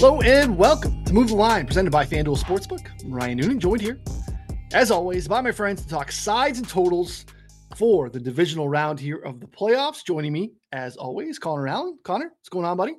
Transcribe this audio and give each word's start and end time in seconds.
Hello 0.00 0.22
and 0.22 0.56
welcome 0.56 1.04
to 1.04 1.12
Move 1.12 1.28
the 1.28 1.34
Line, 1.34 1.66
presented 1.66 1.90
by 1.90 2.06
FanDuel 2.06 2.42
Sportsbook. 2.42 2.88
I'm 3.04 3.12
Ryan 3.12 3.36
Noonan, 3.36 3.60
joined 3.60 3.82
here, 3.82 4.00
as 4.72 4.90
always, 4.90 5.28
by 5.28 5.42
my 5.42 5.52
friends 5.52 5.82
to 5.82 5.88
talk 5.88 6.10
sides 6.10 6.58
and 6.58 6.66
totals 6.66 7.26
for 7.76 8.08
the 8.08 8.18
divisional 8.18 8.66
round 8.66 8.98
here 8.98 9.18
of 9.18 9.40
the 9.40 9.46
playoffs. 9.46 10.02
Joining 10.02 10.32
me, 10.32 10.52
as 10.72 10.96
always, 10.96 11.38
Connor 11.38 11.68
Allen. 11.68 11.98
Connor, 12.02 12.30
what's 12.30 12.48
going 12.48 12.64
on, 12.64 12.78
buddy? 12.78 12.94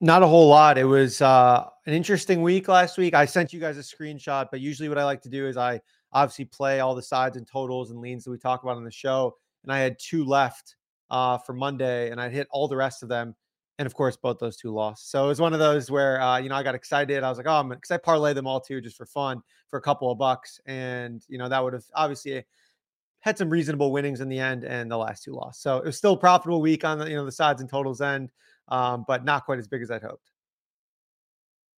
Not 0.00 0.22
a 0.22 0.26
whole 0.28 0.46
lot. 0.46 0.78
It 0.78 0.84
was 0.84 1.20
uh, 1.20 1.64
an 1.84 1.94
interesting 1.94 2.42
week 2.42 2.68
last 2.68 2.96
week. 2.96 3.14
I 3.14 3.24
sent 3.24 3.52
you 3.52 3.58
guys 3.58 3.76
a 3.76 3.80
screenshot, 3.80 4.46
but 4.52 4.60
usually 4.60 4.88
what 4.88 4.98
I 4.98 5.04
like 5.04 5.22
to 5.22 5.28
do 5.28 5.48
is 5.48 5.56
I 5.56 5.80
obviously 6.12 6.44
play 6.44 6.78
all 6.78 6.94
the 6.94 7.02
sides 7.02 7.36
and 7.36 7.44
totals 7.44 7.90
and 7.90 7.98
leans 7.98 8.22
that 8.22 8.30
we 8.30 8.38
talk 8.38 8.62
about 8.62 8.76
on 8.76 8.84
the 8.84 8.90
show. 8.92 9.34
And 9.64 9.72
I 9.72 9.80
had 9.80 9.98
two 9.98 10.24
left 10.24 10.76
uh, 11.10 11.38
for 11.38 11.54
Monday, 11.54 12.12
and 12.12 12.20
I 12.20 12.28
hit 12.28 12.46
all 12.52 12.68
the 12.68 12.76
rest 12.76 13.02
of 13.02 13.08
them 13.08 13.34
and 13.80 13.86
of 13.86 13.94
course 13.94 14.14
both 14.14 14.38
those 14.38 14.58
two 14.58 14.70
lost. 14.70 15.10
So 15.10 15.24
it 15.24 15.28
was 15.28 15.40
one 15.40 15.54
of 15.54 15.58
those 15.58 15.90
where 15.90 16.20
uh, 16.20 16.36
you 16.36 16.50
know 16.50 16.54
I 16.54 16.62
got 16.62 16.74
excited. 16.74 17.24
I 17.24 17.30
was 17.30 17.38
like, 17.38 17.46
oh, 17.48 17.64
because 17.64 17.90
I 17.90 17.96
parlay 17.96 18.34
them 18.34 18.46
all 18.46 18.60
too 18.60 18.78
just 18.78 18.94
for 18.94 19.06
fun 19.06 19.40
for 19.68 19.78
a 19.78 19.82
couple 19.82 20.12
of 20.12 20.18
bucks, 20.18 20.60
and 20.66 21.24
you 21.28 21.38
know 21.38 21.48
that 21.48 21.64
would 21.64 21.72
have 21.72 21.86
obviously 21.94 22.44
had 23.20 23.38
some 23.38 23.48
reasonable 23.48 23.90
winnings 23.90 24.20
in 24.20 24.28
the 24.28 24.38
end, 24.38 24.64
and 24.64 24.90
the 24.90 24.98
last 24.98 25.22
two 25.24 25.32
lost. 25.32 25.62
So 25.62 25.78
it 25.78 25.86
was 25.86 25.96
still 25.96 26.12
a 26.12 26.18
profitable 26.18 26.60
week 26.60 26.84
on 26.84 26.98
the 26.98 27.08
you 27.08 27.16
know 27.16 27.24
the 27.24 27.32
sides 27.32 27.62
and 27.62 27.70
totals 27.70 28.02
end, 28.02 28.30
um, 28.68 29.06
but 29.08 29.24
not 29.24 29.46
quite 29.46 29.58
as 29.58 29.66
big 29.66 29.80
as 29.80 29.90
I'd 29.90 30.02
hoped. 30.02 30.30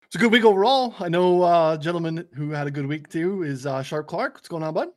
It's 0.07 0.17
a 0.17 0.19
good 0.19 0.33
week 0.33 0.45
overall. 0.45 0.97
I 0.99 1.09
know 1.09 1.43
uh, 1.43 1.77
gentleman 1.77 2.27
who 2.35 2.51
had 2.51 2.67
a 2.67 2.73
good 2.73 2.87
week 2.87 3.11
too 3.11 3.45
is 3.45 3.65
uh, 3.65 3.81
Sharp 3.81 4.09
Clarke. 4.09 4.35
What's 4.35 4.49
going 4.49 4.65
on, 4.65 4.75
bud? 4.75 4.89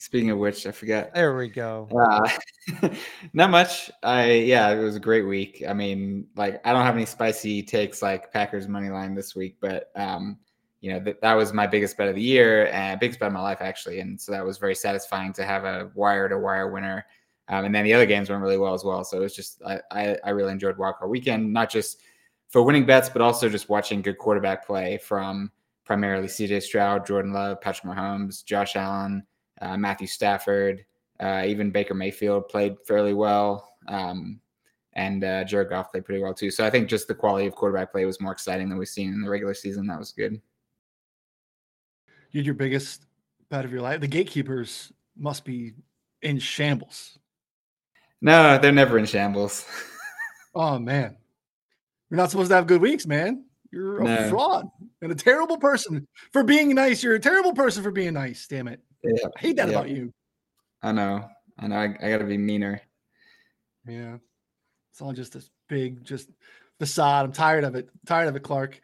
Speaking 0.00 0.30
of 0.30 0.38
which, 0.38 0.66
I 0.66 0.72
forget. 0.72 1.14
There 1.14 1.36
we 1.36 1.50
go. 1.50 1.86
Uh, 1.94 2.90
not 3.34 3.50
much. 3.50 3.90
I 4.02 4.32
yeah, 4.32 4.70
it 4.70 4.78
was 4.78 4.96
a 4.96 5.00
great 5.00 5.26
week. 5.26 5.62
I 5.68 5.74
mean, 5.74 6.26
like 6.36 6.58
I 6.66 6.72
don't 6.72 6.86
have 6.86 6.96
any 6.96 7.04
spicy 7.04 7.62
takes 7.62 8.00
like 8.00 8.32
Packers 8.32 8.66
money 8.66 8.88
line 8.88 9.14
this 9.14 9.36
week, 9.36 9.58
but 9.60 9.90
um, 9.96 10.38
you 10.80 10.90
know 10.90 11.00
that 11.00 11.20
that 11.20 11.34
was 11.34 11.52
my 11.52 11.66
biggest 11.66 11.98
bet 11.98 12.08
of 12.08 12.14
the 12.14 12.22
year 12.22 12.68
and 12.68 12.98
biggest 12.98 13.20
bet 13.20 13.26
of 13.26 13.34
my 13.34 13.42
life 13.42 13.58
actually, 13.60 14.00
and 14.00 14.18
so 14.18 14.32
that 14.32 14.42
was 14.42 14.56
very 14.56 14.74
satisfying 14.74 15.34
to 15.34 15.44
have 15.44 15.64
a 15.64 15.90
wire 15.94 16.30
to 16.30 16.38
wire 16.38 16.70
winner. 16.70 17.04
Um, 17.48 17.66
and 17.66 17.74
then 17.74 17.84
the 17.84 17.92
other 17.92 18.06
games 18.06 18.30
went 18.30 18.40
really 18.40 18.56
well 18.56 18.72
as 18.72 18.82
well. 18.82 19.04
So 19.04 19.18
it 19.18 19.20
was 19.20 19.36
just 19.36 19.60
I 19.66 19.80
I, 19.90 20.16
I 20.24 20.30
really 20.30 20.52
enjoyed 20.52 20.78
wildcard 20.78 21.10
weekend, 21.10 21.52
not 21.52 21.68
just 21.68 22.00
for 22.48 22.62
winning 22.62 22.86
bets, 22.86 23.10
but 23.10 23.20
also 23.20 23.50
just 23.50 23.68
watching 23.68 24.00
good 24.00 24.16
quarterback 24.16 24.66
play 24.66 24.96
from 24.96 25.52
primarily 25.84 26.26
C.J. 26.26 26.60
Stroud, 26.60 27.06
Jordan 27.06 27.34
Love, 27.34 27.60
Patrick 27.60 27.92
Mahomes, 27.92 28.42
Josh 28.42 28.76
Allen 28.76 29.26
uh, 29.60 29.76
Matthew 29.76 30.06
Stafford, 30.06 30.84
uh, 31.20 31.44
even 31.46 31.70
Baker 31.70 31.94
Mayfield 31.94 32.48
played 32.48 32.76
fairly 32.86 33.14
well. 33.14 33.68
Um, 33.88 34.40
and 34.94 35.22
uh, 35.22 35.44
Jared 35.44 35.70
Goff 35.70 35.90
played 35.90 36.04
pretty 36.04 36.22
well 36.22 36.34
too. 36.34 36.50
So 36.50 36.64
I 36.64 36.70
think 36.70 36.88
just 36.88 37.08
the 37.08 37.14
quality 37.14 37.46
of 37.46 37.54
quarterback 37.54 37.92
play 37.92 38.04
was 38.04 38.20
more 38.20 38.32
exciting 38.32 38.68
than 38.68 38.78
we've 38.78 38.88
seen 38.88 39.12
in 39.12 39.22
the 39.22 39.30
regular 39.30 39.54
season. 39.54 39.86
That 39.86 39.98
was 39.98 40.12
good. 40.12 40.40
You 42.30 42.38
had 42.38 42.46
your 42.46 42.54
biggest 42.54 43.06
bet 43.48 43.64
of 43.64 43.72
your 43.72 43.82
life. 43.82 44.00
The 44.00 44.08
gatekeepers 44.08 44.92
must 45.16 45.44
be 45.44 45.74
in 46.22 46.38
shambles. 46.38 47.18
No, 48.20 48.58
they're 48.58 48.72
never 48.72 48.98
in 48.98 49.06
shambles. 49.06 49.66
oh 50.54 50.78
man, 50.78 51.16
you're 52.10 52.16
not 52.16 52.30
supposed 52.30 52.50
to 52.50 52.56
have 52.56 52.66
good 52.66 52.82
weeks, 52.82 53.06
man. 53.06 53.44
You're 53.72 54.00
a 54.00 54.04
no. 54.04 54.28
fraud 54.28 54.68
and 55.00 55.12
a 55.12 55.14
terrible 55.14 55.56
person 55.56 56.06
for 56.32 56.42
being 56.42 56.74
nice. 56.74 57.02
You're 57.02 57.14
a 57.14 57.20
terrible 57.20 57.52
person 57.52 57.82
for 57.82 57.92
being 57.92 58.14
nice. 58.14 58.46
Damn 58.46 58.68
it. 58.68 58.80
Yeah. 59.02 59.28
I 59.36 59.40
hate 59.40 59.56
that 59.56 59.68
yeah. 59.68 59.74
about 59.74 59.88
you. 59.88 60.12
I 60.82 60.92
know. 60.92 61.28
I 61.58 61.68
know. 61.68 61.76
I, 61.76 61.84
I 61.84 62.10
got 62.10 62.18
to 62.18 62.24
be 62.24 62.38
meaner. 62.38 62.80
Yeah. 63.86 64.16
It's 64.92 65.00
all 65.00 65.12
just 65.12 65.32
this 65.32 65.50
big, 65.68 66.04
just 66.04 66.30
facade. 66.78 67.24
I'm 67.26 67.32
tired 67.32 67.64
of 67.64 67.74
it. 67.74 67.88
tired 68.06 68.28
of 68.28 68.36
it, 68.36 68.42
Clarke. 68.42 68.80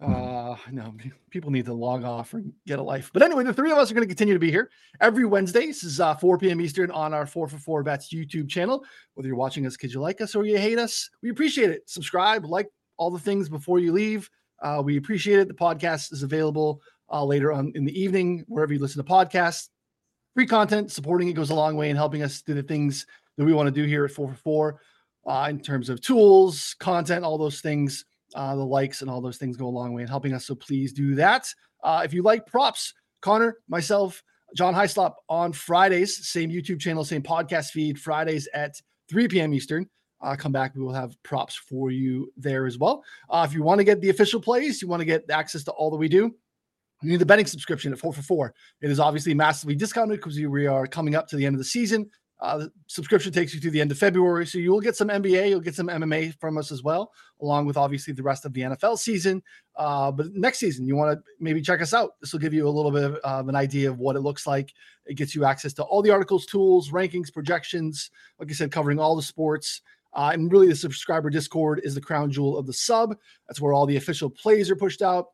Uh, 0.00 0.56
no, 0.70 0.94
people 1.28 1.50
need 1.50 1.66
to 1.66 1.74
log 1.74 2.04
off 2.04 2.32
and 2.32 2.54
get 2.66 2.78
a 2.78 2.82
life. 2.82 3.10
But 3.12 3.22
anyway, 3.22 3.44
the 3.44 3.52
three 3.52 3.70
of 3.70 3.76
us 3.76 3.90
are 3.90 3.94
going 3.94 4.06
to 4.06 4.08
continue 4.08 4.32
to 4.32 4.40
be 4.40 4.50
here 4.50 4.70
every 4.98 5.26
Wednesday. 5.26 5.66
This 5.66 5.84
is 5.84 6.00
uh, 6.00 6.14
4 6.14 6.38
p.m. 6.38 6.60
Eastern 6.60 6.90
on 6.90 7.12
our 7.12 7.26
4 7.26 7.48
for 7.48 7.58
4 7.58 7.82
Bets 7.82 8.12
YouTube 8.12 8.48
channel. 8.48 8.82
Whether 9.14 9.28
you're 9.28 9.36
watching 9.36 9.66
us 9.66 9.76
because 9.76 9.92
you 9.92 10.00
like 10.00 10.22
us 10.22 10.34
or 10.34 10.46
you 10.46 10.56
hate 10.56 10.78
us, 10.78 11.10
we 11.22 11.28
appreciate 11.28 11.70
it. 11.70 11.82
Subscribe, 11.88 12.46
like 12.46 12.68
all 12.96 13.10
the 13.10 13.18
things 13.18 13.50
before 13.50 13.78
you 13.78 13.92
leave. 13.92 14.30
Uh, 14.62 14.80
we 14.82 14.96
appreciate 14.96 15.38
it. 15.38 15.48
The 15.48 15.54
podcast 15.54 16.14
is 16.14 16.22
available 16.22 16.80
uh, 17.10 17.24
later 17.24 17.52
on 17.52 17.72
in 17.74 17.84
the 17.84 18.00
evening, 18.00 18.44
wherever 18.48 18.72
you 18.72 18.78
listen 18.78 19.04
to 19.04 19.10
podcasts. 19.10 19.68
Free 20.34 20.46
content, 20.46 20.92
supporting 20.92 21.28
it 21.28 21.32
goes 21.32 21.50
a 21.50 21.54
long 21.54 21.76
way 21.76 21.90
in 21.90 21.96
helping 21.96 22.22
us 22.22 22.42
do 22.42 22.54
the 22.54 22.62
things 22.62 23.06
that 23.36 23.44
we 23.44 23.52
want 23.52 23.66
to 23.66 23.72
do 23.72 23.86
here 23.86 24.04
at 24.04 24.10
4 24.10 24.28
for 24.28 24.34
4 24.34 24.80
uh, 25.26 25.46
in 25.50 25.60
terms 25.60 25.88
of 25.88 26.00
tools, 26.00 26.76
content, 26.78 27.24
all 27.24 27.38
those 27.38 27.60
things. 27.60 28.04
Uh, 28.34 28.54
the 28.54 28.64
likes 28.64 29.00
and 29.00 29.10
all 29.10 29.20
those 29.20 29.38
things 29.38 29.56
go 29.56 29.66
a 29.66 29.68
long 29.68 29.92
way 29.92 30.02
in 30.02 30.08
helping 30.08 30.32
us. 30.32 30.46
So 30.46 30.54
please 30.54 30.92
do 30.92 31.16
that. 31.16 31.52
Uh, 31.82 32.02
if 32.04 32.14
you 32.14 32.22
like 32.22 32.46
props, 32.46 32.94
Connor, 33.22 33.58
myself, 33.68 34.22
John 34.54 34.74
Hyslop 34.74 35.14
on 35.28 35.52
Fridays, 35.52 36.28
same 36.28 36.50
YouTube 36.50 36.80
channel, 36.80 37.04
same 37.04 37.22
podcast 37.22 37.70
feed, 37.70 37.98
Fridays 37.98 38.48
at 38.54 38.80
3 39.08 39.28
p.m. 39.28 39.52
Eastern. 39.52 39.88
Uh, 40.20 40.36
come 40.36 40.52
back. 40.52 40.74
We 40.74 40.82
will 40.82 40.92
have 40.92 41.20
props 41.22 41.56
for 41.56 41.90
you 41.90 42.32
there 42.36 42.66
as 42.66 42.78
well. 42.78 43.02
Uh, 43.28 43.46
if 43.48 43.54
you 43.54 43.62
want 43.62 43.78
to 43.78 43.84
get 43.84 44.00
the 44.00 44.10
official 44.10 44.40
plays, 44.40 44.82
you 44.82 44.88
want 44.88 45.00
to 45.00 45.06
get 45.06 45.28
access 45.30 45.64
to 45.64 45.72
all 45.72 45.90
that 45.90 45.96
we 45.96 46.08
do, 46.08 46.34
you 47.02 47.10
need 47.10 47.18
the 47.18 47.26
betting 47.26 47.46
subscription 47.46 47.92
at 47.92 47.98
four 47.98 48.12
for 48.12 48.22
four. 48.22 48.54
It 48.80 48.90
is 48.90 49.00
obviously 49.00 49.34
massively 49.34 49.74
discounted 49.74 50.18
because 50.18 50.38
we 50.38 50.66
are 50.66 50.86
coming 50.86 51.14
up 51.14 51.28
to 51.28 51.36
the 51.36 51.46
end 51.46 51.54
of 51.54 51.58
the 51.58 51.64
season. 51.64 52.10
Uh, 52.40 52.56
the 52.56 52.72
subscription 52.86 53.32
takes 53.32 53.52
you 53.52 53.60
to 53.60 53.70
the 53.70 53.80
end 53.80 53.90
of 53.90 53.98
February, 53.98 54.46
so 54.46 54.56
you 54.56 54.70
will 54.70 54.80
get 54.80 54.96
some 54.96 55.08
NBA, 55.08 55.50
you'll 55.50 55.60
get 55.60 55.74
some 55.74 55.88
MMA 55.88 56.34
from 56.40 56.56
us 56.56 56.72
as 56.72 56.82
well, 56.82 57.12
along 57.42 57.66
with 57.66 57.76
obviously 57.76 58.14
the 58.14 58.22
rest 58.22 58.46
of 58.46 58.54
the 58.54 58.62
NFL 58.62 58.98
season. 58.98 59.42
Uh, 59.76 60.10
but 60.10 60.32
next 60.32 60.58
season, 60.58 60.86
you 60.86 60.96
want 60.96 61.12
to 61.12 61.22
maybe 61.38 61.60
check 61.60 61.82
us 61.82 61.92
out. 61.92 62.12
This 62.20 62.32
will 62.32 62.40
give 62.40 62.54
you 62.54 62.66
a 62.66 62.70
little 62.70 62.90
bit 62.90 63.20
of 63.20 63.48
an 63.48 63.56
idea 63.56 63.90
of 63.90 63.98
what 63.98 64.16
it 64.16 64.20
looks 64.20 64.46
like. 64.46 64.72
It 65.04 65.14
gets 65.14 65.34
you 65.34 65.44
access 65.44 65.74
to 65.74 65.82
all 65.82 66.00
the 66.00 66.10
articles, 66.10 66.46
tools, 66.46 66.90
rankings, 66.90 67.32
projections. 67.32 68.10
Like 68.38 68.50
I 68.50 68.54
said, 68.54 68.72
covering 68.72 68.98
all 68.98 69.16
the 69.16 69.22
sports. 69.22 69.82
Uh, 70.14 70.30
and 70.32 70.50
really, 70.50 70.68
the 70.68 70.74
subscriber 70.74 71.28
Discord 71.28 71.82
is 71.84 71.94
the 71.94 72.00
crown 72.00 72.30
jewel 72.30 72.56
of 72.56 72.66
the 72.66 72.72
sub. 72.72 73.14
That's 73.48 73.60
where 73.60 73.74
all 73.74 73.86
the 73.86 73.96
official 73.96 74.30
plays 74.30 74.70
are 74.70 74.76
pushed 74.76 75.02
out 75.02 75.26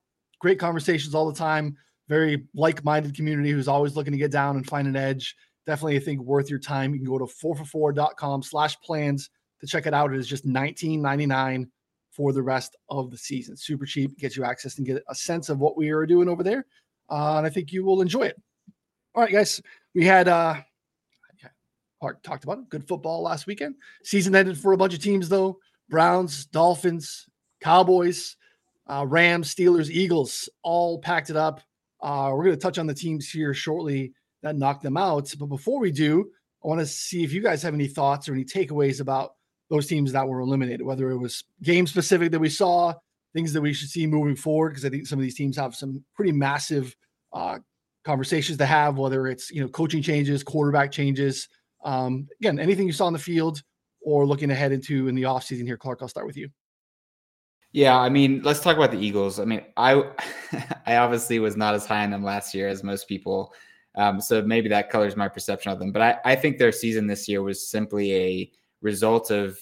great 0.46 0.60
conversations 0.60 1.12
all 1.12 1.26
the 1.26 1.36
time. 1.36 1.76
Very 2.08 2.44
like-minded 2.54 3.16
community 3.16 3.50
who's 3.50 3.66
always 3.66 3.96
looking 3.96 4.12
to 4.12 4.18
get 4.18 4.30
down 4.30 4.54
and 4.54 4.64
find 4.64 4.86
an 4.86 4.94
edge. 4.94 5.34
Definitely, 5.66 5.96
I 5.96 5.98
think 5.98 6.20
worth 6.20 6.48
your 6.48 6.60
time. 6.60 6.92
You 6.92 7.00
can 7.00 7.08
go 7.08 7.18
to 7.18 7.24
4for4.com 7.24 8.44
slash 8.44 8.80
plans 8.80 9.28
to 9.60 9.66
check 9.66 9.86
it 9.86 9.94
out. 9.94 10.14
It 10.14 10.20
is 10.20 10.28
just 10.28 10.46
$19.99 10.46 11.66
for 12.12 12.32
the 12.32 12.44
rest 12.44 12.76
of 12.88 13.10
the 13.10 13.18
season. 13.18 13.56
Super 13.56 13.86
cheap, 13.86 14.16
gets 14.18 14.36
you 14.36 14.44
access 14.44 14.78
and 14.78 14.86
get 14.86 15.02
a 15.08 15.16
sense 15.16 15.48
of 15.48 15.58
what 15.58 15.76
we 15.76 15.90
are 15.90 16.06
doing 16.06 16.28
over 16.28 16.44
there. 16.44 16.64
Uh, 17.10 17.38
and 17.38 17.46
I 17.46 17.50
think 17.50 17.72
you 17.72 17.84
will 17.84 18.00
enjoy 18.00 18.22
it. 18.22 18.40
All 19.16 19.24
right, 19.24 19.32
guys. 19.32 19.60
We 19.96 20.04
had 20.04 20.28
uh 20.28 20.60
Hart 22.00 22.22
talked 22.22 22.44
about 22.44 22.58
it. 22.58 22.68
Good 22.68 22.86
football 22.86 23.22
last 23.22 23.48
weekend. 23.48 23.74
Season 24.04 24.36
ended 24.36 24.56
for 24.56 24.72
a 24.72 24.76
bunch 24.76 24.94
of 24.94 25.02
teams 25.02 25.28
though. 25.28 25.58
Browns, 25.88 26.46
Dolphins, 26.46 27.26
Cowboys. 27.60 28.36
Uh, 28.88 29.04
Rams, 29.06 29.54
Steelers, 29.54 29.90
Eagles 29.90 30.48
all 30.62 30.98
packed 31.00 31.30
it 31.30 31.36
up. 31.36 31.60
Uh, 32.00 32.30
we're 32.32 32.44
going 32.44 32.56
to 32.56 32.60
touch 32.60 32.78
on 32.78 32.86
the 32.86 32.94
teams 32.94 33.28
here 33.28 33.52
shortly 33.54 34.12
that 34.42 34.56
knocked 34.56 34.82
them 34.82 34.96
out. 34.96 35.32
But 35.38 35.46
before 35.46 35.80
we 35.80 35.90
do, 35.90 36.30
I 36.64 36.68
want 36.68 36.80
to 36.80 36.86
see 36.86 37.24
if 37.24 37.32
you 37.32 37.42
guys 37.42 37.62
have 37.62 37.74
any 37.74 37.88
thoughts 37.88 38.28
or 38.28 38.34
any 38.34 38.44
takeaways 38.44 39.00
about 39.00 39.32
those 39.70 39.86
teams 39.86 40.12
that 40.12 40.26
were 40.26 40.40
eliminated, 40.40 40.82
whether 40.82 41.10
it 41.10 41.18
was 41.18 41.44
game 41.62 41.86
specific 41.86 42.30
that 42.30 42.38
we 42.38 42.48
saw, 42.48 42.94
things 43.34 43.52
that 43.52 43.60
we 43.60 43.72
should 43.72 43.88
see 43.88 44.06
moving 44.06 44.36
forward, 44.36 44.70
because 44.70 44.84
I 44.84 44.90
think 44.90 45.06
some 45.06 45.18
of 45.18 45.22
these 45.22 45.34
teams 45.34 45.56
have 45.56 45.74
some 45.74 46.04
pretty 46.14 46.32
massive 46.32 46.94
uh, 47.32 47.58
conversations 48.04 48.58
to 48.58 48.66
have, 48.66 48.98
whether 48.98 49.26
it's 49.26 49.50
you 49.50 49.60
know 49.60 49.68
coaching 49.68 50.02
changes, 50.02 50.42
quarterback 50.44 50.92
changes. 50.92 51.48
Um, 51.84 52.28
again, 52.40 52.58
anything 52.58 52.86
you 52.86 52.92
saw 52.92 53.06
on 53.06 53.12
the 53.12 53.18
field 53.18 53.62
or 54.00 54.26
looking 54.26 54.50
ahead 54.50 54.72
into 54.72 55.08
in 55.08 55.14
the 55.14 55.22
offseason 55.22 55.64
here, 55.64 55.76
Clarke, 55.76 56.00
I'll 56.02 56.08
start 56.08 56.26
with 56.26 56.36
you. 56.36 56.48
Yeah, 57.76 57.98
I 57.98 58.08
mean, 58.08 58.40
let's 58.42 58.60
talk 58.60 58.78
about 58.78 58.90
the 58.90 58.98
Eagles. 58.98 59.38
I 59.38 59.44
mean, 59.44 59.60
I 59.76 60.02
I 60.86 60.96
obviously 60.96 61.38
was 61.40 61.58
not 61.58 61.74
as 61.74 61.84
high 61.84 62.04
on 62.04 62.10
them 62.10 62.24
last 62.24 62.54
year 62.54 62.68
as 62.68 62.82
most 62.82 63.06
people. 63.06 63.52
Um, 63.96 64.18
so 64.18 64.40
maybe 64.40 64.70
that 64.70 64.88
colors 64.88 65.14
my 65.14 65.28
perception 65.28 65.70
of 65.70 65.78
them. 65.78 65.92
But 65.92 66.00
I, 66.00 66.18
I 66.24 66.36
think 66.36 66.56
their 66.56 66.72
season 66.72 67.06
this 67.06 67.28
year 67.28 67.42
was 67.42 67.68
simply 67.68 68.14
a 68.14 68.52
result 68.80 69.30
of 69.30 69.58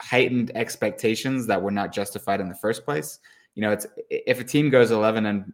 heightened 0.00 0.50
expectations 0.54 1.46
that 1.46 1.60
were 1.60 1.70
not 1.70 1.92
justified 1.92 2.40
in 2.40 2.48
the 2.48 2.54
first 2.54 2.86
place. 2.86 3.18
You 3.54 3.60
know, 3.60 3.72
it's 3.72 3.86
if 4.08 4.40
a 4.40 4.44
team 4.44 4.70
goes 4.70 4.90
11 4.90 5.26
and 5.26 5.52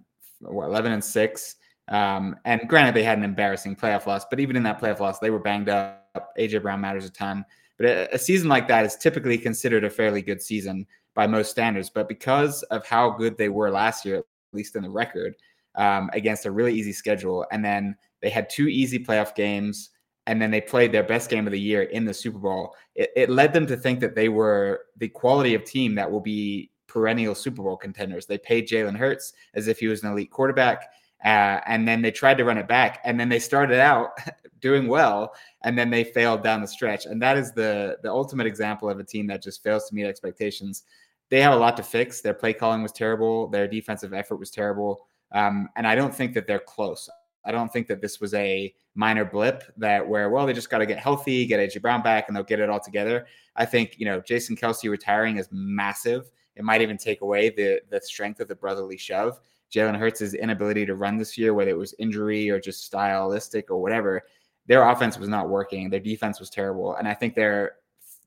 11 0.49 0.93
and 0.93 1.03
6, 1.05 1.56
um, 1.89 2.37
and 2.45 2.61
granted 2.69 2.95
they 2.95 3.03
had 3.03 3.19
an 3.19 3.25
embarrassing 3.25 3.75
playoff 3.75 4.06
loss, 4.06 4.25
but 4.31 4.39
even 4.39 4.55
in 4.55 4.62
that 4.62 4.81
playoff 4.81 5.00
loss, 5.00 5.19
they 5.19 5.31
were 5.31 5.41
banged 5.41 5.69
up. 5.69 6.33
AJ 6.39 6.62
Brown 6.62 6.81
matters 6.81 7.06
a 7.06 7.11
ton. 7.11 7.45
But 7.77 7.87
a, 7.87 8.15
a 8.15 8.19
season 8.21 8.49
like 8.49 8.69
that 8.69 8.85
is 8.85 8.95
typically 8.95 9.37
considered 9.37 9.83
a 9.83 9.91
fairly 9.91 10.23
good 10.23 10.41
season 10.41 10.87
by 11.19 11.26
most 11.26 11.50
standards. 11.50 11.91
But 11.91 12.09
because 12.09 12.62
of 12.75 12.87
how 12.87 13.11
good 13.11 13.37
they 13.37 13.49
were 13.49 13.73
last 13.73 14.05
year, 14.05 14.19
at 14.19 14.25
least 14.53 14.76
in 14.76 14.85
the 14.85 14.88
record, 14.88 15.35
um, 15.75 16.11
against 16.12 16.47
a 16.47 16.50
really 16.53 16.73
easy 16.73 16.93
schedule, 16.93 17.44
and 17.50 17.65
then 17.65 17.97
they 18.23 18.31
had 18.31 18.49
two 18.49 18.69
easy 18.69 19.05
playoff 19.05 19.35
games, 19.35 19.91
and 20.29 20.41
then 20.41 20.53
they 20.53 20.61
played 20.61 20.93
their 20.93 21.03
best 21.03 21.29
game 21.29 21.44
of 21.49 21.50
the 21.50 21.59
year 21.59 21.82
in 21.82 22.05
the 22.05 22.15
Super 22.15 22.38
Bowl, 22.38 22.73
it, 22.94 23.11
it 23.17 23.31
led 23.31 23.53
them 23.53 23.67
to 23.67 23.76
think 23.76 23.99
that 23.99 24.15
they 24.15 24.29
were 24.29 24.82
the 24.99 25.09
quality 25.09 25.56
of 25.56 25.65
team 25.65 25.97
that 25.97 26.09
will 26.09 26.20
be 26.20 26.70
perennial 26.87 27.35
Super 27.35 27.64
Bowl 27.64 27.76
contenders. 27.76 28.26
They 28.26 28.38
paid 28.38 28.69
Jalen 28.69 28.97
Hurts 28.97 29.32
as 29.55 29.67
if 29.67 29.81
he 29.81 29.88
was 29.88 30.05
an 30.05 30.12
elite 30.12 30.31
quarterback. 30.31 30.88
Uh, 31.25 31.59
and 31.67 31.87
then 31.88 32.00
they 32.00 32.12
tried 32.12 32.38
to 32.38 32.44
run 32.44 32.59
it 32.59 32.69
back, 32.69 33.00
and 33.05 33.19
then 33.19 33.29
they 33.29 33.41
started 33.41 33.81
out 33.81 34.11
doing 34.61 34.87
well, 34.87 35.35
and 35.64 35.76
then 35.76 35.91
they 35.91 36.05
failed 36.05 36.44
down 36.44 36.61
the 36.61 36.69
stretch. 36.69 37.06
And 37.06 37.21
that 37.21 37.37
is 37.37 37.53
the 37.53 37.99
the 38.05 38.11
ultimate 38.11 38.47
example 38.47 38.88
of 38.88 39.00
a 39.00 39.05
team 39.05 39.26
that 39.26 39.43
just 39.43 39.61
fails 39.64 39.88
to 39.88 39.97
meet 39.97 40.06
expectations. 40.06 40.85
They 41.31 41.41
have 41.41 41.53
a 41.53 41.57
lot 41.57 41.77
to 41.77 41.83
fix. 41.83 42.21
Their 42.21 42.35
play 42.35 42.53
calling 42.53 42.83
was 42.83 42.93
terrible. 42.93 43.49
Their 43.49 43.69
defensive 43.69 44.15
effort 44.15 44.37
was 44.37 44.51
terrible, 44.51 45.07
um, 45.33 45.69
and 45.77 45.87
I 45.87 45.95
don't 45.95 46.15
think 46.15 46.35
that 46.35 46.47
they're 46.47 46.59
close. 46.59 47.09
I 47.45 47.53
don't 47.53 47.73
think 47.73 47.87
that 47.89 48.01
this 48.01 48.21
was 48.21 48.35
a 48.35 48.75
minor 48.95 49.25
blip 49.25 49.63
that 49.77 50.07
where 50.07 50.31
well 50.31 50.47
they 50.47 50.53
just 50.53 50.71
got 50.71 50.79
to 50.79 50.87
get 50.87 50.99
healthy, 50.99 51.47
get 51.47 51.61
AJ 51.61 51.83
Brown 51.83 52.03
back, 52.03 52.29
and 52.29 52.37
they'll 52.37 52.45
get 52.45 52.61
it 52.61 52.71
all 52.71 52.81
together. 52.81 53.27
I 53.57 53.65
think 53.65 53.99
you 53.99 54.07
know 54.07 54.21
Jason 54.21 54.57
Kelce 54.57 54.91
retiring 54.91 55.37
is 55.37 55.49
massive. 55.51 56.31
It 56.57 56.65
might 56.65 56.83
even 56.83 56.97
take 56.97 57.21
away 57.21 57.51
the 57.51 57.81
the 57.91 58.01
strength 58.01 58.41
of 58.41 58.49
the 58.49 58.55
brotherly 58.55 58.97
shove. 58.97 59.39
Jalen 59.73 59.99
Hurts' 59.99 60.35
inability 60.35 60.87
to 60.87 60.95
run 60.95 61.19
this 61.19 61.37
year, 61.37 61.53
whether 61.53 61.71
it 61.71 61.79
was 61.79 61.95
injury 61.99 62.49
or 62.51 62.59
just 62.59 62.85
stylistic 62.85 63.71
or 63.71 63.83
whatever, 63.83 64.23
their 64.67 64.89
offense 64.89 65.19
was 65.19 65.29
not 65.29 65.49
working. 65.49 65.91
Their 65.91 66.01
defense 66.01 66.41
was 66.41 66.51
terrible. 66.51 66.95
And 66.97 67.07
I 67.07 67.15
think 67.15 67.35
they're 67.35 67.73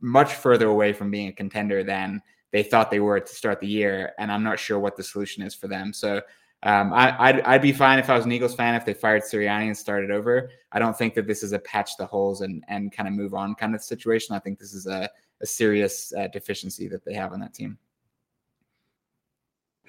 much 0.01 0.33
further 0.33 0.67
away 0.67 0.93
from 0.93 1.11
being 1.11 1.29
a 1.29 1.33
contender 1.33 1.83
than 1.83 2.21
they 2.51 2.63
thought 2.63 2.91
they 2.91 2.99
were 2.99 3.19
to 3.19 3.35
start 3.35 3.59
the 3.59 3.67
year. 3.67 4.13
And 4.17 4.31
I'm 4.31 4.43
not 4.43 4.59
sure 4.59 4.79
what 4.79 4.95
the 4.95 5.03
solution 5.03 5.43
is 5.43 5.55
for 5.55 5.67
them. 5.67 5.93
So 5.93 6.21
um, 6.63 6.93
I, 6.93 7.31
would 7.31 7.41
I'd 7.43 7.61
be 7.61 7.71
fine 7.71 7.97
if 7.97 8.09
I 8.09 8.15
was 8.15 8.25
an 8.25 8.31
Eagles 8.31 8.53
fan 8.53 8.75
if 8.75 8.85
they 8.85 8.93
fired 8.93 9.23
Sirianni 9.23 9.67
and 9.67 9.77
started 9.77 10.11
over. 10.11 10.51
I 10.71 10.79
don't 10.79 10.95
think 10.95 11.15
that 11.15 11.25
this 11.25 11.41
is 11.41 11.53
a 11.53 11.59
patch 11.59 11.97
the 11.97 12.05
holes 12.05 12.41
and, 12.41 12.63
and 12.67 12.91
kind 12.91 13.07
of 13.07 13.15
move 13.15 13.33
on 13.33 13.55
kind 13.55 13.73
of 13.73 13.81
situation. 13.81 14.35
I 14.35 14.39
think 14.39 14.59
this 14.59 14.73
is 14.73 14.85
a, 14.85 15.09
a 15.41 15.45
serious 15.45 16.13
uh, 16.13 16.27
deficiency 16.27 16.87
that 16.89 17.03
they 17.03 17.13
have 17.13 17.33
on 17.33 17.39
that 17.39 17.53
team. 17.53 17.79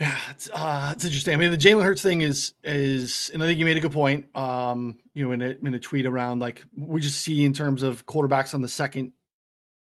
Yeah, 0.00 0.16
it's 0.30 0.48
uh, 0.52 0.90
it's 0.94 1.04
interesting. 1.04 1.34
I 1.34 1.36
mean, 1.36 1.50
the 1.50 1.58
Jalen 1.58 1.84
Hurts 1.84 2.00
thing 2.00 2.22
is 2.22 2.54
is, 2.64 3.30
and 3.34 3.42
I 3.42 3.46
think 3.46 3.58
you 3.58 3.66
made 3.66 3.76
a 3.76 3.80
good 3.80 3.92
point. 3.92 4.34
Um, 4.34 4.98
you 5.12 5.24
know, 5.24 5.32
in 5.32 5.42
a 5.42 5.54
in 5.62 5.74
a 5.74 5.78
tweet 5.78 6.06
around 6.06 6.38
like 6.38 6.64
we 6.74 7.02
just 7.02 7.20
see 7.20 7.44
in 7.44 7.52
terms 7.52 7.82
of 7.82 8.06
quarterbacks 8.06 8.54
on 8.54 8.62
the 8.62 8.68
second 8.68 9.12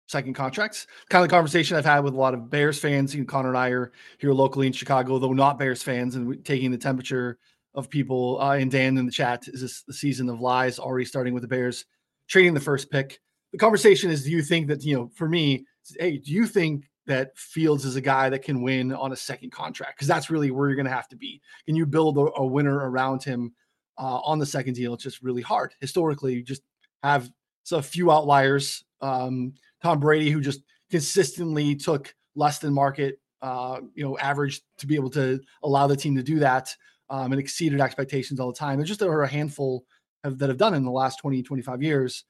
second 0.08 0.34
contracts. 0.34 0.88
Kind 1.10 1.24
of 1.24 1.32
conversation 1.32 1.78
I've 1.78 1.86
had 1.86 2.00
with 2.00 2.14
a 2.14 2.18
lot 2.18 2.34
of 2.34 2.50
Bears 2.50 2.80
fans. 2.80 3.14
You 3.14 3.22
know, 3.22 3.28
Connor 3.28 3.50
and 3.50 3.58
I 3.58 3.70
are 3.70 3.92
here 4.20 4.34
locally 4.34 4.68
in 4.68 4.74
Chicago, 4.74 5.18
though 5.20 5.34
not 5.34 5.60
Bears 5.60 5.84
fans, 5.84 6.16
and 6.16 6.44
taking 6.46 6.72
the 6.72 6.78
temperature 6.78 7.38
of 7.74 7.90
people. 7.90 8.40
Uh, 8.42 8.56
and 8.56 8.72
Dan 8.72 8.98
in 8.98 9.06
the 9.06 9.12
chat 9.12 9.48
is 9.48 9.62
this 9.62 9.84
the 9.84 9.94
season 9.94 10.30
of 10.30 10.40
lies 10.40 10.80
already 10.80 11.06
starting 11.06 11.34
with 11.34 11.42
the 11.42 11.48
Bears 11.48 11.86
trading 12.28 12.54
the 12.54 12.60
first 12.60 12.92
pick? 12.92 13.20
The 13.52 13.58
conversation 13.58 14.10
is: 14.12 14.24
Do 14.24 14.32
you 14.32 14.42
think 14.42 14.68
that 14.68 14.84
you 14.84 14.96
know? 14.96 15.12
For 15.16 15.28
me, 15.28 15.66
hey, 16.00 16.18
do 16.18 16.32
you 16.32 16.46
think 16.46 16.90
that 17.08 17.38
Fields 17.38 17.86
is 17.86 17.96
a 17.96 18.02
guy 18.02 18.30
that 18.30 18.44
can 18.44 18.62
win 18.62 18.92
on 18.94 19.12
a 19.12 19.16
second 19.16 19.52
contract 19.52 19.98
because 19.98 20.08
that's 20.08 20.30
really 20.30 20.52
where 20.52 20.68
you're 20.68 20.76
going 20.76 20.88
to 20.88 20.92
have 20.92 21.08
to 21.10 21.16
be. 21.16 21.42
Can 21.66 21.76
you 21.76 21.86
build 21.86 22.18
a, 22.18 22.32
a 22.38 22.46
winner 22.46 22.90
around 22.90 23.24
him 23.24 23.54
uh, 23.98 24.20
on 24.24 24.40
the 24.40 24.46
second 24.46 24.74
deal? 24.74 24.94
It's 24.94 25.04
just 25.04 25.22
really 25.22 25.42
hard. 25.42 25.74
Historically, 25.80 26.34
you 26.34 26.44
just 26.44 26.64
have 27.04 27.30
a 27.72 27.82
few 27.82 28.12
outliers. 28.12 28.84
Um, 29.02 29.54
Tom 29.86 30.00
Brady, 30.00 30.32
who 30.32 30.42
just 30.42 30.62
consistently 30.90 31.76
took 31.76 32.12
less 32.34 32.58
than 32.58 32.74
market, 32.74 33.20
uh, 33.44 33.82
you 33.94 34.04
know, 34.04 34.18
average 34.18 34.64
to 34.80 34.88
be 34.88 34.96
able 34.96 35.12
to 35.12 35.40
allow 35.62 35.86
the 35.86 35.96
team 35.96 36.16
to 36.16 36.24
do 36.24 36.40
that 36.40 36.76
um, 37.12 37.32
and 37.32 37.40
exceeded 37.40 37.80
expectations 37.80 38.40
all 38.40 38.52
the 38.52 38.58
time. 38.58 38.80
There's 38.80 38.88
just 38.88 39.00
there 39.00 39.12
are 39.12 39.22
a 39.22 39.28
handful 39.28 39.86
of, 40.24 40.40
that 40.40 40.50
have 40.50 40.58
done 40.58 40.74
in 40.74 40.84
the 40.84 40.90
last 40.92 41.20
20, 41.20 41.44
25 41.44 41.84
years. 41.84 42.24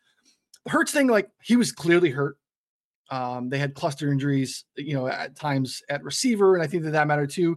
Hurts 0.68 0.92
thing, 0.92 1.08
like 1.08 1.30
he 1.44 1.56
was 1.56 1.72
clearly 1.72 2.10
hurt. 2.10 2.36
Um, 3.10 3.48
they 3.48 3.58
had 3.58 3.74
cluster 3.74 4.12
injuries, 4.12 4.66
you 4.76 4.94
know, 4.94 5.08
at 5.08 5.38
times 5.38 5.82
at 5.90 6.04
receiver, 6.04 6.56
and 6.56 6.64
I 6.64 6.68
think 6.68 6.84
that 6.84 6.92
that 6.92 7.08
mattered 7.08 7.30
too. 7.30 7.56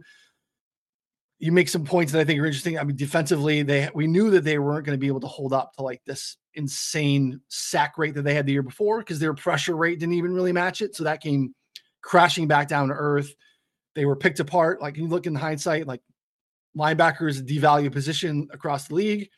You 1.41 1.53
make 1.53 1.69
some 1.69 1.85
points 1.85 2.13
that 2.13 2.21
I 2.21 2.25
think 2.25 2.41
are 2.41 2.47
interesting. 2.47 2.79
I 2.79 2.85
mean, 2.85 2.97
defensively, 2.97 3.63
they 3.63 3.89
we 3.95 4.07
knew 4.07 4.31
that 4.31 4.43
they 4.43 4.59
weren't 4.59 4.85
going 4.85 4.97
to 4.97 5.01
be 5.01 5.07
able 5.07 5.21
to 5.21 5.29
hold 5.29 5.53
up 5.53 5.73
to 5.75 5.83
like 5.83 6.03
this 6.05 6.37
insane 6.55 7.41
sack 7.49 7.97
rate 7.97 8.15
that 8.15 8.23
they 8.23 8.35
had 8.35 8.45
the 8.45 8.53
year 8.53 8.63
before 8.63 8.99
because 8.99 9.21
their 9.21 9.35
pressure 9.35 9.77
rate 9.77 10.01
didn't 10.01 10.15
even 10.15 10.35
really 10.35 10.53
match 10.53 10.83
it. 10.83 10.97
So 10.97 11.05
that 11.05 11.23
came 11.23 11.55
crashing 12.03 12.49
back 12.49 12.67
down 12.69 12.89
to 12.89 12.95
earth. 12.95 13.33
They 13.95 14.05
were 14.05 14.17
picked 14.17 14.41
apart. 14.41 14.83
Like 14.83 14.97
you 14.97 15.07
look 15.07 15.27
in 15.27 15.35
hindsight, 15.35 15.87
like 15.87 16.01
linebackers 16.77 17.47
devalue 17.47 17.93
position 17.93 18.49
across 18.53 18.89
the 18.89 18.95
league, 18.95 19.29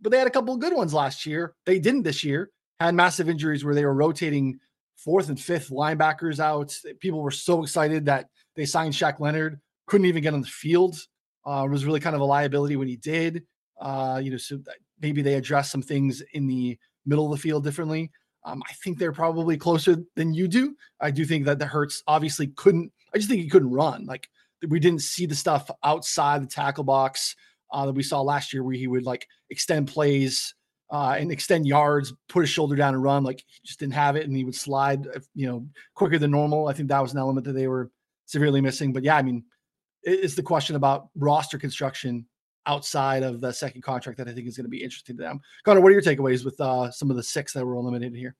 but 0.00 0.10
they 0.10 0.18
had 0.18 0.26
a 0.26 0.30
couple 0.30 0.54
of 0.54 0.60
good 0.60 0.74
ones 0.74 0.94
last 0.94 1.26
year. 1.26 1.54
They 1.66 1.78
didn't 1.78 2.02
this 2.02 2.24
year. 2.24 2.50
Had 2.80 2.94
massive 2.94 3.28
injuries 3.28 3.64
where 3.64 3.74
they 3.74 3.84
were 3.84 3.94
rotating 3.94 4.58
fourth 4.96 5.28
and 5.28 5.40
fifth 5.40 5.70
linebackers 5.70 6.40
out. 6.40 6.76
People 7.00 7.22
were 7.22 7.30
so 7.30 7.62
excited 7.62 8.06
that 8.06 8.26
they 8.56 8.64
signed 8.64 8.94
Shaq 8.94 9.20
Leonard. 9.20 9.60
Couldn't 9.86 10.06
even 10.06 10.22
get 10.22 10.34
on 10.34 10.40
the 10.40 10.46
field. 10.46 10.96
Uh, 11.44 11.66
was 11.68 11.84
really 11.84 12.00
kind 12.00 12.14
of 12.14 12.20
a 12.20 12.24
liability 12.24 12.76
when 12.76 12.88
he 12.88 12.96
did. 12.96 13.42
Uh, 13.80 14.20
you 14.22 14.30
know, 14.30 14.36
so 14.36 14.60
maybe 15.00 15.22
they 15.22 15.34
addressed 15.34 15.72
some 15.72 15.82
things 15.82 16.22
in 16.34 16.46
the 16.46 16.78
middle 17.04 17.26
of 17.26 17.32
the 17.32 17.42
field 17.42 17.64
differently. 17.64 18.10
Um, 18.44 18.62
I 18.68 18.72
think 18.74 18.98
they're 18.98 19.12
probably 19.12 19.56
closer 19.56 19.96
than 20.16 20.34
you 20.34 20.48
do. 20.48 20.76
I 21.00 21.10
do 21.10 21.24
think 21.24 21.44
that 21.46 21.58
the 21.58 21.66
Hurts 21.66 22.02
obviously 22.06 22.48
couldn't. 22.48 22.92
I 23.14 23.18
just 23.18 23.28
think 23.28 23.42
he 23.42 23.48
couldn't 23.48 23.70
run. 23.70 24.04
Like 24.04 24.28
we 24.68 24.80
didn't 24.80 25.02
see 25.02 25.26
the 25.26 25.34
stuff 25.34 25.70
outside 25.84 26.42
the 26.42 26.46
tackle 26.46 26.84
box 26.84 27.36
uh, 27.72 27.86
that 27.86 27.92
we 27.92 28.02
saw 28.02 28.20
last 28.20 28.52
year, 28.52 28.62
where 28.62 28.74
he 28.74 28.86
would 28.86 29.04
like 29.04 29.26
extend 29.50 29.88
plays 29.88 30.54
uh, 30.90 31.16
and 31.18 31.32
extend 31.32 31.66
yards, 31.66 32.12
put 32.28 32.40
his 32.40 32.50
shoulder 32.50 32.76
down 32.76 32.94
and 32.94 33.02
run. 33.02 33.24
Like 33.24 33.44
he 33.46 33.60
just 33.66 33.78
didn't 33.78 33.94
have 33.94 34.16
it, 34.16 34.26
and 34.26 34.36
he 34.36 34.44
would 34.44 34.54
slide, 34.54 35.06
uh, 35.06 35.20
you 35.34 35.46
know, 35.46 35.66
quicker 35.94 36.18
than 36.18 36.30
normal. 36.30 36.68
I 36.68 36.72
think 36.72 36.88
that 36.88 37.00
was 37.00 37.12
an 37.12 37.18
element 37.18 37.46
that 37.46 37.54
they 37.54 37.68
were 37.68 37.90
severely 38.26 38.60
missing. 38.60 38.92
But 38.92 39.04
yeah, 39.04 39.16
I 39.16 39.22
mean, 39.22 39.44
it's 40.02 40.34
the 40.34 40.42
question 40.42 40.76
about 40.76 41.08
roster 41.16 41.58
construction 41.58 42.26
outside 42.66 43.22
of 43.22 43.40
the 43.40 43.52
second 43.52 43.82
contract 43.82 44.18
that 44.18 44.28
I 44.28 44.32
think 44.32 44.46
is 44.46 44.56
going 44.56 44.64
to 44.64 44.70
be 44.70 44.82
interesting 44.82 45.16
to 45.16 45.22
them. 45.22 45.40
Connor, 45.64 45.80
what 45.80 45.88
are 45.88 45.92
your 45.92 46.02
takeaways 46.02 46.44
with 46.44 46.60
uh, 46.60 46.90
some 46.90 47.10
of 47.10 47.16
the 47.16 47.22
six 47.22 47.52
that 47.52 47.64
were 47.64 47.74
eliminated 47.74 48.16
here? 48.16 48.36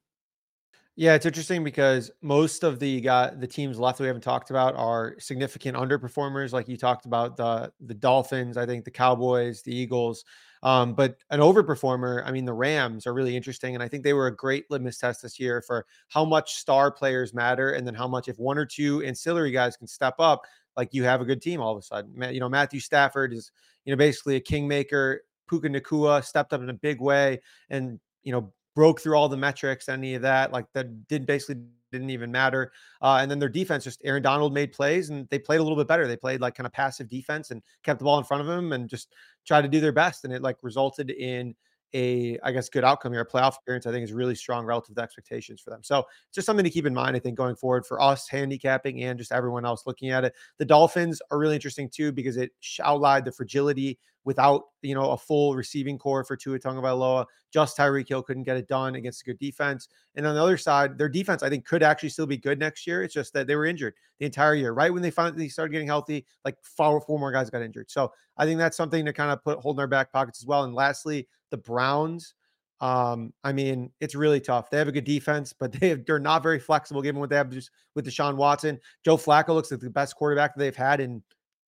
Yeah, 0.95 1.15
it's 1.15 1.25
interesting 1.25 1.65
because 1.65 2.11
most 2.21 2.65
of 2.65 2.79
the 2.79 3.01
got 3.01 3.41
the 3.41 3.47
teams 3.47 3.79
left 3.79 3.97
that 3.99 4.05
we 4.05 4.09
haven't 4.09 4.23
talked 4.23 4.51
about 4.51 4.77
are 4.77 5.17
significant 5.19 5.77
underperformers. 5.77 6.53
Like 6.53 6.69
you 6.69 6.77
talked 6.77 7.07
about 7.07 7.37
the 7.37 7.73
the 7.81 7.95
Dolphins, 7.95 8.59
I 8.59 8.67
think 8.67 8.85
the 8.85 8.91
Cowboys, 8.91 9.63
the 9.63 9.75
Eagles. 9.75 10.25
Um, 10.63 10.95
but 10.95 11.17
an 11.31 11.41
overperformer, 11.41 12.23
I 12.25 12.31
mean, 12.31 12.45
the 12.45 12.53
Rams 12.53 13.07
are 13.07 13.15
really 13.15 13.37
interesting. 13.37 13.75
And 13.75 13.83
I 13.83 13.89
think 13.89 14.05
they 14.05 14.13
were 14.13 14.29
a 14.29 14.37
great 14.37 14.71
litmus 14.71 14.99
test 14.99 15.23
this 15.23 15.41
year 15.41 15.61
for 15.61 15.87
how 16.09 16.25
much 16.25 16.55
star 16.55 16.91
players 16.91 17.35
matter 17.35 17.73
and 17.73 17.87
then 17.87 17.95
how 17.95 18.07
much 18.07 18.29
if 18.29 18.39
one 18.39 18.59
or 18.59 18.65
two 18.65 19.03
ancillary 19.03 19.51
guys 19.51 19.77
can 19.77 19.89
step 19.89 20.15
up, 20.19 20.43
like 20.77 20.91
you 20.93 21.05
have 21.05 21.21
a 21.21 21.25
good 21.25 21.43
team 21.43 21.61
all 21.61 21.73
of 21.73 21.79
a 21.79 21.83
sudden. 21.83 22.33
You 22.33 22.41
know, 22.41 22.49
Matthew 22.49 22.81
Stafford 22.81 23.33
is, 23.33 23.51
you 23.85 23.93
know, 23.93 23.97
basically 23.97 24.37
a 24.37 24.41
kingmaker. 24.41 25.23
Puka 25.49 25.69
Nacua 25.69 26.25
stepped 26.25 26.53
up 26.53 26.63
in 26.63 26.71
a 26.71 26.75
big 26.75 27.01
way 27.01 27.41
and, 27.69 27.99
you 28.23 28.33
know, 28.33 28.53
broke 28.75 29.01
through 29.01 29.17
all 29.17 29.29
the 29.29 29.37
metrics, 29.37 29.89
any 29.89 30.15
of 30.15 30.23
that. 30.23 30.53
Like 30.53 30.67
that 30.75 31.09
did 31.09 31.27
basically 31.27 31.63
didn't 31.93 32.11
even 32.11 32.33
matter. 32.33 32.73
Uh, 33.03 33.19
and 33.21 33.31
then 33.31 33.39
their 33.39 33.49
defense, 33.49 33.85
just 33.85 34.01
Aaron 34.05 34.23
Donald 34.23 34.53
made 34.53 34.73
plays 34.73 35.11
and 35.11 35.29
they 35.29 35.39
played 35.39 35.61
a 35.61 35.63
little 35.63 35.77
bit 35.77 35.87
better. 35.87 36.09
They 36.09 36.17
played 36.17 36.41
like 36.41 36.55
kind 36.55 36.67
of 36.67 36.73
passive 36.73 37.09
defense 37.09 37.51
and 37.51 37.63
kept 37.85 37.99
the 37.99 38.05
ball 38.05 38.19
in 38.19 38.25
front 38.25 38.43
of 38.43 38.49
him 38.49 38.73
and 38.73 38.89
just 38.89 39.15
tried 39.47 39.63
to 39.63 39.69
do 39.69 39.81
their 39.81 39.93
best. 39.93 40.25
And 40.25 40.33
it 40.33 40.43
like 40.43 40.57
resulted 40.63 41.11
in 41.11 41.55
a, 41.95 42.39
I 42.43 42.53
guess, 42.53 42.69
good 42.69 42.85
outcome 42.85 43.13
here. 43.13 43.23
A 43.23 43.27
playoff 43.27 43.59
appearance, 43.59 43.87
I 43.87 43.93
think, 43.93 44.05
is 44.05 44.13
really 44.13 44.35
strong 44.35 44.65
relative 44.65 44.95
to 44.97 45.03
expectations 45.03 45.61
for 45.61 45.71
them. 45.71 45.81
So 45.83 46.05
just 46.33 46.47
something 46.47 46.65
to 46.65 46.71
keep 46.71 46.87
in 46.87 46.95
mind, 46.95 47.17
I 47.17 47.19
think, 47.19 47.37
going 47.37 47.57
forward 47.57 47.87
for 47.87 48.01
us 48.01 48.29
handicapping 48.29 49.03
and 49.03 49.19
just 49.19 49.33
everyone 49.33 49.65
else 49.65 49.87
looking 49.87 50.11
at 50.11 50.25
it. 50.25 50.35
The 50.59 50.65
Dolphins 50.65 51.21
are 51.31 51.39
really 51.39 51.55
interesting 51.55 51.89
too 51.89 52.13
because 52.13 52.37
it 52.37 52.53
outlined 52.83 53.25
the 53.25 53.33
fragility 53.33 53.99
without 54.25 54.67
you 54.83 54.95
know 54.95 55.11
a 55.11 55.19
full 55.19 55.55
receiving 55.55 55.99
core 55.99 56.25
for 56.25 56.37
Tua 56.37 56.59
Tagovailoa. 56.59 57.27
Just 57.53 57.77
Tyreek 57.77 58.09
Hill 58.09 58.23
couldn't 58.23 58.45
get 58.45 58.57
it 58.57 58.69
done 58.69 58.95
against 58.95 59.23
a 59.23 59.25
good 59.25 59.39
defense. 59.39 59.89
And 60.15 60.27
on 60.27 60.35
the 60.35 60.43
other 60.43 60.57
side, 60.57 60.97
their 60.97 61.09
defense 61.09 61.43
I 61.43 61.49
think 61.49 61.67
could 61.67 61.83
actually 61.83 62.09
still 62.11 62.27
be 62.27 62.37
good 62.37 62.59
next 62.59 62.87
year. 62.87 63.03
It's 63.03 63.15
just 63.15 63.33
that 63.35 63.47
they 63.47 63.57
were 63.57 63.67
injured 63.67 63.95
the 64.19 64.27
entire 64.27 64.55
year. 64.55 64.73
Right 64.73 64.93
when 64.93 65.03
they 65.03 65.11
finally 65.11 65.49
started 65.49 65.73
getting 65.73 65.89
healthy, 65.89 66.25
like 66.45 66.57
four, 66.63 67.01
four 67.01 67.19
more 67.19 67.33
guys 67.33 67.51
got 67.51 67.63
injured. 67.63 67.91
So 67.91 68.13
I 68.37 68.47
think 68.47 68.59
that's 68.59 68.77
something 68.77 69.05
to 69.05 69.13
kind 69.13 69.31
of 69.31 69.43
put 69.43 69.59
hold 69.59 69.77
in 69.77 69.81
our 69.81 69.87
back 69.87 70.13
pockets 70.13 70.41
as 70.41 70.47
well. 70.47 70.65
And 70.65 70.75
lastly, 70.75 71.29
the 71.53 71.59
Browns. 71.59 72.35
Um, 72.81 73.33
I 73.45 73.53
mean, 73.53 73.93
it's 74.01 74.17
really 74.17 74.41
tough. 74.41 74.69
They 74.69 74.79
have 74.79 74.89
a 74.89 74.93
good 74.93 75.05
defense, 75.05 75.53
but 75.53 75.71
they 75.81 75.91
have, 75.91 76.05
they're 76.05 76.19
not 76.19 76.43
very 76.43 76.59
flexible 76.59 77.01
given 77.01 77.21
what 77.21 77.31
they 77.31 77.37
have 77.37 77.51
just 77.51 77.71
with 77.95 78.05
Deshaun 78.05 78.35
Watson. 78.35 78.81
Joe 79.05 79.17
Flacco 79.17 79.51
looks 79.51 79.71
like 79.71 79.79
the 79.79 79.89
best 79.89 80.17
quarterback 80.17 80.57
they've 80.57 80.75
had 80.75 81.01
in 81.01 81.23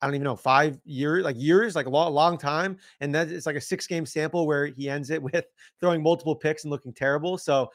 I 0.04 0.06
don't 0.06 0.16
even 0.16 0.24
know, 0.24 0.36
five 0.36 0.78
years, 0.84 1.24
like 1.24 1.36
years, 1.38 1.74
like 1.74 1.86
a 1.86 1.90
long, 1.90 2.12
long 2.12 2.36
time. 2.36 2.76
And 3.00 3.14
that 3.14 3.30
it's 3.30 3.46
like 3.46 3.56
a 3.56 3.60
six 3.60 3.86
game 3.86 4.04
sample 4.04 4.46
where 4.46 4.66
he 4.66 4.90
ends 4.90 5.08
it 5.08 5.22
with 5.32 5.46
throwing 5.80 6.02
multiple 6.02 6.36
picks 6.36 6.64
and 6.64 6.70
looking 6.70 6.92
terrible. 6.92 7.38
So, 7.38 7.70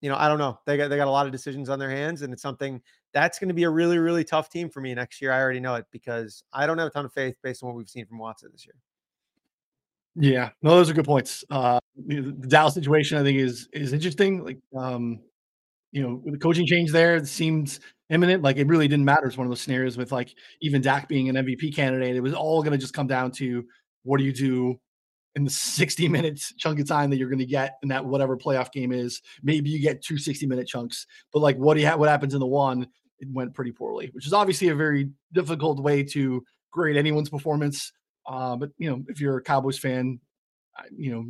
you 0.00 0.08
know, 0.08 0.16
I 0.16 0.28
don't 0.28 0.38
know. 0.38 0.58
They 0.64 0.78
got 0.78 0.88
they 0.88 0.96
got 0.96 1.08
a 1.08 1.10
lot 1.10 1.26
of 1.26 1.32
decisions 1.32 1.68
on 1.68 1.78
their 1.78 1.90
hands, 1.90 2.22
and 2.22 2.32
it's 2.32 2.40
something 2.40 2.80
that's 3.12 3.38
going 3.38 3.48
to 3.48 3.54
be 3.54 3.64
a 3.64 3.70
really, 3.70 3.98
really 3.98 4.24
tough 4.24 4.48
team 4.48 4.70
for 4.70 4.80
me 4.80 4.94
next 4.94 5.20
year. 5.20 5.30
I 5.30 5.40
already 5.40 5.60
know 5.60 5.74
it 5.74 5.84
because 5.90 6.42
I 6.54 6.66
don't 6.66 6.78
have 6.78 6.86
a 6.86 6.90
ton 6.90 7.04
of 7.04 7.12
faith 7.12 7.36
based 7.42 7.62
on 7.62 7.68
what 7.68 7.76
we've 7.76 7.88
seen 7.88 8.06
from 8.06 8.18
Watson 8.18 8.48
this 8.50 8.64
year. 8.64 8.76
Yeah, 10.20 10.50
no, 10.62 10.70
those 10.70 10.90
are 10.90 10.94
good 10.94 11.04
points. 11.04 11.44
Uh, 11.48 11.78
the 12.06 12.32
Dallas 12.48 12.74
situation, 12.74 13.18
I 13.18 13.22
think, 13.22 13.38
is 13.38 13.68
is 13.72 13.92
interesting. 13.92 14.44
Like, 14.44 14.58
um, 14.76 15.20
you 15.92 16.02
know, 16.02 16.22
the 16.24 16.38
coaching 16.38 16.66
change 16.66 16.90
there, 16.90 17.24
seems 17.24 17.80
imminent. 18.10 18.42
Like 18.42 18.56
it 18.56 18.66
really 18.66 18.88
didn't 18.88 19.04
matter. 19.04 19.26
It's 19.26 19.36
one 19.36 19.46
of 19.46 19.50
those 19.50 19.60
scenarios 19.60 19.96
with 19.96 20.10
like 20.10 20.34
even 20.60 20.82
Dak 20.82 21.08
being 21.08 21.28
an 21.28 21.36
MVP 21.36 21.74
candidate. 21.74 22.16
It 22.16 22.20
was 22.20 22.34
all 22.34 22.62
going 22.62 22.72
to 22.72 22.78
just 22.78 22.94
come 22.94 23.06
down 23.06 23.30
to 23.32 23.64
what 24.02 24.18
do 24.18 24.24
you 24.24 24.32
do 24.32 24.80
in 25.36 25.44
the 25.44 25.50
60 25.50 26.08
minutes 26.08 26.52
chunk 26.58 26.80
of 26.80 26.88
time 26.88 27.10
that 27.10 27.16
you're 27.16 27.28
going 27.28 27.38
to 27.38 27.46
get 27.46 27.76
in 27.82 27.88
that 27.90 28.04
whatever 28.04 28.36
playoff 28.36 28.72
game 28.72 28.92
is. 28.92 29.22
Maybe 29.42 29.70
you 29.70 29.80
get 29.80 30.02
two 30.02 30.18
60 30.18 30.46
minute 30.46 30.66
chunks, 30.66 31.06
but 31.32 31.40
like 31.40 31.56
what 31.56 31.74
do 31.74 31.80
you 31.80 31.86
have? 31.86 32.00
What 32.00 32.08
happens 32.08 32.34
in 32.34 32.40
the 32.40 32.46
one? 32.46 32.88
It 33.20 33.28
went 33.32 33.54
pretty 33.54 33.72
poorly, 33.72 34.10
which 34.12 34.26
is 34.26 34.32
obviously 34.32 34.68
a 34.68 34.74
very 34.74 35.10
difficult 35.32 35.80
way 35.80 36.02
to 36.04 36.42
grade 36.72 36.96
anyone's 36.96 37.30
performance. 37.30 37.92
Uh, 38.28 38.54
but 38.56 38.70
you 38.78 38.88
know, 38.88 39.02
if 39.08 39.20
you're 39.20 39.38
a 39.38 39.42
Cowboys 39.42 39.78
fan, 39.78 40.20
you 40.96 41.10
know, 41.10 41.26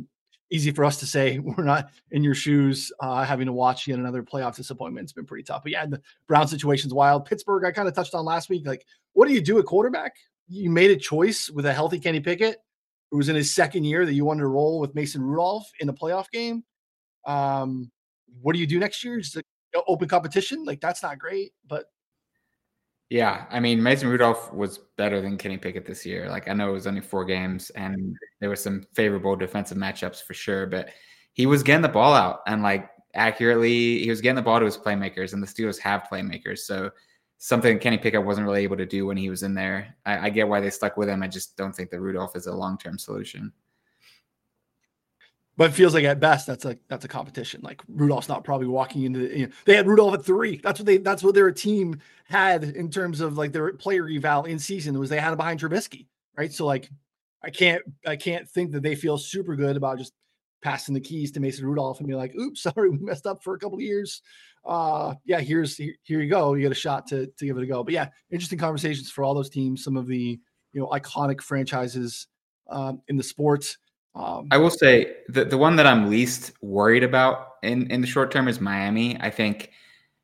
easy 0.51 0.71
for 0.71 0.83
us 0.83 0.97
to 0.97 1.05
say 1.05 1.39
we're 1.57 1.63
not 1.63 1.89
in 2.11 2.23
your 2.23 2.35
shoes 2.35 2.91
uh, 2.99 3.23
having 3.23 3.45
to 3.45 3.53
watch 3.53 3.87
yet 3.87 3.97
another 3.99 4.21
playoff 4.21 4.55
disappointment. 4.55 5.05
It's 5.05 5.13
been 5.13 5.25
pretty 5.25 5.43
tough. 5.43 5.63
But 5.63 5.71
yeah, 5.71 5.85
the 5.85 6.01
Brown 6.27 6.47
situation's 6.47 6.93
wild. 6.93 7.25
Pittsburgh, 7.25 7.65
I 7.65 7.71
kind 7.71 7.87
of 7.87 7.95
touched 7.95 8.13
on 8.13 8.25
last 8.25 8.49
week. 8.49 8.67
Like, 8.67 8.85
what 9.13 9.27
do 9.27 9.33
you 9.33 9.41
do 9.41 9.59
at 9.59 9.65
quarterback? 9.65 10.13
You 10.47 10.69
made 10.69 10.91
a 10.91 10.97
choice 10.97 11.49
with 11.49 11.65
a 11.65 11.73
healthy 11.73 11.99
Kenny 11.99 12.19
Pickett, 12.19 12.57
who 13.11 13.17
was 13.17 13.29
in 13.29 13.35
his 13.35 13.53
second 13.53 13.85
year 13.85 14.05
that 14.05 14.13
you 14.13 14.25
wanted 14.25 14.41
to 14.41 14.47
roll 14.47 14.79
with 14.79 14.95
Mason 14.95 15.21
Rudolph 15.21 15.69
in 15.79 15.89
a 15.89 15.93
playoff 15.93 16.29
game. 16.31 16.63
Um, 17.25 17.91
what 18.41 18.53
do 18.53 18.59
you 18.59 18.67
do 18.67 18.79
next 18.79 19.03
year? 19.03 19.19
Just 19.19 19.35
like, 19.35 19.45
open 19.87 20.07
competition? 20.07 20.65
Like, 20.65 20.81
that's 20.81 21.03
not 21.03 21.19
great. 21.19 21.51
But 21.67 21.85
yeah, 23.09 23.45
I 23.49 23.59
mean 23.59 23.81
Mason 23.81 24.07
Rudolph 24.07 24.53
was 24.53 24.79
better 24.97 25.19
than 25.19 25.37
Kenny 25.37 25.57
Pickett 25.57 25.85
this 25.85 26.05
year. 26.05 26.29
Like 26.29 26.47
I 26.47 26.53
know 26.53 26.69
it 26.69 26.73
was 26.73 26.87
only 26.87 27.01
four 27.01 27.25
games, 27.25 27.71
and 27.71 28.15
there 28.39 28.49
were 28.49 28.55
some 28.55 28.85
favorable 28.93 29.35
defensive 29.35 29.77
matchups 29.77 30.23
for 30.23 30.33
sure, 30.33 30.67
but 30.67 30.89
he 31.33 31.45
was 31.45 31.63
getting 31.63 31.81
the 31.81 31.89
ball 31.89 32.13
out 32.13 32.41
and 32.45 32.61
like 32.61 32.89
accurately. 33.15 34.03
He 34.03 34.09
was 34.09 34.21
getting 34.21 34.35
the 34.35 34.41
ball 34.41 34.59
to 34.59 34.65
his 34.65 34.77
playmakers, 34.77 35.33
and 35.33 35.41
the 35.41 35.47
Steelers 35.47 35.79
have 35.79 36.07
playmakers, 36.11 36.59
so 36.59 36.91
something 37.39 37.79
Kenny 37.79 37.97
Pickett 37.97 38.23
wasn't 38.23 38.45
really 38.45 38.63
able 38.63 38.77
to 38.77 38.85
do 38.85 39.05
when 39.07 39.17
he 39.17 39.29
was 39.29 39.43
in 39.43 39.55
there. 39.55 39.95
I, 40.05 40.27
I 40.27 40.29
get 40.29 40.47
why 40.47 40.59
they 40.59 40.69
stuck 40.69 40.97
with 40.97 41.09
him. 41.09 41.23
I 41.23 41.27
just 41.27 41.57
don't 41.57 41.75
think 41.75 41.89
that 41.89 42.01
Rudolph 42.01 42.35
is 42.35 42.47
a 42.47 42.53
long 42.53 42.77
term 42.77 42.99
solution 42.99 43.51
but 45.59 45.71
it 45.71 45.73
feels 45.73 45.93
like 45.93 46.05
at 46.05 46.21
best 46.21 46.47
that's 46.47 46.63
a 46.63 46.77
that's 46.87 47.03
a 47.03 47.09
competition. 47.09 47.59
Like 47.61 47.81
Rudolph's 47.89 48.29
not 48.29 48.45
probably 48.45 48.67
walking 48.67 49.03
into 49.03 49.19
the, 49.19 49.37
you 49.37 49.45
know, 49.45 49.53
they 49.65 49.75
had 49.75 49.87
Rudolph 49.87 50.13
at 50.13 50.23
three. 50.23 50.61
That's 50.63 50.79
what 50.79 50.85
they 50.85 50.99
that's 50.99 51.21
what 51.21 51.35
their 51.35 51.51
team 51.51 51.99
had 52.23 52.63
in 52.63 52.89
terms 52.89 53.19
of 53.19 53.37
like 53.37 53.51
their 53.51 53.73
player 53.73 54.07
eval 54.07 54.45
in 54.45 54.57
season 54.57 54.97
was 54.97 55.09
they 55.09 55.19
had 55.19 55.31
him 55.33 55.37
behind 55.37 55.59
Trubisky, 55.59 56.07
right? 56.37 56.53
So 56.53 56.65
like 56.65 56.89
I 57.43 57.49
can't 57.49 57.83
I 58.07 58.15
can't 58.15 58.47
think 58.49 58.71
that 58.71 58.83
they 58.83 58.95
feel 58.95 59.17
super 59.17 59.57
good 59.57 59.75
about 59.75 59.97
just 59.97 60.13
passing 60.63 60.93
the 60.93 61.01
keys 61.01 61.29
to 61.33 61.41
Mason 61.41 61.65
Rudolph 61.65 61.99
and 61.99 62.07
be 62.07 62.15
like, 62.15 62.33
oops, 62.35 62.61
sorry, 62.63 62.89
we 62.89 62.97
messed 62.97 63.27
up 63.27 63.43
for 63.43 63.53
a 63.53 63.59
couple 63.59 63.79
of 63.79 63.83
years. 63.83 64.21
Uh 64.63 65.15
yeah, 65.25 65.41
here's 65.41 65.75
here, 65.75 65.97
you 66.05 66.29
go. 66.29 66.53
You 66.53 66.61
get 66.61 66.71
a 66.71 66.75
shot 66.75 67.05
to 67.07 67.27
to 67.27 67.45
give 67.45 67.57
it 67.57 67.63
a 67.63 67.67
go. 67.67 67.83
But 67.83 67.93
yeah, 67.93 68.07
interesting 68.31 68.59
conversations 68.59 69.11
for 69.11 69.25
all 69.25 69.33
those 69.33 69.49
teams, 69.49 69.83
some 69.83 69.97
of 69.97 70.07
the 70.07 70.39
you 70.71 70.79
know 70.79 70.87
iconic 70.87 71.41
franchises 71.41 72.27
um, 72.69 73.01
in 73.09 73.17
the 73.17 73.23
sports. 73.23 73.77
Um, 74.15 74.47
I 74.51 74.57
will 74.57 74.71
say 74.71 75.17
the 75.27 75.45
the 75.45 75.57
one 75.57 75.75
that 75.77 75.85
I'm 75.85 76.09
least 76.09 76.51
worried 76.61 77.03
about 77.03 77.55
in 77.63 77.89
in 77.91 78.01
the 78.01 78.07
short 78.07 78.31
term 78.31 78.47
is 78.47 78.59
Miami. 78.59 79.19
I 79.21 79.29
think 79.29 79.71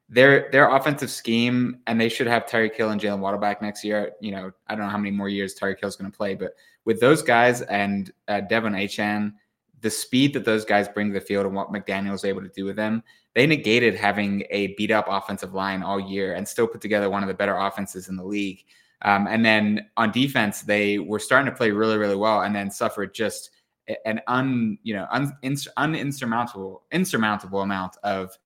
their 0.10 0.50
their 0.52 0.70
offensive 0.70 1.10
scheme, 1.10 1.80
and 1.88 2.00
they 2.00 2.10
should 2.10 2.28
have 2.28 2.46
Tyreek 2.46 2.76
Hill 2.76 2.90
and 2.90 3.02
Jaylen 3.02 3.20
Waddle 3.20 3.40
back 3.40 3.62
next 3.62 3.84
year. 3.84 4.12
You 4.22 4.32
know, 4.32 4.52
I 4.68 4.76
don't 4.76 4.86
know 4.86 4.92
how 4.92 4.98
many 4.98 5.12
more 5.12 5.30
years 5.30 5.56
Tyreek 5.56 5.80
Hill's 5.80 5.96
going 5.96 6.12
to 6.12 6.18
play, 6.18 6.36
but 6.36 6.54
with 6.86 7.00
those 7.00 7.22
guys 7.22 7.62
and 7.64 8.12
uh, 8.28 8.42
De'Von 8.50 8.76
Achane, 8.76 9.34
the 9.82 9.90
speed 9.90 10.34
that 10.34 10.46
those 10.46 10.66
guys 10.66 10.88
bring 10.88 11.08
to 11.08 11.14
the 11.14 11.26
field 11.26 11.46
and 11.46 11.56
what 11.56 11.72
McDaniel 11.72 12.12
was 12.12 12.26
able 12.26 12.42
to 12.42 12.50
do 12.50 12.66
with 12.66 12.76
them, 12.76 13.04
they 13.34 13.48
negated 13.48 13.96
having 13.96 14.44
a 14.52 14.68
beat 14.76 14.92
up 14.92 15.06
offensive 15.10 15.54
line 15.54 15.84
all 15.84 16.00
year 16.00 16.34
and 16.34 16.48
still 16.48 16.68
put 16.68 16.82
together 16.82 17.10
one 17.10 17.24
of 17.24 17.28
the 17.28 17.34
better 17.34 17.56
offenses 17.56 18.08
in 18.08 18.16
the 18.16 18.24
league. 18.24 18.64
Um, 19.02 19.28
and 19.28 19.44
then 19.44 19.88
on 19.98 20.12
defense, 20.12 20.62
they 20.62 21.00
were 21.00 21.20
starting 21.20 21.52
to 21.52 21.56
play 21.56 21.72
really, 21.72 21.98
really 21.98 22.16
well, 22.16 22.42
and 22.42 22.56
then 22.56 22.72
suffered 22.72 23.14
just 23.14 23.52
an 24.06 24.22
un 24.28 24.78
you 24.84 24.94
know 24.94 25.08
un, 25.12 25.38
uninsurmountable 25.44 26.82
insurmountable 26.92 27.62
amount 27.62 27.98
of 28.04 28.38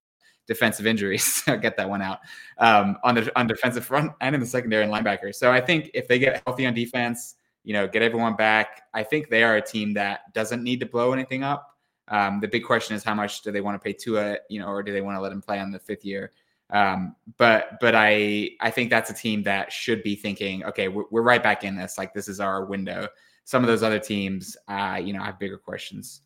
defensive 0.49 0.87
injuries. 0.87 1.43
Get 1.47 1.77
that 1.77 1.87
one 1.87 2.01
out 2.01 2.19
um, 2.57 2.97
on 3.03 3.15
the 3.15 3.31
on 3.39 3.47
defensive 3.47 3.85
front 3.85 4.11
and 4.19 4.35
in 4.35 4.41
the 4.41 4.47
secondary 4.47 4.83
and 4.83 4.91
linebacker. 4.91 5.33
So 5.33 5.51
I 5.51 5.61
think 5.61 5.91
if 5.93 6.07
they 6.09 6.19
get 6.19 6.41
healthy 6.45 6.65
on 6.65 6.73
defense, 6.73 7.35
you 7.63 7.73
know, 7.73 7.87
get 7.87 8.01
everyone 8.01 8.35
back, 8.35 8.81
I 8.93 9.03
think 9.03 9.29
they 9.29 9.43
are 9.43 9.57
a 9.57 9.61
team 9.61 9.93
that 9.93 10.33
doesn't 10.33 10.63
need 10.63 10.79
to 10.79 10.85
blow 10.85 11.13
anything 11.13 11.43
up. 11.43 11.77
Um, 12.07 12.39
the 12.41 12.47
big 12.47 12.65
question 12.65 12.95
is 12.95 13.03
how 13.03 13.13
much 13.13 13.43
do 13.43 13.51
they 13.51 13.61
want 13.61 13.79
to 13.79 13.83
pay 13.83 13.93
Tua, 13.93 14.37
you 14.49 14.59
know, 14.59 14.67
or 14.67 14.81
do 14.81 14.91
they 14.91 15.01
want 15.01 15.15
to 15.15 15.21
let 15.21 15.31
him 15.31 15.41
play 15.41 15.59
on 15.59 15.71
the 15.71 15.77
fifth 15.77 16.03
year? 16.03 16.31
Um, 16.71 17.15
but 17.37 17.79
but 17.79 17.93
I 17.95 18.51
I 18.59 18.71
think 18.71 18.89
that's 18.89 19.11
a 19.11 19.13
team 19.13 19.43
that 19.43 19.71
should 19.71 20.01
be 20.01 20.15
thinking, 20.15 20.65
okay, 20.65 20.87
we're, 20.87 21.05
we're 21.11 21.21
right 21.21 21.41
back 21.41 21.63
in 21.63 21.75
this. 21.75 21.97
Like 21.97 22.13
this 22.15 22.27
is 22.27 22.39
our 22.39 22.65
window 22.65 23.07
some 23.49 23.63
of 23.63 23.67
those 23.67 23.81
other 23.81 23.97
teams, 23.97 24.55
uh, 24.67 25.01
you 25.03 25.11
know, 25.11 25.23
have 25.23 25.39
bigger 25.39 25.57
questions. 25.57 26.21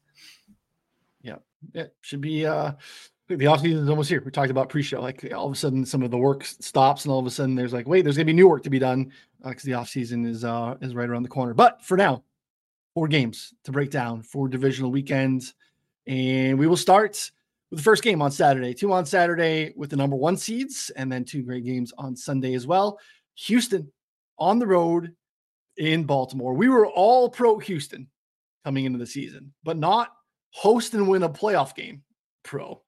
Yeah, 1.22 1.38
it 1.74 1.96
should 2.02 2.20
be. 2.20 2.46
Uh, 2.46 2.74
the 3.30 3.46
offseason 3.46 3.84
is 3.84 3.90
almost 3.90 4.10
here. 4.10 4.22
We 4.26 4.30
talked 4.30 4.52
about 4.52 4.68
pre-show. 4.68 5.00
Like 5.02 5.32
all 5.34 5.46
of 5.46 5.54
a 5.54 5.56
sudden, 5.56 5.86
some 5.86 6.04
of 6.04 6.12
the 6.12 6.18
work 6.18 6.44
stops, 6.44 7.06
and 7.06 7.14
all 7.14 7.20
of 7.20 7.26
a 7.26 7.32
sudden, 7.32 7.56
there's 7.56 7.72
like, 7.72 7.88
wait, 7.88 8.02
there's 8.02 8.18
gonna 8.18 8.26
be 8.26 8.34
new 8.34 8.50
work 8.50 8.62
to 8.64 8.70
be 8.70 8.78
done 8.78 9.10
because 9.42 9.64
uh, 9.64 9.68
the 9.68 9.72
offseason 9.72 10.28
is 10.28 10.44
uh 10.44 10.76
is 10.82 10.96
right 10.96 11.10
around 11.10 11.24
the 11.24 11.30
corner. 11.30 11.54
But 11.54 11.82
for 11.82 11.96
now, 11.96 12.26
four 12.94 13.08
games 13.08 13.54
to 13.64 13.72
break 13.72 13.90
down, 13.90 14.22
four 14.22 14.50
divisional 14.50 14.92
weekends, 14.92 15.54
and 16.06 16.60
we 16.60 16.68
will 16.68 16.76
start 16.76 17.32
with 17.70 17.80
the 17.80 17.84
first 17.84 18.04
game 18.04 18.22
on 18.22 18.34
Saturday. 18.34 18.74
Two 18.74 18.92
on 18.92 19.06
Saturday 19.06 19.74
with 19.78 19.92
the 19.92 19.96
number 19.96 20.18
one 20.18 20.36
seeds, 20.36 20.92
and 20.98 21.10
then 21.10 21.24
two 21.24 21.42
great 21.42 21.64
games 21.64 21.94
on 21.98 22.18
Sunday 22.18 22.54
as 22.54 22.68
well. 22.68 23.00
Houston 23.36 23.90
on 24.38 24.60
the 24.60 24.68
road 24.68 25.16
in 25.78 26.04
Baltimore. 26.04 26.54
We 26.54 26.70
were 26.70 26.88
all 26.88 27.30
pro 27.30 27.60
Houston 27.60 28.08
coming 28.64 28.86
into 28.86 29.00
the 29.00 29.06
season, 29.06 29.54
but 29.64 29.78
not 29.78 30.10
host 30.52 30.94
and 30.94 31.08
win 31.08 31.24
a 31.24 31.30
playoff 31.30 31.76
game 31.76 32.04
pro. 32.44 32.82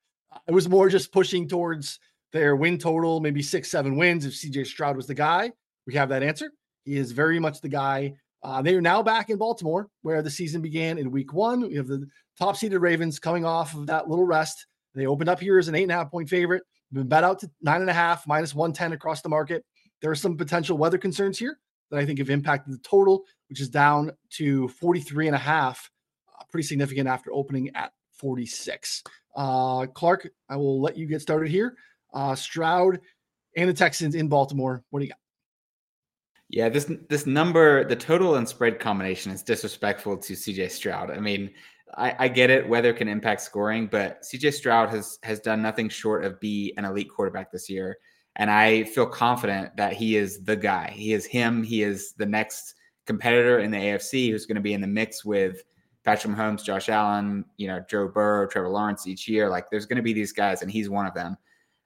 It 0.47 0.53
was 0.53 0.69
more 0.69 0.89
just 0.89 1.11
pushing 1.11 1.47
towards 1.47 1.99
their 2.31 2.55
win 2.55 2.77
total, 2.77 3.19
maybe 3.19 3.41
six, 3.41 3.69
seven 3.69 3.95
wins. 3.95 4.25
If 4.25 4.33
CJ 4.33 4.67
Stroud 4.67 4.95
was 4.95 5.07
the 5.07 5.13
guy, 5.13 5.51
we 5.87 5.93
have 5.95 6.09
that 6.09 6.23
answer. 6.23 6.51
He 6.83 6.97
is 6.97 7.11
very 7.11 7.39
much 7.39 7.61
the 7.61 7.69
guy. 7.69 8.15
Uh, 8.43 8.61
they 8.61 8.75
are 8.75 8.81
now 8.81 9.01
back 9.01 9.29
in 9.29 9.37
Baltimore, 9.37 9.87
where 10.03 10.21
the 10.21 10.29
season 10.29 10.61
began 10.61 10.97
in 10.97 11.09
week 11.09 11.33
one. 11.33 11.67
We 11.67 11.75
have 11.75 11.87
the 11.87 12.07
top 12.37 12.57
seeded 12.57 12.79
Ravens 12.79 13.17
coming 13.17 13.45
off 13.45 13.73
of 13.73 13.87
that 13.87 14.07
little 14.07 14.25
rest. 14.25 14.67
They 14.93 15.07
opened 15.07 15.29
up 15.29 15.39
here 15.39 15.57
as 15.57 15.67
an 15.67 15.75
eight 15.75 15.83
and 15.83 15.91
a 15.91 15.95
half 15.95 16.11
point 16.11 16.29
favorite, 16.29 16.63
been 16.91 17.07
bet 17.07 17.23
out 17.23 17.39
to 17.39 17.49
nine 17.61 17.81
and 17.81 17.89
a 17.89 17.93
half, 17.93 18.27
minus 18.27 18.53
110 18.53 18.93
across 18.93 19.21
the 19.21 19.29
market. 19.29 19.65
There 20.01 20.11
are 20.11 20.15
some 20.15 20.37
potential 20.37 20.77
weather 20.77 20.97
concerns 20.97 21.39
here 21.39 21.57
that 21.95 22.01
I 22.01 22.05
think 22.05 22.19
have 22.19 22.29
impacted 22.29 22.73
the 22.73 22.79
total, 22.79 23.23
which 23.49 23.61
is 23.61 23.69
down 23.69 24.11
to 24.31 24.67
43 24.67 25.27
and 25.27 25.35
a 25.35 25.39
half, 25.39 25.89
uh, 26.29 26.43
pretty 26.51 26.67
significant 26.67 27.07
after 27.07 27.31
opening 27.33 27.71
at 27.75 27.93
46. 28.13 29.03
Uh, 29.35 29.85
Clarke, 29.87 30.29
I 30.49 30.57
will 30.57 30.81
let 30.81 30.97
you 30.97 31.05
get 31.05 31.21
started 31.21 31.49
here. 31.49 31.75
Uh, 32.13 32.35
Stroud 32.35 32.99
and 33.55 33.69
the 33.69 33.73
Texans 33.73 34.15
in 34.15 34.27
Baltimore. 34.27 34.83
What 34.89 34.99
do 34.99 35.05
you 35.05 35.11
got? 35.11 35.19
Yeah, 36.49 36.69
this 36.69 36.91
this 37.09 37.25
number, 37.25 37.83
the 37.85 37.95
total 37.95 38.35
and 38.35 38.47
spread 38.47 38.79
combination 38.79 39.31
is 39.31 39.41
disrespectful 39.41 40.17
to 40.17 40.33
CJ 40.33 40.69
Stroud. 40.69 41.09
I 41.09 41.19
mean, 41.19 41.49
I, 41.95 42.15
I, 42.19 42.27
get 42.27 42.51
it, 42.51 42.67
weather 42.67 42.93
can 42.93 43.07
impact 43.07 43.41
scoring, 43.41 43.87
but 43.87 44.21
CJ 44.21 44.53
Stroud 44.53 44.89
has 44.89 45.17
has 45.23 45.39
done 45.39 45.61
nothing 45.61 45.89
short 45.89 46.23
of 46.23 46.39
be 46.39 46.73
an 46.77 46.85
elite 46.85 47.09
quarterback 47.09 47.51
this 47.51 47.67
year. 47.67 47.97
And 48.37 48.51
I 48.51 48.83
feel 48.83 49.05
confident 49.05 49.75
that 49.77 49.93
he 49.93 50.17
is 50.17 50.43
the 50.43 50.55
guy. 50.55 50.91
He 50.93 51.13
is 51.13 51.25
him. 51.25 51.63
He 51.63 51.83
is 51.83 52.13
the 52.13 52.25
next 52.25 52.75
competitor 53.05 53.59
in 53.59 53.71
the 53.71 53.77
AFC 53.77 54.29
who's 54.29 54.45
going 54.45 54.55
to 54.55 54.61
be 54.61 54.73
in 54.73 54.81
the 54.81 54.87
mix 54.87 55.23
with 55.23 55.63
Patrick 56.03 56.35
Mahomes, 56.35 56.63
Josh 56.63 56.89
Allen, 56.89 57.45
you 57.57 57.67
know, 57.67 57.83
Joe 57.89 58.07
Burrow, 58.07 58.47
Trevor 58.47 58.69
Lawrence 58.69 59.07
each 59.07 59.27
year. 59.27 59.49
Like 59.49 59.69
there's 59.69 59.85
going 59.85 59.97
to 59.97 60.03
be 60.03 60.13
these 60.13 60.31
guys, 60.31 60.61
and 60.61 60.69
he's 60.69 60.89
one 60.89 61.07
of 61.07 61.13
them. 61.13 61.37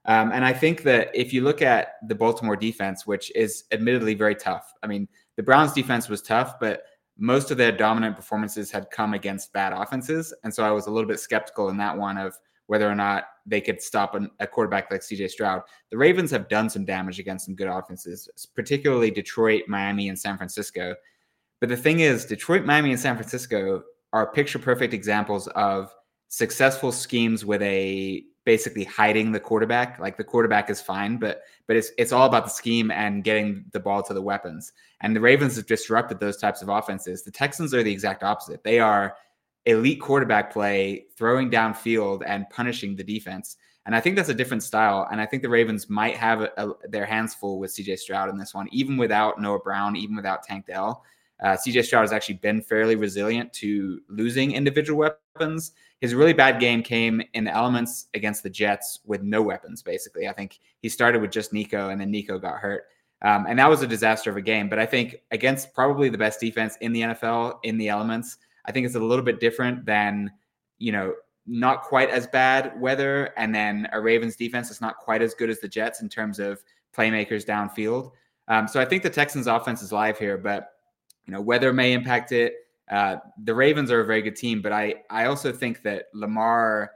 Um, 0.05 0.31
and 0.31 0.43
I 0.43 0.53
think 0.53 0.83
that 0.83 1.09
if 1.13 1.33
you 1.33 1.41
look 1.41 1.61
at 1.61 1.95
the 2.07 2.15
Baltimore 2.15 2.55
defense, 2.55 3.05
which 3.05 3.31
is 3.35 3.65
admittedly 3.71 4.15
very 4.15 4.35
tough, 4.35 4.73
I 4.81 4.87
mean, 4.87 5.07
the 5.35 5.43
Browns 5.43 5.73
defense 5.73 6.09
was 6.09 6.21
tough, 6.21 6.59
but 6.59 6.83
most 7.17 7.51
of 7.51 7.57
their 7.57 7.71
dominant 7.71 8.15
performances 8.15 8.71
had 8.71 8.89
come 8.91 9.13
against 9.13 9.53
bad 9.53 9.73
offenses. 9.73 10.33
And 10.43 10.53
so 10.53 10.63
I 10.63 10.71
was 10.71 10.87
a 10.87 10.91
little 10.91 11.07
bit 11.07 11.19
skeptical 11.19 11.69
in 11.69 11.77
that 11.77 11.97
one 11.97 12.17
of 12.17 12.35
whether 12.67 12.89
or 12.89 12.95
not 12.95 13.25
they 13.49 13.61
could 13.61 13.81
stop 13.81 14.15
an, 14.15 14.29
a 14.39 14.47
quarterback 14.47 14.91
like 14.91 15.01
CJ 15.01 15.29
Stroud. 15.29 15.63
The 15.89 15.97
Ravens 15.97 16.31
have 16.31 16.47
done 16.47 16.69
some 16.69 16.85
damage 16.85 17.19
against 17.19 17.45
some 17.45 17.55
good 17.55 17.67
offenses, 17.67 18.29
particularly 18.55 19.11
Detroit, 19.11 19.63
Miami, 19.67 20.09
and 20.09 20.17
San 20.17 20.37
Francisco. 20.37 20.95
But 21.59 21.69
the 21.69 21.77
thing 21.77 21.99
is, 21.99 22.25
Detroit, 22.25 22.65
Miami, 22.65 22.91
and 22.91 22.99
San 22.99 23.15
Francisco 23.15 23.83
are 24.13 24.31
picture 24.31 24.59
perfect 24.59 24.93
examples 24.93 25.47
of 25.49 25.93
successful 26.27 26.91
schemes 26.91 27.43
with 27.43 27.61
a 27.61 28.23
basically 28.45 28.83
hiding 28.83 29.31
the 29.31 29.39
quarterback. 29.39 29.99
Like 29.99 30.17
the 30.17 30.23
quarterback 30.23 30.69
is 30.69 30.81
fine, 30.81 31.17
but 31.17 31.41
but 31.67 31.75
it's 31.75 31.91
it's 31.97 32.11
all 32.11 32.25
about 32.25 32.45
the 32.45 32.51
scheme 32.51 32.91
and 32.91 33.23
getting 33.23 33.65
the 33.73 33.79
ball 33.79 34.01
to 34.03 34.13
the 34.13 34.21
weapons. 34.21 34.71
And 35.01 35.15
the 35.15 35.21
Ravens 35.21 35.55
have 35.57 35.67
disrupted 35.67 36.19
those 36.19 36.37
types 36.37 36.61
of 36.61 36.69
offenses. 36.69 37.23
The 37.23 37.31
Texans 37.31 37.73
are 37.73 37.83
the 37.83 37.91
exact 37.91 38.23
opposite. 38.23 38.63
They 38.63 38.79
are 38.79 39.15
elite 39.65 40.01
quarterback 40.01 40.51
play, 40.51 41.05
throwing 41.15 41.49
downfield 41.49 42.23
and 42.25 42.49
punishing 42.49 42.95
the 42.95 43.03
defense. 43.03 43.57
And 43.85 43.95
I 43.95 43.99
think 43.99 44.15
that's 44.15 44.29
a 44.29 44.33
different 44.33 44.63
style. 44.63 45.07
And 45.11 45.19
I 45.19 45.25
think 45.25 45.41
the 45.41 45.49
Ravens 45.49 45.89
might 45.89 46.15
have 46.15 46.41
a, 46.41 46.51
a, 46.57 46.73
their 46.87 47.05
hands 47.05 47.33
full 47.33 47.59
with 47.59 47.71
CJ 47.71 47.97
Stroud 47.97 48.29
in 48.29 48.37
this 48.37 48.53
one, 48.53 48.67
even 48.71 48.97
without 48.97 49.41
Noah 49.41 49.59
Brown, 49.59 49.95
even 49.95 50.15
without 50.15 50.43
Tank 50.43 50.67
Dell. 50.67 51.03
Uh, 51.41 51.55
CJ 51.55 51.85
Stroud 51.85 52.01
has 52.01 52.11
actually 52.11 52.35
been 52.35 52.61
fairly 52.61 52.95
resilient 52.95 53.51
to 53.53 54.01
losing 54.09 54.51
individual 54.51 54.99
weapons. 54.99 55.71
His 56.01 56.13
really 56.13 56.33
bad 56.33 56.59
game 56.59 56.83
came 56.83 57.21
in 57.33 57.45
the 57.45 57.55
elements 57.55 58.07
against 58.13 58.43
the 58.43 58.49
Jets 58.49 58.99
with 59.05 59.23
no 59.23 59.41
weapons, 59.41 59.81
basically. 59.81 60.27
I 60.27 60.33
think 60.33 60.59
he 60.81 60.89
started 60.89 61.21
with 61.21 61.31
just 61.31 61.53
Nico 61.53 61.89
and 61.89 61.99
then 61.99 62.11
Nico 62.11 62.37
got 62.39 62.59
hurt. 62.59 62.83
Um, 63.21 63.45
and 63.47 63.59
that 63.59 63.69
was 63.69 63.81
a 63.81 63.87
disaster 63.87 64.29
of 64.29 64.37
a 64.37 64.41
game. 64.41 64.69
But 64.69 64.79
I 64.79 64.85
think 64.85 65.17
against 65.31 65.73
probably 65.73 66.09
the 66.09 66.17
best 66.17 66.39
defense 66.39 66.77
in 66.81 66.93
the 66.93 67.01
NFL 67.01 67.59
in 67.63 67.77
the 67.77 67.89
elements, 67.89 68.37
I 68.69 68.71
think 68.71 68.85
it's 68.85 68.93
a 68.93 68.99
little 68.99 69.25
bit 69.25 69.39
different 69.39 69.83
than, 69.83 70.31
you 70.77 70.91
know, 70.91 71.15
not 71.47 71.81
quite 71.81 72.11
as 72.11 72.27
bad 72.27 72.79
weather. 72.79 73.33
And 73.35 73.53
then 73.53 73.87
a 73.91 73.99
Ravens 73.99 74.35
defense 74.35 74.69
is 74.69 74.79
not 74.79 74.97
quite 74.97 75.23
as 75.23 75.33
good 75.33 75.49
as 75.49 75.59
the 75.59 75.67
Jets 75.67 76.03
in 76.03 76.07
terms 76.07 76.37
of 76.37 76.63
playmakers 76.95 77.43
downfield. 77.43 78.11
Um, 78.47 78.67
so 78.67 78.79
I 78.79 78.85
think 78.85 79.01
the 79.01 79.09
Texans 79.09 79.47
offense 79.47 79.81
is 79.81 79.91
live 79.91 80.19
here, 80.19 80.37
but, 80.37 80.69
you 81.25 81.33
know, 81.33 81.41
weather 81.41 81.73
may 81.73 81.93
impact 81.93 82.31
it. 82.31 82.53
Uh, 82.91 83.15
the 83.43 83.55
Ravens 83.55 83.89
are 83.89 84.01
a 84.01 84.05
very 84.05 84.21
good 84.21 84.35
team, 84.35 84.61
but 84.61 84.71
I, 84.71 84.95
I 85.09 85.25
also 85.25 85.51
think 85.51 85.81
that 85.81 86.05
Lamar, 86.13 86.91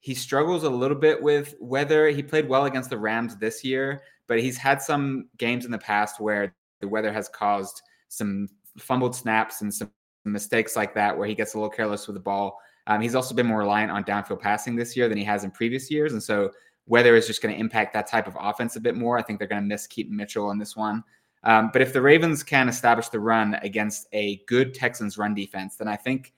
he 0.00 0.14
struggles 0.14 0.64
a 0.64 0.70
little 0.70 0.96
bit 0.96 1.22
with 1.22 1.56
weather. 1.60 2.08
He 2.08 2.22
played 2.22 2.48
well 2.48 2.64
against 2.64 2.88
the 2.88 2.96
Rams 2.96 3.36
this 3.36 3.62
year, 3.62 4.00
but 4.28 4.40
he's 4.40 4.56
had 4.56 4.80
some 4.80 5.28
games 5.36 5.66
in 5.66 5.70
the 5.70 5.78
past 5.78 6.20
where 6.20 6.54
the 6.80 6.88
weather 6.88 7.12
has 7.12 7.28
caused 7.28 7.82
some 8.08 8.48
fumbled 8.78 9.14
snaps 9.14 9.60
and 9.60 9.72
some 9.74 9.90
mistakes 10.32 10.76
like 10.76 10.94
that 10.94 11.16
where 11.16 11.26
he 11.26 11.34
gets 11.34 11.54
a 11.54 11.58
little 11.58 11.70
careless 11.70 12.06
with 12.06 12.14
the 12.14 12.20
ball. 12.20 12.58
Um, 12.86 13.00
he's 13.00 13.14
also 13.14 13.34
been 13.34 13.46
more 13.46 13.58
reliant 13.58 13.90
on 13.90 14.04
downfield 14.04 14.40
passing 14.40 14.74
this 14.74 14.96
year 14.96 15.08
than 15.08 15.18
he 15.18 15.24
has 15.24 15.44
in 15.44 15.50
previous 15.50 15.90
years. 15.90 16.12
And 16.12 16.22
so 16.22 16.50
weather 16.86 17.16
is 17.16 17.26
just 17.26 17.42
going 17.42 17.54
to 17.54 17.60
impact 17.60 17.92
that 17.92 18.06
type 18.06 18.26
of 18.26 18.36
offense 18.40 18.76
a 18.76 18.80
bit 18.80 18.96
more. 18.96 19.18
I 19.18 19.22
think 19.22 19.38
they're 19.38 19.48
going 19.48 19.62
to 19.62 19.66
miss 19.68 19.86
Keaton 19.86 20.16
Mitchell 20.16 20.46
on 20.46 20.58
this 20.58 20.74
one. 20.74 21.04
Um, 21.44 21.70
but 21.72 21.82
if 21.82 21.92
the 21.92 22.00
Ravens 22.00 22.42
can 22.42 22.68
establish 22.68 23.08
the 23.08 23.20
run 23.20 23.54
against 23.62 24.08
a 24.12 24.42
good 24.46 24.74
Texans 24.74 25.18
run 25.18 25.34
defense, 25.34 25.76
then 25.76 25.86
I 25.86 25.96
think. 25.96 26.32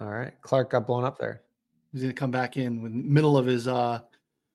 All 0.00 0.10
right. 0.10 0.32
Clarke 0.42 0.70
got 0.70 0.86
blown 0.86 1.04
up 1.04 1.18
there. 1.18 1.42
He's 1.92 2.02
going 2.02 2.14
to 2.14 2.18
come 2.18 2.30
back 2.30 2.56
in 2.56 2.82
with 2.82 2.92
middle 2.92 3.38
of 3.38 3.46
his 3.46 3.68
uh 3.68 4.00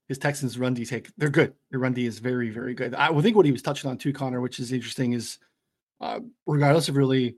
his 0.10 0.18
Texans 0.18 0.58
run 0.58 0.74
D 0.74 0.86
take. 0.86 1.10
They're 1.18 1.30
good. 1.30 1.54
Their 1.70 1.80
run 1.80 1.94
D 1.94 2.06
is 2.06 2.20
very, 2.20 2.50
very 2.50 2.74
good. 2.74 2.96
I 2.96 3.18
think 3.22 3.36
what 3.36 3.46
he 3.46 3.52
was 3.52 3.62
touching 3.62 3.90
on 3.90 3.98
too, 3.98 4.12
Connor, 4.12 4.42
which 4.42 4.60
is 4.60 4.72
interesting, 4.72 5.14
is 5.14 5.38
uh, 6.02 6.20
regardless 6.48 6.90
of 6.90 6.98
really 6.98 7.38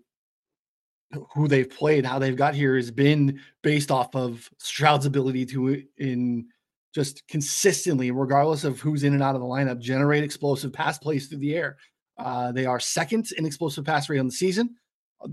who 1.34 1.48
they've 1.48 1.70
played, 1.70 2.06
how 2.06 2.20
they've 2.20 2.36
got 2.36 2.56
here, 2.56 2.76
has 2.76 2.92
been 2.92 3.40
based 3.62 3.92
off 3.92 4.16
of 4.16 4.50
Stroud's 4.58 5.06
ability 5.06 5.46
to 5.48 5.84
in 5.98 6.48
just 6.94 7.26
consistently, 7.28 8.12
regardless 8.12 8.64
of 8.64 8.80
who's 8.80 9.04
in 9.04 9.14
and 9.14 9.24
out 9.24 9.36
of 9.36 9.42
the 9.42 9.48
lineup, 9.48 9.80
generate 9.80 10.24
explosive 10.24 10.74
pass 10.74 10.98
plays 10.98 11.28
through 11.28 11.40
the 11.40 11.56
air. 11.56 11.78
Uh, 12.18 12.52
they 12.52 12.66
are 12.66 12.80
second 12.80 13.30
in 13.38 13.46
explosive 13.46 13.86
pass 13.86 14.10
rate 14.10 14.20
on 14.20 14.26
the 14.26 14.32
season. 14.32 14.76
Uh, 15.22 15.30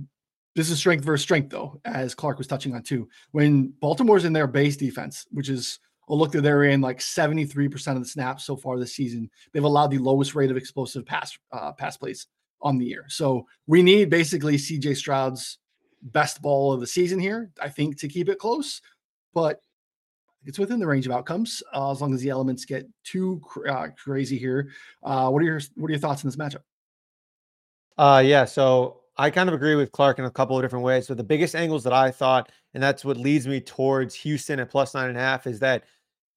this 0.55 0.71
is 0.71 0.79
strength 0.79 1.05
versus 1.05 1.23
strength, 1.23 1.51
though, 1.51 1.81
as 1.85 2.15
Clarke 2.15 2.39
was 2.39 2.47
touching 2.47 2.75
on 2.75 2.83
too. 2.83 3.09
When 3.33 3.73
Baltimore's 3.81 4.25
in 4.25 4.33
their 4.33 4.47
base 4.47 4.77
defense, 4.77 5.27
which 5.31 5.49
is 5.49 5.81
a 6.09 6.15
look 6.15 6.33
that 6.33 6.43
they're 6.43 6.65
in 6.65 6.81
like 6.81 6.99
73% 6.99 7.97
of 7.97 8.03
the 8.03 8.09
snaps 8.09 8.45
so 8.45 8.57
far 8.57 8.79
this 8.79 8.95
season. 8.95 9.31
They've 9.53 9.63
allowed 9.63 9.91
the 9.91 9.99
lowest 9.99 10.35
rate 10.35 10.51
of 10.51 10.57
explosive 10.57 11.05
pass 11.05 11.39
uh, 11.53 11.73
pass 11.73 11.97
plays 11.97 12.27
on 12.61 12.79
the 12.79 12.87
year. 12.87 13.05
So 13.09 13.47
we 13.67 13.83
need 13.83 14.11
basically 14.11 14.57
CJ 14.57 14.97
Stroud's 14.97 15.59
best 16.03 16.43
ball 16.43 16.73
of 16.73 16.81
the 16.81 16.87
season 16.87 17.19
here, 17.19 17.51
I 17.61 17.69
think, 17.69 17.99
to 17.99 18.09
keep 18.09 18.29
it 18.29 18.39
close. 18.39 18.81
But 19.35 19.61
it's 20.45 20.59
within 20.59 20.79
the 20.79 20.87
range 20.87 21.07
of 21.07 21.13
outcomes 21.13 21.63
uh, 21.75 21.91
as 21.91 22.01
long 22.01 22.15
as 22.15 22.21
the 22.21 22.31
elements 22.31 22.65
get 22.65 22.87
too 23.05 23.43
uh, 23.69 23.89
crazy 23.97 24.39
here. 24.39 24.71
Uh, 25.03 25.29
what 25.31 25.43
are 25.43 25.47
your 25.47 25.61
what 25.77 25.89
are 25.89 25.93
your 25.93 26.01
thoughts 26.01 26.25
on 26.25 26.29
this 26.29 26.37
matchup? 26.37 26.63
Uh, 27.97 28.23
yeah, 28.25 28.45
so 28.45 29.01
I 29.17 29.31
kind 29.31 29.49
of 29.49 29.55
agree 29.55 29.75
with 29.75 29.91
Clarke 29.91 30.21
in 30.21 30.25
a 30.25 30.31
couple 30.31 30.57
of 30.57 30.63
different 30.63 30.85
ways. 30.85 31.07
So 31.07 31.15
the 31.15 31.25
biggest 31.25 31.57
angles 31.57 31.83
that 31.85 31.93
I 31.93 32.11
thought, 32.11 32.53
and 32.75 32.83
that's 32.83 33.05
what 33.05 33.17
leads 33.17 33.49
me 33.49 33.61
towards 33.61 34.15
Houston 34.15 34.61
at 34.61 34.71
plus 34.71 34.95
nine 34.95 35.09
and 35.09 35.19
a 35.19 35.21
half, 35.21 35.47
is 35.47 35.59
that 35.61 35.85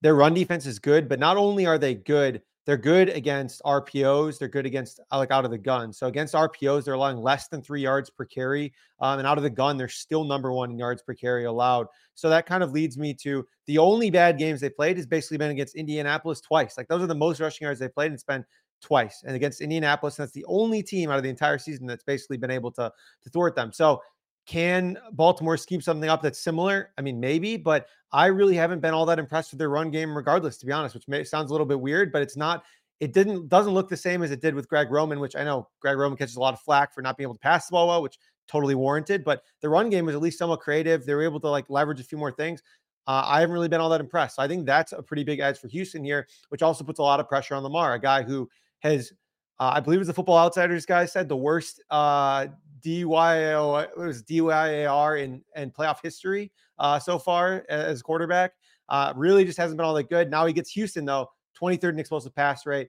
their 0.00 0.16
run 0.16 0.34
defense 0.34 0.66
is 0.66 0.80
good, 0.80 1.08
but 1.08 1.20
not 1.20 1.36
only 1.36 1.64
are 1.64 1.78
they 1.78 1.94
good, 1.94 2.42
they're 2.64 2.76
good 2.76 3.08
against 3.08 3.60
RPOs. 3.64 4.38
They're 4.38 4.48
good 4.48 4.66
against 4.66 5.00
uh, 5.10 5.18
like 5.18 5.30
out 5.30 5.44
of 5.44 5.50
the 5.50 5.58
gun. 5.58 5.92
So 5.92 6.06
against 6.06 6.34
RPOs, 6.34 6.84
they're 6.84 6.94
allowing 6.94 7.18
less 7.18 7.48
than 7.48 7.62
three 7.62 7.80
yards 7.80 8.10
per 8.10 8.24
carry, 8.24 8.72
um, 9.00 9.18
and 9.18 9.26
out 9.26 9.36
of 9.36 9.42
the 9.42 9.50
gun, 9.50 9.76
they're 9.76 9.88
still 9.88 10.24
number 10.24 10.52
one 10.52 10.70
in 10.70 10.78
yards 10.78 11.02
per 11.02 11.14
carry 11.14 11.44
allowed. 11.44 11.86
So 12.14 12.28
that 12.28 12.46
kind 12.46 12.62
of 12.62 12.72
leads 12.72 12.96
me 12.96 13.14
to 13.22 13.46
the 13.66 13.78
only 13.78 14.10
bad 14.10 14.38
games 14.38 14.60
they 14.60 14.70
played 14.70 14.96
has 14.96 15.06
basically 15.06 15.38
been 15.38 15.50
against 15.50 15.74
Indianapolis 15.74 16.40
twice. 16.40 16.76
Like 16.76 16.88
those 16.88 17.02
are 17.02 17.06
the 17.06 17.14
most 17.14 17.40
rushing 17.40 17.64
yards 17.64 17.80
they 17.80 17.88
played, 17.88 18.06
and 18.06 18.14
it's 18.14 18.24
been 18.24 18.44
twice. 18.82 19.22
And 19.24 19.34
against 19.34 19.60
Indianapolis, 19.60 20.16
that's 20.16 20.32
the 20.32 20.44
only 20.46 20.82
team 20.82 21.10
out 21.10 21.16
of 21.16 21.22
the 21.22 21.30
entire 21.30 21.58
season 21.58 21.86
that's 21.86 22.04
basically 22.04 22.36
been 22.36 22.50
able 22.50 22.70
to 22.72 22.92
to 23.22 23.30
thwart 23.30 23.56
them. 23.56 23.72
So 23.72 24.02
can 24.46 24.98
Baltimore 25.12 25.56
scheme 25.56 25.80
something 25.80 26.10
up 26.10 26.22
that's 26.22 26.38
similar? 26.38 26.90
I 26.98 27.02
mean, 27.02 27.20
maybe, 27.20 27.56
but 27.56 27.86
I 28.12 28.26
really 28.26 28.56
haven't 28.56 28.80
been 28.80 28.94
all 28.94 29.06
that 29.06 29.18
impressed 29.18 29.52
with 29.52 29.58
their 29.58 29.70
run 29.70 29.90
game, 29.90 30.14
regardless, 30.16 30.58
to 30.58 30.66
be 30.66 30.72
honest, 30.72 30.94
which 30.94 31.08
may, 31.08 31.24
sounds 31.24 31.50
a 31.50 31.54
little 31.54 31.66
bit 31.66 31.80
weird, 31.80 32.12
but 32.12 32.22
it's 32.22 32.36
not. 32.36 32.64
It 33.00 33.12
didn't 33.12 33.48
doesn't 33.48 33.72
look 33.72 33.88
the 33.88 33.96
same 33.96 34.22
as 34.22 34.30
it 34.30 34.40
did 34.40 34.54
with 34.54 34.68
Greg 34.68 34.90
Roman, 34.90 35.18
which 35.18 35.34
I 35.34 35.42
know 35.42 35.68
Greg 35.80 35.96
Roman 35.96 36.16
catches 36.16 36.36
a 36.36 36.40
lot 36.40 36.54
of 36.54 36.60
flack 36.60 36.94
for 36.94 37.02
not 37.02 37.16
being 37.16 37.26
able 37.26 37.34
to 37.34 37.40
pass 37.40 37.66
the 37.66 37.72
ball 37.72 37.88
well, 37.88 38.02
which 38.02 38.16
totally 38.46 38.76
warranted. 38.76 39.24
But 39.24 39.42
the 39.60 39.68
run 39.68 39.90
game 39.90 40.06
was 40.06 40.14
at 40.14 40.20
least 40.20 40.38
somewhat 40.38 40.60
creative. 40.60 41.04
They 41.04 41.14
were 41.14 41.24
able 41.24 41.40
to 41.40 41.48
like 41.48 41.68
leverage 41.68 42.00
a 42.00 42.04
few 42.04 42.18
more 42.18 42.30
things. 42.30 42.62
Uh, 43.06 43.24
I 43.26 43.40
haven't 43.40 43.54
really 43.54 43.68
been 43.68 43.80
all 43.80 43.90
that 43.90 44.00
impressed. 44.00 44.36
So 44.36 44.42
I 44.42 44.48
think 44.48 44.66
that's 44.66 44.92
a 44.92 45.02
pretty 45.02 45.24
big 45.24 45.40
edge 45.40 45.58
for 45.58 45.66
Houston 45.68 46.04
here, 46.04 46.28
which 46.50 46.62
also 46.62 46.84
puts 46.84 47.00
a 47.00 47.02
lot 47.02 47.18
of 47.18 47.28
pressure 47.28 47.54
on 47.56 47.62
Lamar, 47.64 47.94
a 47.94 47.98
guy 48.00 48.22
who 48.22 48.48
has, 48.80 49.12
uh, 49.58 49.72
I 49.74 49.80
believe, 49.80 50.00
as 50.00 50.06
the 50.06 50.14
Football 50.14 50.38
Outsiders 50.38 50.86
guy 50.86 51.04
said, 51.06 51.28
the 51.28 51.36
worst 51.36 51.82
uh, 51.90 52.46
DYO 52.82 53.82
it 53.82 53.96
was 53.96 54.22
DYAR 54.22 55.22
in 55.22 55.42
in 55.56 55.70
playoff 55.70 55.98
history 56.02 56.52
uh, 56.78 56.98
so 56.98 57.18
far 57.18 57.64
as 57.68 58.02
quarterback. 58.02 58.52
Uh, 58.88 59.12
really 59.16 59.44
just 59.44 59.58
hasn't 59.58 59.78
been 59.78 59.86
all 59.86 59.94
that 59.94 60.08
good. 60.08 60.30
Now 60.30 60.44
he 60.46 60.52
gets 60.52 60.70
Houston 60.72 61.04
though, 61.04 61.28
23rd 61.60 61.90
in 61.90 61.98
explosive 61.98 62.34
pass 62.34 62.66
rate, 62.66 62.88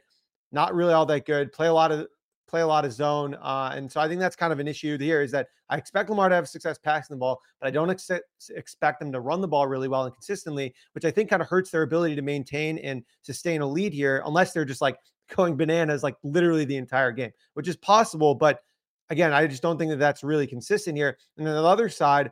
not 0.51 0.73
really 0.73 0.93
all 0.93 1.05
that 1.05 1.25
good. 1.25 1.51
Play 1.53 1.67
a 1.67 1.73
lot 1.73 1.91
of 1.91 2.07
play 2.47 2.61
a 2.61 2.67
lot 2.67 2.85
of 2.85 2.93
zone, 2.93 3.35
uh, 3.41 3.71
and 3.73 3.91
so 3.91 3.99
I 3.99 4.07
think 4.07 4.19
that's 4.19 4.35
kind 4.35 4.53
of 4.53 4.59
an 4.59 4.67
issue 4.67 4.97
here. 4.97 5.21
Is 5.21 5.31
that 5.31 5.47
I 5.69 5.77
expect 5.77 6.09
Lamar 6.09 6.29
to 6.29 6.35
have 6.35 6.47
success 6.47 6.77
passing 6.77 7.15
the 7.15 7.19
ball, 7.19 7.41
but 7.59 7.67
I 7.67 7.71
don't 7.71 7.89
ex- 7.89 8.11
expect 8.49 8.99
them 8.99 9.11
to 9.11 9.21
run 9.21 9.41
the 9.41 9.47
ball 9.47 9.65
really 9.67 9.87
well 9.87 10.03
and 10.03 10.13
consistently, 10.13 10.73
which 10.93 11.05
I 11.05 11.11
think 11.11 11.29
kind 11.29 11.41
of 11.41 11.47
hurts 11.47 11.71
their 11.71 11.83
ability 11.83 12.15
to 12.15 12.21
maintain 12.21 12.77
and 12.79 13.03
sustain 13.21 13.61
a 13.61 13.65
lead 13.65 13.93
here, 13.93 14.21
unless 14.25 14.53
they're 14.53 14.65
just 14.65 14.81
like 14.81 14.97
going 15.35 15.55
bananas 15.55 16.03
like 16.03 16.15
literally 16.23 16.65
the 16.65 16.77
entire 16.77 17.11
game, 17.11 17.31
which 17.53 17.67
is 17.67 17.77
possible, 17.77 18.35
but 18.35 18.59
again, 19.09 19.33
I 19.33 19.47
just 19.47 19.61
don't 19.61 19.77
think 19.77 19.91
that 19.91 19.99
that's 19.99 20.23
really 20.23 20.47
consistent 20.47 20.97
here. 20.97 21.17
And 21.37 21.45
then 21.45 21.53
the 21.55 21.63
other 21.63 21.89
side, 21.89 22.31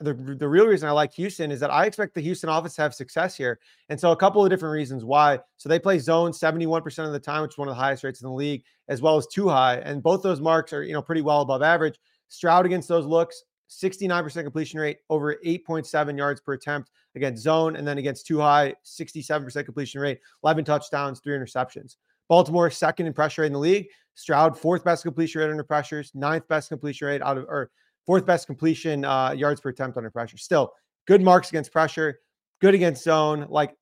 the, 0.00 0.14
the 0.14 0.48
real 0.48 0.66
reason 0.66 0.88
I 0.88 0.92
like 0.92 1.12
Houston 1.14 1.50
is 1.50 1.60
that 1.60 1.70
I 1.70 1.84
expect 1.84 2.14
the 2.14 2.22
Houston 2.22 2.48
office 2.48 2.74
to 2.76 2.82
have 2.82 2.94
success 2.94 3.36
here. 3.36 3.60
And 3.90 4.00
so 4.00 4.12
a 4.12 4.16
couple 4.16 4.42
of 4.42 4.50
different 4.50 4.72
reasons 4.72 5.04
why. 5.04 5.38
So 5.58 5.68
they 5.68 5.78
play 5.78 5.98
zone 5.98 6.32
71% 6.32 7.06
of 7.06 7.12
the 7.12 7.20
time, 7.20 7.42
which 7.42 7.52
is 7.52 7.58
one 7.58 7.68
of 7.68 7.72
the 7.72 7.80
highest 7.80 8.02
rates 8.02 8.22
in 8.22 8.28
the 8.28 8.34
league, 8.34 8.64
as 8.88 9.02
well 9.02 9.16
as 9.16 9.26
too 9.26 9.48
high. 9.48 9.76
And 9.76 10.02
both 10.02 10.22
those 10.22 10.40
marks 10.40 10.72
are, 10.72 10.82
you 10.82 10.94
know, 10.94 11.02
pretty 11.02 11.20
well 11.20 11.42
above 11.42 11.62
average. 11.62 11.98
Stroud 12.28 12.64
against 12.64 12.88
those 12.88 13.04
looks, 13.04 13.44
69% 13.70 14.42
completion 14.42 14.80
rate, 14.80 14.98
over 15.10 15.36
8.7 15.44 16.16
yards 16.16 16.40
per 16.40 16.54
attempt 16.54 16.90
against 17.14 17.42
zone, 17.42 17.76
and 17.76 17.86
then 17.86 17.98
against 17.98 18.26
too 18.26 18.40
high, 18.40 18.74
67% 18.84 19.64
completion 19.64 20.00
rate, 20.00 20.20
11 20.44 20.64
touchdowns, 20.64 21.20
three 21.20 21.36
interceptions. 21.36 21.96
Baltimore 22.30 22.70
second 22.70 23.06
in 23.06 23.12
pressure 23.12 23.42
rate 23.42 23.48
in 23.48 23.52
the 23.52 23.58
league. 23.58 23.88
Stroud 24.14 24.56
fourth 24.56 24.84
best 24.84 25.02
completion 25.02 25.40
rate 25.40 25.50
under 25.50 25.64
pressures, 25.64 26.12
ninth 26.14 26.46
best 26.46 26.68
completion 26.68 27.08
rate 27.08 27.20
out 27.22 27.36
of 27.36 27.44
or 27.44 27.70
fourth 28.06 28.24
best 28.24 28.46
completion 28.46 29.04
uh, 29.04 29.32
yards 29.32 29.60
per 29.60 29.70
attempt 29.70 29.96
under 29.96 30.10
pressure. 30.10 30.38
Still 30.38 30.72
good 31.08 31.20
marks 31.20 31.48
against 31.48 31.72
pressure, 31.72 32.20
good 32.60 32.72
against 32.72 33.02
zone. 33.02 33.46
Like 33.50 33.74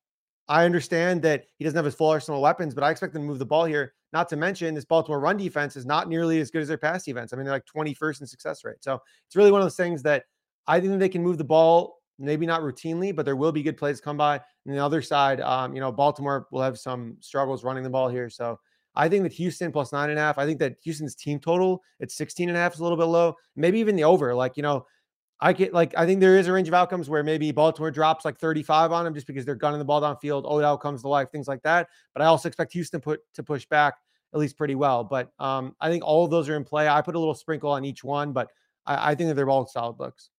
I 0.49 0.65
understand 0.65 1.21
that 1.23 1.45
he 1.59 1.65
doesn't 1.65 1.77
have 1.77 1.85
his 1.85 1.95
full 1.95 2.09
arsenal 2.09 2.41
of 2.41 2.43
weapons, 2.43 2.75
but 2.75 2.83
I 2.83 2.91
expect 2.91 3.13
them 3.13 3.23
to 3.23 3.29
move 3.29 3.39
the 3.39 3.45
ball 3.47 3.67
here. 3.67 3.93
Not 4.15 4.31
to 4.31 4.37
mention 4.37 4.75
this 4.75 4.87
Baltimore 4.87 5.21
run 5.21 5.37
defense 5.37 5.77
is 5.77 5.85
not 5.85 6.09
nearly 6.09 6.41
as 6.41 6.51
good 6.51 6.63
as 6.63 6.69
their 6.69 6.79
pass 6.79 7.05
defense. 7.05 7.35
I 7.35 7.37
mean, 7.37 7.45
they're 7.45 7.53
like 7.53 7.67
21st 7.67 8.23
in 8.23 8.27
success 8.27 8.65
rate. 8.65 8.79
So 8.81 8.99
it's 9.27 9.37
really 9.37 9.53
one 9.53 9.61
of 9.61 9.67
those 9.67 9.77
things 9.77 10.03
that 10.05 10.25
I 10.67 10.81
think 10.81 10.99
they 10.99 11.11
can 11.11 11.23
move 11.23 11.37
the 11.37 11.45
ball 11.45 11.98
maybe 12.19 12.47
not 12.47 12.63
routinely, 12.63 13.15
but 13.15 13.25
there 13.25 13.37
will 13.37 13.53
be 13.53 13.63
good 13.63 13.77
plays 13.77 14.01
come 14.01 14.17
by. 14.17 14.41
And 14.67 14.75
the 14.75 14.85
other 14.85 15.03
side, 15.03 15.41
um, 15.41 15.75
you 15.75 15.81
know, 15.81 15.93
Baltimore 15.93 16.47
will 16.51 16.63
have 16.63 16.79
some 16.79 17.17
struggles 17.21 17.65
running 17.65 17.85
the 17.85 17.91
ball 17.91 18.09
here. 18.09 18.29
So 18.29 18.59
I 18.95 19.09
think 19.09 19.23
that 19.23 19.33
Houston 19.33 19.71
plus 19.71 19.93
nine 19.93 20.11
and 20.11 20.19
a 20.19 20.23
half. 20.23 20.39
I 20.39 20.45
think 20.45 20.59
that 20.59 20.77
Houston's 20.83 21.15
team 21.15 21.39
total 21.39 21.83
at 22.01 22.11
16 22.11 22.49
and 22.49 22.59
a 22.59 22.61
half 22.61 22.75
is 22.75 22.81
a 22.81 22.83
little 22.83 22.99
bit 22.99 23.05
low. 23.05 23.35
Maybe 23.55 23.79
even 23.79 23.97
the 23.97 24.05
over. 24.05 24.35
Like, 24.35 24.57
you 24.57 24.63
know, 24.63 24.87
I 25.41 25.53
get 25.53 25.73
like 25.73 25.97
I 25.97 26.05
think 26.05 26.21
there 26.21 26.37
is 26.37 26.49
a 26.49 26.53
range 26.53 26.67
of 26.67 26.75
outcomes 26.75 27.09
where 27.09 27.23
maybe 27.23 27.53
Baltimore 27.53 27.93
drops 27.93 28.25
like 28.25 28.39
35 28.39 28.91
on 28.91 29.05
them 29.05 29.15
just 29.15 29.29
because 29.29 29.45
they're 29.45 29.55
gunning 29.55 29.79
the 29.79 29.85
ball 29.85 30.03
downfield. 30.03 30.45
Odell 30.45 30.77
comes 30.77 31.03
to 31.03 31.09
life, 31.09 31.31
things 31.31 31.47
like 31.47 31.63
that. 31.63 31.89
But 32.13 32.23
I 32.23 32.27
also 32.27 32.49
expect 32.49 32.73
Houston 32.73 33.01
put 33.01 33.21
to 33.35 33.45
push 33.45 33.65
back 33.67 33.95
at 34.35 34.41
least 34.41 34.59
pretty 34.59 34.75
well. 34.75 35.05
But 35.05 35.31
um, 35.39 35.77
I 35.81 35.91
think 35.91 36.05
all 36.05 36.25
of 36.25 36.31
those 36.31 36.49
are 36.49 36.57
in 36.57 36.65
play. 36.65 36.89
I 36.89 37.01
put 37.03 37.15
a 37.15 37.19
little 37.19 37.35
sprinkle 37.35 37.71
on 37.71 37.85
each 37.85 38.03
one, 38.03 38.33
but 38.33 38.49
I, 38.85 39.13
I 39.13 39.15
think 39.15 39.29
that 39.29 39.35
they're 39.35 39.49
all 39.49 39.67
solid 39.67 40.01
looks. 40.01 40.31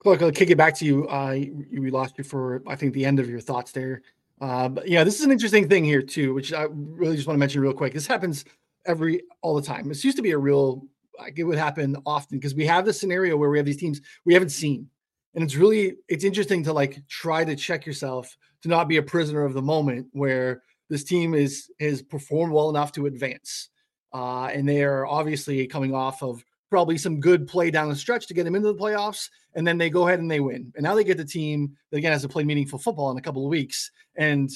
Clarke, 0.00 0.22
I'll 0.22 0.32
kick 0.32 0.50
it 0.50 0.56
back 0.56 0.74
to 0.76 0.84
you. 0.84 1.06
Uh, 1.08 1.38
we 1.72 1.90
lost 1.90 2.16
you 2.16 2.24
for 2.24 2.62
I 2.66 2.74
think 2.74 2.94
the 2.94 3.04
end 3.04 3.20
of 3.20 3.28
your 3.28 3.40
thoughts 3.40 3.70
there. 3.70 4.02
Uh, 4.40 4.68
but 4.68 4.88
yeah, 4.88 5.04
this 5.04 5.18
is 5.18 5.26
an 5.26 5.30
interesting 5.30 5.68
thing 5.68 5.84
here 5.84 6.00
too, 6.00 6.32
which 6.32 6.52
I 6.54 6.66
really 6.70 7.16
just 7.16 7.28
want 7.28 7.36
to 7.36 7.38
mention 7.40 7.60
real 7.60 7.74
quick. 7.74 7.92
This 7.92 8.06
happens 8.06 8.46
every 8.86 9.22
all 9.42 9.54
the 9.54 9.62
time. 9.62 9.88
This 9.88 10.02
used 10.02 10.16
to 10.16 10.22
be 10.22 10.30
a 10.30 10.38
real 10.38 10.86
like 11.18 11.38
it 11.38 11.44
would 11.44 11.58
happen 11.58 11.96
often 12.06 12.38
because 12.38 12.54
we 12.54 12.64
have 12.64 12.86
this 12.86 12.98
scenario 12.98 13.36
where 13.36 13.50
we 13.50 13.58
have 13.58 13.66
these 13.66 13.76
teams 13.76 14.00
we 14.24 14.32
haven't 14.32 14.48
seen, 14.48 14.88
and 15.34 15.44
it's 15.44 15.56
really 15.56 15.96
it's 16.08 16.24
interesting 16.24 16.64
to 16.64 16.72
like 16.72 17.06
try 17.08 17.44
to 17.44 17.54
check 17.54 17.84
yourself 17.84 18.34
to 18.62 18.68
not 18.68 18.88
be 18.88 18.96
a 18.96 19.02
prisoner 19.02 19.44
of 19.44 19.52
the 19.52 19.60
moment 19.60 20.06
where 20.12 20.62
this 20.88 21.04
team 21.04 21.34
is 21.34 21.70
has 21.78 22.00
performed 22.00 22.54
well 22.54 22.70
enough 22.70 22.92
to 22.92 23.04
advance, 23.04 23.68
uh, 24.14 24.46
and 24.46 24.66
they 24.66 24.82
are 24.82 25.04
obviously 25.04 25.66
coming 25.66 25.94
off 25.94 26.22
of 26.22 26.42
probably 26.70 26.96
some 26.96 27.20
good 27.20 27.46
play 27.46 27.70
down 27.70 27.88
the 27.88 27.96
stretch 27.96 28.26
to 28.28 28.34
get 28.34 28.44
them 28.44 28.54
into 28.54 28.72
the 28.72 28.78
playoffs, 28.78 29.28
and 29.54 29.66
then 29.66 29.76
they 29.76 29.90
go 29.90 30.06
ahead 30.06 30.20
and 30.20 30.30
they 30.30 30.40
win. 30.40 30.72
And 30.76 30.84
now 30.84 30.94
they 30.94 31.04
get 31.04 31.18
the 31.18 31.24
team 31.24 31.76
that 31.90 31.98
again 31.98 32.12
has 32.12 32.22
to 32.22 32.28
play 32.28 32.44
meaningful 32.44 32.78
football 32.78 33.10
in 33.10 33.18
a 33.18 33.22
couple 33.22 33.44
of 33.44 33.50
weeks. 33.50 33.90
And 34.16 34.48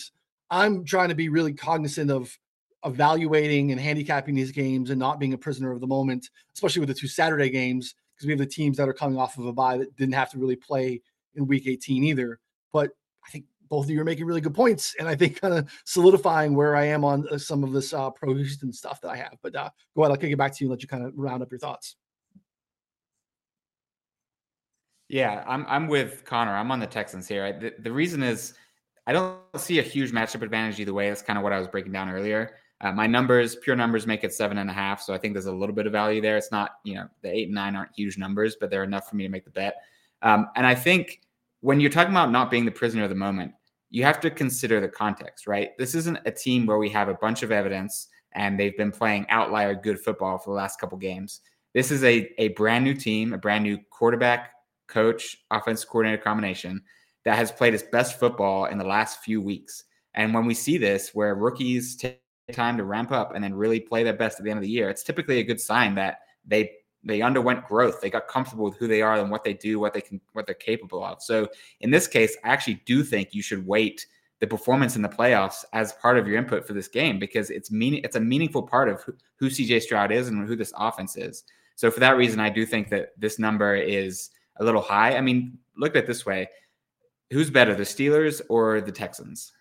I'm 0.51 0.85
trying 0.85 1.09
to 1.09 1.15
be 1.15 1.29
really 1.29 1.53
cognizant 1.53 2.11
of 2.11 2.37
evaluating 2.85 3.73
and 3.73 3.81
handicapping 3.81 4.35
these 4.35 4.53
games 4.53 4.91
and 4.91 4.99
not 4.99 5.19
being 5.19 5.33
a 5.33 5.39
prisoner 5.39 5.73
of 5.73 5.81
the 5.81 5.87
moment, 5.87 6.31
especially 6.55 6.81
with 6.81 6.89
the 6.89 6.95
two 6.95 7.09
Saturday 7.09 7.51
games, 7.51 7.95
because 8.15 8.27
we 8.27 8.33
have 8.33 8.39
the 8.39 8.47
teams 8.47 8.77
that 8.77 8.89
are 8.89 8.95
coming 8.95 9.19
off 9.19 9.39
of 9.39 9.47
a 9.47 9.53
bye 9.53 9.79
that 9.79 9.97
didn't 9.97 10.15
have 10.15 10.31
to 10.31 10.39
really 10.39 10.57
play 10.57 11.01
in 11.35 11.47
week 11.47 11.67
18 11.67 12.05
either. 12.05 12.39
But 12.73 12.91
I 13.27 13.31
think 13.31 13.47
both 13.69 13.87
of 13.87 13.91
you 13.91 14.01
are 14.01 14.05
making 14.05 14.27
really 14.27 14.41
good 14.41 14.55
points, 14.55 14.95
and 14.99 15.09
I 15.09 15.15
think 15.15 15.41
kind 15.41 15.55
of 15.55 15.71
solidifying 15.85 16.55
where 16.55 16.77
I 16.77 16.85
am 16.85 17.05
on 17.05 17.27
uh, 17.31 17.39
some 17.39 17.65
of 17.65 17.73
this 17.73 17.93
uh, 17.93 18.11
pro 18.11 18.35
Houston 18.35 18.73
stuff 18.73 19.01
that 19.01 19.09
I 19.09 19.17
have. 19.17 19.37
But 19.43 19.57
uh, 19.57 19.71
go 19.97 20.03
ahead, 20.03 20.13
I'll 20.13 20.17
kick 20.17 20.33
it 20.33 20.37
back 20.37 20.55
to 20.55 20.65
you 20.65 20.69
and 20.69 20.73
let 20.73 20.83
you 20.83 20.89
kind 20.89 21.05
of 21.05 21.13
round 21.17 21.43
up 21.43 21.51
your 21.51 21.59
thoughts. 21.59 21.97
Yeah, 25.15 25.45
I'm 25.47 25.65
I'm 25.69 25.87
with 25.87 26.25
Connor. 26.25 26.57
I'm 26.57 26.73
on 26.73 26.81
the 26.81 26.89
Texans 26.89 27.29
here. 27.29 27.53
The, 27.53 27.73
the 27.79 27.93
reason 27.93 28.21
is 28.21 28.55
I 29.07 29.13
don't 29.13 29.39
see 29.57 29.79
a 29.79 29.83
huge 29.83 30.11
matchup 30.11 30.43
advantage 30.43 30.81
either 30.81 30.93
way. 30.93 31.09
That's 31.09 31.23
kind 31.23 31.39
of 31.39 31.45
what 31.45 31.53
I 31.53 31.59
was 31.61 31.69
breaking 31.69 31.93
down 31.93 32.11
earlier. 32.11 32.57
Uh, 32.81 32.91
my 32.91 33.07
numbers, 33.07 33.55
pure 33.55 33.77
numbers, 33.77 34.09
make 34.09 34.25
it 34.25 34.35
seven 34.35 34.59
and 34.59 34.69
a 34.69 34.73
half. 34.73 35.01
So 35.01 35.15
I 35.15 35.19
think 35.19 35.33
there's 35.33 35.47
a 35.47 35.53
little 35.53 35.73
bit 35.73 35.87
of 35.87 35.93
value 35.93 36.21
there. 36.21 36.37
It's 36.37 36.51
not, 36.51 36.73
you 36.83 36.95
know, 36.95 37.07
the 37.23 37.31
eight 37.31 37.45
and 37.45 37.55
nine 37.55 37.77
aren't 37.77 37.93
huge 37.95 38.19
numbers, 38.19 38.57
but 38.59 38.71
they're 38.71 38.83
enough 38.83 39.09
for 39.09 39.15
me 39.15 39.23
to 39.23 39.29
make 39.29 39.45
the 39.45 39.53
bet. 39.53 39.77
Um, 40.23 40.49
and 40.57 40.67
I 40.67 40.75
think 40.75 41.21
when 41.61 41.79
you're 41.79 41.93
talking 41.93 42.13
about 42.13 42.33
not 42.33 42.51
being 42.51 42.65
the 42.65 42.73
prisoner 42.73 43.05
of 43.05 43.09
the 43.09 43.15
moment, 43.15 43.53
you 43.91 44.03
have 44.03 44.19
to 44.19 44.31
consider 44.33 44.81
the 44.81 44.89
context, 44.89 45.47
right? 45.47 45.79
This 45.79 45.95
isn't 45.95 46.19
a 46.27 46.33
team 46.33 46.67
where 46.67 46.79
we 46.79 46.91
have 46.91 47.09
a 47.09 47.15
bunch 47.15 47.45
of 47.45 47.53
evidence 47.53 48.09
and 48.33 48.59
they've 48.59 48.77
been 48.77 48.91
playing 48.91 49.27
outlier 49.29 49.77
good 49.77 50.01
football 50.01 50.39
for 50.39 50.51
the 50.51 50.57
last 50.57 50.81
couple 50.81 50.99
games. 50.99 51.43
This 51.73 51.93
is 51.93 52.03
a, 52.03 52.29
a 52.43 52.49
brand 52.49 52.85
new 52.85 52.95
team, 52.95 53.33
a 53.33 53.39
brand 53.39 53.63
new 53.63 53.79
quarterback, 53.91 54.51
coach, 54.87 55.39
offensive 55.51 55.89
coordinator 55.89 56.23
combination 56.23 56.83
that 57.25 57.37
has 57.37 57.51
played 57.51 57.75
its 57.75 57.83
best 57.83 58.19
football 58.19 58.67
in 58.67 58.79
the 58.79 58.85
last 58.85 59.21
few 59.21 59.41
weeks. 59.41 59.85
And 60.15 60.33
when 60.33 60.47
we 60.47 60.55
see 60.55 60.79
this, 60.79 61.11
where 61.15 61.35
rookies 61.35 61.97
take 61.97 62.21
time 62.53 62.77
to 62.77 62.85
ramp 62.85 63.11
up 63.11 63.35
and 63.35 63.43
then 63.43 63.55
really 63.55 63.81
play 63.81 64.05
their 64.05 64.13
best 64.13 64.39
at 64.39 64.45
the 64.45 64.51
end 64.51 64.59
of 64.59 64.63
the 64.63 64.69
year, 64.69 64.89
it's 64.89 65.03
typically 65.03 65.39
a 65.39 65.45
good 65.45 65.61
sign 65.61 65.95
that 65.97 66.21
they 66.47 66.71
they 67.07 67.21
underwent 67.21 67.67
growth. 67.69 68.01
They 68.01 68.09
got 68.09 68.29
comfortable 68.29 68.65
with 68.65 68.79
who 68.79 68.89
they 68.89 69.03
are 69.03 69.19
and 69.19 69.31
what 69.31 69.45
they 69.45 69.53
do, 69.53 69.79
what 69.79 69.93
they 69.93 70.01
can, 70.01 70.21
what 70.33 70.47
they're 70.47 70.55
capable 70.55 71.05
of. 71.05 71.21
So 71.23 71.49
in 71.81 71.91
this 71.91 72.07
case, 72.07 72.35
I 72.43 72.49
actually 72.49 72.83
do 72.87 73.03
think 73.03 73.35
you 73.35 73.43
should 73.43 73.67
wait 73.67 74.07
the 74.41 74.47
performance 74.47 74.97
in 74.97 75.03
the 75.03 75.09
playoffs 75.09 75.65
as 75.73 75.93
part 75.95 76.19
of 76.19 76.27
your 76.27 76.39
input 76.39 76.67
for 76.67 76.73
this 76.73 76.89
game 76.89 77.19
because 77.19 77.51
it's 77.51 77.71
meaning 77.71 78.01
it's 78.05 78.17
a 78.17 78.21
meaningful 78.21 78.63
part 78.63 78.89
of 78.89 79.03
who, 79.03 79.15
who 79.37 79.49
CJ 79.49 79.83
Stroud 79.83 80.13
is 80.13 80.29
and 80.29 80.47
who 80.47 80.57
this 80.57 80.73
offense 80.77 81.17
is. 81.17 81.45
So 81.77 81.91
for 81.91 82.01
that 82.01 82.17
reason, 82.17 82.41
I 82.41 82.51
do 82.51 82.65
think 82.65 82.89
that 82.91 83.13
this 83.19 83.39
number 83.39 83.75
is 83.75 84.31
a 84.57 84.65
little 84.65 84.83
high. 84.83 85.17
I 85.17 85.21
mean, 85.21 85.59
look 85.77 85.97
at 85.97 86.05
it 86.05 86.07
this 86.07 86.25
way: 86.25 86.49
who's 87.31 87.51
better, 87.51 87.75
the 87.75 87.85
Steelers 87.85 88.41
or 88.49 88.81
the 88.81 88.93
Texans? 88.93 89.53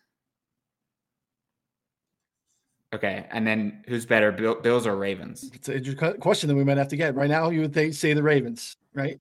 Okay, 2.94 3.26
and 3.32 3.48
then 3.48 3.84
who's 3.88 4.06
better, 4.06 4.32
Bill, 4.32 4.62
Bills 4.62 4.86
or 4.86 4.96
Ravens? 4.96 5.50
It's 5.54 5.68
a 5.68 6.14
question 6.14 6.48
that 6.48 6.56
we 6.56 6.64
might 6.64 6.78
have 6.78 6.90
to 6.90 6.96
get 6.96 7.16
right 7.16 7.30
now. 7.30 7.50
You 7.50 7.62
would 7.62 7.74
think, 7.74 7.96
say 7.96 8.14
the 8.14 8.22
Ravens, 8.22 8.78
right? 8.94 9.20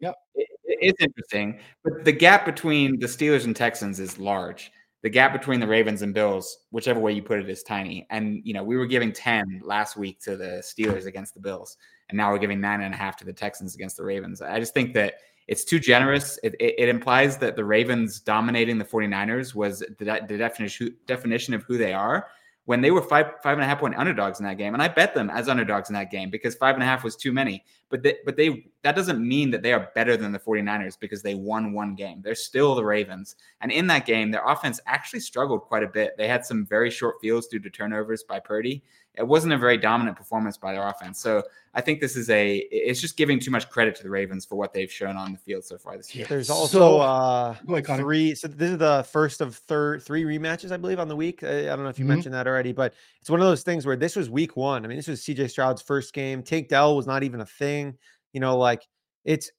Yep. 0.00 0.14
It, 0.34 0.48
it's 0.66 1.00
interesting, 1.00 1.60
but 1.82 2.04
the 2.04 2.12
gap 2.12 2.44
between 2.44 2.98
the 2.98 3.06
Steelers 3.06 3.44
and 3.44 3.56
Texans 3.56 4.00
is 4.00 4.18
large. 4.18 4.70
The 5.02 5.08
gap 5.08 5.32
between 5.32 5.60
the 5.60 5.66
Ravens 5.66 6.02
and 6.02 6.12
Bills, 6.12 6.58
whichever 6.70 7.00
way 7.00 7.12
you 7.12 7.22
put 7.22 7.38
it, 7.38 7.48
is 7.48 7.62
tiny. 7.62 8.06
And 8.10 8.42
you 8.44 8.52
know, 8.52 8.64
we 8.64 8.76
were 8.76 8.86
giving 8.86 9.12
ten 9.12 9.62
last 9.64 9.96
week 9.96 10.20
to 10.20 10.36
the 10.36 10.62
Steelers 10.62 11.06
against 11.06 11.32
the 11.32 11.40
Bills, 11.40 11.78
and 12.08 12.16
now 12.16 12.30
we're 12.30 12.38
giving 12.38 12.60
nine 12.60 12.80
and 12.80 12.94
a 12.94 12.96
half 12.96 13.16
to 13.18 13.24
the 13.24 13.32
Texans 13.32 13.74
against 13.74 13.96
the 13.96 14.04
Ravens. 14.04 14.42
I 14.42 14.58
just 14.58 14.74
think 14.74 14.94
that 14.94 15.14
it's 15.46 15.64
too 15.64 15.78
generous. 15.78 16.38
It, 16.42 16.54
it, 16.60 16.74
it, 16.78 16.88
implies 16.88 17.36
that 17.38 17.54
the 17.54 17.64
Ravens 17.64 18.20
dominating 18.20 18.78
the 18.78 18.84
49ers 18.84 19.54
was 19.54 19.80
the, 19.98 20.24
the 20.26 20.38
definition 20.38 20.96
definition 21.06 21.52
of 21.54 21.64
who 21.64 21.76
they 21.76 21.92
are 21.92 22.28
when 22.66 22.80
they 22.80 22.90
were 22.90 23.02
five 23.02 23.26
five 23.42 23.58
and 23.58 23.62
a 23.62 23.66
half 23.66 23.78
point 23.78 23.94
underdogs 23.96 24.40
in 24.40 24.46
that 24.46 24.56
game, 24.56 24.72
and 24.72 24.82
I 24.82 24.88
bet 24.88 25.14
them 25.14 25.28
as 25.30 25.48
underdogs 25.48 25.90
in 25.90 25.94
that 25.94 26.10
game 26.10 26.30
because 26.30 26.54
five 26.54 26.74
and 26.74 26.82
a 26.82 26.86
half 26.86 27.04
was 27.04 27.14
too 27.14 27.32
many. 27.32 27.62
But 27.90 28.02
they, 28.02 28.16
but 28.24 28.36
they 28.36 28.66
that 28.82 28.96
doesn't 28.96 29.26
mean 29.26 29.50
that 29.50 29.62
they 29.62 29.72
are 29.72 29.90
better 29.94 30.16
than 30.16 30.32
the 30.32 30.38
49ers 30.38 30.98
because 30.98 31.22
they 31.22 31.34
won 31.34 31.72
one 31.72 31.94
game. 31.94 32.22
They're 32.22 32.34
still 32.34 32.74
the 32.74 32.84
Ravens. 32.84 33.36
And 33.60 33.70
in 33.70 33.86
that 33.88 34.06
game, 34.06 34.30
their 34.30 34.44
offense 34.46 34.80
actually 34.86 35.20
struggled 35.20 35.62
quite 35.62 35.82
a 35.82 35.88
bit. 35.88 36.16
They 36.16 36.26
had 36.26 36.46
some 36.46 36.64
very 36.64 36.90
short 36.90 37.16
fields 37.20 37.46
due 37.48 37.60
to 37.60 37.70
turnovers 37.70 38.22
by 38.22 38.40
Purdy 38.40 38.82
it 39.16 39.26
wasn't 39.26 39.52
a 39.52 39.58
very 39.58 39.76
dominant 39.76 40.16
performance 40.16 40.56
by 40.56 40.72
their 40.72 40.86
offense. 40.86 41.20
So 41.20 41.42
I 41.74 41.80
think 41.80 42.00
this 42.00 42.16
is 42.16 42.30
a 42.30 42.56
it's 42.70 43.00
just 43.00 43.16
giving 43.16 43.38
too 43.38 43.50
much 43.50 43.68
credit 43.70 43.94
to 43.96 44.02
the 44.02 44.10
Ravens 44.10 44.44
for 44.44 44.56
what 44.56 44.72
they've 44.72 44.90
shown 44.90 45.16
on 45.16 45.32
the 45.32 45.38
field 45.38 45.64
so 45.64 45.78
far 45.78 45.96
this 45.96 46.14
year. 46.14 46.26
There's 46.28 46.50
also 46.50 46.78
so, 46.78 47.00
uh, 47.00 47.54
three. 47.96 48.34
So 48.34 48.48
this 48.48 48.70
is 48.70 48.78
the 48.78 49.06
first 49.10 49.40
of 49.40 49.56
third 49.56 50.02
three 50.02 50.24
rematches, 50.24 50.72
I 50.72 50.76
believe, 50.76 50.98
on 50.98 51.08
the 51.08 51.16
week. 51.16 51.44
I, 51.44 51.60
I 51.60 51.76
don't 51.76 51.84
know 51.84 51.88
if 51.88 51.98
you 51.98 52.04
mm-hmm. 52.04 52.14
mentioned 52.14 52.34
that 52.34 52.46
already, 52.46 52.72
but 52.72 52.94
it's 53.20 53.30
one 53.30 53.40
of 53.40 53.46
those 53.46 53.62
things 53.62 53.86
where 53.86 53.96
this 53.96 54.16
was 54.16 54.28
week 54.28 54.56
one. 54.56 54.84
I 54.84 54.88
mean, 54.88 54.96
this 54.96 55.08
was 55.08 55.20
CJ 55.22 55.50
Stroud's 55.50 55.82
first 55.82 56.12
game. 56.12 56.42
Tank 56.42 56.68
Dell 56.68 56.96
was 56.96 57.06
not 57.06 57.22
even 57.22 57.40
a 57.40 57.46
thing. 57.46 57.96
You 58.32 58.40
know, 58.40 58.58
like 58.58 58.82
it's 59.24 59.50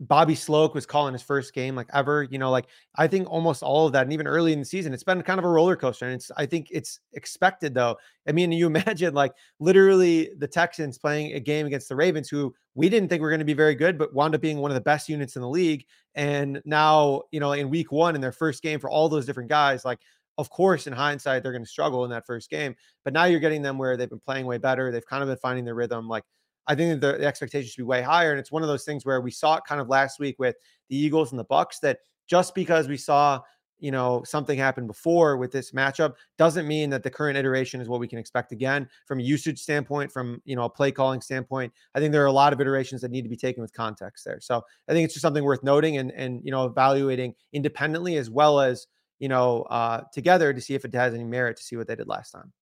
Bobby 0.00 0.34
Slowik 0.34 0.72
was 0.72 0.86
calling 0.86 1.12
his 1.12 1.22
first 1.22 1.52
game 1.52 1.74
like 1.74 1.88
ever. 1.92 2.22
You 2.30 2.38
know, 2.38 2.50
like 2.50 2.66
I 2.96 3.06
think 3.06 3.28
almost 3.30 3.62
all 3.62 3.86
of 3.86 3.92
that, 3.92 4.04
and 4.04 4.12
even 4.12 4.26
early 4.26 4.52
in 4.54 4.58
the 4.58 4.64
season, 4.64 4.94
it's 4.94 5.02
been 5.02 5.20
kind 5.22 5.38
of 5.38 5.44
a 5.44 5.48
roller 5.48 5.76
coaster. 5.76 6.06
And 6.06 6.14
it's 6.14 6.30
I 6.36 6.46
think 6.46 6.68
it's 6.70 7.00
expected 7.12 7.74
though. 7.74 7.96
I 8.26 8.32
mean, 8.32 8.50
you 8.50 8.66
imagine 8.74 9.12
like 9.12 9.32
literally 9.58 10.30
the 10.38 10.48
Texans 10.48 10.98
playing 10.98 11.34
a 11.34 11.40
game 11.40 11.66
against 11.66 11.88
the 11.90 11.96
Ravens, 11.96 12.30
who 12.30 12.54
we 12.74 12.88
didn't 12.88 13.10
think 13.10 13.20
were 13.20 13.28
going 13.30 13.40
to 13.40 13.44
be 13.44 13.52
very 13.52 13.74
good, 13.74 13.98
but 13.98 14.14
wound 14.14 14.34
up 14.34 14.40
being 14.40 14.58
one 14.58 14.70
of 14.70 14.74
the 14.74 14.80
best 14.80 15.08
units 15.08 15.36
in 15.36 15.42
the 15.42 15.48
league. 15.48 15.84
And 16.14 16.62
now, 16.64 17.22
you 17.30 17.40
know, 17.40 17.52
in 17.52 17.68
week 17.68 17.92
one 17.92 18.14
in 18.14 18.20
their 18.22 18.32
first 18.32 18.62
game 18.62 18.80
for 18.80 18.88
all 18.88 19.08
those 19.08 19.26
different 19.26 19.50
guys, 19.50 19.84
like 19.84 19.98
of 20.38 20.48
course, 20.48 20.86
in 20.86 20.94
hindsight, 20.94 21.42
they're 21.42 21.52
going 21.52 21.64
to 21.64 21.70
struggle 21.70 22.04
in 22.04 22.10
that 22.10 22.24
first 22.26 22.48
game. 22.48 22.74
But 23.04 23.12
now 23.12 23.24
you're 23.24 23.40
getting 23.40 23.60
them 23.60 23.76
where 23.76 23.98
they've 23.98 24.08
been 24.08 24.20
playing 24.20 24.46
way 24.46 24.56
better. 24.56 24.90
They've 24.90 25.04
kind 25.04 25.22
of 25.22 25.28
been 25.28 25.36
finding 25.36 25.66
their 25.66 25.74
rhythm. 25.74 26.08
Like 26.08 26.24
I 26.70 26.74
think 26.76 27.00
the, 27.00 27.14
the 27.14 27.26
expectations 27.26 27.72
should 27.72 27.80
be 27.80 27.84
way 27.84 28.00
higher. 28.00 28.30
And 28.30 28.38
it's 28.38 28.52
one 28.52 28.62
of 28.62 28.68
those 28.68 28.84
things 28.84 29.04
where 29.04 29.20
we 29.20 29.32
saw 29.32 29.56
it 29.56 29.64
kind 29.66 29.80
of 29.80 29.88
last 29.88 30.20
week 30.20 30.36
with 30.38 30.54
the 30.88 30.96
Eagles 30.96 31.32
and 31.32 31.38
the 31.38 31.44
Bucs 31.44 31.80
that 31.82 31.98
just 32.28 32.54
because 32.54 32.86
we 32.86 32.96
saw 32.96 33.40
you 33.80 33.90
know 33.90 34.22
something 34.24 34.58
happen 34.58 34.86
before 34.86 35.36
with 35.36 35.50
this 35.50 35.72
matchup 35.72 36.14
doesn't 36.36 36.68
mean 36.68 36.90
that 36.90 37.02
the 37.02 37.10
current 37.10 37.38
iteration 37.38 37.80
is 37.80 37.88
what 37.88 37.98
we 37.98 38.06
can 38.06 38.18
expect 38.18 38.52
again 38.52 38.86
from 39.06 39.18
a 39.18 39.22
usage 39.22 39.58
standpoint 39.58 40.12
from 40.12 40.40
you 40.44 40.54
know 40.54 40.64
a 40.64 40.68
play 40.68 40.92
calling 40.92 41.20
standpoint 41.20 41.72
i 41.94 41.98
think 41.98 42.12
there 42.12 42.22
are 42.22 42.26
a 42.26 42.32
lot 42.32 42.52
of 42.52 42.60
iterations 42.60 43.00
that 43.00 43.10
need 43.10 43.22
to 43.22 43.28
be 43.30 43.38
taken 43.38 43.62
with 43.62 43.72
context 43.72 44.22
there 44.22 44.38
so 44.38 44.60
i 44.86 44.92
think 44.92 45.06
it's 45.06 45.14
just 45.14 45.22
something 45.22 45.44
worth 45.44 45.62
noting 45.62 45.96
and 45.96 46.12
and 46.12 46.42
you 46.44 46.50
know 46.50 46.66
evaluating 46.66 47.34
independently 47.54 48.16
as 48.16 48.28
well 48.28 48.60
as 48.60 48.86
you 49.18 49.28
know 49.28 49.62
uh 49.62 50.02
together 50.12 50.52
to 50.52 50.60
see 50.60 50.74
if 50.74 50.84
it 50.84 50.94
has 50.94 51.14
any 51.14 51.24
merit 51.24 51.56
to 51.56 51.62
see 51.62 51.76
what 51.76 51.86
they 51.88 51.96
did 51.96 52.06
last 52.06 52.32
time 52.32 52.52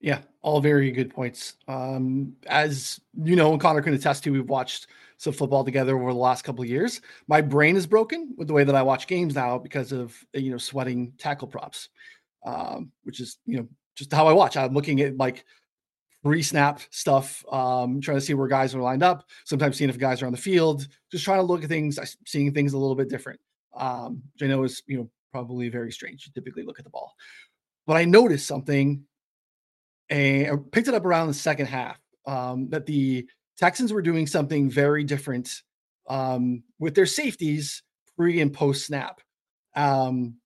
yeah, 0.00 0.20
all 0.42 0.60
very 0.60 0.90
good 0.90 1.10
points. 1.10 1.56
Um, 1.68 2.34
as 2.46 3.00
you 3.22 3.36
know, 3.36 3.52
and 3.52 3.60
Connor 3.60 3.82
can 3.82 3.94
attest 3.94 4.24
to, 4.24 4.30
we've 4.32 4.48
watched 4.48 4.86
some 5.18 5.34
football 5.34 5.64
together 5.64 6.00
over 6.00 6.12
the 6.12 6.18
last 6.18 6.42
couple 6.42 6.62
of 6.62 6.70
years. 6.70 7.02
My 7.28 7.42
brain 7.42 7.76
is 7.76 7.86
broken 7.86 8.34
with 8.38 8.48
the 8.48 8.54
way 8.54 8.64
that 8.64 8.74
I 8.74 8.82
watch 8.82 9.06
games 9.06 9.34
now 9.34 9.58
because 9.58 9.92
of 9.92 10.16
you 10.32 10.50
know 10.50 10.58
sweating 10.58 11.12
tackle 11.18 11.48
props, 11.48 11.90
um, 12.44 12.90
which 13.04 13.20
is 13.20 13.38
you 13.44 13.58
know 13.58 13.68
just 13.94 14.12
how 14.12 14.26
I 14.26 14.32
watch. 14.32 14.56
I'm 14.56 14.72
looking 14.72 15.00
at 15.02 15.18
like 15.18 15.44
pre-snap 16.24 16.80
stuff, 16.90 17.44
um, 17.52 18.00
trying 18.00 18.16
to 18.16 18.20
see 18.22 18.34
where 18.34 18.48
guys 18.48 18.74
are 18.74 18.80
lined 18.80 19.02
up. 19.02 19.28
Sometimes 19.44 19.76
seeing 19.76 19.90
if 19.90 19.98
guys 19.98 20.22
are 20.22 20.26
on 20.26 20.32
the 20.32 20.38
field, 20.38 20.86
just 21.10 21.24
trying 21.24 21.38
to 21.38 21.44
look 21.44 21.62
at 21.62 21.68
things, 21.68 21.98
seeing 22.26 22.52
things 22.52 22.72
a 22.72 22.78
little 22.78 22.96
bit 22.96 23.08
different. 23.08 23.40
Um, 23.76 24.22
which 24.32 24.42
I 24.42 24.46
know 24.46 24.64
is 24.64 24.82
you 24.86 24.96
know 24.96 25.10
probably 25.30 25.68
very 25.68 25.92
strange. 25.92 26.26
You 26.26 26.32
typically 26.32 26.62
look 26.62 26.78
at 26.78 26.84
the 26.84 26.90
ball, 26.90 27.12
but 27.86 27.98
I 27.98 28.06
noticed 28.06 28.46
something 28.46 29.04
and 30.10 30.70
picked 30.72 30.88
it 30.88 30.94
up 30.94 31.04
around 31.04 31.28
the 31.28 31.34
second 31.34 31.66
half 31.66 31.98
um, 32.26 32.68
that 32.70 32.86
the 32.86 33.26
Texans 33.56 33.92
were 33.92 34.02
doing 34.02 34.26
something 34.26 34.70
very 34.70 35.04
different 35.04 35.62
um, 36.08 36.62
with 36.78 36.94
their 36.94 37.06
safeties 37.06 37.82
pre 38.16 38.40
and 38.40 38.52
post 38.52 38.86
snap. 38.86 39.20
Um, 39.76 40.36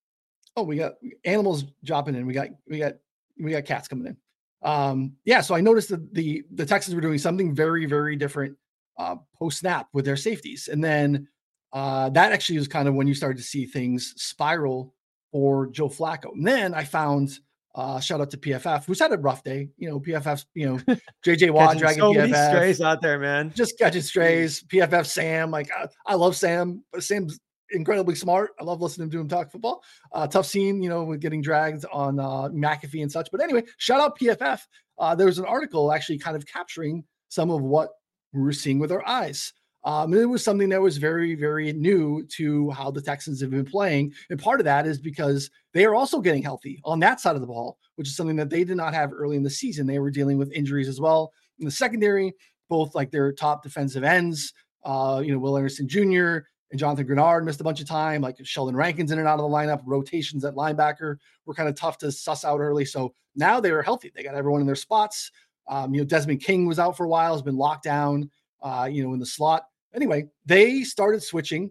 oh, 0.56 0.62
we 0.62 0.76
got 0.76 0.92
animals 1.24 1.64
dropping 1.82 2.14
in. 2.14 2.26
We 2.26 2.34
got 2.34 2.48
we 2.68 2.78
got 2.78 2.94
we 3.40 3.50
got 3.50 3.64
cats 3.64 3.88
coming 3.88 4.06
in. 4.06 4.16
Um, 4.62 5.16
yeah, 5.24 5.40
so 5.40 5.54
I 5.54 5.60
noticed 5.60 5.88
that 5.88 6.14
the 6.14 6.44
the 6.52 6.66
Texans 6.66 6.94
were 6.94 7.00
doing 7.00 7.18
something 7.18 7.54
very 7.54 7.86
very 7.86 8.16
different 8.16 8.56
uh, 8.98 9.16
post 9.38 9.60
snap 9.60 9.88
with 9.92 10.04
their 10.04 10.16
safeties. 10.16 10.68
And 10.68 10.82
then 10.82 11.28
uh, 11.72 12.10
that 12.10 12.32
actually 12.32 12.58
was 12.58 12.68
kind 12.68 12.88
of 12.88 12.94
when 12.94 13.06
you 13.06 13.14
started 13.14 13.38
to 13.38 13.44
see 13.44 13.66
things 13.66 14.14
spiral 14.16 14.94
for 15.32 15.66
Joe 15.68 15.88
Flacco. 15.88 16.32
And 16.32 16.46
then 16.46 16.74
I 16.74 16.84
found 16.84 17.38
uh, 17.74 17.98
shout 17.98 18.20
out 18.20 18.30
to 18.30 18.36
PFF, 18.36 18.84
who's 18.84 19.00
had 19.00 19.12
a 19.12 19.18
rough 19.18 19.42
day. 19.42 19.68
You 19.76 19.88
know, 19.88 20.00
PFF's, 20.00 20.46
you 20.54 20.66
know, 20.66 20.96
JJ 21.26 21.50
Watt 21.50 21.76
dragging 21.76 22.00
so 22.00 22.12
many 22.12 22.32
PFF. 22.32 22.48
strays 22.50 22.80
out 22.80 23.02
there, 23.02 23.18
man. 23.18 23.52
Just 23.54 23.78
catching 23.78 24.02
strays. 24.02 24.62
PFF 24.64 25.06
Sam, 25.06 25.50
like 25.50 25.70
I, 25.76 25.88
I 26.06 26.14
love 26.14 26.36
Sam. 26.36 26.84
but 26.92 27.02
Sam's 27.02 27.40
incredibly 27.72 28.14
smart. 28.14 28.52
I 28.60 28.64
love 28.64 28.80
listening 28.80 29.10
to 29.10 29.20
him 29.20 29.28
talk 29.28 29.50
football. 29.50 29.82
Uh, 30.12 30.26
tough 30.26 30.46
scene, 30.46 30.82
you 30.82 30.88
know, 30.88 31.02
with 31.02 31.20
getting 31.20 31.42
dragged 31.42 31.84
on 31.92 32.20
uh, 32.20 32.48
McAfee 32.48 33.02
and 33.02 33.10
such. 33.10 33.28
But 33.32 33.42
anyway, 33.42 33.64
shout 33.78 34.00
out 34.00 34.18
PFF. 34.18 34.60
Uh, 34.98 35.14
there 35.16 35.26
was 35.26 35.38
an 35.38 35.44
article 35.44 35.92
actually 35.92 36.18
kind 36.18 36.36
of 36.36 36.46
capturing 36.46 37.02
some 37.28 37.50
of 37.50 37.60
what 37.62 37.90
we 38.32 38.40
were 38.40 38.52
seeing 38.52 38.78
with 38.78 38.92
our 38.92 39.06
eyes. 39.06 39.52
Um, 39.84 40.14
it 40.14 40.24
was 40.24 40.42
something 40.42 40.70
that 40.70 40.80
was 40.80 40.96
very, 40.96 41.34
very 41.34 41.72
new 41.72 42.24
to 42.36 42.70
how 42.70 42.90
the 42.90 43.02
Texans 43.02 43.40
have 43.42 43.50
been 43.50 43.66
playing. 43.66 44.14
And 44.30 44.40
part 44.40 44.58
of 44.58 44.64
that 44.64 44.86
is 44.86 44.98
because 44.98 45.50
they 45.74 45.84
are 45.84 45.94
also 45.94 46.20
getting 46.20 46.42
healthy 46.42 46.80
on 46.84 47.00
that 47.00 47.20
side 47.20 47.34
of 47.34 47.42
the 47.42 47.46
ball, 47.46 47.78
which 47.96 48.08
is 48.08 48.16
something 48.16 48.36
that 48.36 48.48
they 48.48 48.64
did 48.64 48.78
not 48.78 48.94
have 48.94 49.12
early 49.12 49.36
in 49.36 49.42
the 49.42 49.50
season. 49.50 49.86
They 49.86 49.98
were 49.98 50.10
dealing 50.10 50.38
with 50.38 50.52
injuries 50.52 50.88
as 50.88 51.00
well 51.00 51.32
in 51.58 51.66
the 51.66 51.70
secondary, 51.70 52.32
both 52.68 52.94
like 52.94 53.10
their 53.10 53.32
top 53.32 53.62
defensive 53.62 54.04
ends, 54.04 54.54
uh, 54.84 55.22
you 55.24 55.32
know, 55.32 55.38
Will 55.38 55.56
Anderson 55.56 55.86
Jr. 55.86 56.46
and 56.70 56.78
Jonathan 56.78 57.06
Greenard 57.06 57.44
missed 57.44 57.60
a 57.60 57.64
bunch 57.64 57.80
of 57.80 57.86
time, 57.86 58.22
like 58.22 58.36
Sheldon 58.42 58.76
Rankins 58.76 59.12
in 59.12 59.18
and 59.18 59.28
out 59.28 59.38
of 59.38 59.50
the 59.50 59.54
lineup. 59.54 59.82
Rotations 59.84 60.44
at 60.44 60.54
linebacker 60.54 61.16
were 61.44 61.54
kind 61.54 61.68
of 61.68 61.74
tough 61.74 61.98
to 61.98 62.10
suss 62.10 62.44
out 62.44 62.60
early. 62.60 62.86
So 62.86 63.14
now 63.36 63.60
they 63.60 63.70
are 63.70 63.82
healthy. 63.82 64.10
They 64.14 64.22
got 64.22 64.34
everyone 64.34 64.60
in 64.60 64.66
their 64.66 64.76
spots. 64.76 65.30
Um, 65.68 65.94
you 65.94 66.00
know, 66.00 66.06
Desmond 66.06 66.42
King 66.42 66.66
was 66.66 66.78
out 66.78 66.96
for 66.96 67.04
a 67.04 67.08
while, 67.08 67.32
has 67.32 67.42
been 67.42 67.56
locked 67.56 67.84
down, 67.84 68.30
uh, 68.62 68.88
you 68.90 69.02
know, 69.02 69.12
in 69.12 69.18
the 69.18 69.26
slot. 69.26 69.64
Anyway, 69.94 70.26
they 70.44 70.82
started 70.82 71.22
switching 71.22 71.70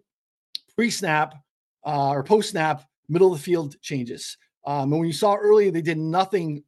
pre-snap 0.76 1.36
uh, 1.86 2.10
or 2.10 2.24
post-snap, 2.24 2.84
middle 3.10 3.34
of 3.34 3.40
the 3.40 3.44
field 3.44 3.76
changes. 3.82 4.38
Um, 4.66 4.92
and 4.92 5.00
when 5.00 5.08
you 5.08 5.14
saw 5.14 5.36
earlier, 5.36 5.72
they 5.72 5.82
did 5.82 5.98
nothing 5.98 6.64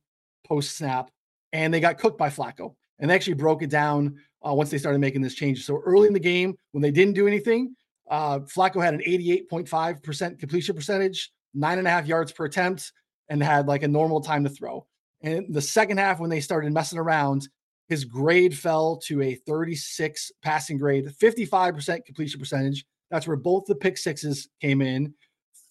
post-snap, 0.45 1.09
and 1.53 1.73
they 1.73 1.79
got 1.79 1.97
cooked 1.97 2.17
by 2.17 2.29
Flacco. 2.29 2.75
And 2.99 3.09
they 3.09 3.15
actually 3.15 3.33
broke 3.33 3.61
it 3.61 3.69
down 3.69 4.17
uh, 4.45 4.53
once 4.53 4.69
they 4.69 4.77
started 4.77 4.99
making 4.99 5.21
this 5.21 5.33
change. 5.33 5.65
So 5.65 5.81
early 5.85 6.07
in 6.07 6.13
the 6.13 6.19
game, 6.19 6.55
when 6.71 6.81
they 6.81 6.91
didn't 6.91 7.13
do 7.13 7.27
anything, 7.27 7.75
uh, 8.09 8.39
Flacco 8.39 8.83
had 8.83 8.93
an 8.93 9.01
88.5% 9.01 10.39
completion 10.39 10.75
percentage, 10.75 11.31
nine 11.53 11.79
and 11.79 11.87
a 11.87 11.89
half 11.89 12.05
yards 12.05 12.31
per 12.31 12.45
attempt, 12.45 12.91
and 13.29 13.41
had 13.41 13.67
like 13.67 13.83
a 13.83 13.87
normal 13.87 14.21
time 14.21 14.43
to 14.43 14.49
throw. 14.49 14.85
And 15.21 15.53
the 15.53 15.61
second 15.61 15.97
half, 15.97 16.19
when 16.19 16.29
they 16.29 16.41
started 16.41 16.71
messing 16.73 16.99
around, 16.99 17.47
his 17.87 18.03
grade 18.03 18.57
fell 18.57 18.97
to 19.05 19.21
a 19.21 19.35
36 19.35 20.31
passing 20.41 20.77
grade, 20.77 21.05
55% 21.05 22.05
completion 22.05 22.39
percentage. 22.39 22.85
That's 23.11 23.27
where 23.27 23.37
both 23.37 23.65
the 23.65 23.75
pick 23.75 23.97
sixes 23.97 24.49
came 24.61 24.81
in. 24.81 25.13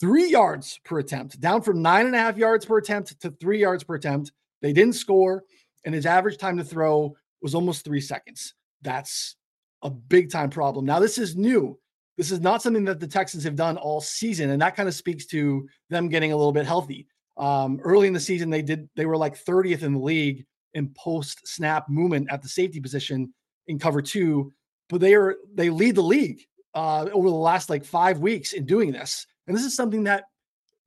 Three 0.00 0.31
yards 0.31 0.79
per 0.85 0.98
attempt, 0.98 1.40
down 1.40 1.62
from 1.62 1.83
nine 1.83 2.07
and 2.07 2.14
a 2.14 2.18
half 2.18 2.37
yards 2.37 2.64
per 2.66 2.79
attempt 2.79 3.20
to 3.20 3.31
three 3.40 3.61
yards 3.61 3.85
per 3.85 3.94
attempt. 3.94 4.33
They 4.61 4.72
didn't 4.72 4.94
score, 4.94 5.44
and 5.85 5.94
his 5.94 6.07
average 6.07 6.38
time 6.38 6.57
to 6.59 6.64
throw 6.64 7.14
was 7.42 7.55
almost 7.55 7.85
three 7.85 8.00
seconds. 8.00 8.55
That's 8.83 9.37
a 9.83 9.90
big 9.90 10.31
time 10.31 10.50
problem. 10.50 10.85
Now, 10.85 10.98
this 10.98 11.18
is 11.18 11.37
new. 11.37 11.79
This 12.16 12.31
is 12.31 12.40
not 12.40 12.62
something 12.62 12.85
that 12.85 13.00
the 13.00 13.09
Texans 13.09 13.44
have 13.44 13.57
done 13.57 13.77
all 13.77 14.00
season, 14.00 14.50
and 14.50 14.62
that 14.62 14.77
kind 14.77 14.88
of 14.88 14.94
speaks 14.94 15.27
to 15.27 15.68
them 15.90 16.09
getting 16.09 16.33
a 16.33 16.37
little 16.37 16.53
bit 16.53 16.66
healthy. 16.66 17.07
Um, 17.37 17.81
early 17.83 18.07
in 18.07 18.12
the 18.12 18.20
season, 18.20 18.50
they 18.50 18.62
did 18.62 18.88
they 18.94 19.07
were 19.07 19.16
like 19.16 19.42
30th 19.42 19.83
in 19.83 19.94
the 19.94 19.98
league 19.98 20.44
in 20.74 20.88
post 20.90 21.46
snap 21.46 21.88
movement 21.88 22.28
at 22.30 22.42
the 22.42 22.48
safety 22.48 22.80
position 22.80 23.32
in 23.66 23.78
cover 23.78 24.02
two, 24.02 24.52
but 24.88 25.00
they 25.00 25.14
are 25.14 25.37
they 25.54 25.70
lead 25.70 25.94
the 25.94 26.02
league 26.02 26.42
uh, 26.74 27.06
over 27.12 27.28
the 27.28 27.34
last 27.34 27.70
like 27.70 27.84
five 27.84 28.18
weeks 28.18 28.52
in 28.52 28.66
doing 28.66 28.92
this. 28.92 29.26
And 29.46 29.56
this 29.56 29.64
is 29.64 29.76
something 29.76 30.04
that 30.04 30.24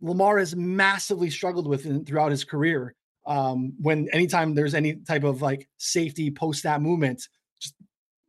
Lamar 0.01 0.37
has 0.37 0.55
massively 0.55 1.29
struggled 1.29 1.67
with 1.67 1.85
in, 1.85 2.05
throughout 2.05 2.31
his 2.31 2.43
career. 2.43 2.93
Um, 3.25 3.73
when 3.81 4.07
anytime 4.13 4.53
there's 4.53 4.73
any 4.73 4.95
type 4.95 5.23
of 5.23 5.41
like 5.41 5.67
safety 5.77 6.31
post 6.31 6.61
snap 6.61 6.81
movement, 6.81 7.27
just 7.59 7.75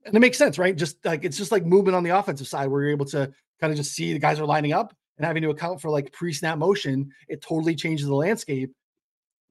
and 0.05 0.14
it 0.14 0.21
makes 0.21 0.38
sense, 0.38 0.59
right? 0.59 0.75
Just 0.75 1.05
like 1.05 1.25
it's 1.25 1.37
just 1.37 1.53
like 1.53 1.64
movement 1.64 1.94
on 1.97 2.03
the 2.03 2.16
offensive 2.16 2.49
side 2.49 2.68
where 2.68 2.83
you're 2.83 2.90
able 2.90 3.07
to 3.07 3.31
kind 3.61 3.73
of 3.73 3.77
just 3.77 3.92
see 3.92 4.12
the 4.12 4.18
guys 4.18 4.40
are 4.40 4.47
lining 4.47 4.73
up 4.73 4.94
and 5.16 5.27
having 5.27 5.42
to 5.42 5.51
account 5.51 5.81
for 5.81 5.90
like 5.90 6.12
pre 6.12 6.33
snap 6.33 6.59
motion. 6.59 7.11
It 7.29 7.42
totally 7.42 7.75
changes 7.75 8.07
the 8.07 8.14
landscape. 8.14 8.73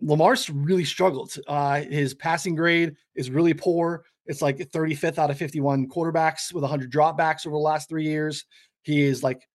Lamar's 0.02 0.50
really 0.50 0.86
struggled. 0.86 1.34
Uh, 1.48 1.82
his 1.82 2.14
passing 2.14 2.56
grade 2.56 2.96
is 3.16 3.30
really 3.30 3.54
poor. 3.54 4.06
It's 4.26 4.42
like 4.42 4.58
35th 4.58 5.18
out 5.18 5.32
of 5.32 5.38
51 5.38 5.88
quarterbacks 5.88 6.54
with 6.54 6.62
100 6.62 6.92
dropbacks 6.92 7.48
over 7.48 7.56
the 7.56 7.60
last 7.60 7.90
three 7.90 8.04
years. 8.04 8.46
He 8.84 9.02
is 9.02 9.24
like 9.24 9.48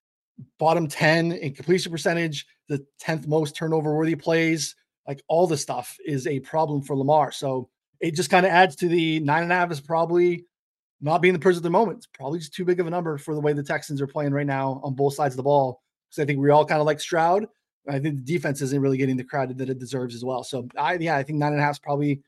bottom 0.59 0.89
10 0.89 1.33
in 1.33 1.55
completion 1.55 1.93
percentage, 1.93 2.47
the 2.69 2.85
10th 3.03 3.27
most 3.27 3.55
turnover 3.55 3.95
worthy 3.95 4.17
plays. 4.17 4.75
Like 5.07 5.23
all 5.29 5.47
this 5.47 5.63
stuff 5.63 5.97
is 6.05 6.27
a 6.27 6.41
problem 6.41 6.83
for 6.83 6.97
Lamar. 6.97 7.33
So 7.33 7.69
it 8.01 8.15
just 8.15 8.31
kind 8.31 8.47
of 8.47 8.53
adds 8.53 8.77
to 8.77 8.89
the 8.89 9.21
nine 9.21 9.45
and 9.45 9.53
a 9.53 9.55
half 9.55 9.71
is 9.71 9.81
probably 9.81 10.47
not 11.01 11.21
being 11.21 11.35
the 11.35 11.41
prison 11.41 11.61
at 11.61 11.65
the 11.65 11.71
moment. 11.71 11.99
It's 11.99 12.07
probably 12.07 12.39
just 12.39 12.55
too 12.55 12.65
big 12.65 12.81
of 12.81 12.87
a 12.87 12.91
number 12.91 13.19
for 13.19 13.35
the 13.35 13.41
way 13.41 13.53
the 13.53 13.63
Texans 13.63 14.01
are 14.01 14.07
playing 14.07 14.33
right 14.33 14.47
now 14.47 14.81
on 14.83 14.95
both 14.95 15.15
sides 15.15 15.35
of 15.35 15.37
the 15.37 15.43
ball. 15.43 15.83
So 16.11 16.23
I 16.23 16.27
think 16.27 16.39
we 16.39 16.51
all 16.51 16.65
kind 16.65 16.81
of 16.81 16.87
like 16.87 17.01
Stroud. 17.01 17.47
I 17.89 17.99
think 17.99 18.17
the 18.17 18.33
defense 18.33 18.63
isn't 18.63 18.81
really 18.81 18.97
getting 18.97 19.17
the 19.17 19.25
credit 19.25 19.59
that 19.59 19.69
it 19.69 19.79
deserves 19.79 20.15
as 20.15 20.25
well. 20.25 20.45
So 20.45 20.69
I 20.77 20.95
yeah, 20.95 21.17
I 21.17 21.23
think 21.23 21.39
nine 21.39 21.53
and 21.53 21.61
a 21.61 21.65
half 21.65 21.75
is 21.75 21.79
probably 21.79 22.23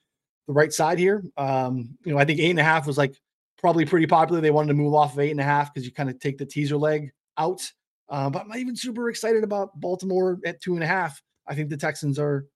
the 0.47 0.53
right 0.53 0.73
side 0.73 0.99
here. 0.99 1.25
Um, 1.37 1.97
you 2.05 2.13
know, 2.13 2.19
I 2.19 2.25
think 2.25 2.41
eight 2.41 2.51
and 2.51 2.59
a 2.59 2.65
half 2.65 2.87
was 2.87 2.99
like 2.99 3.15
probably 3.59 3.85
pretty 3.85 4.07
popular. 4.07 4.41
They 4.41 4.51
wanted 4.51 4.69
to 4.69 4.75
move 4.75 4.95
off 4.95 5.15
of 5.15 5.21
eight 5.21 5.31
and 5.31 5.41
a 5.41 5.45
half 5.45 5.73
because 5.73 5.87
you 5.87 5.93
kind 5.93 6.11
of 6.11 6.19
take 6.19 6.39
the 6.39 6.47
teaser 6.47 6.77
leg 6.77 7.13
out. 7.39 7.63
Um, 8.09 8.33
but 8.33 8.43
I'm 8.43 8.49
not 8.49 8.59
even 8.59 8.77
super 8.77 9.09
excited 9.09 9.45
about 9.45 9.79
Baltimore 9.81 10.39
at 10.45 10.61
two 10.61 10.75
and 10.75 10.83
a 10.83 10.87
half. 10.87 11.23
I 11.47 11.55
think 11.55 11.71
the 11.71 11.77
Texans 11.77 12.19
are 12.19 12.47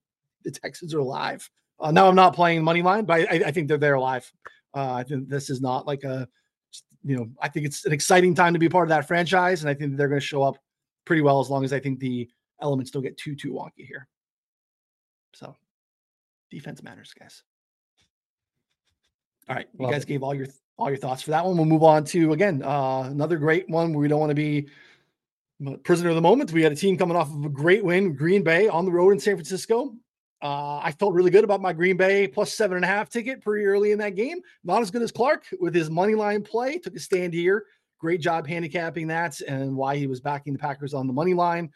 the 0.44 0.50
Texans 0.50 0.94
are 0.94 0.98
alive. 0.98 1.48
Uh, 1.80 1.90
now 1.90 2.08
I'm 2.08 2.14
not 2.14 2.34
playing 2.34 2.62
money 2.64 2.82
line, 2.82 3.04
but 3.04 3.20
I, 3.20 3.42
I 3.46 3.50
think 3.52 3.68
they're 3.68 3.78
there 3.78 3.94
alive. 3.94 4.30
Uh, 4.74 4.94
I 4.94 5.02
think 5.04 5.28
this 5.28 5.48
is 5.48 5.60
not 5.60 5.86
like 5.86 6.04
a, 6.04 6.28
you 7.04 7.16
know, 7.16 7.28
I 7.40 7.48
think 7.48 7.66
it's 7.66 7.86
an 7.86 7.92
exciting 7.92 8.34
time 8.34 8.52
to 8.52 8.58
be 8.58 8.68
part 8.68 8.84
of 8.84 8.90
that 8.90 9.06
franchise, 9.06 9.62
and 9.62 9.70
I 9.70 9.74
think 9.74 9.96
they're 9.96 10.08
going 10.08 10.20
to 10.20 10.26
show 10.26 10.42
up 10.42 10.58
pretty 11.04 11.22
well 11.22 11.40
as 11.40 11.48
long 11.48 11.64
as 11.64 11.72
I 11.72 11.80
think 11.80 12.00
the 12.00 12.28
elements 12.60 12.90
don't 12.90 13.02
get 13.02 13.16
too 13.16 13.34
too 13.34 13.52
wonky 13.52 13.86
here. 13.86 14.06
So 15.34 15.56
defense 16.50 16.82
matters, 16.82 17.12
guys. 17.18 17.42
All 19.48 19.56
right, 19.56 19.68
you 19.78 19.84
Love 19.84 19.92
guys 19.92 20.02
it. 20.02 20.08
gave 20.08 20.22
all 20.22 20.34
your 20.34 20.46
all 20.76 20.88
your 20.88 20.98
thoughts 20.98 21.22
for 21.22 21.30
that 21.30 21.44
one. 21.44 21.56
We'll 21.56 21.66
move 21.66 21.82
on 21.82 22.04
to 22.06 22.32
again 22.32 22.62
uh, 22.62 23.02
another 23.10 23.36
great 23.36 23.68
one 23.68 23.92
we 23.92 24.08
don't 24.08 24.20
want 24.20 24.30
to 24.30 24.34
be 24.34 24.68
prisoner 25.82 26.10
of 26.10 26.14
the 26.14 26.20
moment. 26.22 26.52
We 26.52 26.62
had 26.62 26.72
a 26.72 26.76
team 26.76 26.96
coming 26.96 27.16
off 27.16 27.34
of 27.34 27.44
a 27.44 27.48
great 27.48 27.84
win, 27.84 28.14
Green 28.14 28.42
Bay 28.42 28.68
on 28.68 28.84
the 28.84 28.92
road 28.92 29.10
in 29.10 29.18
San 29.18 29.34
Francisco. 29.34 29.94
Uh, 30.40 30.78
I 30.78 30.92
felt 30.92 31.14
really 31.14 31.32
good 31.32 31.42
about 31.42 31.60
my 31.60 31.72
Green 31.72 31.96
Bay 31.96 32.28
plus 32.28 32.54
seven 32.54 32.76
and 32.76 32.84
a 32.84 32.88
half 32.88 33.10
ticket 33.10 33.42
pretty 33.42 33.64
early 33.64 33.90
in 33.90 33.98
that 33.98 34.14
game. 34.14 34.40
Not 34.62 34.82
as 34.82 34.90
good 34.90 35.02
as 35.02 35.10
Clarke 35.10 35.46
with 35.58 35.74
his 35.74 35.90
money 35.90 36.14
line 36.14 36.42
play. 36.42 36.78
Took 36.78 36.94
a 36.94 37.00
stand 37.00 37.34
here. 37.34 37.64
Great 37.98 38.20
job 38.20 38.46
handicapping 38.46 39.08
that 39.08 39.40
and 39.40 39.74
why 39.74 39.96
he 39.96 40.06
was 40.06 40.20
backing 40.20 40.52
the 40.52 40.58
Packers 40.60 40.94
on 40.94 41.08
the 41.08 41.12
money 41.12 41.34
line. 41.34 41.72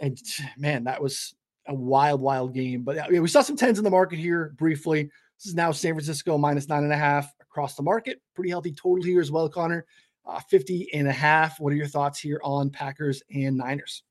And 0.00 0.18
man, 0.56 0.84
that 0.84 1.02
was 1.02 1.34
a 1.66 1.74
wild, 1.74 2.20
wild 2.20 2.54
game. 2.54 2.82
But 2.82 2.96
yeah, 2.96 3.20
we 3.20 3.28
saw 3.28 3.42
some 3.42 3.56
tens 3.56 3.78
in 3.78 3.84
the 3.84 3.90
market 3.90 4.18
here 4.18 4.54
briefly. 4.56 5.04
This 5.38 5.46
is 5.46 5.54
now 5.54 5.72
San 5.72 5.94
Francisco 5.94 6.38
minus 6.38 6.68
nine 6.68 6.84
and 6.84 6.92
a 6.92 6.96
half 6.96 7.32
across 7.40 7.74
the 7.74 7.82
market. 7.82 8.20
Pretty 8.34 8.50
healthy 8.50 8.72
total 8.72 9.04
here 9.04 9.20
as 9.20 9.30
well, 9.30 9.48
Connor. 9.48 9.86
Uh, 10.24 10.40
50 10.48 10.88
and 10.94 11.08
a 11.08 11.12
half. 11.12 11.58
What 11.58 11.72
are 11.72 11.76
your 11.76 11.86
thoughts 11.86 12.18
here 12.20 12.40
on 12.44 12.70
Packers 12.70 13.22
and 13.34 13.56
Niners? 13.56 14.04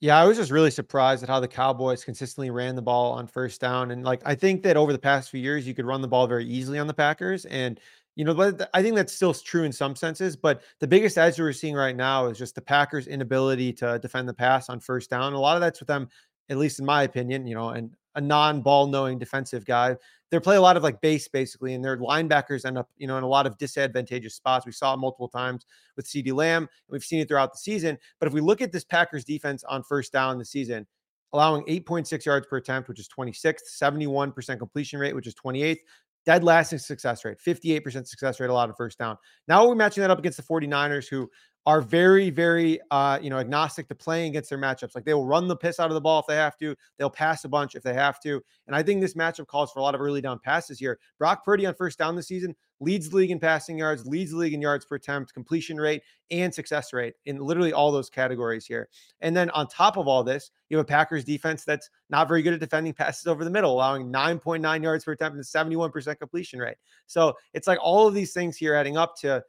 Yeah, 0.00 0.18
I 0.18 0.24
was 0.24 0.38
just 0.38 0.50
really 0.50 0.70
surprised 0.70 1.22
at 1.22 1.28
how 1.28 1.40
the 1.40 1.48
Cowboys 1.48 2.04
consistently 2.04 2.50
ran 2.50 2.74
the 2.74 2.82
ball 2.82 3.12
on 3.12 3.26
first 3.26 3.60
down. 3.60 3.90
And 3.90 4.02
like, 4.02 4.22
I 4.24 4.34
think 4.34 4.62
that 4.62 4.76
over 4.76 4.92
the 4.92 4.98
past 4.98 5.30
few 5.30 5.40
years, 5.40 5.66
you 5.66 5.74
could 5.74 5.84
run 5.84 6.00
the 6.00 6.08
ball 6.08 6.26
very 6.26 6.46
easily 6.46 6.78
on 6.78 6.86
the 6.86 6.94
Packers. 6.94 7.44
And, 7.44 7.78
you 8.20 8.26
know, 8.26 8.34
but 8.34 8.68
I 8.74 8.82
think 8.82 8.96
that's 8.96 9.14
still 9.14 9.32
true 9.32 9.64
in 9.64 9.72
some 9.72 9.96
senses. 9.96 10.36
But 10.36 10.60
the 10.78 10.86
biggest 10.86 11.16
edge 11.16 11.40
we're 11.40 11.54
seeing 11.54 11.74
right 11.74 11.96
now 11.96 12.26
is 12.26 12.36
just 12.36 12.54
the 12.54 12.60
Packers' 12.60 13.06
inability 13.06 13.72
to 13.72 13.98
defend 13.98 14.28
the 14.28 14.34
pass 14.34 14.68
on 14.68 14.78
first 14.78 15.08
down. 15.08 15.32
A 15.32 15.40
lot 15.40 15.56
of 15.56 15.62
that's 15.62 15.80
with 15.80 15.86
them, 15.86 16.06
at 16.50 16.58
least 16.58 16.80
in 16.80 16.84
my 16.84 17.04
opinion, 17.04 17.46
you 17.46 17.54
know, 17.54 17.70
and 17.70 17.96
a 18.16 18.20
non 18.20 18.60
ball 18.60 18.86
knowing 18.86 19.18
defensive 19.18 19.64
guy. 19.64 19.96
They 20.30 20.38
play 20.38 20.56
a 20.56 20.60
lot 20.60 20.76
of 20.76 20.82
like 20.82 21.00
base 21.00 21.28
basically, 21.28 21.72
and 21.72 21.82
their 21.82 21.96
linebackers 21.96 22.66
end 22.66 22.76
up, 22.76 22.90
you 22.98 23.06
know, 23.06 23.16
in 23.16 23.24
a 23.24 23.26
lot 23.26 23.46
of 23.46 23.56
disadvantageous 23.56 24.34
spots. 24.34 24.66
We 24.66 24.72
saw 24.72 24.92
it 24.92 24.98
multiple 24.98 25.28
times 25.28 25.64
with 25.96 26.04
CeeDee 26.04 26.34
Lamb, 26.34 26.64
and 26.64 26.68
we've 26.90 27.02
seen 27.02 27.20
it 27.20 27.28
throughout 27.28 27.54
the 27.54 27.58
season. 27.58 27.96
But 28.18 28.26
if 28.26 28.34
we 28.34 28.42
look 28.42 28.60
at 28.60 28.70
this 28.70 28.84
Packers 28.84 29.24
defense 29.24 29.64
on 29.64 29.82
first 29.82 30.12
down 30.12 30.36
this 30.36 30.50
season, 30.50 30.86
allowing 31.32 31.62
8.6 31.64 32.26
yards 32.26 32.46
per 32.48 32.58
attempt, 32.58 32.90
which 32.90 33.00
is 33.00 33.08
26th, 33.08 33.60
71% 33.80 34.58
completion 34.58 35.00
rate, 35.00 35.14
which 35.14 35.26
is 35.26 35.34
28th, 35.34 35.78
dead 36.26 36.44
last 36.44 36.78
success 36.78 37.24
rate, 37.24 37.38
58% 37.44 38.06
success 38.06 38.40
rate 38.40 38.50
a 38.50 38.52
lot 38.52 38.70
of 38.70 38.76
first 38.76 38.98
down. 38.98 39.16
Now 39.48 39.66
we're 39.66 39.74
matching 39.74 40.02
that 40.02 40.10
up 40.10 40.18
against 40.18 40.36
the 40.36 40.44
49ers, 40.44 41.08
who 41.08 41.30
are 41.66 41.82
very, 41.82 42.30
very, 42.30 42.80
uh, 42.90 43.18
you 43.20 43.28
know, 43.28 43.38
agnostic 43.38 43.86
to 43.88 43.94
playing 43.94 44.30
against 44.30 44.48
their 44.48 44.58
matchups. 44.58 44.94
Like 44.94 45.04
they 45.04 45.14
will 45.14 45.26
run 45.26 45.46
the 45.46 45.56
piss 45.56 45.78
out 45.78 45.90
of 45.90 45.94
the 45.94 46.00
ball 46.00 46.20
if 46.20 46.26
they 46.26 46.36
have 46.36 46.56
to. 46.58 46.74
They'll 46.98 47.10
pass 47.10 47.44
a 47.44 47.48
bunch 47.48 47.74
if 47.74 47.82
they 47.82 47.94
have 47.94 48.18
to. 48.20 48.42
And 48.66 48.74
I 48.74 48.82
think 48.82 49.00
this 49.00 49.14
matchup 49.14 49.46
calls 49.46 49.70
for 49.70 49.80
a 49.80 49.82
lot 49.82 49.94
of 49.94 50.00
early 50.00 50.22
down 50.22 50.38
passes 50.42 50.78
here. 50.78 50.98
Brock 51.18 51.44
Purdy 51.44 51.66
on 51.66 51.74
first 51.74 51.98
down 51.98 52.16
this 52.16 52.28
season 52.28 52.56
leads 52.80 53.12
league 53.12 53.30
in 53.30 53.38
passing 53.38 53.78
yards, 53.78 54.06
leads 54.06 54.32
league 54.32 54.54
in 54.54 54.62
yards 54.62 54.86
per 54.86 54.96
attempt, 54.96 55.34
completion 55.34 55.76
rate, 55.76 56.02
and 56.30 56.52
success 56.52 56.94
rate 56.94 57.14
in 57.26 57.36
literally 57.38 57.74
all 57.74 57.92
those 57.92 58.08
categories 58.08 58.64
here. 58.64 58.88
And 59.20 59.36
then 59.36 59.50
on 59.50 59.66
top 59.68 59.98
of 59.98 60.08
all 60.08 60.24
this, 60.24 60.50
you 60.70 60.78
have 60.78 60.84
a 60.84 60.88
Packers 60.88 61.24
defense 61.24 61.64
that's 61.64 61.90
not 62.08 62.26
very 62.26 62.40
good 62.40 62.54
at 62.54 62.60
defending 62.60 62.94
passes 62.94 63.26
over 63.26 63.44
the 63.44 63.50
middle, 63.50 63.72
allowing 63.72 64.10
9.9 64.10 64.82
yards 64.82 65.04
per 65.04 65.12
attempt 65.12 65.36
and 65.36 65.44
71% 65.44 66.18
completion 66.18 66.58
rate. 66.58 66.76
So 67.06 67.34
it's 67.52 67.66
like 67.66 67.78
all 67.82 68.08
of 68.08 68.14
these 68.14 68.32
things 68.32 68.56
here 68.56 68.74
adding 68.74 68.96
up 68.96 69.14
to 69.18 69.42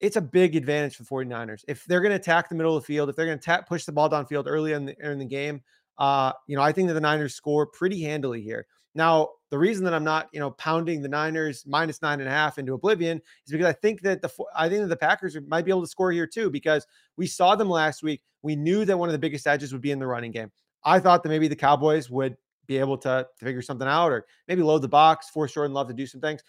it's 0.00 0.16
a 0.16 0.20
big 0.20 0.56
advantage 0.56 0.96
for 0.96 1.02
the 1.02 1.08
49ers. 1.08 1.64
If 1.68 1.84
they're 1.84 2.00
going 2.00 2.10
to 2.10 2.16
attack 2.16 2.48
the 2.48 2.54
middle 2.54 2.76
of 2.76 2.82
the 2.82 2.86
field, 2.86 3.08
if 3.08 3.16
they're 3.16 3.26
going 3.26 3.38
to 3.38 3.64
push 3.68 3.84
the 3.84 3.92
ball 3.92 4.10
downfield 4.10 4.44
early 4.46 4.72
in 4.72 4.86
the, 4.86 4.96
in 5.00 5.18
the 5.18 5.24
game, 5.24 5.62
uh, 5.98 6.32
you 6.46 6.56
know, 6.56 6.62
I 6.62 6.72
think 6.72 6.88
that 6.88 6.94
the 6.94 7.00
Niners 7.00 7.34
score 7.34 7.66
pretty 7.66 8.02
handily 8.02 8.42
here. 8.42 8.66
Now, 8.94 9.30
the 9.50 9.58
reason 9.58 9.84
that 9.84 9.94
I'm 9.94 10.04
not, 10.04 10.28
you 10.32 10.40
know, 10.40 10.50
pounding 10.52 11.02
the 11.02 11.08
Niners 11.08 11.64
minus 11.66 12.02
nine 12.02 12.20
and 12.20 12.28
a 12.28 12.32
half 12.32 12.58
into 12.58 12.74
oblivion 12.74 13.18
is 13.46 13.52
because 13.52 13.66
I 13.66 13.72
think 13.72 14.00
that 14.02 14.22
the 14.22 14.30
I 14.56 14.68
think 14.68 14.82
that 14.82 14.88
the 14.88 14.96
Packers 14.96 15.36
might 15.46 15.64
be 15.64 15.70
able 15.70 15.82
to 15.82 15.86
score 15.86 16.10
here 16.12 16.26
too 16.26 16.50
because 16.50 16.86
we 17.16 17.26
saw 17.26 17.54
them 17.54 17.68
last 17.68 18.02
week. 18.02 18.22
We 18.42 18.56
knew 18.56 18.84
that 18.84 18.98
one 18.98 19.08
of 19.08 19.12
the 19.12 19.18
biggest 19.18 19.46
edges 19.46 19.72
would 19.72 19.82
be 19.82 19.90
in 19.90 19.98
the 19.98 20.06
running 20.06 20.32
game. 20.32 20.50
I 20.84 20.98
thought 20.98 21.22
that 21.22 21.28
maybe 21.28 21.46
the 21.46 21.56
Cowboys 21.56 22.10
would 22.10 22.36
be 22.66 22.78
able 22.78 22.98
to, 22.98 23.26
to 23.38 23.44
figure 23.44 23.62
something 23.62 23.86
out 23.86 24.12
or 24.12 24.26
maybe 24.48 24.62
load 24.62 24.82
the 24.82 24.88
box, 24.88 25.30
force 25.30 25.52
Jordan 25.52 25.74
Love 25.74 25.88
to 25.88 25.94
do 25.94 26.06
some 26.06 26.20
things. 26.20 26.42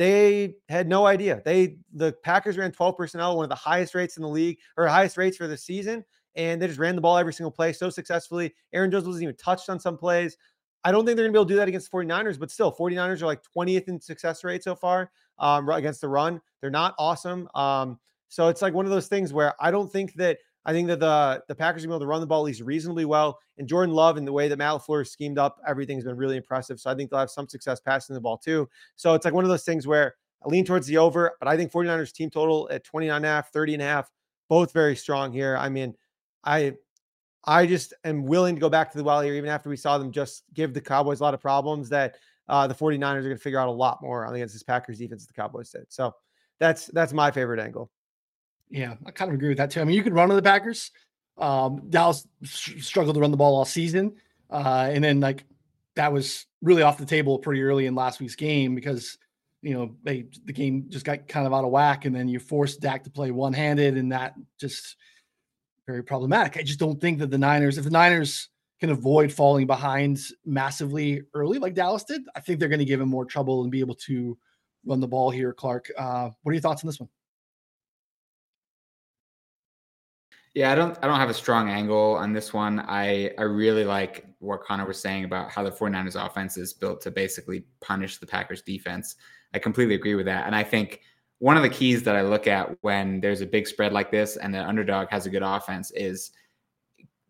They 0.00 0.54
had 0.70 0.88
no 0.88 1.04
idea. 1.04 1.42
They 1.44 1.76
the 1.92 2.14
Packers 2.22 2.56
ran 2.56 2.72
12 2.72 2.96
personnel, 2.96 3.36
one 3.36 3.44
of 3.44 3.50
the 3.50 3.54
highest 3.54 3.94
rates 3.94 4.16
in 4.16 4.22
the 4.22 4.28
league 4.30 4.56
or 4.78 4.86
highest 4.86 5.18
rates 5.18 5.36
for 5.36 5.46
the 5.46 5.58
season, 5.58 6.02
and 6.36 6.60
they 6.60 6.68
just 6.68 6.78
ran 6.78 6.94
the 6.94 7.02
ball 7.02 7.18
every 7.18 7.34
single 7.34 7.50
play 7.50 7.74
so 7.74 7.90
successfully. 7.90 8.54
Aaron 8.72 8.90
Jones 8.90 9.04
wasn't 9.04 9.24
even 9.24 9.36
touched 9.36 9.68
on 9.68 9.78
some 9.78 9.98
plays. 9.98 10.38
I 10.84 10.90
don't 10.90 11.04
think 11.04 11.18
they're 11.18 11.24
going 11.24 11.34
to 11.34 11.36
be 11.36 11.40
able 11.40 11.48
to 11.48 11.52
do 11.52 11.58
that 11.58 11.68
against 11.68 11.90
the 11.90 11.98
49ers, 11.98 12.40
but 12.40 12.50
still, 12.50 12.72
49ers 12.74 13.20
are 13.20 13.26
like 13.26 13.42
20th 13.54 13.88
in 13.88 14.00
success 14.00 14.42
rate 14.42 14.64
so 14.64 14.74
far 14.74 15.10
um, 15.38 15.68
against 15.68 16.00
the 16.00 16.08
run. 16.08 16.40
They're 16.62 16.70
not 16.70 16.94
awesome. 16.98 17.46
Um, 17.54 17.98
so 18.30 18.48
it's 18.48 18.62
like 18.62 18.72
one 18.72 18.86
of 18.86 18.90
those 18.90 19.06
things 19.06 19.34
where 19.34 19.52
I 19.60 19.70
don't 19.70 19.92
think 19.92 20.14
that 20.14 20.38
I 20.64 20.72
think 20.72 20.88
that 20.88 21.00
the 21.00 21.42
the 21.48 21.54
Packers 21.54 21.84
are 21.84 21.88
able 21.88 22.00
to 22.00 22.06
run 22.06 22.20
the 22.20 22.26
ball 22.26 22.40
at 22.40 22.46
least 22.46 22.60
reasonably 22.60 23.04
well. 23.04 23.38
And 23.58 23.66
Jordan 23.66 23.94
Love 23.94 24.16
and 24.16 24.26
the 24.26 24.32
way 24.32 24.48
that 24.48 24.58
Matt 24.58 24.74
LaFleur 24.74 25.06
schemed 25.06 25.38
up, 25.38 25.58
everything's 25.66 26.04
been 26.04 26.16
really 26.16 26.36
impressive. 26.36 26.80
So 26.80 26.90
I 26.90 26.94
think 26.94 27.10
they'll 27.10 27.20
have 27.20 27.30
some 27.30 27.48
success 27.48 27.80
passing 27.80 28.14
the 28.14 28.20
ball 28.20 28.38
too. 28.38 28.68
So 28.96 29.14
it's 29.14 29.24
like 29.24 29.34
one 29.34 29.44
of 29.44 29.50
those 29.50 29.64
things 29.64 29.86
where 29.86 30.14
I 30.44 30.48
lean 30.48 30.64
towards 30.64 30.86
the 30.86 30.98
over, 30.98 31.32
but 31.38 31.48
I 31.48 31.56
think 31.56 31.72
49ers 31.72 32.12
team 32.12 32.30
total 32.30 32.68
at 32.70 32.84
29 32.84 33.16
and 33.16 33.24
a 33.24 33.28
half, 33.28 33.52
30 33.52 33.74
and 33.74 33.82
a 33.82 33.86
half, 33.86 34.10
both 34.48 34.72
very 34.72 34.96
strong 34.96 35.32
here. 35.32 35.56
I 35.56 35.68
mean, 35.68 35.94
I 36.44 36.74
I 37.44 37.66
just 37.66 37.94
am 38.04 38.24
willing 38.24 38.54
to 38.54 38.60
go 38.60 38.68
back 38.68 38.90
to 38.92 38.98
the 38.98 39.04
well 39.04 39.20
here, 39.22 39.34
even 39.34 39.48
after 39.48 39.70
we 39.70 39.76
saw 39.76 39.96
them 39.96 40.12
just 40.12 40.44
give 40.52 40.74
the 40.74 40.80
Cowboys 40.80 41.20
a 41.20 41.22
lot 41.22 41.34
of 41.34 41.40
problems 41.40 41.88
that 41.88 42.16
uh, 42.48 42.66
the 42.66 42.74
49ers 42.74 43.18
are 43.18 43.22
going 43.22 43.36
to 43.36 43.38
figure 43.38 43.58
out 43.58 43.68
a 43.68 43.72
lot 43.72 44.02
more 44.02 44.26
against 44.26 44.54
this 44.54 44.62
Packers 44.62 44.98
defense 44.98 45.24
the 45.24 45.32
Cowboys 45.32 45.70
did. 45.70 45.86
So 45.88 46.14
that's 46.58 46.86
that's 46.86 47.12
my 47.12 47.30
favorite 47.30 47.60
angle. 47.60 47.90
Yeah, 48.70 48.94
I 49.04 49.10
kind 49.10 49.30
of 49.30 49.34
agree 49.34 49.48
with 49.48 49.58
that 49.58 49.70
too. 49.70 49.80
I 49.80 49.84
mean, 49.84 49.96
you 49.96 50.02
could 50.02 50.14
run 50.14 50.30
on 50.30 50.36
the 50.36 50.42
Packers. 50.42 50.92
Um, 51.36 51.88
Dallas 51.90 52.26
struggled 52.44 53.14
to 53.14 53.20
run 53.20 53.30
the 53.30 53.36
ball 53.36 53.56
all 53.56 53.64
season. 53.64 54.14
Uh, 54.50 54.88
and 54.92 55.02
then 55.02 55.20
like 55.20 55.44
that 55.96 56.12
was 56.12 56.46
really 56.62 56.82
off 56.82 56.98
the 56.98 57.06
table 57.06 57.38
pretty 57.38 57.62
early 57.62 57.86
in 57.86 57.94
last 57.94 58.20
week's 58.20 58.36
game 58.36 58.74
because 58.74 59.18
you 59.62 59.74
know 59.74 59.94
they 60.02 60.26
the 60.44 60.52
game 60.52 60.86
just 60.88 61.04
got 61.04 61.28
kind 61.28 61.46
of 61.46 61.52
out 61.52 61.64
of 61.64 61.70
whack, 61.70 62.04
and 62.04 62.14
then 62.14 62.28
you 62.28 62.38
forced 62.38 62.80
Dak 62.80 63.04
to 63.04 63.10
play 63.10 63.30
one 63.30 63.52
handed, 63.52 63.96
and 63.96 64.12
that 64.12 64.34
just 64.58 64.96
very 65.86 66.02
problematic. 66.02 66.56
I 66.56 66.62
just 66.62 66.78
don't 66.78 67.00
think 67.00 67.18
that 67.18 67.30
the 67.30 67.38
Niners, 67.38 67.78
if 67.78 67.84
the 67.84 67.90
Niners 67.90 68.48
can 68.80 68.90
avoid 68.90 69.32
falling 69.32 69.66
behind 69.66 70.18
massively 70.46 71.22
early 71.34 71.58
like 71.58 71.74
Dallas 71.74 72.04
did, 72.04 72.22
I 72.34 72.40
think 72.40 72.58
they're 72.58 72.68
going 72.68 72.78
to 72.78 72.84
give 72.84 73.00
him 73.00 73.08
more 73.08 73.26
trouble 73.26 73.62
and 73.62 73.70
be 73.70 73.80
able 73.80 73.96
to 73.96 74.38
run 74.86 75.00
the 75.00 75.08
ball 75.08 75.30
here. 75.30 75.52
Clarke, 75.52 75.90
uh, 75.98 76.30
what 76.42 76.50
are 76.50 76.54
your 76.54 76.62
thoughts 76.62 76.82
on 76.82 76.88
this 76.88 76.98
one? 76.98 77.10
Yeah, 80.54 80.72
I 80.72 80.74
don't 80.74 80.98
I 81.02 81.06
don't 81.06 81.20
have 81.20 81.30
a 81.30 81.34
strong 81.34 81.70
angle 81.70 82.16
on 82.16 82.32
this 82.32 82.52
one. 82.52 82.80
I 82.80 83.30
I 83.38 83.42
really 83.42 83.84
like 83.84 84.26
what 84.40 84.62
Connor 84.62 84.86
was 84.86 85.00
saying 85.00 85.24
about 85.24 85.50
how 85.50 85.62
the 85.62 85.70
49ers 85.70 86.16
offense 86.24 86.56
is 86.56 86.72
built 86.72 87.00
to 87.02 87.10
basically 87.10 87.64
punish 87.80 88.18
the 88.18 88.26
Packers 88.26 88.62
defense. 88.62 89.16
I 89.54 89.58
completely 89.58 89.94
agree 89.94 90.14
with 90.16 90.26
that. 90.26 90.46
And 90.46 90.56
I 90.56 90.64
think 90.64 91.02
one 91.38 91.56
of 91.56 91.62
the 91.62 91.68
keys 91.68 92.02
that 92.02 92.16
I 92.16 92.22
look 92.22 92.46
at 92.46 92.76
when 92.82 93.20
there's 93.20 93.40
a 93.42 93.46
big 93.46 93.66
spread 93.66 93.92
like 93.92 94.10
this 94.10 94.36
and 94.36 94.52
the 94.52 94.66
underdog 94.66 95.08
has 95.10 95.24
a 95.26 95.30
good 95.30 95.42
offense 95.42 95.90
is 95.92 96.32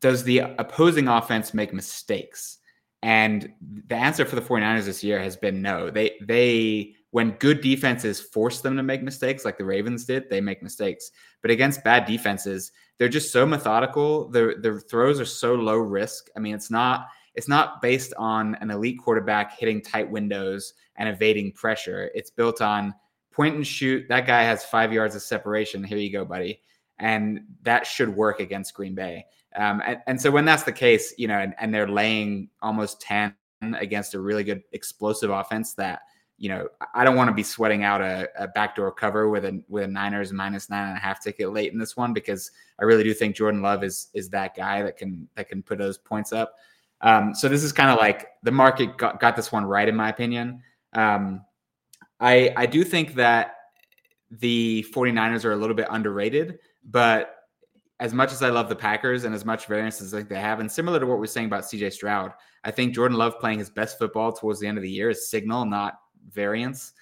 does 0.01 0.25
the 0.25 0.39
opposing 0.59 1.09
offense 1.09 1.53
make 1.53 1.75
mistakes? 1.75 2.59
And 3.03 3.53
the 3.87 3.97
answer 3.97 4.25
for 4.25 4.37
the 4.37 4.43
49ers 4.43 4.85
this 4.85 5.05
year 5.05 5.21
has 5.21 5.37
been 5.37 5.61
no. 5.61 5.91
They 5.91 6.17
they 6.23 6.95
when 7.13 7.33
good 7.33 7.61
defenses 7.61 8.21
force 8.21 8.61
them 8.61 8.77
to 8.77 8.83
make 8.83 9.03
mistakes 9.03 9.45
like 9.45 9.59
the 9.59 9.65
Ravens 9.65 10.05
did, 10.05 10.31
they 10.31 10.41
make 10.41 10.63
mistakes. 10.63 11.11
But 11.43 11.51
against 11.51 11.83
bad 11.83 12.07
defenses, 12.07 12.73
they're 12.99 13.09
just 13.09 13.33
so 13.33 13.45
methodical. 13.45 14.29
Their 14.29 14.57
their 14.57 14.81
throws 14.81 15.19
are 15.21 15.25
so 15.25 15.55
low 15.55 15.77
risk. 15.77 16.29
I 16.37 16.41
mean, 16.41 16.55
it's 16.55 16.71
not 16.71 17.09
it's 17.35 17.49
not 17.49 17.83
based 17.83 18.13
on 18.17 18.57
an 18.57 18.71
elite 18.71 18.99
quarterback 18.99 19.59
hitting 19.59 19.81
tight 19.81 20.09
windows 20.11 20.75
and 20.97 21.09
evading 21.09 21.53
pressure. 21.53 22.11
It's 22.15 22.31
built 22.31 22.61
on 22.61 22.95
point 23.33 23.57
and 23.57 23.67
shoot. 23.67 24.07
That 24.09 24.27
guy 24.27 24.43
has 24.43 24.65
five 24.65 24.93
yards 24.93 25.15
of 25.15 25.23
separation. 25.23 25.83
Here 25.83 25.99
you 25.99 26.13
go, 26.13 26.25
buddy. 26.25 26.61
And 26.99 27.43
that 27.63 27.87
should 27.87 28.15
work 28.15 28.41
against 28.41 28.75
Green 28.75 28.95
Bay. 28.95 29.25
Um, 29.57 29.81
and, 29.85 29.99
and, 30.07 30.21
so 30.21 30.31
when 30.31 30.45
that's 30.45 30.63
the 30.63 30.73
case, 30.73 31.15
you 31.17 31.27
know, 31.27 31.39
and, 31.39 31.55
and 31.59 31.75
they're 31.75 31.89
laying 31.89 32.51
almost 32.63 33.01
10 33.01 33.35
against 33.63 34.15
a 34.15 34.21
really 34.21 34.45
good 34.45 34.63
explosive 34.73 35.31
offense 35.31 35.75
that, 35.75 36.03
you 36.41 36.49
know, 36.49 36.67
I 36.95 37.05
don't 37.05 37.17
want 37.17 37.29
to 37.29 37.35
be 37.35 37.43
sweating 37.43 37.85
out 37.85 38.01
a, 38.01 38.27
a 38.35 38.49
backdoor 38.49 38.93
cover 38.93 39.29
with 39.29 39.45
a 39.45 39.63
with 39.69 39.85
a 39.85 39.87
Niners 39.87 40.33
minus 40.33 40.71
nine 40.71 40.89
and 40.89 40.97
a 40.97 41.01
half 41.01 41.23
ticket 41.23 41.53
late 41.53 41.71
in 41.71 41.79
this 41.79 41.99
one 41.99 42.15
because 42.15 42.51
I 42.81 42.85
really 42.85 43.05
do 43.05 43.13
think 43.13 43.37
Jordan 43.37 43.61
Love 43.61 43.85
is 43.85 44.09
is 44.15 44.31
that 44.31 44.57
guy 44.57 44.83
that 44.83 44.97
can 44.97 45.29
that 45.35 45.51
can 45.51 45.63
put 45.63 45.77
those 45.77 45.99
points 45.99 46.33
up. 46.33 46.55
Um, 47.03 47.35
so 47.35 47.47
this 47.47 47.63
is 47.63 47.73
kind 47.73 47.91
of 47.91 47.99
like 47.99 48.29
the 48.43 48.51
market 48.51 48.97
got, 48.97 49.21
got 49.21 49.37
this 49.37 49.53
one 49.53 49.67
right 49.67 49.87
in 49.87 49.95
my 49.95 50.09
opinion. 50.09 50.63
Um, 50.95 51.45
I 52.21 52.55
I 52.57 52.65
do 52.65 52.85
think 52.85 53.15
that 53.17 53.57
the 54.31 54.87
49ers 54.95 55.45
are 55.45 55.53
a 55.53 55.57
little 55.57 55.77
bit 55.77 55.89
underrated, 55.91 56.59
but 56.85 57.37
as 57.99 58.15
much 58.15 58.33
as 58.33 58.43
I 58.43 58.49
love 58.49 58.71
the 58.71 58.77
Packers 58.77 59.25
and 59.25 59.35
as 59.35 59.45
much 59.45 59.67
variance 59.67 60.01
as 60.01 60.15
like 60.15 60.31
they 60.31 60.41
have, 60.41 60.61
and 60.61 60.73
similar 60.73 60.99
to 61.01 61.07
what 61.07 61.19
we're 61.19 61.27
saying 61.27 61.49
about 61.49 61.65
CJ 61.65 61.93
Stroud, 61.93 62.33
I 62.65 62.71
think 62.71 62.95
Jordan 62.95 63.19
Love 63.19 63.39
playing 63.39 63.59
his 63.59 63.69
best 63.69 63.99
football 63.99 64.33
towards 64.33 64.59
the 64.59 64.67
end 64.67 64.79
of 64.79 64.83
the 64.83 64.91
year 64.91 65.11
is 65.11 65.29
signal, 65.29 65.67
not 65.67 65.99
variance. 66.29 66.93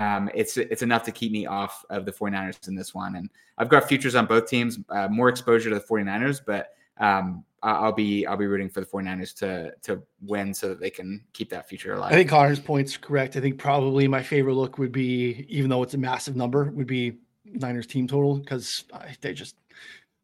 Um, 0.00 0.30
it's 0.34 0.56
it's 0.56 0.82
enough 0.82 1.02
to 1.04 1.12
keep 1.12 1.30
me 1.30 1.46
off 1.46 1.84
of 1.90 2.06
the 2.06 2.12
49ers 2.12 2.68
in 2.68 2.74
this 2.74 2.94
one. 2.94 3.16
And 3.16 3.28
I've 3.58 3.68
got 3.68 3.86
futures 3.86 4.14
on 4.14 4.24
both 4.24 4.48
teams, 4.48 4.78
uh, 4.88 5.08
more 5.08 5.28
exposure 5.28 5.68
to 5.68 5.74
the 5.74 5.84
49ers, 5.84 6.40
but 6.44 6.70
um, 6.98 7.44
I'll 7.62 7.92
be 7.92 8.26
I'll 8.26 8.36
be 8.36 8.46
rooting 8.46 8.70
for 8.70 8.80
the 8.80 8.86
49ers 8.86 9.34
to 9.36 9.72
to 9.82 10.02
win 10.22 10.54
so 10.54 10.68
that 10.68 10.80
they 10.80 10.88
can 10.88 11.22
keep 11.34 11.50
that 11.50 11.68
future 11.68 11.94
alive. 11.94 12.12
I 12.12 12.14
think 12.14 12.30
Connor's 12.30 12.60
point's 12.60 12.96
correct. 12.96 13.36
I 13.36 13.40
think 13.40 13.58
probably 13.58 14.08
my 14.08 14.22
favorite 14.22 14.54
look 14.54 14.78
would 14.78 14.92
be, 14.92 15.44
even 15.48 15.68
though 15.68 15.82
it's 15.82 15.94
a 15.94 15.98
massive 15.98 16.36
number, 16.36 16.70
would 16.70 16.86
be 16.86 17.18
Niners 17.44 17.86
team 17.86 18.06
total 18.06 18.38
because 18.38 18.84
they 19.20 19.34
just 19.34 19.56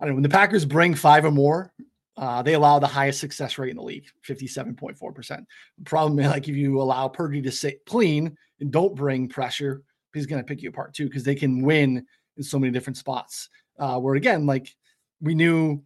I 0.00 0.04
don't 0.04 0.12
know 0.12 0.14
when 0.16 0.22
the 0.22 0.28
Packers 0.30 0.64
bring 0.64 0.94
five 0.94 1.24
or 1.24 1.30
more, 1.30 1.72
uh, 2.16 2.42
they 2.42 2.54
allow 2.54 2.78
the 2.78 2.86
highest 2.86 3.20
success 3.20 3.58
rate 3.58 3.70
in 3.70 3.76
the 3.76 3.82
league, 3.82 4.06
57.4%. 4.26 5.28
The 5.28 5.84
problem 5.84 6.18
is 6.18 6.30
like 6.30 6.48
if 6.48 6.56
you 6.56 6.80
allow 6.80 7.08
Purdy 7.08 7.42
to 7.42 7.52
sit 7.52 7.84
clean 7.84 8.36
and 8.60 8.70
don't 8.70 8.94
bring 8.94 9.28
pressure, 9.28 9.82
he's 10.14 10.26
going 10.26 10.42
to 10.42 10.46
pick 10.46 10.62
you 10.62 10.70
apart 10.70 10.94
too 10.94 11.06
because 11.06 11.24
they 11.24 11.34
can 11.34 11.62
win 11.62 12.06
in 12.36 12.42
so 12.42 12.58
many 12.58 12.72
different 12.72 12.96
spots. 12.96 13.48
Uh, 13.78 13.98
where 13.98 14.14
again, 14.14 14.46
like 14.46 14.74
we 15.20 15.34
knew 15.34 15.82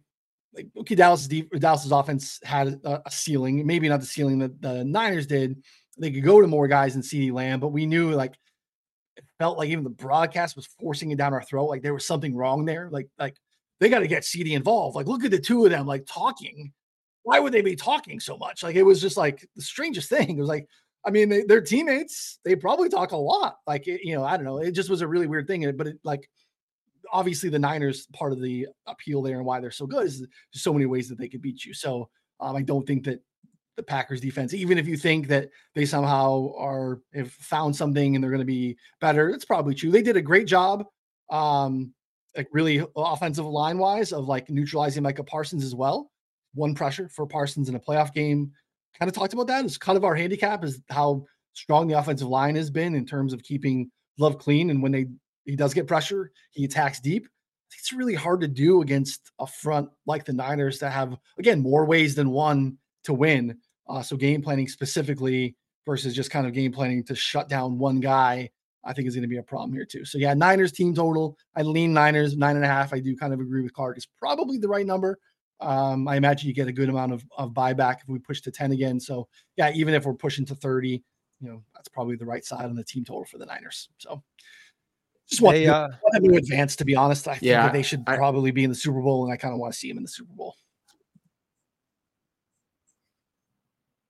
like 0.53 0.67
okay, 0.79 0.95
Dallas 0.95 1.27
Dallas's 1.27 1.91
offense 1.91 2.39
had 2.43 2.79
a, 2.83 3.01
a, 3.05 3.11
ceiling, 3.11 3.65
maybe 3.65 3.89
not 3.89 3.99
the 3.99 4.05
ceiling 4.05 4.39
that 4.39 4.61
the 4.61 4.85
Niners 4.85 5.27
did. 5.27 5.61
They 5.97 6.11
could 6.11 6.23
go 6.23 6.41
to 6.41 6.47
more 6.47 6.67
guys 6.67 6.95
in 6.95 7.01
CeeDee 7.01 7.33
Lamb, 7.33 7.59
but 7.59 7.69
we 7.69 7.85
knew 7.85 8.11
like 8.11 8.37
it 9.17 9.25
felt 9.37 9.57
like 9.57 9.69
even 9.69 9.83
the 9.83 9.89
broadcast 9.89 10.55
was 10.55 10.67
forcing 10.79 11.11
it 11.11 11.17
down 11.17 11.33
our 11.33 11.43
throat. 11.43 11.65
Like 11.65 11.81
there 11.81 11.93
was 11.93 12.05
something 12.05 12.35
wrong 12.35 12.63
there. 12.63 12.89
Like 12.89 13.09
like 13.19 13.35
they 13.81 13.89
got 13.89 13.99
to 13.99 14.07
get 14.07 14.23
CeeDee 14.23 14.53
involved. 14.53 14.95
Like 14.95 15.07
look 15.07 15.25
at 15.25 15.31
the 15.31 15.39
two 15.39 15.65
of 15.65 15.71
them 15.71 15.85
like 15.85 16.05
talking. 16.05 16.71
Why 17.23 17.39
would 17.39 17.51
they 17.51 17.61
be 17.61 17.75
talking 17.75 18.19
so 18.19 18.37
much? 18.37 18.63
Like 18.63 18.77
it 18.77 18.83
was 18.83 19.01
just 19.01 19.17
like 19.17 19.45
the 19.57 19.61
strangest 19.61 20.07
thing. 20.15 20.37
It 20.37 20.39
was 20.39 20.47
like 20.47 20.67
I 21.03 21.09
mean, 21.09 21.29
they, 21.29 21.41
they're 21.41 21.61
teammates. 21.61 22.39
They 22.45 22.55
probably 22.55 22.87
talk 22.87 23.11
a 23.11 23.17
lot. 23.17 23.57
Like, 23.65 23.87
it, 23.87 24.01
you 24.03 24.13
know, 24.13 24.23
I 24.23 24.37
don't 24.37 24.45
know. 24.45 24.59
It 24.59 24.73
just 24.73 24.89
was 24.89 25.01
a 25.01 25.07
really 25.07 25.25
weird 25.25 25.47
thing. 25.47 25.75
But 25.75 25.87
it, 25.87 25.99
like, 26.03 26.29
obviously 27.11 27.49
the 27.49 27.59
Niners 27.59 28.07
part 28.13 28.31
of 28.31 28.39
the 28.39 28.67
appeal 28.85 29.21
there 29.21 29.37
and 29.37 29.45
why 29.45 29.59
they're 29.59 29.71
so 29.71 29.87
good 29.87 30.05
is 30.05 30.25
so 30.53 30.71
many 30.71 30.85
ways 30.85 31.09
that 31.09 31.17
they 31.17 31.27
could 31.27 31.41
beat 31.41 31.65
you. 31.65 31.73
So 31.73 32.09
um, 32.39 32.55
I 32.55 32.61
don't 32.61 32.85
think 32.85 33.03
that 33.05 33.21
the 33.77 33.83
Packers 33.83 34.21
defense, 34.21 34.53
even 34.53 34.77
if 34.77 34.87
you 34.87 34.97
think 34.97 35.27
that 35.27 35.49
they 35.73 35.85
somehow 35.85 36.53
are 36.57 37.01
have 37.13 37.31
found 37.31 37.75
something 37.75 38.15
and 38.15 38.23
they're 38.23 38.31
going 38.31 38.39
to 38.39 38.45
be 38.45 38.77
better, 38.99 39.29
it's 39.29 39.45
probably 39.45 39.73
true. 39.73 39.91
They 39.91 40.01
did 40.01 40.17
a 40.17 40.21
great 40.21 40.47
job 40.47 40.85
um, 41.29 41.93
like 42.35 42.47
really 42.51 42.83
offensive 42.95 43.45
line 43.45 43.77
wise 43.77 44.11
of 44.13 44.27
like 44.27 44.49
neutralizing 44.49 45.03
Micah 45.03 45.23
Parsons 45.23 45.63
as 45.63 45.75
well. 45.75 46.11
One 46.53 46.75
pressure 46.75 47.09
for 47.09 47.25
Parsons 47.25 47.69
in 47.69 47.75
a 47.75 47.79
playoff 47.79 48.13
game. 48.13 48.51
Kind 48.97 49.09
of 49.09 49.15
talked 49.15 49.33
about 49.33 49.47
that. 49.47 49.65
It's 49.65 49.77
kind 49.77 49.97
of 49.97 50.03
our 50.03 50.15
handicap 50.15 50.63
is 50.63 50.81
how 50.89 51.25
strong 51.53 51.87
the 51.87 51.97
offensive 51.97 52.27
line 52.27 52.55
has 52.55 52.69
been 52.69 52.95
in 52.95 53.05
terms 53.05 53.33
of 53.33 53.43
keeping 53.43 53.89
Love 54.17 54.37
clean. 54.37 54.69
And 54.69 54.83
when 54.83 54.91
they 54.91 55.07
he 55.45 55.55
does 55.55 55.73
get 55.73 55.87
pressure, 55.87 56.31
he 56.51 56.65
attacks 56.65 56.99
deep. 56.99 57.27
It's 57.77 57.93
really 57.93 58.13
hard 58.13 58.41
to 58.41 58.47
do 58.47 58.81
against 58.81 59.31
a 59.39 59.47
front 59.47 59.89
like 60.05 60.25
the 60.25 60.33
Niners 60.33 60.79
that 60.79 60.91
have 60.91 61.15
again 61.39 61.61
more 61.61 61.85
ways 61.85 62.15
than 62.15 62.31
one 62.31 62.77
to 63.05 63.13
win. 63.13 63.57
Uh, 63.87 64.01
so 64.01 64.15
game 64.15 64.41
planning 64.41 64.67
specifically 64.67 65.55
versus 65.85 66.13
just 66.13 66.29
kind 66.29 66.45
of 66.45 66.53
game 66.53 66.71
planning 66.71 67.03
to 67.05 67.15
shut 67.15 67.49
down 67.49 67.79
one 67.79 67.99
guy, 67.99 68.49
I 68.83 68.93
think 68.93 69.07
is 69.07 69.15
going 69.15 69.21
to 69.23 69.27
be 69.27 69.37
a 69.37 69.43
problem 69.43 69.71
here 69.73 69.85
too. 69.85 70.05
So 70.05 70.17
yeah, 70.17 70.33
Niners 70.33 70.71
team 70.71 70.93
total. 70.93 71.37
I 71.55 71.61
lean 71.61 71.93
Niners 71.93 72.35
nine 72.35 72.55
and 72.55 72.65
a 72.65 72.67
half. 72.67 72.93
I 72.93 72.99
do 72.99 73.15
kind 73.15 73.33
of 73.33 73.39
agree 73.39 73.61
with 73.61 73.73
Clarke. 73.73 73.97
It's 73.97 74.07
probably 74.17 74.57
the 74.57 74.67
right 74.67 74.85
number. 74.85 75.19
Um, 75.59 76.07
I 76.07 76.15
imagine 76.15 76.47
you 76.47 76.55
get 76.55 76.67
a 76.67 76.71
good 76.73 76.89
amount 76.89 77.13
of, 77.13 77.23
of 77.37 77.51
buyback 77.51 77.97
if 78.01 78.07
we 78.07 78.17
push 78.17 78.41
to 78.41 78.51
10 78.51 78.71
again. 78.71 78.99
So 78.99 79.27
yeah, 79.57 79.71
even 79.75 79.93
if 79.93 80.05
we're 80.05 80.13
pushing 80.15 80.45
to 80.45 80.55
30, 80.55 81.03
you 81.39 81.47
know, 81.49 81.61
that's 81.75 81.87
probably 81.87 82.15
the 82.15 82.25
right 82.25 82.43
side 82.43 82.65
on 82.65 82.75
the 82.75 82.83
team 82.83 83.05
total 83.05 83.25
for 83.25 83.37
the 83.37 83.45
Niners. 83.45 83.89
So 83.99 84.23
just 85.29 85.41
want, 85.41 85.57
Hey, 85.57 85.65
to, 85.65 85.75
uh, 85.75 85.87
want 86.01 86.23
them 86.23 86.31
to 86.31 86.37
advance, 86.39 86.75
to 86.77 86.85
be 86.85 86.95
honest. 86.95 87.27
I 87.27 87.33
think 87.33 87.43
Yeah, 87.43 87.63
that 87.63 87.73
they 87.73 87.83
should 87.83 88.03
I- 88.07 88.15
probably 88.17 88.49
be 88.49 88.63
in 88.63 88.71
the 88.71 88.75
Super 88.75 89.01
Bowl, 89.01 89.23
and 89.23 89.31
I 89.31 89.37
kind 89.37 89.53
of 89.53 89.59
want 89.59 89.71
to 89.73 89.79
see 89.79 89.87
them 89.87 89.97
in 89.97 90.03
the 90.03 90.09
Super 90.09 90.33
Bowl. 90.33 90.55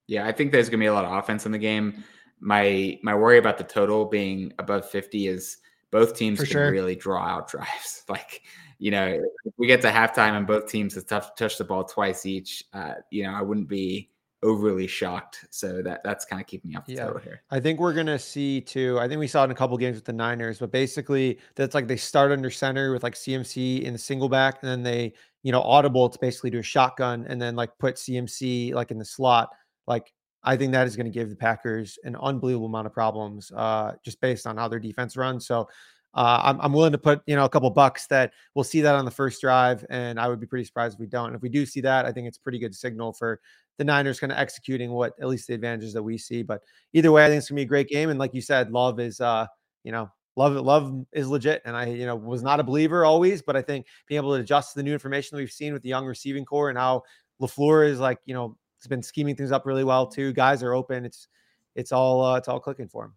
Yeah, 0.07 0.25
I 0.27 0.31
think 0.31 0.51
there's 0.51 0.67
gonna 0.69 0.79
be 0.79 0.87
a 0.87 0.93
lot 0.93 1.05
of 1.05 1.11
offense 1.11 1.45
in 1.45 1.51
the 1.51 1.57
game. 1.57 2.03
My 2.41 2.99
my 3.03 3.15
worry 3.15 3.37
about 3.37 3.57
the 3.57 3.63
total 3.63 4.05
being 4.05 4.51
above 4.59 4.89
50 4.89 5.27
is 5.27 5.57
both 5.91 6.15
teams 6.15 6.39
For 6.39 6.45
can 6.45 6.53
sure. 6.53 6.71
really 6.71 6.95
draw 6.95 7.23
out 7.23 7.49
drives. 7.49 8.03
Like, 8.09 8.41
you 8.79 8.91
know, 8.91 9.21
if 9.45 9.53
we 9.57 9.67
get 9.67 9.81
to 9.81 9.89
halftime 9.91 10.35
and 10.35 10.45
both 10.45 10.67
teams 10.67 10.95
have 10.95 11.05
touched 11.05 11.37
touched 11.37 11.59
the 11.59 11.63
ball 11.63 11.83
twice 11.85 12.25
each, 12.25 12.63
uh, 12.73 12.95
you 13.09 13.23
know, 13.23 13.31
I 13.31 13.41
wouldn't 13.41 13.69
be 13.69 14.09
overly 14.43 14.87
shocked. 14.87 15.45
So 15.51 15.81
that 15.83 16.01
that's 16.03 16.25
kind 16.25 16.41
of 16.41 16.47
keeping 16.47 16.71
me 16.71 16.75
off 16.75 16.85
the 16.87 16.93
Yeah. 16.93 17.05
total 17.05 17.19
here. 17.19 17.43
I 17.51 17.59
think 17.59 17.79
we're 17.79 17.93
gonna 17.93 18.17
see 18.19 18.59
too. 18.59 18.97
I 18.99 19.07
think 19.07 19.19
we 19.19 19.27
saw 19.27 19.41
it 19.43 19.45
in 19.45 19.51
a 19.51 19.55
couple 19.55 19.77
games 19.77 19.95
with 19.95 20.05
the 20.05 20.13
Niners, 20.13 20.59
but 20.59 20.71
basically 20.71 21.39
that's 21.55 21.75
like 21.75 21.87
they 21.87 21.95
start 21.97 22.31
under 22.31 22.49
center 22.49 22.91
with 22.91 23.03
like 23.03 23.15
CMC 23.15 23.83
in 23.83 23.93
the 23.93 23.99
single 23.99 24.29
back, 24.29 24.57
and 24.61 24.69
then 24.69 24.83
they, 24.83 25.13
you 25.43 25.51
know, 25.51 25.61
audible 25.61 26.09
to 26.09 26.17
basically 26.19 26.49
do 26.49 26.59
a 26.59 26.63
shotgun 26.63 27.25
and 27.29 27.41
then 27.41 27.55
like 27.55 27.77
put 27.77 27.95
CMC 27.95 28.73
like 28.73 28.91
in 28.91 28.97
the 28.97 29.05
slot. 29.05 29.49
Like 29.87 30.11
I 30.43 30.57
think 30.57 30.71
that 30.71 30.87
is 30.87 30.95
going 30.95 31.05
to 31.05 31.11
give 31.11 31.29
the 31.29 31.35
Packers 31.35 31.99
an 32.03 32.15
unbelievable 32.15 32.65
amount 32.65 32.87
of 32.87 32.93
problems, 32.93 33.51
uh, 33.55 33.93
just 34.03 34.19
based 34.21 34.47
on 34.47 34.57
how 34.57 34.67
their 34.67 34.79
defense 34.79 35.15
runs. 35.15 35.45
So 35.45 35.67
uh, 36.13 36.41
I'm, 36.43 36.59
I'm 36.59 36.73
willing 36.73 36.91
to 36.91 36.97
put 36.97 37.21
you 37.25 37.35
know 37.35 37.45
a 37.45 37.49
couple 37.49 37.69
bucks 37.69 38.07
that 38.07 38.33
we'll 38.53 38.63
see 38.63 38.81
that 38.81 38.95
on 38.95 39.05
the 39.05 39.11
first 39.11 39.39
drive, 39.41 39.85
and 39.89 40.19
I 40.19 40.27
would 40.27 40.39
be 40.39 40.47
pretty 40.47 40.65
surprised 40.65 40.95
if 40.95 40.99
we 40.99 41.07
don't. 41.07 41.27
And 41.27 41.35
if 41.35 41.41
we 41.41 41.49
do 41.49 41.65
see 41.65 41.81
that, 41.81 42.05
I 42.05 42.11
think 42.11 42.27
it's 42.27 42.37
pretty 42.37 42.59
good 42.59 42.75
signal 42.75 43.13
for 43.13 43.39
the 43.77 43.83
Niners 43.83 44.19
kind 44.19 44.31
of 44.31 44.37
executing 44.37 44.91
what 44.91 45.13
at 45.21 45.27
least 45.27 45.47
the 45.47 45.53
advantages 45.53 45.93
that 45.93 46.03
we 46.03 46.17
see. 46.17 46.43
But 46.43 46.61
either 46.93 47.11
way, 47.11 47.23
I 47.23 47.27
think 47.27 47.39
it's 47.39 47.49
gonna 47.49 47.57
be 47.57 47.63
a 47.63 47.65
great 47.65 47.87
game. 47.87 48.09
And 48.09 48.19
like 48.19 48.33
you 48.33 48.41
said, 48.41 48.71
love 48.71 48.99
is 48.99 49.21
uh, 49.21 49.47
you 49.83 49.91
know, 49.91 50.11
love 50.35 50.53
love 50.55 51.05
is 51.13 51.27
legit. 51.27 51.61
And 51.65 51.75
I, 51.75 51.85
you 51.85 52.05
know, 52.05 52.15
was 52.15 52.43
not 52.43 52.59
a 52.59 52.63
believer 52.63 53.05
always, 53.05 53.41
but 53.41 53.55
I 53.55 53.61
think 53.61 53.85
being 54.07 54.17
able 54.17 54.35
to 54.35 54.41
adjust 54.41 54.73
to 54.73 54.79
the 54.79 54.83
new 54.83 54.93
information 54.93 55.35
that 55.35 55.41
we've 55.41 55.51
seen 55.51 55.73
with 55.73 55.81
the 55.81 55.89
young 55.89 56.05
receiving 56.05 56.45
corps 56.45 56.69
and 56.69 56.77
how 56.77 57.03
LaFleur 57.41 57.87
is 57.87 57.99
like, 57.99 58.19
you 58.25 58.33
know, 58.33 58.57
has 58.81 58.87
been 58.87 59.03
scheming 59.03 59.35
things 59.35 59.51
up 59.51 59.65
really 59.65 59.83
well 59.83 60.07
too. 60.07 60.33
Guys 60.33 60.63
are 60.63 60.73
open. 60.73 61.05
It's 61.05 61.27
it's 61.75 61.91
all 61.91 62.23
uh, 62.23 62.37
it's 62.37 62.47
all 62.47 62.59
clicking 62.59 62.87
for 62.87 63.05
him. 63.05 63.13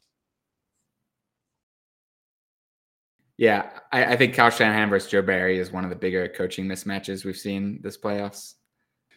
Yeah, 3.37 3.71
I, 3.91 4.05
I 4.05 4.17
think 4.17 4.35
Kyle 4.35 4.51
Shanahan 4.51 4.91
versus 4.91 5.11
Joe 5.11 5.23
Barry 5.23 5.59
is 5.59 5.73
one 5.73 5.83
of 5.83 5.91
the 5.91 5.97
bigger 5.97 6.29
coaching 6.29 6.67
mismatches 6.67 7.25
we've 7.25 7.37
seen 7.37 7.81
this 7.83 7.99
playoffs. 7.99 8.55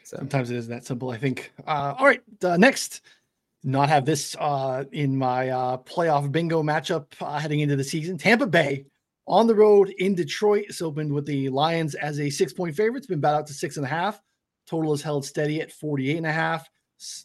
So 0.03 0.17
Sometimes 0.17 0.49
it 0.49 0.57
is 0.57 0.67
that 0.69 0.85
simple. 0.85 1.11
I 1.11 1.17
think. 1.17 1.51
Uh, 1.67 1.93
all 1.97 2.05
right, 2.05 2.21
uh, 2.43 2.57
next, 2.57 3.01
not 3.63 3.89
have 3.89 4.05
this 4.05 4.35
uh, 4.39 4.85
in 4.91 5.15
my 5.15 5.49
uh, 5.49 5.77
playoff 5.77 6.31
bingo 6.31 6.63
matchup 6.63 7.07
uh, 7.21 7.37
heading 7.37 7.59
into 7.59 7.75
the 7.75 7.83
season. 7.83 8.17
Tampa 8.17 8.47
Bay 8.47 8.85
on 9.27 9.45
the 9.45 9.55
road 9.55 9.89
in 9.99 10.15
Detroit. 10.15 10.65
It's 10.69 10.81
opened 10.81 11.11
with 11.11 11.25
the 11.25 11.49
Lions 11.49 11.93
as 11.93 12.19
a 12.19 12.29
six 12.29 12.53
point 12.53 12.75
favorite. 12.75 12.99
It's 12.99 13.07
been 13.07 13.19
bet 13.19 13.35
out 13.35 13.45
to 13.47 13.53
six 13.53 13.77
and 13.77 13.85
a 13.85 13.89
half. 13.89 14.21
Total 14.67 14.93
is 14.93 15.01
held 15.01 15.25
steady 15.25 15.61
at 15.61 15.71
48 15.71 16.17
and 16.17 16.25
a 16.25 16.31
half. 16.31 16.69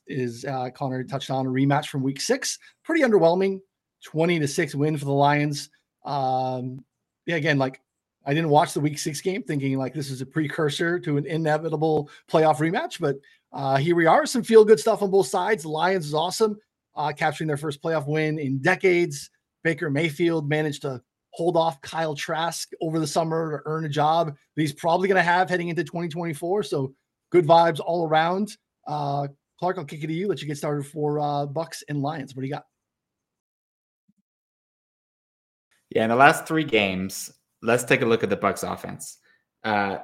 Is 0.06 0.44
uh, 0.44 0.70
Connor 0.70 1.02
touched 1.04 1.30
on 1.30 1.46
a 1.46 1.50
rematch 1.50 1.86
from 1.86 2.02
week 2.02 2.20
six? 2.20 2.58
Pretty 2.84 3.02
underwhelming. 3.02 3.60
20 4.04 4.38
to 4.40 4.48
six 4.48 4.74
win 4.74 4.96
for 4.96 5.04
the 5.04 5.12
Lions. 5.12 5.70
Um, 6.04 6.84
yeah, 7.26 7.36
again, 7.36 7.58
like 7.58 7.80
I 8.26 8.34
didn't 8.34 8.50
watch 8.50 8.74
the 8.74 8.80
week 8.80 8.98
six 8.98 9.20
game 9.20 9.42
thinking 9.42 9.78
like 9.78 9.94
this 9.94 10.10
is 10.10 10.20
a 10.20 10.26
precursor 10.26 10.98
to 11.00 11.16
an 11.16 11.26
inevitable 11.26 12.10
playoff 12.30 12.56
rematch, 12.56 13.00
but 13.00 13.16
uh, 13.52 13.76
here 13.76 13.96
we 13.96 14.06
are. 14.06 14.26
Some 14.26 14.42
feel 14.42 14.64
good 14.64 14.80
stuff 14.80 15.02
on 15.02 15.10
both 15.10 15.26
sides. 15.26 15.62
The 15.62 15.68
Lions 15.68 16.06
is 16.06 16.14
awesome, 16.14 16.58
uh, 16.96 17.12
capturing 17.12 17.48
their 17.48 17.56
first 17.56 17.82
playoff 17.82 18.06
win 18.06 18.38
in 18.38 18.58
decades. 18.58 19.30
Baker 19.62 19.90
Mayfield 19.90 20.48
managed 20.48 20.82
to 20.82 21.00
hold 21.30 21.56
off 21.56 21.80
Kyle 21.80 22.14
Trask 22.14 22.70
over 22.80 22.98
the 22.98 23.06
summer 23.06 23.58
to 23.58 23.62
earn 23.64 23.84
a 23.84 23.88
job 23.88 24.28
that 24.28 24.60
he's 24.60 24.72
probably 24.72 25.08
going 25.08 25.16
to 25.16 25.22
have 25.22 25.48
heading 25.48 25.68
into 25.68 25.84
2024. 25.84 26.62
So 26.64 26.94
good 27.32 27.46
vibes 27.46 27.80
all 27.84 28.06
around. 28.06 28.56
Uh, 28.86 29.26
Clarke, 29.58 29.78
I'll 29.78 29.84
kick 29.84 30.04
it 30.04 30.06
to 30.06 30.12
you. 30.12 30.28
Let 30.28 30.40
you 30.40 30.46
get 30.46 30.58
started 30.58 30.86
for 30.86 31.18
uh, 31.18 31.46
Bucs 31.46 31.82
and 31.88 32.02
Lions. 32.02 32.36
What 32.36 32.42
do 32.42 32.46
you 32.46 32.52
got? 32.52 32.66
Yeah, 35.90 36.04
in 36.04 36.10
the 36.10 36.16
last 36.16 36.46
three 36.46 36.64
games, 36.64 37.30
let's 37.62 37.84
take 37.84 38.02
a 38.02 38.06
look 38.06 38.22
at 38.22 38.30
the 38.30 38.36
Bucs 38.36 38.70
offense. 38.70 39.18
Uh, 39.64 39.98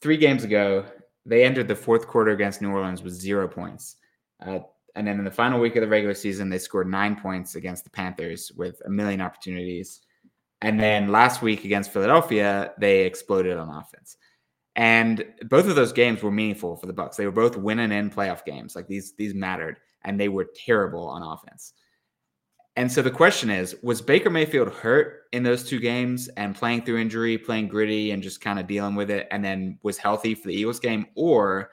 three 0.00 0.16
games 0.16 0.44
ago, 0.44 0.84
they 1.26 1.44
entered 1.44 1.68
the 1.68 1.74
fourth 1.74 2.06
quarter 2.06 2.32
against 2.32 2.62
New 2.62 2.70
Orleans 2.70 3.02
with 3.02 3.12
zero 3.12 3.48
points. 3.48 3.96
Uh, 4.44 4.60
and 4.94 5.06
then 5.06 5.18
in 5.18 5.24
the 5.24 5.30
final 5.30 5.60
week 5.60 5.76
of 5.76 5.82
the 5.82 5.88
regular 5.88 6.14
season, 6.14 6.48
they 6.48 6.58
scored 6.58 6.88
nine 6.88 7.16
points 7.16 7.54
against 7.54 7.84
the 7.84 7.90
Panthers 7.90 8.50
with 8.56 8.80
a 8.84 8.90
million 8.90 9.20
opportunities. 9.20 10.00
And 10.60 10.78
then 10.80 11.08
last 11.08 11.42
week 11.42 11.64
against 11.64 11.92
Philadelphia, 11.92 12.72
they 12.78 13.02
exploded 13.04 13.56
on 13.56 13.68
offense. 13.68 14.16
And 14.78 15.24
both 15.48 15.66
of 15.66 15.74
those 15.74 15.92
games 15.92 16.22
were 16.22 16.30
meaningful 16.30 16.76
for 16.76 16.86
the 16.86 16.94
Bucs. 16.94 17.16
They 17.16 17.26
were 17.26 17.32
both 17.32 17.56
winning 17.56 17.90
in 17.90 18.10
playoff 18.10 18.44
games. 18.44 18.76
Like 18.76 18.86
these, 18.86 19.12
these 19.14 19.34
mattered, 19.34 19.78
and 20.02 20.18
they 20.18 20.28
were 20.28 20.46
terrible 20.54 21.08
on 21.08 21.20
offense. 21.20 21.72
And 22.76 22.90
so 22.90 23.02
the 23.02 23.10
question 23.10 23.50
is, 23.50 23.74
was 23.82 24.00
Baker 24.00 24.30
Mayfield 24.30 24.68
hurt 24.68 25.22
in 25.32 25.42
those 25.42 25.68
two 25.68 25.80
games 25.80 26.28
and 26.36 26.54
playing 26.54 26.84
through 26.84 26.98
injury, 26.98 27.36
playing 27.36 27.66
gritty 27.66 28.12
and 28.12 28.22
just 28.22 28.40
kind 28.40 28.60
of 28.60 28.68
dealing 28.68 28.94
with 28.94 29.10
it, 29.10 29.26
and 29.32 29.44
then 29.44 29.80
was 29.82 29.98
healthy 29.98 30.36
for 30.36 30.46
the 30.46 30.54
Eagles 30.54 30.78
game? 30.78 31.06
Or 31.16 31.72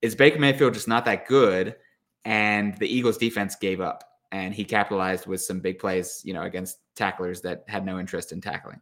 is 0.00 0.14
Baker 0.14 0.38
Mayfield 0.38 0.72
just 0.72 0.88
not 0.88 1.04
that 1.04 1.28
good 1.28 1.76
and 2.24 2.74
the 2.78 2.88
Eagles 2.88 3.18
defense 3.18 3.56
gave 3.56 3.82
up 3.82 4.04
and 4.32 4.54
he 4.54 4.64
capitalized 4.64 5.26
with 5.26 5.42
some 5.42 5.60
big 5.60 5.78
plays, 5.78 6.22
you 6.24 6.32
know, 6.32 6.44
against 6.44 6.78
tacklers 6.96 7.42
that 7.42 7.64
had 7.68 7.84
no 7.84 7.98
interest 7.98 8.32
in 8.32 8.40
tackling? 8.40 8.80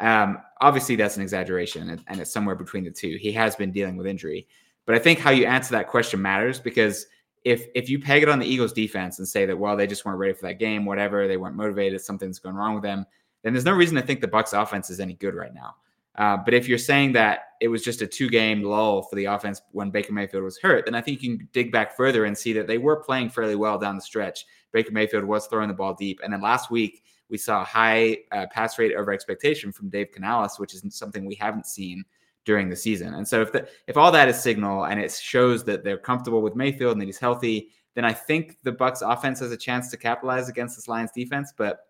Um, 0.00 0.38
obviously, 0.60 0.96
that's 0.96 1.16
an 1.16 1.22
exaggeration 1.22 2.00
and, 2.06 2.20
it's 2.20 2.32
somewhere 2.32 2.54
between 2.56 2.84
the 2.84 2.90
two. 2.90 3.16
He 3.20 3.32
has 3.32 3.54
been 3.54 3.70
dealing 3.70 3.96
with 3.96 4.06
injury. 4.06 4.48
But 4.86 4.94
I 4.94 4.98
think 4.98 5.18
how 5.18 5.30
you 5.30 5.46
answer 5.46 5.72
that 5.72 5.88
question 5.88 6.20
matters 6.20 6.58
because– 6.58 7.06
if 7.44 7.66
if 7.74 7.88
you 7.88 7.98
peg 7.98 8.22
it 8.22 8.28
on 8.28 8.38
the 8.38 8.46
Eagles 8.46 8.72
defense 8.72 9.18
and 9.18 9.26
say 9.26 9.46
that 9.46 9.58
well 9.58 9.76
they 9.76 9.86
just 9.86 10.04
weren't 10.04 10.18
ready 10.18 10.34
for 10.34 10.42
that 10.42 10.58
game, 10.58 10.84
whatever, 10.84 11.26
they 11.26 11.36
weren't 11.36 11.56
motivated, 11.56 12.00
something's 12.00 12.38
going 12.38 12.54
wrong 12.54 12.74
with 12.74 12.82
them, 12.82 13.06
then 13.42 13.52
there's 13.52 13.64
no 13.64 13.72
reason 13.72 13.96
to 13.96 14.02
think 14.02 14.20
the 14.20 14.28
Bucs 14.28 14.60
offense 14.60 14.90
is 14.90 15.00
any 15.00 15.14
good 15.14 15.34
right 15.34 15.54
now. 15.54 15.76
Uh, 16.16 16.36
but 16.36 16.52
if 16.52 16.68
you're 16.68 16.76
saying 16.76 17.12
that 17.12 17.52
it 17.60 17.68
was 17.68 17.82
just 17.82 18.02
a 18.02 18.06
two 18.06 18.28
game 18.28 18.62
lull 18.62 19.02
for 19.02 19.16
the 19.16 19.24
offense 19.24 19.62
when 19.72 19.90
Baker 19.90 20.12
Mayfield 20.12 20.44
was 20.44 20.58
hurt, 20.58 20.84
then 20.84 20.94
I 20.94 21.00
think 21.00 21.22
you 21.22 21.36
can 21.36 21.48
dig 21.52 21.72
back 21.72 21.96
further 21.96 22.26
and 22.26 22.36
see 22.36 22.52
that 22.54 22.66
they 22.66 22.78
were 22.78 22.96
playing 22.96 23.30
fairly 23.30 23.56
well 23.56 23.78
down 23.78 23.96
the 23.96 24.02
stretch. 24.02 24.44
Baker 24.72 24.92
Mayfield 24.92 25.24
was 25.24 25.46
throwing 25.46 25.68
the 25.68 25.74
ball 25.74 25.94
deep, 25.94 26.20
and 26.22 26.32
then 26.32 26.42
last 26.42 26.70
week 26.70 27.02
we 27.30 27.38
saw 27.38 27.62
a 27.62 27.64
high 27.64 28.18
uh, 28.32 28.46
pass 28.50 28.78
rate 28.78 28.94
over 28.94 29.12
expectation 29.12 29.72
from 29.72 29.88
Dave 29.88 30.10
Canales, 30.12 30.58
which 30.58 30.74
is 30.74 30.84
something 30.90 31.24
we 31.24 31.34
haven't 31.34 31.66
seen 31.66 32.04
during 32.44 32.68
the 32.68 32.76
season. 32.76 33.14
And 33.14 33.26
so 33.26 33.42
if 33.42 33.52
the, 33.52 33.68
if 33.86 33.96
all 33.96 34.10
that 34.12 34.28
is 34.28 34.40
signal 34.40 34.86
and 34.86 34.98
it 34.98 35.12
shows 35.12 35.64
that 35.64 35.84
they're 35.84 35.98
comfortable 35.98 36.42
with 36.42 36.56
Mayfield 36.56 36.92
and 36.92 37.00
that 37.00 37.06
he's 37.06 37.18
healthy, 37.18 37.68
then 37.94 38.04
I 38.04 38.12
think 38.12 38.56
the 38.62 38.72
Bucs 38.72 39.02
offense 39.02 39.40
has 39.40 39.52
a 39.52 39.56
chance 39.56 39.90
to 39.90 39.96
capitalize 39.96 40.48
against 40.48 40.76
this 40.76 40.88
Lions 40.88 41.10
defense. 41.14 41.52
But 41.56 41.80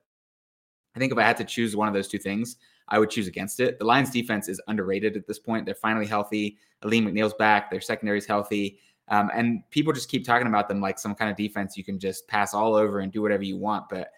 I 0.95 0.99
think 0.99 1.13
if 1.13 1.19
I 1.19 1.23
had 1.23 1.37
to 1.39 1.45
choose 1.45 1.77
one 1.77 1.89
of 1.89 1.95
those 1.95 2.09
two 2.09 2.19
things, 2.19 2.57
I 2.89 2.99
would 2.99 3.11
choose 3.11 3.29
against 3.29 3.61
it. 3.61 3.79
The 3.79 3.85
Lions 3.85 4.11
defense 4.11 4.49
is 4.49 4.61
underrated 4.67 5.17
at 5.17 5.27
this 5.27 5.39
point. 5.39 5.65
They're 5.65 5.75
finally 5.75 6.07
healthy. 6.07 6.59
Alim 6.83 7.07
McNeill's 7.07 7.35
back. 7.35 7.71
Their 7.71 7.81
secondary 7.81 8.19
is 8.19 8.27
healthy. 8.27 8.81
Um, 9.09 9.31
and 9.35 9.63
people 9.71 9.93
just 9.93 10.09
keep 10.09 10.25
talking 10.25 10.47
about 10.47 10.69
them 10.69 10.81
like 10.81 10.99
some 10.99 11.15
kind 11.15 11.31
of 11.31 11.37
defense 11.37 11.77
you 11.77 11.85
can 11.85 11.99
just 11.99 12.27
pass 12.29 12.55
all 12.55 12.75
over 12.75 13.01
and 13.01 13.13
do 13.13 13.23
whatever 13.23 13.43
you 13.43 13.57
want. 13.57 13.89
But 13.89 14.11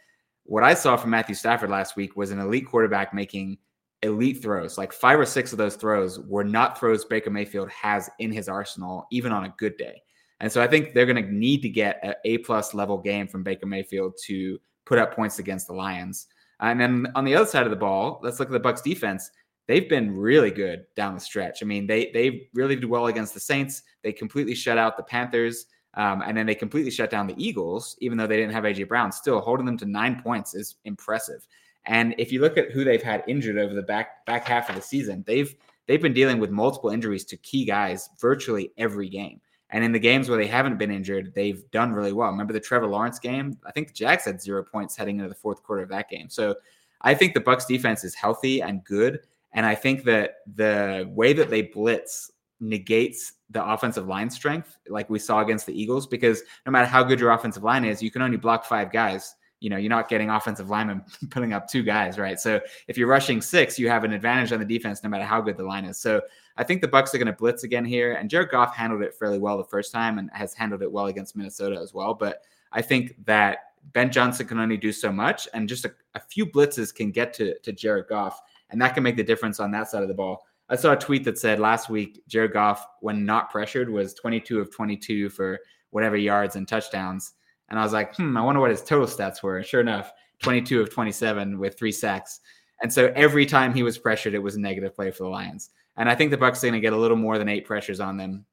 what 0.45 0.65
I 0.65 0.75
saw 0.75 0.97
from 0.97 1.11
Matthew 1.11 1.35
Stafford 1.35 1.71
last 1.71 1.97
week 1.97 2.17
was 2.17 2.31
an 2.31 2.39
elite 2.39 2.67
quarterback 2.67 3.15
making 3.15 3.59
elite 4.03 4.43
throws. 4.43 4.77
Like 4.77 4.93
five 4.93 5.19
or 5.19 5.27
six 5.27 5.53
of 5.53 5.59
those 5.59 5.77
throws 5.77 6.19
were 6.21 6.45
not 6.45 6.79
throws 6.79 7.05
Baker 7.05 7.31
Mayfield 7.31 7.71
has 7.71 8.11
in 8.19 8.33
his 8.33 8.49
arsenal, 8.49 9.07
even 9.13 9.33
on 9.33 9.45
a 9.45 9.55
good 9.59 9.77
day. 9.77 10.03
And 10.41 10.51
so 10.51 10.61
I 10.61 10.67
think 10.67 10.93
they're 10.93 11.07
going 11.07 11.25
to 11.25 11.33
need 11.33 11.63
to 11.63 11.69
get 11.69 12.01
an 12.03 12.15
A 12.25 12.39
plus 12.39 12.75
level 12.75 12.99
game 12.99 13.29
from 13.29 13.45
Baker 13.45 13.67
Mayfield 13.67 14.15
to 14.27 14.59
put 14.85 14.99
up 14.99 15.15
points 15.15 15.39
against 15.39 15.69
the 15.69 15.73
Lions. 15.73 16.27
And 16.59 16.81
then 16.81 17.07
on 17.15 17.25
the 17.25 17.35
other 17.35 17.47
side 17.47 17.65
of 17.65 17.71
the 17.71 17.77
ball, 17.77 18.19
let's 18.25 18.41
look 18.41 18.53
at 18.53 18.53
the 18.53 18.69
Bucs 18.69 18.83
defense. 18.83 19.31
they've 19.69 19.89
been 19.89 20.17
really 20.17 20.51
good 20.51 20.85
down 20.97 21.15
the 21.15 21.21
stretch. 21.21 21.63
I 21.63 21.67
mean, 21.67 21.87
they 21.87 22.11
they 22.13 22.49
really 22.55 22.77
did 22.77 22.85
well 22.85 23.07
against 23.07 23.35
the 23.35 23.41
Saints. 23.41 23.83
They 24.03 24.13
completely 24.13 24.55
shut 24.55 24.79
out 24.79 24.97
the 24.97 25.03
Panthers. 25.03 25.67
Um, 25.95 26.23
and 26.23 26.37
then 26.37 26.47
they 26.47 26.55
completely 26.55 26.91
shut 26.91 27.11
down 27.11 27.27
the 27.27 27.35
Eagles, 27.37 27.97
even 28.01 28.17
though 28.17 28.27
they 28.27 28.37
didn't 28.37 28.55
have 28.55 28.65
AJ 28.65 28.89
Brown. 28.89 29.13
Still 29.13 29.41
holding 29.41 29.67
them 29.67 29.77
to 29.79 29.87
nine 29.87 30.23
points 30.23 30.55
is 30.55 30.77
impressive. 30.85 31.47
And 31.85 32.15
if 32.19 32.33
you 32.33 32.41
look 32.41 32.57
at 32.57 32.71
who 32.71 32.85
they've 32.85 33.03
had 33.03 33.25
injured 33.27 33.59
over 33.59 33.75
the 33.75 33.83
back 33.83 34.25
back 34.25 34.47
half 34.47 34.69
of 34.69 34.77
the 34.77 34.83
season, 34.83 35.25
they've 35.27 35.55
they've 35.87 36.01
been 36.01 36.15
dealing 36.15 36.39
with 36.39 36.51
multiple 36.51 36.91
injuries 36.91 37.25
to 37.27 37.37
key 37.39 37.65
guys 37.65 38.09
virtually 38.21 38.73
every 38.79 39.09
game. 39.09 39.41
And 39.71 39.83
in 39.83 39.93
the 39.93 39.99
games 39.99 40.29
where 40.29 40.39
they 40.39 40.47
haven't 40.47 40.79
been 40.79 40.91
injured, 40.91 41.33
they've 41.35 41.69
done 41.71 41.93
really 41.93 42.13
well. 42.13 42.31
Remember 42.31 42.53
the 42.53 42.61
Trevor 42.61 42.87
Lawrence 42.87 43.19
game? 43.19 43.59
I 43.67 43.73
think 43.73 43.89
the 43.89 43.95
Jags 43.95 44.27
had 44.27 44.41
zero 44.41 44.63
points 44.63 44.97
heading 44.97 45.17
into 45.17 45.31
the 45.31 45.35
fourth 45.35 45.63
quarter 45.63 45.83
of 45.83 45.89
that 45.89 46.11
game. 46.11 46.29
So 46.29 46.57
I 47.01 47.15
think 47.15 47.33
the 47.33 47.41
Bucs 47.41 47.67
defense 47.67 48.05
is 48.05 48.15
healthy 48.15 48.61
and 48.61 48.85
good. 48.85 49.21
And 49.53 49.65
I 49.65 49.75
think 49.75 50.05
that 50.05 50.37
the 50.57 51.11
way 51.11 51.33
that 51.33 51.49
they 51.49 51.63
blitz 51.63 52.31
negates 52.63 53.35
the 53.51 53.63
offensive 53.63 54.07
line 54.07 54.31
strength, 54.31 54.79
like 54.89 55.11
we 55.11 55.19
saw 55.19 55.41
against 55.41 55.67
the 55.67 55.79
Eagles, 55.79 56.07
because 56.07 56.43
no 56.65 56.73
matter 56.73 56.87
how 56.87 57.03
good 57.03 57.21
your 57.21 57.33
offensive 57.33 57.65
line 57.65 57.85
is, 57.85 58.03
you 58.03 58.11
can 58.11 58.23
only 58.23 58.39
block 58.39 58.65
five 58.65 58.91
guys. 58.91 59.35
You 59.61 59.69
know, 59.69 59.77
you're 59.77 59.91
not 59.91 60.09
getting 60.09 60.31
offensive 60.31 60.71
linemen 60.71 61.05
putting 61.31 61.53
up 61.53 61.69
two 61.69 61.83
guys, 61.83 62.19
right? 62.19 62.41
So 62.41 62.61
if 62.89 62.97
you're 62.97 63.09
rushing 63.09 63.41
six, 63.43 63.79
you 63.79 63.89
have 63.89 64.05
an 64.05 64.13
advantage 64.13 64.53
on 64.53 64.61
the 64.61 64.65
defense, 64.65 65.03
no 65.03 65.11
matter 65.11 65.25
how 65.25 65.41
good 65.41 65.57
the 65.57 65.65
line 65.65 65.85
is. 65.85 65.99
So 65.99 66.23
I 66.57 66.65
think 66.65 66.81
the 66.81 66.89
Bucs 66.89 67.15
are 67.15 67.19
going 67.19 67.27
to 67.27 67.33
blitz 67.33 67.65
again 67.65 67.85
here, 67.85 68.15
and 68.15 68.31
Jared 68.31 68.51
Goff 68.51 68.75
handled 68.75 69.03
it 69.03 69.15
fairly 69.15 69.39
well 69.39 69.59
the 69.59 69.65
first 69.65 69.93
time, 69.93 70.19
and 70.19 70.31
has 70.33 70.55
handled 70.55 70.83
it 70.83 70.91
well 70.91 71.07
against 71.07 71.37
Minnesota 71.37 71.79
as 71.81 71.93
well. 71.93 72.15
But 72.15 72.43
I 72.73 72.81
think 72.81 73.17
that 73.27 73.59
Ben 73.93 74.11
Johnson 74.11 74.47
can 74.47 74.59
only 74.59 74.77
do 74.77 74.93
so 74.93 75.13
much, 75.13 75.49
and 75.53 75.69
just 75.69 75.85
a, 75.85 75.93
a 76.15 76.21
few 76.21 76.47
blitzes 76.47 76.95
can 76.95 77.11
get 77.11 77.35
to 77.35 77.59
to 77.59 77.73
Jared 77.73 78.07
Goff, 78.09 78.41
and 78.71 78.81
that 78.81 78.95
can 78.95 79.03
make 79.03 79.17
the 79.17 79.25
difference 79.25 79.61
on 79.61 79.73
that 79.73 79.89
side 79.89 80.03
of 80.03 80.09
the 80.09 80.15
ball. 80.15 80.47
I 80.73 80.77
saw 80.77 80.93
a 80.93 80.97
tweet 80.97 81.25
that 81.25 81.39
said 81.39 81.61
last 81.61 81.91
week 81.91 82.23
Jared 82.27 82.55
Goff, 82.55 82.87
when 83.01 83.27
not 83.27 83.51
pressured, 83.51 83.91
was 83.91 84.15
22 84.15 84.59
of 84.59 84.75
22 84.75 85.29
for 85.29 85.61
whatever 85.91 86.17
yards 86.17 86.57
and 86.57 86.67
touchdowns. 86.67 87.35
And 87.69 87.79
I 87.79 87.83
was 87.83 87.93
like, 87.93 88.17
hmm, 88.17 88.39
I 88.39 88.41
wonder 88.41 88.59
what 88.59 88.71
his 88.71 88.83
total 88.83 89.07
stats 89.07 89.43
were. 89.43 89.63
Sure 89.63 89.83
enough, 89.83 90.11
22 90.43 90.81
of 90.81 90.91
27 90.91 91.59
with 91.59 91.79
three 91.79 91.93
sacks. 91.93 92.41
And 92.81 92.91
so 92.91 93.13
every 93.15 93.45
time 93.45 93.75
he 93.75 93.83
was 93.83 93.99
pressured, 93.99 94.33
it 94.33 94.43
was 94.43 94.57
a 94.57 94.61
negative 94.61 94.97
play 94.97 95.11
for 95.11 95.25
the 95.25 95.29
Lions. 95.29 95.71
And 95.99 96.09
I 96.09 96.15
think 96.15 96.31
the 96.31 96.39
Bucs 96.39 96.65
are 96.65 96.69
going 96.69 96.73
to 96.73 96.81
get 96.81 96.95
a 96.95 96.99
little 96.99 97.19
more 97.19 97.37
than 97.37 97.51
eight 97.51 97.67
pressures 97.67 98.01
on 98.01 98.17
them 98.17 98.47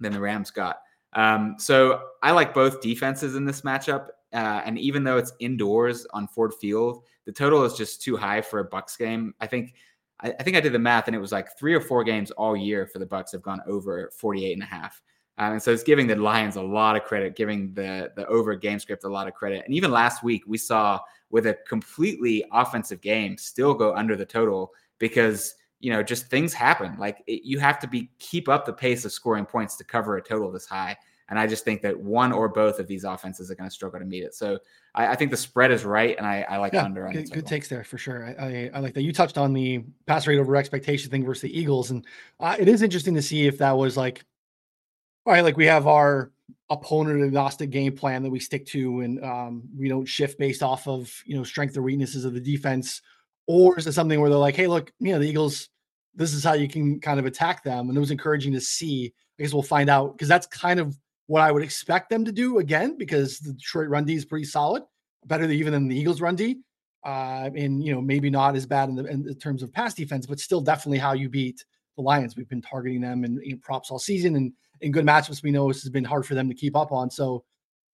than 0.00 0.14
the 0.14 0.20
Rams 0.20 0.50
got. 0.50 0.78
Um, 1.12 1.56
so 1.58 2.04
I 2.22 2.30
like 2.30 2.54
both 2.54 2.80
defenses 2.80 3.36
in 3.36 3.44
this 3.44 3.60
matchup. 3.60 4.08
Uh, 4.32 4.62
and 4.64 4.78
even 4.78 5.04
though 5.04 5.18
it's 5.18 5.34
indoors 5.40 6.06
on 6.14 6.26
Ford 6.26 6.54
Field, 6.54 7.04
the 7.26 7.32
total 7.32 7.64
is 7.64 7.74
just 7.74 8.00
too 8.00 8.16
high 8.16 8.40
for 8.40 8.60
a 8.60 8.68
Bucs 8.68 8.96
game. 8.96 9.34
I 9.40 9.46
think 9.46 9.74
I, 10.20 10.34
I, 10.38 10.42
think 10.42 10.56
I 10.56 10.60
did 10.60 10.72
the 10.72 10.78
math 10.78 11.06
and 11.06 11.16
it 11.16 11.20
was 11.20 11.32
like 11.32 11.56
three 11.58 11.74
or 11.74 11.80
four 11.80 12.04
games 12.04 12.30
all 12.32 12.56
year 12.56 12.86
for 12.86 12.98
the 12.98 13.06
Bucs 13.06 13.32
have 13.32 13.42
gone 13.42 13.60
over 13.66 14.10
48 14.18 14.52
and 14.52 14.62
a 14.62 14.66
half. 14.66 15.00
Um, 15.38 15.52
and 15.52 15.62
so 15.62 15.72
it's 15.72 15.82
giving 15.82 16.06
the 16.06 16.16
Lions 16.16 16.56
a 16.56 16.62
lot 16.62 16.96
of 16.96 17.04
credit, 17.04 17.36
giving 17.36 17.74
the 17.74 18.10
the 18.16 18.26
over 18.26 18.54
game 18.54 18.78
script 18.78 19.04
a 19.04 19.08
lot 19.08 19.28
of 19.28 19.34
credit. 19.34 19.64
And 19.66 19.74
even 19.74 19.90
last 19.90 20.22
week 20.22 20.44
we 20.46 20.56
saw 20.58 20.98
with 21.30 21.46
a 21.46 21.58
completely 21.68 22.44
offensive 22.52 23.00
game 23.00 23.36
still 23.36 23.74
go 23.74 23.94
under 23.94 24.16
the 24.16 24.24
total 24.24 24.72
because 24.98 25.54
you 25.80 25.92
know 25.92 26.02
just 26.02 26.28
things 26.28 26.54
happen. 26.54 26.96
Like 26.98 27.22
it, 27.26 27.42
you 27.44 27.58
have 27.58 27.78
to 27.80 27.86
be 27.86 28.10
keep 28.18 28.48
up 28.48 28.64
the 28.64 28.72
pace 28.72 29.04
of 29.04 29.12
scoring 29.12 29.44
points 29.44 29.76
to 29.76 29.84
cover 29.84 30.16
a 30.16 30.22
total 30.22 30.50
this 30.50 30.66
high. 30.66 30.96
And 31.28 31.38
I 31.38 31.46
just 31.46 31.64
think 31.64 31.82
that 31.82 31.98
one 31.98 32.32
or 32.32 32.48
both 32.48 32.78
of 32.78 32.86
these 32.86 33.04
offenses 33.04 33.50
are 33.50 33.56
going 33.56 33.68
to 33.68 33.74
struggle 33.74 33.98
to 33.98 34.06
meet 34.06 34.22
it. 34.22 34.34
So 34.34 34.58
I, 34.94 35.08
I 35.08 35.14
think 35.16 35.30
the 35.30 35.36
spread 35.36 35.72
is 35.72 35.84
right, 35.84 36.16
and 36.16 36.26
I, 36.26 36.46
I 36.48 36.56
like 36.58 36.72
yeah, 36.72 36.84
under. 36.84 37.08
Good, 37.10 37.30
good 37.32 37.46
takes 37.46 37.68
there 37.68 37.82
for 37.82 37.98
sure. 37.98 38.24
I, 38.24 38.44
I, 38.44 38.70
I, 38.74 38.78
like 38.78 38.94
that. 38.94 39.02
You 39.02 39.12
touched 39.12 39.36
on 39.36 39.52
the 39.52 39.84
pass 40.06 40.26
rate 40.26 40.38
over 40.38 40.54
expectation 40.54 41.10
thing 41.10 41.24
versus 41.24 41.42
the 41.42 41.58
Eagles, 41.58 41.90
and 41.90 42.06
uh, 42.38 42.56
it 42.58 42.68
is 42.68 42.82
interesting 42.82 43.14
to 43.14 43.22
see 43.22 43.46
if 43.46 43.58
that 43.58 43.76
was 43.76 43.96
like, 43.96 44.24
all 45.24 45.32
right, 45.32 45.42
like 45.42 45.56
we 45.56 45.66
have 45.66 45.88
our 45.88 46.30
opponent 46.70 47.22
agnostic 47.24 47.70
game 47.70 47.96
plan 47.96 48.22
that 48.22 48.30
we 48.30 48.38
stick 48.38 48.64
to, 48.66 49.00
and 49.00 49.22
um, 49.24 49.62
we 49.76 49.88
don't 49.88 50.06
shift 50.06 50.38
based 50.38 50.62
off 50.62 50.86
of 50.86 51.12
you 51.26 51.36
know 51.36 51.42
strength 51.42 51.76
or 51.76 51.82
weaknesses 51.82 52.24
of 52.24 52.34
the 52.34 52.40
defense, 52.40 53.02
or 53.48 53.76
is 53.76 53.88
it 53.88 53.92
something 53.92 54.20
where 54.20 54.30
they're 54.30 54.38
like, 54.38 54.56
hey, 54.56 54.68
look, 54.68 54.92
you 55.00 55.12
know, 55.12 55.18
the 55.18 55.28
Eagles, 55.28 55.70
this 56.14 56.32
is 56.32 56.44
how 56.44 56.52
you 56.52 56.68
can 56.68 57.00
kind 57.00 57.18
of 57.18 57.26
attack 57.26 57.64
them, 57.64 57.88
and 57.88 57.96
it 57.96 58.00
was 58.00 58.12
encouraging 58.12 58.52
to 58.52 58.60
see. 58.60 59.12
I 59.38 59.42
guess 59.42 59.52
we'll 59.52 59.62
find 59.62 59.90
out 59.90 60.14
because 60.14 60.28
that's 60.28 60.46
kind 60.46 60.80
of 60.80 60.96
what 61.26 61.42
I 61.42 61.50
would 61.50 61.62
expect 61.62 62.10
them 62.10 62.24
to 62.24 62.32
do 62.32 62.58
again, 62.58 62.96
because 62.96 63.38
the 63.38 63.52
Detroit 63.52 63.88
run 63.88 64.04
D 64.04 64.14
is 64.14 64.24
pretty 64.24 64.46
solid, 64.46 64.82
better 65.26 65.46
than 65.46 65.56
even 65.56 65.72
than 65.72 65.88
the 65.88 65.98
Eagles 65.98 66.20
run 66.20 66.36
D. 66.36 66.60
Uh, 67.04 67.50
and 67.54 67.84
you 67.84 67.94
know, 67.94 68.00
maybe 68.00 68.30
not 68.30 68.56
as 68.56 68.66
bad 68.66 68.88
in, 68.88 68.96
the, 68.96 69.04
in 69.06 69.34
terms 69.36 69.62
of 69.62 69.72
pass 69.72 69.94
defense, 69.94 70.26
but 70.26 70.40
still 70.40 70.60
definitely 70.60 70.98
how 70.98 71.12
you 71.12 71.28
beat 71.28 71.64
the 71.96 72.02
Lions. 72.02 72.36
We've 72.36 72.48
been 72.48 72.62
targeting 72.62 73.00
them 73.00 73.24
in 73.24 73.58
props 73.60 73.90
all 73.90 73.98
season, 73.98 74.34
and 74.36 74.52
in 74.80 74.92
good 74.92 75.06
matchups, 75.06 75.42
we 75.42 75.50
know 75.50 75.68
this 75.68 75.82
has 75.82 75.90
been 75.90 76.04
hard 76.04 76.26
for 76.26 76.34
them 76.34 76.48
to 76.48 76.54
keep 76.54 76.76
up 76.76 76.92
on. 76.92 77.10
So, 77.10 77.44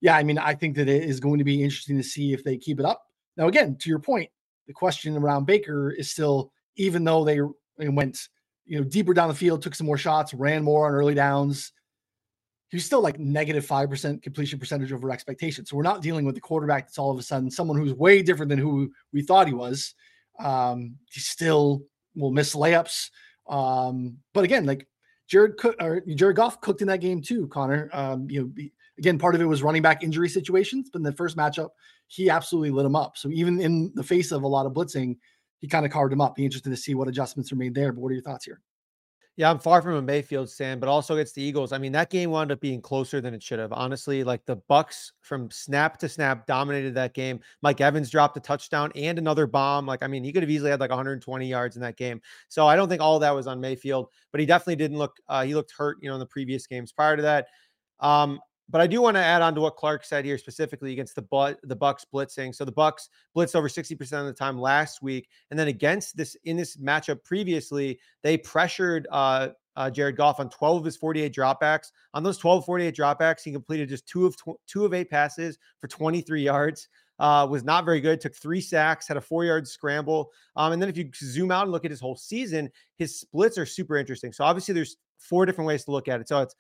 yeah, 0.00 0.16
I 0.16 0.22
mean, 0.22 0.38
I 0.38 0.54
think 0.54 0.76
that 0.76 0.88
it 0.88 1.04
is 1.04 1.20
going 1.20 1.38
to 1.38 1.44
be 1.44 1.62
interesting 1.62 1.96
to 1.96 2.02
see 2.02 2.32
if 2.32 2.42
they 2.42 2.56
keep 2.56 2.80
it 2.80 2.86
up. 2.86 3.02
Now, 3.36 3.48
again, 3.48 3.76
to 3.80 3.88
your 3.88 3.98
point, 3.98 4.30
the 4.66 4.72
question 4.72 5.16
around 5.16 5.46
Baker 5.46 5.90
is 5.90 6.10
still, 6.10 6.50
even 6.76 7.04
though 7.04 7.24
they 7.24 7.40
went, 7.88 8.18
you 8.64 8.78
know, 8.78 8.84
deeper 8.84 9.14
down 9.14 9.28
the 9.28 9.34
field, 9.34 9.62
took 9.62 9.74
some 9.74 9.86
more 9.86 9.98
shots, 9.98 10.34
ran 10.34 10.64
more 10.64 10.86
on 10.86 10.94
early 10.94 11.14
downs, 11.14 11.72
he's 12.72 12.86
still 12.86 13.02
like 13.02 13.18
negative 13.18 13.66
5% 13.66 14.22
completion 14.22 14.58
percentage 14.58 14.92
over 14.92 15.10
expectation. 15.10 15.66
So 15.66 15.76
we're 15.76 15.82
not 15.82 16.00
dealing 16.00 16.24
with 16.24 16.34
the 16.34 16.40
quarterback 16.40 16.86
that's 16.86 16.98
all 16.98 17.10
of 17.10 17.18
a 17.18 17.22
sudden 17.22 17.50
someone 17.50 17.76
who's 17.76 17.92
way 17.92 18.22
different 18.22 18.48
than 18.48 18.58
who 18.58 18.90
we 19.12 19.22
thought 19.22 19.46
he 19.46 19.52
was. 19.52 19.94
Um, 20.40 20.96
he 21.10 21.20
still 21.20 21.82
will 22.16 22.32
miss 22.32 22.54
layups. 22.54 23.10
Um, 23.46 24.16
but 24.32 24.44
again, 24.44 24.64
like 24.64 24.88
Jared 25.28 25.58
Cook 25.58 25.76
or 25.80 26.00
Jared 26.00 26.36
Goff 26.36 26.60
cooked 26.62 26.80
in 26.80 26.88
that 26.88 27.00
game 27.00 27.20
too, 27.20 27.46
Connor. 27.48 27.90
Um, 27.92 28.26
you 28.30 28.40
know, 28.40 28.64
again, 28.98 29.18
part 29.18 29.34
of 29.34 29.42
it 29.42 29.46
was 29.46 29.62
running 29.62 29.82
back 29.82 30.02
injury 30.02 30.30
situations, 30.30 30.88
but 30.90 30.98
in 30.98 31.04
the 31.04 31.12
first 31.12 31.36
matchup, 31.36 31.70
he 32.06 32.30
absolutely 32.30 32.70
lit 32.70 32.86
him 32.86 32.96
up. 32.96 33.18
So 33.18 33.28
even 33.28 33.60
in 33.60 33.92
the 33.94 34.02
face 34.02 34.32
of 34.32 34.44
a 34.44 34.48
lot 34.48 34.64
of 34.64 34.72
blitzing, 34.72 35.18
he 35.58 35.68
kind 35.68 35.84
of 35.84 35.92
carved 35.92 36.12
him 36.12 36.22
up. 36.22 36.36
Be 36.36 36.44
interested 36.44 36.70
to 36.70 36.76
see 36.76 36.94
what 36.94 37.08
adjustments 37.08 37.52
are 37.52 37.56
made 37.56 37.74
there. 37.74 37.92
But 37.92 38.00
what 38.00 38.08
are 38.10 38.14
your 38.14 38.22
thoughts 38.22 38.46
here? 38.46 38.60
Yeah, 39.36 39.50
I'm 39.50 39.58
far 39.58 39.80
from 39.80 39.94
a 39.94 40.02
Mayfield 40.02 40.50
stand, 40.50 40.78
but 40.78 40.90
also 40.90 41.14
against 41.14 41.34
the 41.34 41.42
Eagles. 41.42 41.72
I 41.72 41.78
mean, 41.78 41.92
that 41.92 42.10
game 42.10 42.30
wound 42.30 42.52
up 42.52 42.60
being 42.60 42.82
closer 42.82 43.18
than 43.18 43.32
it 43.32 43.42
should 43.42 43.58
have. 43.58 43.72
Honestly, 43.72 44.24
like 44.24 44.44
the 44.44 44.58
Bucs 44.68 45.12
from 45.22 45.50
snap 45.50 45.96
to 46.00 46.08
snap 46.08 46.46
dominated 46.46 46.94
that 46.96 47.14
game. 47.14 47.40
Mike 47.62 47.80
Evans 47.80 48.10
dropped 48.10 48.36
a 48.36 48.40
touchdown 48.40 48.92
and 48.94 49.18
another 49.18 49.46
bomb. 49.46 49.86
Like, 49.86 50.02
I 50.02 50.06
mean, 50.06 50.22
he 50.22 50.32
could 50.34 50.42
have 50.42 50.50
easily 50.50 50.70
had 50.70 50.80
like 50.80 50.90
120 50.90 51.46
yards 51.48 51.76
in 51.76 51.82
that 51.82 51.96
game. 51.96 52.20
So 52.48 52.66
I 52.66 52.76
don't 52.76 52.90
think 52.90 53.00
all 53.00 53.18
that 53.20 53.34
was 53.34 53.46
on 53.46 53.58
Mayfield, 53.58 54.08
but 54.32 54.40
he 54.40 54.46
definitely 54.46 54.76
didn't 54.76 54.98
look. 54.98 55.16
Uh, 55.26 55.44
he 55.44 55.54
looked 55.54 55.72
hurt, 55.72 55.96
you 56.02 56.10
know, 56.10 56.14
in 56.14 56.20
the 56.20 56.26
previous 56.26 56.66
games 56.66 56.92
prior 56.92 57.16
to 57.16 57.22
that. 57.22 57.46
Um, 58.00 58.38
but 58.72 58.80
I 58.80 58.86
do 58.86 59.02
want 59.02 59.16
to 59.16 59.22
add 59.22 59.42
on 59.42 59.54
to 59.54 59.60
what 59.60 59.76
Clarke 59.76 60.04
said 60.04 60.24
here 60.24 60.38
specifically 60.38 60.92
against 60.92 61.14
the 61.14 61.22
but 61.22 61.60
the 61.62 61.76
Bucs 61.76 62.04
blitzing. 62.12 62.54
So 62.54 62.64
the 62.64 62.72
Bucs 62.72 63.10
blitzed 63.36 63.54
over 63.54 63.68
60% 63.68 64.00
of 64.20 64.26
the 64.26 64.32
time 64.32 64.58
last 64.58 65.02
week. 65.02 65.28
And 65.50 65.58
then 65.58 65.68
against 65.68 66.16
this 66.16 66.36
in 66.44 66.56
this 66.56 66.78
matchup 66.78 67.22
previously, 67.22 68.00
they 68.22 68.38
pressured 68.38 69.06
uh, 69.12 69.50
uh, 69.76 69.90
Jared 69.90 70.16
Goff 70.16 70.40
on 70.40 70.48
12 70.48 70.78
of 70.78 70.84
his 70.86 70.96
48 70.96 71.34
dropbacks. 71.34 71.92
On 72.14 72.22
those 72.22 72.38
12 72.38 72.64
48 72.64 72.96
dropbacks, 72.96 73.42
he 73.44 73.52
completed 73.52 73.90
just 73.90 74.06
two 74.08 74.24
of 74.24 74.36
tw- 74.36 74.58
two 74.66 74.86
of 74.86 74.94
eight 74.94 75.10
passes 75.10 75.58
for 75.78 75.86
23 75.86 76.42
yards. 76.42 76.88
Uh, 77.18 77.46
was 77.48 77.62
not 77.62 77.84
very 77.84 78.00
good. 78.00 78.20
Took 78.20 78.34
three 78.34 78.60
sacks, 78.60 79.06
had 79.06 79.18
a 79.18 79.20
four 79.20 79.44
yard 79.44 79.68
scramble. 79.68 80.32
Um, 80.56 80.72
and 80.72 80.80
then 80.80 80.88
if 80.88 80.96
you 80.96 81.10
zoom 81.14 81.50
out 81.50 81.64
and 81.64 81.70
look 81.70 81.84
at 81.84 81.90
his 81.90 82.00
whole 82.00 82.16
season, 82.16 82.70
his 82.96 83.20
splits 83.20 83.58
are 83.58 83.66
super 83.66 83.96
interesting. 83.96 84.32
So 84.32 84.44
obviously, 84.44 84.74
there's 84.74 84.96
four 85.18 85.46
different 85.46 85.68
ways 85.68 85.84
to 85.84 85.92
look 85.92 86.08
at 86.08 86.20
it. 86.20 86.28
So 86.28 86.40
it's 86.40 86.56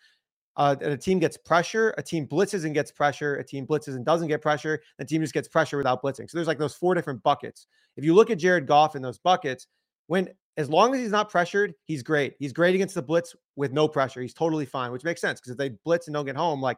uh, 0.56 0.76
a 0.80 0.96
team 0.96 1.18
gets 1.18 1.36
pressure, 1.36 1.94
a 1.98 2.02
team 2.02 2.26
blitzes 2.26 2.64
and 2.64 2.74
gets 2.74 2.90
pressure, 2.90 3.36
a 3.36 3.44
team 3.44 3.66
blitzes 3.66 3.96
and 3.96 4.04
doesn't 4.04 4.28
get 4.28 4.42
pressure, 4.42 4.80
a 4.98 5.04
team 5.04 5.22
just 5.22 5.34
gets 5.34 5.48
pressure 5.48 5.76
without 5.76 6.02
blitzing. 6.02 6.28
So 6.28 6.36
there's 6.36 6.46
like 6.46 6.58
those 6.58 6.74
four 6.74 6.94
different 6.94 7.22
buckets. 7.22 7.66
If 7.96 8.04
you 8.04 8.14
look 8.14 8.30
at 8.30 8.38
Jared 8.38 8.66
Goff 8.66 8.96
in 8.96 9.02
those 9.02 9.18
buckets, 9.18 9.66
when 10.06 10.28
as 10.56 10.68
long 10.68 10.94
as 10.94 11.00
he's 11.00 11.10
not 11.10 11.30
pressured, 11.30 11.74
he's 11.84 12.02
great. 12.02 12.34
He's 12.38 12.52
great 12.52 12.74
against 12.74 12.94
the 12.94 13.02
blitz 13.02 13.34
with 13.56 13.72
no 13.72 13.88
pressure. 13.88 14.20
He's 14.20 14.34
totally 14.34 14.66
fine, 14.66 14.92
which 14.92 15.04
makes 15.04 15.20
sense 15.20 15.40
because 15.40 15.52
if 15.52 15.58
they 15.58 15.70
blitz 15.84 16.08
and 16.08 16.14
don't 16.14 16.26
get 16.26 16.36
home, 16.36 16.60
like 16.60 16.76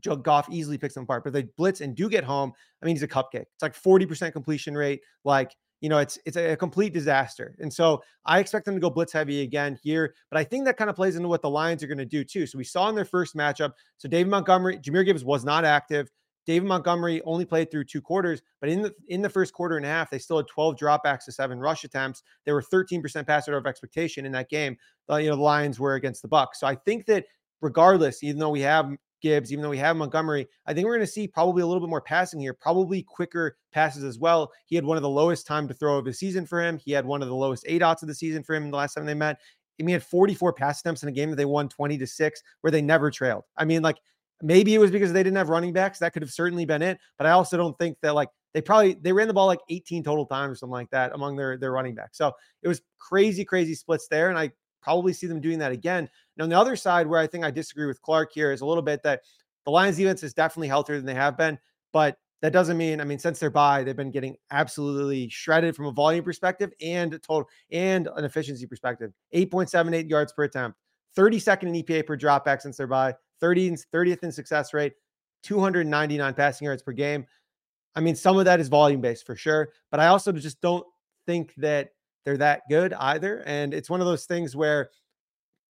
Joe 0.00 0.16
Goff 0.16 0.48
easily 0.50 0.76
picks 0.76 0.94
them 0.94 1.04
apart. 1.04 1.24
But 1.24 1.28
if 1.28 1.34
they 1.34 1.50
blitz 1.56 1.80
and 1.80 1.94
do 1.94 2.10
get 2.10 2.24
home, 2.24 2.52
I 2.82 2.86
mean, 2.86 2.94
he's 2.94 3.02
a 3.02 3.08
cupcake. 3.08 3.46
It's 3.54 3.62
like 3.62 3.74
40% 3.74 4.32
completion 4.32 4.76
rate. 4.76 5.00
Like 5.24 5.54
you 5.84 5.90
know, 5.90 5.98
it's 5.98 6.18
it's 6.24 6.38
a 6.38 6.56
complete 6.56 6.94
disaster. 6.94 7.54
And 7.60 7.70
so 7.70 8.02
I 8.24 8.38
expect 8.38 8.64
them 8.64 8.74
to 8.74 8.80
go 8.80 8.88
blitz 8.88 9.12
heavy 9.12 9.42
again 9.42 9.78
here. 9.82 10.14
But 10.30 10.38
I 10.38 10.44
think 10.44 10.64
that 10.64 10.78
kind 10.78 10.88
of 10.88 10.96
plays 10.96 11.14
into 11.14 11.28
what 11.28 11.42
the 11.42 11.50
Lions 11.50 11.82
are 11.82 11.86
going 11.86 11.98
to 11.98 12.06
do 12.06 12.24
too. 12.24 12.46
So 12.46 12.56
we 12.56 12.64
saw 12.64 12.88
in 12.88 12.94
their 12.94 13.04
first 13.04 13.36
matchup. 13.36 13.72
So 13.98 14.08
David 14.08 14.30
Montgomery, 14.30 14.78
Jahmyr 14.78 15.04
Gibbs 15.04 15.26
was 15.26 15.44
not 15.44 15.66
active. 15.66 16.10
David 16.46 16.66
Montgomery 16.66 17.20
only 17.26 17.44
played 17.44 17.70
through 17.70 17.84
two 17.84 18.00
quarters, 18.00 18.40
but 18.62 18.70
in 18.70 18.80
the 18.80 18.94
in 19.08 19.20
the 19.20 19.28
first 19.28 19.52
quarter 19.52 19.76
and 19.76 19.84
a 19.84 19.88
half, 19.90 20.08
they 20.08 20.18
still 20.18 20.38
had 20.38 20.46
12 20.46 20.76
dropbacks 20.76 21.26
to 21.26 21.32
seven 21.32 21.60
rush 21.60 21.84
attempts. 21.84 22.22
They 22.46 22.52
were 22.52 22.62
13% 22.62 23.26
passer 23.26 23.54
of 23.54 23.66
expectation 23.66 24.24
in 24.24 24.32
that 24.32 24.48
game. 24.48 24.78
You 25.10 25.28
know, 25.28 25.36
the 25.36 25.42
Lions 25.42 25.78
were 25.78 25.96
against 25.96 26.22
the 26.22 26.28
Bucs. 26.28 26.54
So 26.60 26.66
I 26.66 26.76
think 26.76 27.04
that 27.06 27.26
regardless, 27.60 28.22
even 28.22 28.38
though 28.38 28.48
we 28.48 28.62
have 28.62 28.90
Gibbs, 29.24 29.50
even 29.50 29.62
though 29.62 29.70
we 29.70 29.78
have 29.78 29.96
Montgomery, 29.96 30.46
I 30.66 30.74
think 30.74 30.84
we're 30.84 30.96
going 30.96 31.06
to 31.06 31.10
see 31.10 31.26
probably 31.26 31.62
a 31.62 31.66
little 31.66 31.80
bit 31.80 31.88
more 31.88 32.02
passing 32.02 32.38
here, 32.38 32.52
probably 32.52 33.02
quicker 33.02 33.56
passes 33.72 34.04
as 34.04 34.18
well. 34.18 34.52
He 34.66 34.76
had 34.76 34.84
one 34.84 34.98
of 34.98 35.02
the 35.02 35.08
lowest 35.08 35.46
time 35.46 35.66
to 35.66 35.72
throw 35.72 35.96
of 35.96 36.04
the 36.04 36.12
season 36.12 36.44
for 36.44 36.62
him. 36.62 36.76
He 36.76 36.92
had 36.92 37.06
one 37.06 37.22
of 37.22 37.28
the 37.28 37.34
lowest 37.34 37.64
eight 37.66 37.80
ADOTs 37.80 38.02
of 38.02 38.08
the 38.08 38.14
season 38.14 38.42
for 38.42 38.54
him 38.54 38.70
the 38.70 38.76
last 38.76 38.92
time 38.92 39.06
they 39.06 39.14
met. 39.14 39.38
I 39.80 39.82
mean, 39.82 39.88
he 39.88 39.92
had 39.94 40.04
44 40.04 40.52
pass 40.52 40.80
attempts 40.80 41.02
in 41.02 41.08
a 41.08 41.12
game 41.12 41.30
that 41.30 41.36
they 41.36 41.46
won 41.46 41.70
20 41.70 41.96
to 41.96 42.06
6, 42.06 42.42
where 42.60 42.70
they 42.70 42.82
never 42.82 43.10
trailed. 43.10 43.44
I 43.56 43.64
mean, 43.64 43.80
like 43.80 43.96
maybe 44.42 44.74
it 44.74 44.78
was 44.78 44.90
because 44.90 45.10
they 45.10 45.22
didn't 45.22 45.38
have 45.38 45.48
running 45.48 45.72
backs. 45.72 45.98
That 46.00 46.12
could 46.12 46.22
have 46.22 46.30
certainly 46.30 46.66
been 46.66 46.82
it. 46.82 46.98
But 47.16 47.26
I 47.26 47.30
also 47.30 47.56
don't 47.56 47.78
think 47.78 47.96
that 48.02 48.14
like 48.14 48.28
they 48.52 48.60
probably 48.60 48.92
they 49.00 49.14
ran 49.14 49.26
the 49.26 49.34
ball 49.34 49.46
like 49.46 49.60
18 49.70 50.04
total 50.04 50.26
times 50.26 50.52
or 50.52 50.56
something 50.56 50.74
like 50.74 50.90
that 50.90 51.14
among 51.14 51.36
their 51.36 51.56
their 51.56 51.72
running 51.72 51.94
backs. 51.94 52.18
So 52.18 52.30
it 52.62 52.68
was 52.68 52.82
crazy, 52.98 53.42
crazy 53.42 53.74
splits 53.74 54.06
there. 54.06 54.28
And 54.28 54.38
I 54.38 54.52
probably 54.84 55.14
see 55.14 55.26
them 55.26 55.40
doing 55.40 55.58
that 55.58 55.72
again. 55.72 56.08
Now, 56.36 56.44
on 56.44 56.50
the 56.50 56.58
other 56.58 56.76
side, 56.76 57.06
where 57.06 57.18
I 57.18 57.26
think 57.26 57.44
I 57.44 57.50
disagree 57.50 57.86
with 57.86 58.02
Clarke 58.02 58.32
here 58.32 58.52
is 58.52 58.60
a 58.60 58.66
little 58.66 58.82
bit 58.82 59.02
that 59.02 59.22
the 59.64 59.70
Lions 59.70 59.96
defense 59.96 60.22
is 60.22 60.34
definitely 60.34 60.68
healthier 60.68 60.96
than 60.96 61.06
they 61.06 61.14
have 61.14 61.38
been, 61.38 61.58
but 61.92 62.18
that 62.42 62.52
doesn't 62.52 62.76
mean, 62.76 63.00
I 63.00 63.04
mean, 63.04 63.18
since 63.18 63.38
they're 63.38 63.48
bye, 63.48 63.82
they've 63.82 63.96
been 63.96 64.10
getting 64.10 64.36
absolutely 64.50 65.30
shredded 65.30 65.74
from 65.74 65.86
a 65.86 65.92
volume 65.92 66.22
perspective 66.22 66.72
and 66.82 67.12
total 67.22 67.48
and 67.72 68.06
an 68.16 68.26
efficiency 68.26 68.66
perspective. 68.66 69.12
8.78 69.34 70.10
yards 70.10 70.32
per 70.34 70.44
attempt, 70.44 70.78
32nd 71.16 71.62
in 71.62 71.82
EPA 71.82 72.06
per 72.06 72.18
dropback 72.18 72.60
since 72.60 72.76
they're 72.76 72.86
bye, 72.86 73.14
30 73.40 73.70
30th 73.70 74.22
in 74.22 74.30
success 74.30 74.74
rate, 74.74 74.92
299 75.44 76.34
passing 76.34 76.66
yards 76.66 76.82
per 76.82 76.92
game. 76.92 77.24
I 77.94 78.00
mean, 78.00 78.16
some 78.16 78.36
of 78.36 78.44
that 78.44 78.60
is 78.60 78.68
volume 78.68 79.00
based 79.00 79.24
for 79.24 79.36
sure, 79.36 79.70
but 79.90 79.98
I 79.98 80.08
also 80.08 80.30
just 80.30 80.60
don't 80.60 80.86
think 81.26 81.54
that 81.56 81.90
they're 82.24 82.36
that 82.38 82.62
good 82.68 82.92
either. 82.94 83.42
And 83.46 83.74
it's 83.74 83.90
one 83.90 84.00
of 84.00 84.06
those 84.06 84.24
things 84.24 84.56
where 84.56 84.90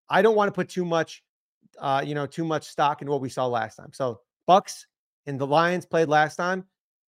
I 0.09 0.21
don't 0.21 0.35
want 0.35 0.47
to 0.47 0.53
put 0.53 0.69
too 0.69 0.85
much, 0.85 1.23
uh, 1.79 2.03
you 2.05 2.15
know, 2.15 2.25
too 2.25 2.45
much 2.45 2.67
stock 2.67 3.01
in 3.01 3.09
what 3.09 3.21
we 3.21 3.29
saw 3.29 3.47
last 3.47 3.75
time. 3.75 3.91
So 3.93 4.21
Bucs 4.47 4.85
and 5.25 5.39
the 5.39 5.47
Lions 5.47 5.85
played 5.85 6.07
last 6.07 6.35
time. 6.35 6.65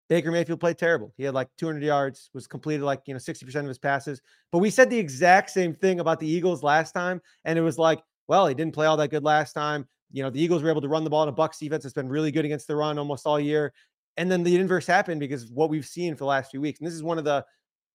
Baker 0.09 0.31
Mayfield 0.31 0.59
played 0.59 0.77
terrible. 0.77 1.13
He 1.17 1.23
had 1.23 1.33
like 1.33 1.49
200 1.57 1.83
yards, 1.83 2.29
was 2.33 2.47
completed 2.47 2.83
like, 2.83 3.01
you 3.05 3.13
know, 3.13 3.19
60% 3.19 3.55
of 3.55 3.67
his 3.67 3.77
passes. 3.77 4.21
But 4.51 4.59
we 4.59 4.69
said 4.69 4.89
the 4.89 4.97
exact 4.97 5.49
same 5.49 5.73
thing 5.73 5.99
about 5.99 6.19
the 6.19 6.27
Eagles 6.27 6.63
last 6.63 6.93
time. 6.93 7.21
And 7.43 7.59
it 7.59 7.61
was 7.61 7.77
like, 7.77 8.01
well, 8.27 8.47
he 8.47 8.55
didn't 8.55 8.73
play 8.73 8.85
all 8.85 8.97
that 8.97 9.09
good 9.09 9.23
last 9.23 9.53
time. 9.53 9.85
You 10.11 10.23
know, 10.23 10.29
the 10.29 10.41
Eagles 10.41 10.63
were 10.63 10.69
able 10.69 10.81
to 10.81 10.87
run 10.87 11.03
the 11.03 11.09
ball 11.09 11.23
in 11.23 11.29
a 11.29 11.33
Bucs 11.33 11.59
defense 11.59 11.83
that's 11.83 11.93
been 11.93 12.07
really 12.07 12.31
good 12.31 12.45
against 12.45 12.67
the 12.67 12.75
run 12.75 12.97
almost 12.97 13.25
all 13.25 13.39
year. 13.39 13.73
And 14.15 14.31
then 14.31 14.43
the 14.43 14.55
inverse 14.55 14.87
happened 14.87 15.19
because 15.19 15.51
what 15.51 15.69
we've 15.69 15.85
seen 15.85 16.15
for 16.15 16.19
the 16.19 16.25
last 16.25 16.51
few 16.51 16.61
weeks. 16.61 16.79
And 16.79 16.87
this 16.87 16.93
is 16.93 17.03
one 17.03 17.17
of 17.17 17.25
the 17.25 17.45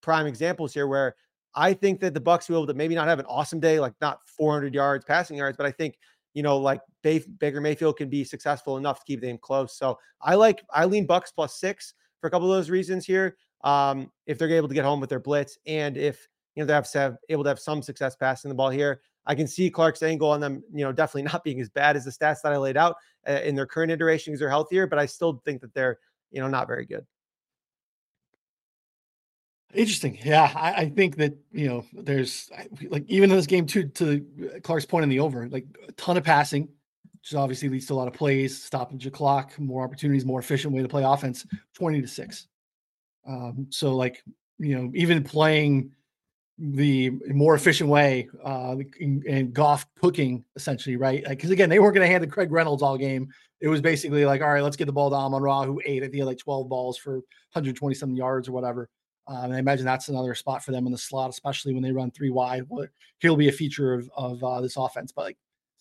prime 0.02 0.26
examples 0.26 0.74
here 0.74 0.86
where 0.86 1.14
I 1.54 1.74
think 1.74 2.00
that 2.00 2.14
the 2.14 2.20
Bucs 2.20 2.48
will 2.48 2.56
be 2.56 2.58
able 2.62 2.66
to 2.72 2.74
maybe 2.74 2.94
not 2.94 3.08
have 3.08 3.18
an 3.18 3.26
awesome 3.26 3.60
day, 3.60 3.78
like 3.78 3.94
not 4.00 4.20
400 4.26 4.74
yards 4.74 5.04
passing 5.04 5.36
yards, 5.36 5.56
but 5.56 5.66
I 5.66 5.70
think 5.70 5.98
you 6.34 6.42
know 6.42 6.56
like 6.58 6.80
Baker 7.02 7.60
Mayfield 7.60 7.96
can 7.96 8.08
be 8.08 8.24
successful 8.24 8.76
enough 8.76 9.00
to 9.00 9.04
keep 9.06 9.20
them 9.20 9.38
close. 9.38 9.76
So 9.76 9.98
I 10.20 10.34
like 10.34 10.62
I 10.72 10.84
lean 10.84 11.06
Bucs 11.06 11.32
plus 11.34 11.58
six 11.58 11.94
for 12.20 12.28
a 12.28 12.30
couple 12.30 12.50
of 12.50 12.56
those 12.56 12.70
reasons 12.70 13.04
here. 13.04 13.36
Um, 13.64 14.10
if 14.26 14.38
they're 14.38 14.50
able 14.50 14.68
to 14.68 14.74
get 14.74 14.84
home 14.84 15.00
with 15.00 15.10
their 15.10 15.20
blitz, 15.20 15.58
and 15.66 15.96
if 15.96 16.26
you 16.54 16.62
know 16.62 16.66
they 16.66 16.72
have, 16.72 16.90
to 16.90 16.98
have 16.98 17.16
able 17.28 17.44
to 17.44 17.50
have 17.50 17.60
some 17.60 17.82
success 17.82 18.16
passing 18.16 18.48
the 18.48 18.54
ball 18.54 18.70
here, 18.70 19.00
I 19.26 19.34
can 19.34 19.46
see 19.46 19.70
Clarke's 19.70 20.02
angle 20.02 20.30
on 20.30 20.40
them. 20.40 20.62
You 20.72 20.84
know, 20.84 20.92
definitely 20.92 21.22
not 21.32 21.44
being 21.44 21.60
as 21.60 21.68
bad 21.68 21.96
as 21.96 22.04
the 22.04 22.10
stats 22.10 22.42
that 22.42 22.52
I 22.52 22.56
laid 22.56 22.76
out 22.76 22.96
uh, 23.28 23.40
in 23.44 23.54
their 23.54 23.66
current 23.66 23.92
iteration 23.92 24.32
because 24.32 24.40
they're 24.40 24.48
healthier, 24.48 24.86
but 24.86 24.98
I 24.98 25.06
still 25.06 25.42
think 25.44 25.60
that 25.60 25.74
they're 25.74 25.98
you 26.30 26.40
know 26.40 26.48
not 26.48 26.66
very 26.66 26.86
good. 26.86 27.06
Interesting. 29.74 30.18
Yeah, 30.22 30.52
I, 30.54 30.72
I, 30.72 30.88
think 30.90 31.16
that 31.16 31.34
you 31.50 31.66
know 31.66 31.84
there's 31.94 32.50
like 32.90 33.04
even 33.08 33.30
in 33.30 33.36
this 33.36 33.46
game 33.46 33.66
too. 33.66 33.84
To 33.84 34.60
Clarke's 34.62 34.84
point 34.84 35.02
in 35.02 35.08
the 35.08 35.20
over, 35.20 35.48
like 35.48 35.64
a 35.88 35.92
ton 35.92 36.18
of 36.18 36.24
passing, 36.24 36.68
which 37.14 37.34
obviously 37.34 37.70
leads 37.70 37.86
to 37.86 37.94
a 37.94 37.96
lot 37.96 38.06
of 38.06 38.12
plays, 38.12 38.62
stopping 38.62 39.00
your 39.00 39.10
clock, 39.10 39.58
more 39.58 39.82
opportunities, 39.82 40.26
more 40.26 40.40
efficient 40.40 40.74
way 40.74 40.82
to 40.82 40.88
play 40.88 41.04
offense. 41.04 41.46
Twenty 41.74 42.02
to 42.02 42.06
six. 42.06 42.48
Um, 43.26 43.66
so 43.70 43.96
like 43.96 44.22
you 44.58 44.76
know 44.76 44.90
even 44.94 45.24
playing 45.24 45.92
the 46.58 47.10
more 47.28 47.54
efficient 47.54 47.88
way 47.88 48.28
uh, 48.44 48.76
and 49.00 49.54
Goff 49.54 49.86
cooking 50.00 50.44
essentially 50.54 50.96
right 50.96 51.24
because 51.26 51.48
like, 51.48 51.54
again 51.54 51.70
they 51.70 51.78
weren't 51.78 51.94
going 51.94 52.06
to 52.06 52.10
hand 52.10 52.22
to 52.22 52.28
Craig 52.28 52.52
Reynolds 52.52 52.82
all 52.82 52.98
game. 52.98 53.28
It 53.60 53.68
was 53.68 53.80
basically 53.80 54.26
like 54.26 54.42
all 54.42 54.52
right, 54.52 54.62
let's 54.62 54.76
get 54.76 54.84
the 54.84 54.92
ball 54.92 55.08
to 55.08 55.16
Amon 55.16 55.40
Ra 55.40 55.64
who 55.64 55.80
ate 55.86 56.02
I 56.02 56.08
think 56.08 56.24
like 56.24 56.38
twelve 56.38 56.68
balls 56.68 56.98
for 56.98 57.14
120 57.14 57.94
something 57.94 58.16
yards 58.16 58.48
or 58.48 58.52
whatever. 58.52 58.90
Um, 59.28 59.44
and 59.44 59.54
I 59.54 59.58
imagine 59.58 59.84
that's 59.84 60.08
another 60.08 60.34
spot 60.34 60.64
for 60.64 60.72
them 60.72 60.86
in 60.86 60.92
the 60.92 60.98
slot, 60.98 61.30
especially 61.30 61.74
when 61.74 61.82
they 61.82 61.92
run 61.92 62.10
three 62.10 62.30
wide. 62.30 62.64
Well, 62.68 62.86
he'll 63.18 63.36
be 63.36 63.48
a 63.48 63.52
feature 63.52 63.94
of, 63.94 64.10
of 64.16 64.42
uh, 64.42 64.60
this 64.60 64.76
offense, 64.76 65.12
but 65.12 65.26
like 65.26 65.38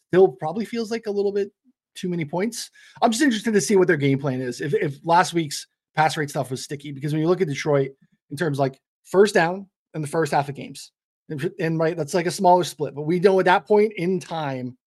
still 0.10 0.28
probably 0.28 0.66
feels 0.66 0.92
like 0.92 1.08
a 1.08 1.12
little 1.12 1.32
bit 1.32 1.52
too 1.96 2.10
many 2.10 2.24
points. 2.24 2.70
I'm 3.02 3.12
just 3.12 3.24
interested 3.24 3.54
to 3.54 3.62
see 3.62 3.76
what 3.76 3.88
their 3.88 3.98
game 3.98 4.20
plan 4.20 4.42
is. 4.42 4.62
If, 4.62 4.74
if 4.74 4.98
last 5.04 5.34
week's 5.34 5.68
pass 5.96 6.18
rate 6.18 6.30
stuff 6.30 6.52
was 6.52 6.64
sticky, 6.64 6.92
because 6.92 7.14
when 7.14 7.22
you 7.22 7.28
look 7.28 7.42
at 7.42 7.48
Detroit 7.48 7.92
in 8.30 8.38
terms 8.38 8.60
like 8.60 8.80
first 9.06 9.34
down 9.34 9.68
in 9.94 10.02
the 10.02 10.08
first 10.08 10.32
half 10.32 10.48
of 10.48 10.56
games, 10.56 10.92
and, 11.30 11.52
and 11.60 11.80
right, 11.80 11.98
that's 11.98 12.14
like 12.14 12.28
a 12.28 12.32
smaller 12.32 12.64
split, 12.64 12.94
but 12.94 13.04
we 13.04 13.20
know 13.20 13.40
at 13.40 13.46
that 13.46 13.66
point 13.66 13.94
in 13.98 14.20
time, 14.20 14.78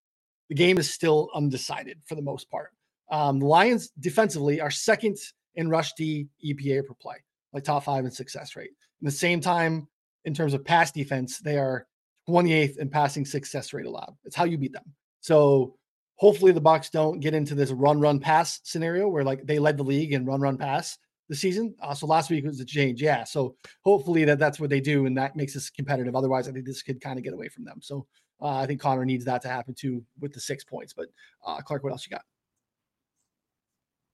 the 0.49 0.55
game 0.55 0.79
is 0.79 0.93
still 0.93 1.31
undecided 1.35 1.99
for 2.07 2.15
the 2.15 2.23
most 2.23 2.51
part. 2.51 2.71
Um, 3.11 3.41
the 3.41 3.47
Lions 3.47 3.91
defensively 3.99 4.61
are 4.61 4.71
second 4.71 5.17
in 5.57 5.69
rush 5.69 5.93
D 5.95 6.29
EPA 6.45 6.87
per 6.87 6.95
play 6.95 7.17
like 7.55 7.65
top 7.65 7.85
five 7.85 8.05
in 8.05 8.11
success 8.11 8.57
rate. 8.57 8.73
In 9.01 9.07
the 9.07 9.11
same 9.11 9.41
time, 9.41 9.89
in 10.25 10.35
terms 10.35 10.53
of 10.53 10.65
pass 10.65 10.91
defense, 10.91 11.39
they 11.39 11.57
are 11.57 11.87
28th 12.29 12.79
in 12.79 12.91
passing 12.91 13.25
success 13.25 13.73
rate 13.73 13.87
allowed. 13.87 14.15
It's 14.25 14.37
how 14.37 14.45
you 14.45 14.59
beat 14.59 14.73
them. 14.73 14.93
So 15.21 15.77
hopefully 16.17 16.53
the 16.53 16.61
Bucs 16.61 16.91
don't 16.91 17.21
get 17.21 17.35
into 17.35 17.55
this 17.55 17.71
run 17.71 18.01
run 18.01 18.19
pass 18.19 18.61
scenario 18.65 19.09
where 19.09 19.25
like 19.25 19.47
they 19.47 19.59
led 19.59 19.77
the 19.77 19.85
league 19.85 20.13
in 20.13 20.27
run 20.27 20.41
run 20.41 20.59
pass 20.59 20.99
the 21.29 21.37
season. 21.37 21.75
Uh, 21.81 21.95
so 21.95 22.07
last 22.07 22.31
week 22.31 22.45
was 22.45 22.61
a 22.61 22.65
change, 22.65 23.01
yeah. 23.01 23.25
So 23.25 23.57
hopefully 23.83 24.25
that 24.25 24.39
that's 24.39 24.61
what 24.61 24.71
they 24.71 24.81
do 24.81 25.07
and 25.07 25.17
that 25.17 25.37
makes 25.37 25.57
us 25.57 25.71
competitive. 25.71 26.15
Otherwise, 26.15 26.49
I 26.49 26.53
think 26.53 26.67
this 26.67 26.83
could 26.83 27.01
kind 27.01 27.19
of 27.19 27.25
get 27.25 27.33
away 27.33 27.49
from 27.49 27.65
them. 27.65 27.81
So 27.83 28.07
uh, 28.41 28.57
I 28.57 28.67
think 28.67 28.81
Connor 28.81 29.05
needs 29.05 29.25
that 29.25 29.43
to 29.43 29.49
happen 29.49 29.75
too 29.75 30.05
with 30.21 30.33
the 30.33 30.41
six 30.41 30.65
points. 30.65 30.93
But 30.93 31.09
uh, 31.47 31.61
Clarke, 31.61 31.85
what 31.85 31.93
else 31.93 32.07
you 32.07 32.11
got? 32.11 32.25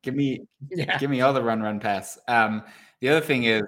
Give 0.02 0.14
me, 0.14 0.42
yeah. 0.70 0.98
give 0.98 1.10
me 1.10 1.20
all 1.20 1.32
the 1.32 1.42
run, 1.42 1.62
run, 1.62 1.80
pass. 1.80 2.18
Um, 2.28 2.62
the 3.00 3.08
other 3.08 3.20
thing 3.20 3.44
is, 3.44 3.62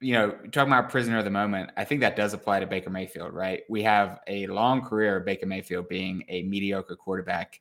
you 0.00 0.12
know, 0.14 0.30
talking 0.52 0.72
about 0.72 0.90
prisoner 0.90 1.18
of 1.18 1.24
the 1.24 1.30
moment, 1.30 1.70
I 1.76 1.84
think 1.84 2.00
that 2.02 2.14
does 2.14 2.32
apply 2.32 2.60
to 2.60 2.66
Baker 2.66 2.90
Mayfield, 2.90 3.32
right? 3.32 3.62
We 3.68 3.82
have 3.82 4.20
a 4.28 4.46
long 4.46 4.82
career 4.82 5.16
of 5.16 5.24
Baker 5.24 5.46
Mayfield 5.46 5.88
being 5.88 6.24
a 6.28 6.44
mediocre 6.44 6.94
quarterback, 6.94 7.60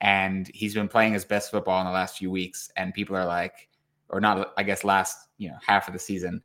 and 0.00 0.50
he's 0.52 0.74
been 0.74 0.88
playing 0.88 1.14
his 1.14 1.24
best 1.24 1.50
football 1.50 1.80
in 1.80 1.86
the 1.86 1.92
last 1.92 2.18
few 2.18 2.30
weeks, 2.30 2.70
and 2.76 2.92
people 2.92 3.16
are 3.16 3.24
like, 3.24 3.68
or 4.10 4.20
not, 4.20 4.52
I 4.56 4.62
guess, 4.62 4.84
last 4.84 5.28
you 5.38 5.48
know 5.48 5.56
half 5.66 5.88
of 5.88 5.94
the 5.94 5.98
season, 5.98 6.42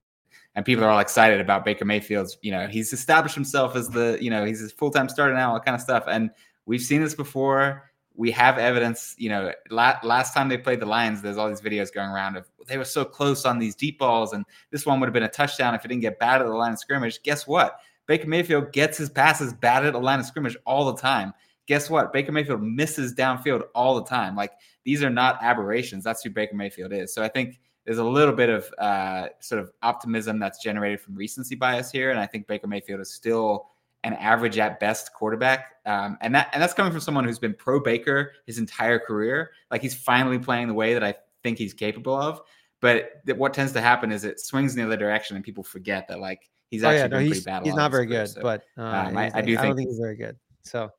and 0.55 0.63
people 0.63 0.85
are 0.85 0.89
all 0.89 0.99
excited 0.99 1.41
about 1.41 1.65
Baker 1.65 1.85
Mayfield's, 1.85 2.37
you 2.41 2.51
know, 2.51 2.67
he's 2.67 2.93
established 2.93 3.35
himself 3.35 3.75
as 3.75 3.89
the, 3.89 4.17
you 4.21 4.29
know, 4.29 4.45
he's 4.45 4.63
a 4.63 4.69
full 4.69 4.91
time 4.91 5.09
starter 5.09 5.33
now, 5.33 5.51
all 5.51 5.59
kind 5.59 5.75
of 5.75 5.81
stuff, 5.81 6.05
and 6.07 6.29
we've 6.65 6.81
seen 6.81 7.01
this 7.01 7.13
before 7.13 7.91
we 8.15 8.31
have 8.31 8.57
evidence. 8.57 9.15
You 9.17 9.29
know, 9.29 9.51
la- 9.69 9.99
last 10.03 10.33
time 10.33 10.49
they 10.49 10.57
played 10.57 10.79
the 10.79 10.85
Lions, 10.85 11.21
there's 11.21 11.37
all 11.37 11.49
these 11.49 11.61
videos 11.61 11.93
going 11.93 12.09
around 12.09 12.37
of 12.37 12.45
they 12.67 12.77
were 12.77 12.85
so 12.85 13.05
close 13.05 13.45
on 13.45 13.59
these 13.59 13.75
deep 13.75 13.99
balls, 13.99 14.33
and 14.33 14.45
this 14.71 14.85
one 14.85 14.99
would 14.99 15.07
have 15.07 15.13
been 15.13 15.23
a 15.23 15.29
touchdown 15.29 15.75
if 15.75 15.83
it 15.85 15.87
didn't 15.87 16.01
get 16.01 16.19
batted 16.19 16.47
at 16.47 16.49
the 16.49 16.55
line 16.55 16.73
of 16.73 16.79
scrimmage. 16.79 17.21
Guess 17.23 17.47
what? 17.47 17.79
Baker 18.07 18.27
Mayfield 18.27 18.71
gets 18.71 18.97
his 18.97 19.09
passes 19.09 19.53
batted 19.53 19.87
at 19.87 19.93
the 19.93 19.99
line 19.99 20.19
of 20.19 20.25
scrimmage 20.25 20.57
all 20.65 20.91
the 20.91 21.01
time. 21.01 21.33
Guess 21.67 21.89
what? 21.89 22.13
Baker 22.13 22.31
Mayfield 22.31 22.61
misses 22.61 23.15
downfield 23.15 23.63
all 23.73 23.95
the 23.95 24.05
time. 24.05 24.35
Like 24.35 24.51
these 24.83 25.03
are 25.03 25.09
not 25.09 25.39
aberrations. 25.41 26.03
That's 26.03 26.23
who 26.23 26.29
Baker 26.29 26.55
Mayfield 26.55 26.93
is. 26.93 27.13
So 27.13 27.23
I 27.23 27.27
think 27.27 27.59
there's 27.85 27.97
a 27.97 28.03
little 28.03 28.33
bit 28.33 28.49
of 28.49 28.71
uh, 28.77 29.27
sort 29.39 29.61
of 29.61 29.71
optimism 29.81 30.39
that's 30.39 30.61
generated 30.61 31.01
from 31.01 31.15
recency 31.15 31.55
bias 31.55 31.91
here, 31.91 32.11
and 32.11 32.19
I 32.19 32.25
think 32.25 32.47
Baker 32.47 32.67
Mayfield 32.67 32.99
is 32.99 33.11
still 33.11 33.67
an 34.05 34.13
average 34.13 34.57
at 34.57 34.79
best 34.79 35.11
quarterback. 35.13 35.73
Um, 35.85 36.17
and 36.21 36.33
that 36.35 36.49
and 36.53 36.61
that's 36.61 36.73
coming 36.73 36.91
from 36.91 37.01
someone 37.01 37.25
who's 37.25 37.39
been 37.39 37.53
pro 37.53 37.79
Baker 37.79 38.33
his 38.45 38.59
entire 38.59 38.99
career. 38.99 39.51
Like 39.71 39.81
he's 39.81 39.95
finally 39.95 40.39
playing 40.39 40.67
the 40.67 40.73
way 40.73 40.93
that 40.93 41.03
I 41.03 41.15
think 41.43 41.57
he's 41.57 41.73
capable 41.73 42.15
of. 42.15 42.39
But 42.81 43.25
th- 43.25 43.37
what 43.37 43.53
tends 43.53 43.71
to 43.73 43.81
happen 43.81 44.11
is 44.11 44.23
it 44.23 44.39
swings 44.39 44.75
in 44.75 44.81
the 44.81 44.85
other 44.85 44.97
direction, 44.97 45.35
and 45.35 45.43
people 45.43 45.63
forget 45.63 46.07
that 46.07 46.19
like 46.19 46.49
he's 46.69 46.83
actually 46.83 46.99
oh, 46.99 47.03
yeah, 47.03 47.07
no, 47.07 47.19
he's, 47.19 47.29
pretty 47.29 47.45
bad. 47.45 47.65
He's 47.65 47.75
not 47.75 47.91
very 47.91 48.05
good, 48.05 48.29
so, 48.29 48.41
but 48.41 48.63
uh, 48.77 48.83
um, 48.83 49.17
I, 49.17 49.31
I, 49.33 49.41
do 49.41 49.47
think, 49.47 49.59
I 49.59 49.67
don't 49.67 49.75
think 49.75 49.89
he's 49.89 49.99
very 49.99 50.15
good. 50.15 50.37
So 50.63 50.89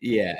yeah. 0.00 0.34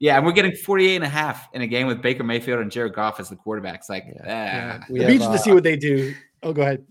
Yeah, 0.00 0.16
and 0.16 0.26
we're 0.26 0.32
getting 0.32 0.54
48 0.54 0.96
and 0.96 1.04
a 1.04 1.08
half 1.08 1.48
in 1.54 1.62
a 1.62 1.66
game 1.66 1.86
with 1.86 2.02
Baker 2.02 2.24
Mayfield 2.24 2.60
and 2.60 2.70
Jared 2.70 2.94
Goff 2.94 3.20
as 3.20 3.30
the 3.30 3.36
quarterbacks. 3.36 3.88
Like, 3.88 4.04
yeah. 4.06 4.80
Ah. 4.80 4.86
yeah. 4.90 5.04
It'd 5.04 5.18
be 5.18 5.24
uh, 5.24 5.32
to 5.32 5.38
see 5.38 5.52
what 5.52 5.62
they 5.62 5.76
do. 5.76 6.14
Oh, 6.42 6.52
go 6.52 6.62
ahead. 6.62 6.84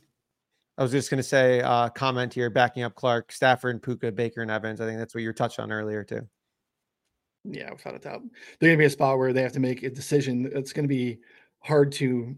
I 0.77 0.81
was 0.83 0.91
just 0.91 1.09
going 1.09 1.19
to 1.19 1.23
say, 1.23 1.61
uh, 1.61 1.89
comment 1.89 2.33
here, 2.33 2.49
backing 2.49 2.83
up 2.83 2.95
Clarke, 2.95 3.31
Stafford, 3.31 3.83
Puka, 3.83 4.11
Baker, 4.11 4.41
and 4.41 4.49
Evans. 4.49 4.81
I 4.81 4.85
think 4.87 4.97
that's 4.97 5.13
what 5.13 5.21
you 5.21 5.29
were 5.29 5.33
touched 5.33 5.59
on 5.59 5.71
earlier 5.71 6.03
too. 6.03 6.27
Yeah, 7.45 7.71
without 7.71 7.95
a 7.95 7.99
doubt, 7.99 8.21
they're 8.59 8.69
going 8.69 8.77
to 8.77 8.81
be 8.81 8.85
a 8.85 8.89
spot 8.89 9.17
where 9.17 9.33
they 9.33 9.41
have 9.41 9.51
to 9.53 9.59
make 9.59 9.83
a 9.83 9.89
decision. 9.89 10.49
It's 10.53 10.73
going 10.73 10.85
to 10.85 10.89
be 10.93 11.19
hard 11.59 11.91
to 11.93 12.35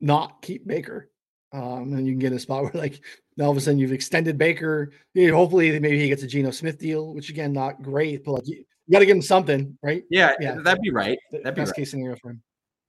not 0.00 0.40
keep 0.40 0.66
Baker, 0.66 1.10
um, 1.52 1.92
and 1.94 2.06
you 2.06 2.12
can 2.12 2.20
get 2.20 2.32
a 2.32 2.38
spot 2.38 2.62
where 2.72 2.72
like 2.74 3.00
now 3.36 3.46
all 3.46 3.50
of 3.50 3.56
a 3.56 3.60
sudden 3.60 3.78
you've 3.78 3.92
extended 3.92 4.38
Baker. 4.38 4.92
You 5.14 5.30
know, 5.30 5.36
hopefully, 5.36 5.78
maybe 5.80 5.98
he 5.98 6.08
gets 6.08 6.22
a 6.22 6.28
Geno 6.28 6.52
Smith 6.52 6.78
deal, 6.78 7.12
which 7.12 7.28
again 7.28 7.52
not 7.52 7.82
great, 7.82 8.24
but 8.24 8.32
like 8.32 8.46
you, 8.46 8.56
You 8.86 8.92
got 8.92 9.00
to 9.00 9.06
give 9.06 9.16
him 9.16 9.22
something, 9.22 9.76
right? 9.82 10.04
Yeah, 10.10 10.32
Yeah. 10.40 10.54
that'd 10.62 10.80
be 10.80 10.90
right. 10.92 11.18
That'd 11.32 11.54
be 11.56 11.60
best 11.60 11.72
right. 11.72 11.76
case 11.76 11.90
scenario 11.90 12.16
for 12.22 12.30
him. 12.30 12.42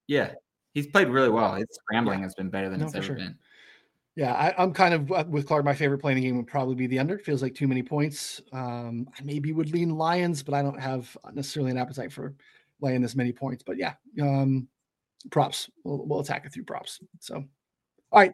Yeah, 0.06 0.32
he's 0.74 0.86
played 0.86 1.08
really 1.08 1.28
well. 1.30 1.54
His 1.54 1.66
scrambling 1.72 2.22
has 2.22 2.34
been 2.36 2.50
better 2.50 2.70
than 2.70 2.80
No, 2.80 2.86
it's 2.86 2.94
ever 2.94 3.04
sure. 3.04 3.16
been. 3.16 3.36
Yeah, 4.14 4.34
I, 4.34 4.62
I'm 4.62 4.72
kind 4.74 4.92
of 4.92 5.10
uh, 5.10 5.24
with 5.26 5.46
Clarke. 5.46 5.64
My 5.64 5.74
favorite 5.74 5.98
play 5.98 6.12
in 6.12 6.16
the 6.16 6.22
game 6.24 6.36
would 6.36 6.46
probably 6.46 6.74
be 6.74 6.86
the 6.86 6.98
under. 6.98 7.18
Feels 7.18 7.40
like 7.42 7.54
too 7.54 7.66
many 7.66 7.82
points. 7.82 8.42
Um, 8.52 9.08
I 9.18 9.22
maybe 9.22 9.52
would 9.52 9.72
lean 9.72 9.96
Lions, 9.96 10.42
but 10.42 10.54
I 10.54 10.60
don't 10.62 10.78
have 10.80 11.16
necessarily 11.32 11.70
an 11.70 11.78
appetite 11.78 12.12
for 12.12 12.34
laying 12.80 13.00
this 13.00 13.16
many 13.16 13.32
points. 13.32 13.62
But 13.62 13.78
yeah, 13.78 13.94
um, 14.20 14.68
props. 15.30 15.70
We'll, 15.84 16.04
we'll 16.06 16.20
attack 16.20 16.44
it 16.44 16.52
through 16.52 16.64
props. 16.64 17.00
So, 17.20 17.36
all 17.36 18.20
right. 18.20 18.32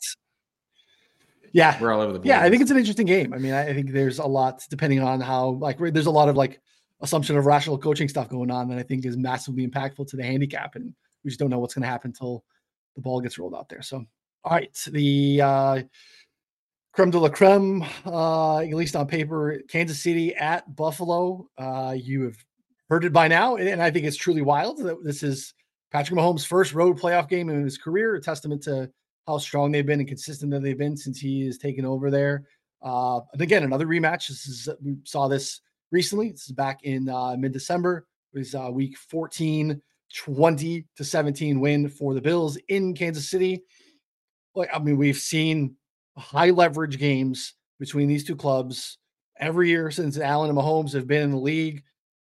Yeah, 1.53 1.81
We're 1.81 1.93
all 1.93 2.01
over 2.01 2.13
the 2.13 2.19
board. 2.19 2.27
yeah, 2.27 2.43
I 2.43 2.51
think 2.51 2.61
it's 2.61 2.71
an 2.71 2.77
interesting 2.77 3.07
game. 3.07 3.33
I 3.33 3.39
mean, 3.39 3.55
I 3.55 3.69
I 3.69 3.75
think 3.75 3.93
there's 3.93 4.19
a 4.19 4.27
lot 4.27 4.63
depending 4.69 5.01
on 5.01 5.21
how 5.21 5.51
like 5.61 5.79
there's 5.79 6.07
a 6.07 6.11
lot 6.11 6.29
of 6.29 6.37
like 6.37 6.61
assumption 7.01 7.37
of 7.37 7.47
rational 7.47 7.79
coaching 7.79 8.09
stuff 8.09 8.29
going 8.29 8.51
on 8.51 8.69
that 8.69 8.79
I 8.79 8.83
think 8.83 9.07
is 9.07 9.17
massively 9.17 9.67
impactful 9.67 10.09
to 10.09 10.17
the 10.17 10.25
handicap, 10.25 10.75
and 10.75 10.93
we 11.25 11.31
just 11.31 11.39
don't 11.41 11.49
know 11.51 11.59
what's 11.59 11.73
going 11.75 11.85
to 11.85 11.89
happen 11.89 12.11
until 12.11 12.45
the 12.97 13.01
ball 13.01 13.21
gets 13.21 13.39
rolled 13.39 13.55
out 13.55 13.69
there. 13.69 13.81
So, 13.81 14.05
all 14.45 14.53
right, 14.53 14.77
the 14.91 15.41
uh, 15.43 15.83
creme 16.93 17.11
de 17.11 17.19
la 17.19 17.29
creme, 17.29 17.85
uh, 18.07 18.59
at 18.59 18.75
least 18.75 18.97
on 18.97 19.07
paper, 19.07 19.61
Kansas 19.69 20.01
City 20.01 20.35
at 20.35 20.75
Buffalo. 20.75 21.49
Uh, 21.57 21.95
you 21.97 22.25
have 22.25 22.37
heard 22.89 23.05
it 23.05 23.13
by 23.13 23.29
now, 23.29 23.57
and 23.57 23.83
I 23.83 23.91
think 23.91 24.07
it's 24.07 24.17
truly 24.17 24.43
wild 24.43 24.79
that 24.79 25.05
this 25.05 25.23
is 25.23 25.55
Patrick 25.91 26.19
Mahomes' 26.19 26.47
first 26.47 26.75
road 26.75 26.99
playoff 26.99 27.29
game 27.29 27.49
in 27.51 27.63
his 27.63 27.79
career, 27.79 28.15
a 28.15 28.21
testament 28.21 28.63
to 28.65 28.91
how 29.27 29.39
strong 29.39 29.71
they've 29.71 29.87
been 29.87 30.01
and 30.01 30.09
consistent 30.09 30.51
that 30.53 30.63
they've 30.63 30.79
been 30.79 30.97
since 30.97 31.21
he 31.21 31.45
has 31.47 31.59
taken 31.59 31.85
over 31.85 32.11
there. 32.11 32.45
Uh, 32.83 33.21
and 33.33 33.43
again, 33.43 33.65
another 33.65 33.87
rematch. 33.87 34.29
This 34.29 34.47
is 34.47 34.69
we 34.83 34.97
saw 35.05 35.29
this 35.29 35.61
recently. 35.91 36.31
This 36.31 36.47
is 36.47 36.53
back 36.53 36.85
in 36.85 37.09
uh, 37.09 37.37
mid-December. 37.37 38.07
It 38.33 38.39
was 38.39 38.55
uh, 38.55 38.71
week 38.73 38.97
14, 38.97 39.81
20 40.17 40.87
to 40.97 41.05
17 41.05 41.61
win 41.61 41.89
for 41.89 42.15
the 42.15 42.21
Bills 42.21 42.59
in 42.69 42.95
Kansas 42.95 43.29
City. 43.29 43.63
Like, 44.59 44.71
I 44.75 44.79
mean, 44.79 44.97
we've 44.97 45.17
seen 45.17 45.77
high 46.17 46.51
leverage 46.51 46.99
games 46.99 47.55
between 47.79 48.09
these 48.09 48.25
two 48.25 48.37
clubs 48.37 48.99
every 49.39 49.69
year 49.69 49.91
since 49.91 50.19
Allen 50.19 50.51
and 50.51 50.59
Mahomes 50.59 50.93
have 50.93 51.07
been 51.07 51.23
in 51.23 51.31
the 51.31 51.39
league. 51.39 51.85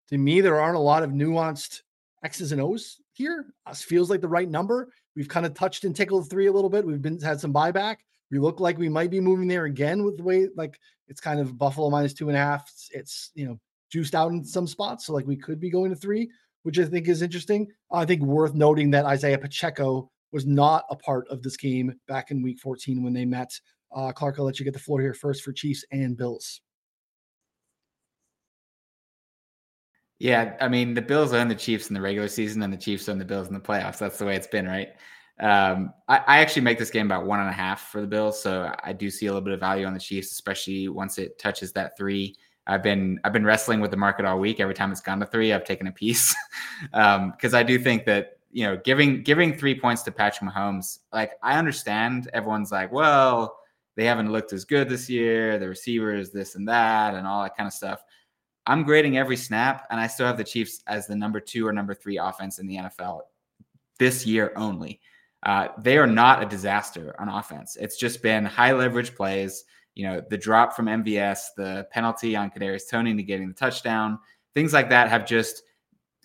To 0.09 0.17
me, 0.17 0.41
there 0.41 0.59
aren't 0.59 0.77
a 0.77 0.79
lot 0.79 1.03
of 1.03 1.11
nuanced 1.11 1.81
X's 2.23 2.51
and 2.51 2.61
O's 2.61 2.99
here. 3.11 3.47
Uh, 3.65 3.71
Us 3.71 3.81
feels 3.81 4.09
like 4.09 4.21
the 4.21 4.27
right 4.27 4.49
number. 4.49 4.89
We've 5.15 5.27
kind 5.27 5.45
of 5.45 5.53
touched 5.53 5.83
and 5.83 5.95
tickled 5.95 6.29
three 6.29 6.47
a 6.47 6.51
little 6.51 6.69
bit. 6.69 6.85
We've 6.85 7.01
been 7.01 7.19
had 7.19 7.39
some 7.39 7.53
buyback. 7.53 7.97
We 8.31 8.39
look 8.39 8.59
like 8.59 8.77
we 8.77 8.89
might 8.89 9.11
be 9.11 9.19
moving 9.19 9.47
there 9.47 9.65
again 9.65 10.03
with 10.03 10.17
the 10.17 10.23
way 10.23 10.47
like 10.55 10.79
it's 11.07 11.21
kind 11.21 11.39
of 11.39 11.57
Buffalo 11.57 11.89
minus 11.89 12.13
two 12.13 12.29
and 12.29 12.37
a 12.37 12.41
half. 12.41 12.67
It's, 12.69 12.89
it's 12.93 13.31
you 13.35 13.45
know 13.45 13.59
juiced 13.91 14.15
out 14.15 14.31
in 14.31 14.43
some 14.43 14.65
spots, 14.65 15.05
so 15.05 15.13
like 15.13 15.27
we 15.27 15.35
could 15.35 15.59
be 15.59 15.69
going 15.69 15.91
to 15.91 15.95
three, 15.95 16.31
which 16.63 16.79
I 16.79 16.85
think 16.85 17.07
is 17.07 17.21
interesting. 17.21 17.67
I 17.91 18.05
think 18.05 18.21
worth 18.23 18.55
noting 18.55 18.89
that 18.91 19.05
Isaiah 19.05 19.37
Pacheco 19.37 20.09
was 20.33 20.45
not 20.45 20.83
a 20.89 20.95
part 20.95 21.27
of 21.29 21.41
this 21.41 21.55
game 21.55 21.93
back 22.07 22.31
in 22.31 22.41
Week 22.41 22.59
14 22.59 23.03
when 23.03 23.13
they 23.13 23.25
met. 23.25 23.51
Uh, 23.95 24.11
Clarke, 24.11 24.39
I'll 24.39 24.45
let 24.45 24.59
you 24.59 24.65
get 24.65 24.73
the 24.73 24.79
floor 24.79 24.99
here 24.99 25.13
first 25.13 25.43
for 25.43 25.53
Chiefs 25.53 25.85
and 25.91 26.17
Bills. 26.17 26.61
Yeah, 30.19 30.55
I 30.61 30.67
mean 30.67 30.93
the 30.93 31.01
Bills 31.01 31.33
own 31.33 31.47
the 31.47 31.55
Chiefs 31.55 31.89
in 31.89 31.93
the 31.93 32.01
regular 32.01 32.27
season, 32.27 32.61
and 32.63 32.71
the 32.71 32.77
Chiefs 32.77 33.09
own 33.09 33.17
the 33.17 33.25
Bills 33.25 33.47
in 33.47 33.53
the 33.53 33.59
playoffs. 33.59 33.97
That's 33.97 34.17
the 34.17 34.25
way 34.25 34.35
it's 34.35 34.47
been, 34.47 34.65
right? 34.65 34.89
Um, 35.39 35.93
I, 36.07 36.17
I 36.19 36.39
actually 36.39 36.61
make 36.61 36.79
this 36.79 36.91
game 36.91 37.07
about 37.07 37.25
one 37.25 37.39
and 37.39 37.49
a 37.49 37.53
half 37.53 37.89
for 37.91 37.99
the 37.99 38.07
Bills, 38.07 38.41
so 38.41 38.73
I 38.83 38.93
do 38.93 39.09
see 39.09 39.25
a 39.25 39.29
little 39.29 39.43
bit 39.43 39.53
of 39.53 39.59
value 39.59 39.85
on 39.85 39.93
the 39.93 39.99
Chiefs, 39.99 40.31
especially 40.31 40.87
once 40.87 41.17
it 41.17 41.37
touches 41.39 41.73
that 41.73 41.97
three. 41.97 42.35
I've 42.65 42.81
been 42.81 43.19
I've 43.23 43.33
been 43.33 43.45
wrestling 43.45 43.81
with 43.81 43.91
the 43.91 43.97
market 43.97 44.25
all 44.25 44.39
week. 44.39 44.59
Every 44.59 44.73
time 44.73 44.91
it's 44.91 45.01
gone 45.01 45.19
to 45.19 45.25
three, 45.25 45.51
I've 45.51 45.65
taken 45.65 45.87
a 45.87 45.91
piece 45.91 46.33
because 46.91 47.53
I 47.53 47.63
do 47.63 47.77
think 47.77 48.05
that 48.05 48.37
you 48.53 48.63
know 48.65 48.77
giving 48.77 49.23
giving 49.23 49.57
three 49.57 49.77
points 49.77 50.03
to 50.03 50.11
Patrick 50.11 50.49
Mahomes, 50.49 50.99
like 51.11 51.33
I 51.41 51.57
understand 51.57 52.29
everyone's 52.33 52.71
like, 52.71 52.91
well, 52.91 53.57
they 53.95 54.05
haven't 54.05 54.31
looked 54.31 54.53
as 54.53 54.63
good 54.63 54.87
this 54.87 55.09
year, 55.09 55.57
the 55.57 55.67
receivers, 55.67 56.29
this 56.29 56.55
and 56.55 56.67
that, 56.67 57.15
and 57.15 57.27
all 57.27 57.43
that 57.43 57.57
kind 57.57 57.67
of 57.67 57.73
stuff. 57.73 58.01
I'm 58.65 58.83
grading 58.83 59.17
every 59.17 59.35
snap, 59.35 59.87
and 59.89 59.99
I 59.99 60.07
still 60.07 60.27
have 60.27 60.37
the 60.37 60.43
Chiefs 60.43 60.81
as 60.87 61.07
the 61.07 61.15
number 61.15 61.39
two 61.39 61.67
or 61.67 61.73
number 61.73 61.93
three 61.93 62.17
offense 62.17 62.59
in 62.59 62.67
the 62.67 62.77
NFL 62.77 63.21
this 63.99 64.25
year 64.25 64.53
only. 64.55 65.01
Uh, 65.45 65.67
they 65.79 65.97
are 65.97 66.07
not 66.07 66.41
a 66.41 66.45
disaster 66.45 67.13
on 67.19 67.27
offense. 67.27 67.75
It's 67.75 67.97
just 67.97 68.21
been 68.21 68.45
high 68.45 68.71
leverage 68.71 69.13
plays. 69.15 69.65
You 69.95 70.07
know, 70.07 70.21
the 70.29 70.37
drop 70.37 70.73
from 70.73 70.85
MVS, 70.85 71.39
the 71.57 71.87
penalty 71.91 72.35
on 72.35 72.49
Kadarius 72.49 72.89
Toney 72.89 73.13
to 73.15 73.23
getting 73.23 73.49
the 73.49 73.53
touchdown, 73.53 74.17
things 74.53 74.73
like 74.73 74.89
that 74.89 75.09
have 75.09 75.25
just 75.25 75.63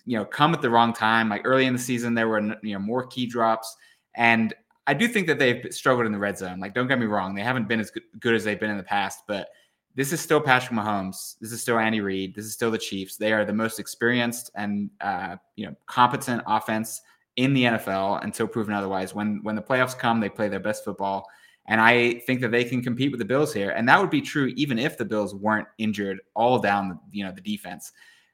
you 0.09 0.17
know 0.17 0.25
come 0.25 0.55
at 0.55 0.61
the 0.63 0.69
wrong 0.71 0.91
time. 0.91 1.29
Like 1.29 1.43
early 1.45 1.67
in 1.67 1.73
the 1.73 1.79
season, 1.79 2.15
there 2.15 2.27
were 2.27 2.41
you 2.63 2.73
know 2.73 2.79
more 2.79 3.05
key 3.05 3.27
drops, 3.27 3.77
and 4.15 4.55
I 4.87 4.95
do 4.95 5.07
think 5.07 5.27
that 5.27 5.37
they've 5.37 5.67
struggled 5.69 6.07
in 6.07 6.11
the 6.11 6.17
red 6.17 6.35
zone. 6.35 6.59
Like, 6.59 6.73
don't 6.73 6.87
get 6.87 6.97
me 6.97 7.05
wrong, 7.05 7.35
they 7.35 7.43
haven't 7.43 7.67
been 7.67 7.79
as 7.79 7.91
good, 8.19 8.33
as 8.33 8.43
they've 8.43 8.59
been 8.59 8.71
in 8.71 8.77
the 8.77 8.83
past, 8.83 9.21
but 9.27 9.49
this 9.93 10.11
is 10.11 10.19
still 10.19 10.41
Patrick 10.41 10.71
Mahomes. 10.71 11.35
This 11.39 11.51
is 11.51 11.61
still 11.61 11.77
Andy 11.77 12.01
Reid. 12.01 12.33
This 12.33 12.45
is 12.45 12.53
still 12.53 12.71
the 12.71 12.77
Chiefs. 12.79 13.17
They 13.17 13.31
are 13.31 13.45
the 13.45 13.53
most 13.53 13.79
experienced 13.79 14.49
and 14.55 14.89
uh, 14.99 15.35
you 15.55 15.67
know 15.67 15.75
competent 15.85 16.41
offense 16.47 17.01
in 17.35 17.53
the 17.53 17.65
NFL 17.65 18.23
until 18.23 18.47
proven 18.47 18.73
otherwise. 18.73 19.13
When 19.13 19.41
when 19.43 19.55
the 19.55 19.61
playoffs 19.61 19.95
come, 19.95 20.19
they 20.19 20.29
play 20.29 20.49
their 20.49 20.59
best 20.59 20.83
football, 20.83 21.27
and 21.67 21.79
I 21.79 22.15
think 22.25 22.41
that 22.41 22.49
they 22.49 22.63
can 22.63 22.81
compete 22.81 23.11
with 23.11 23.19
the 23.19 23.25
Bills 23.25 23.53
here. 23.53 23.69
And 23.69 23.87
that 23.87 24.01
would 24.01 24.09
be 24.09 24.21
true 24.21 24.47
even 24.55 24.79
if 24.79 24.97
the 24.97 25.05
Bills 25.05 25.35
weren't 25.35 25.67
injured 25.77 26.19
all 26.33 26.57
down 26.57 26.99
you 27.11 27.23
know 27.23 27.31
the 27.31 27.41
defense. 27.41 27.91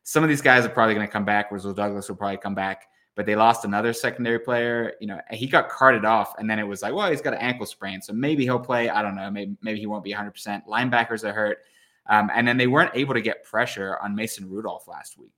Some 0.07 0.21
of 0.21 0.29
these 0.29 0.41
guys 0.41 0.63
are 0.63 0.69
probably 0.69 0.93
going 0.93 1.07
to 1.07 1.11
come 1.11 1.25
back. 1.25 1.51
Rasul 1.51 1.73
Douglas 1.73 2.07
will 2.07 2.15
probably 2.15 2.37
come 2.37 2.53
back, 2.53 2.89
but 3.15 3.25
they 3.25 3.35
lost 3.35 3.65
another 3.65 3.91
secondary 3.91 4.37
player. 4.37 4.93
You 5.01 5.07
know, 5.07 5.19
he 5.31 5.47
got 5.47 5.67
carted 5.67 6.05
off, 6.05 6.35
and 6.37 6.47
then 6.47 6.59
it 6.59 6.67
was 6.67 6.83
like, 6.83 6.93
well, 6.93 7.09
he's 7.09 7.21
got 7.21 7.33
an 7.33 7.39
ankle 7.39 7.65
sprain, 7.65 8.03
so 8.03 8.13
maybe 8.13 8.43
he'll 8.43 8.59
play. 8.59 8.87
I 8.87 9.01
don't 9.01 9.15
know. 9.15 9.31
Maybe 9.31 9.57
maybe 9.63 9.79
he 9.79 9.87
won't 9.87 10.03
be 10.03 10.11
100. 10.11 10.29
percent 10.29 10.63
Linebackers 10.67 11.23
are 11.23 11.33
hurt, 11.33 11.57
um, 12.05 12.29
and 12.35 12.47
then 12.47 12.55
they 12.55 12.67
weren't 12.67 12.91
able 12.93 13.15
to 13.15 13.21
get 13.21 13.43
pressure 13.43 13.97
on 13.99 14.15
Mason 14.15 14.47
Rudolph 14.47 14.87
last 14.87 15.17
week, 15.17 15.33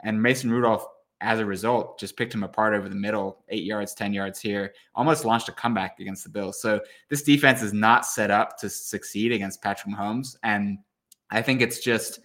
and 0.00 0.22
Mason 0.22 0.50
Rudolph. 0.50 0.86
As 1.24 1.38
a 1.38 1.46
result, 1.46 2.00
just 2.00 2.16
picked 2.16 2.34
him 2.34 2.42
apart 2.42 2.74
over 2.74 2.88
the 2.88 2.96
middle, 2.96 3.44
eight 3.48 3.62
yards, 3.62 3.94
10 3.94 4.12
yards 4.12 4.40
here, 4.40 4.74
almost 4.96 5.24
launched 5.24 5.48
a 5.48 5.52
comeback 5.52 6.00
against 6.00 6.24
the 6.24 6.28
Bills. 6.28 6.60
So 6.60 6.80
this 7.10 7.22
defense 7.22 7.62
is 7.62 7.72
not 7.72 8.04
set 8.04 8.32
up 8.32 8.58
to 8.58 8.68
succeed 8.68 9.30
against 9.30 9.62
Patrick 9.62 9.94
Mahomes. 9.94 10.34
And 10.42 10.78
I 11.30 11.40
think 11.40 11.62
it's 11.62 11.78
just 11.78 12.18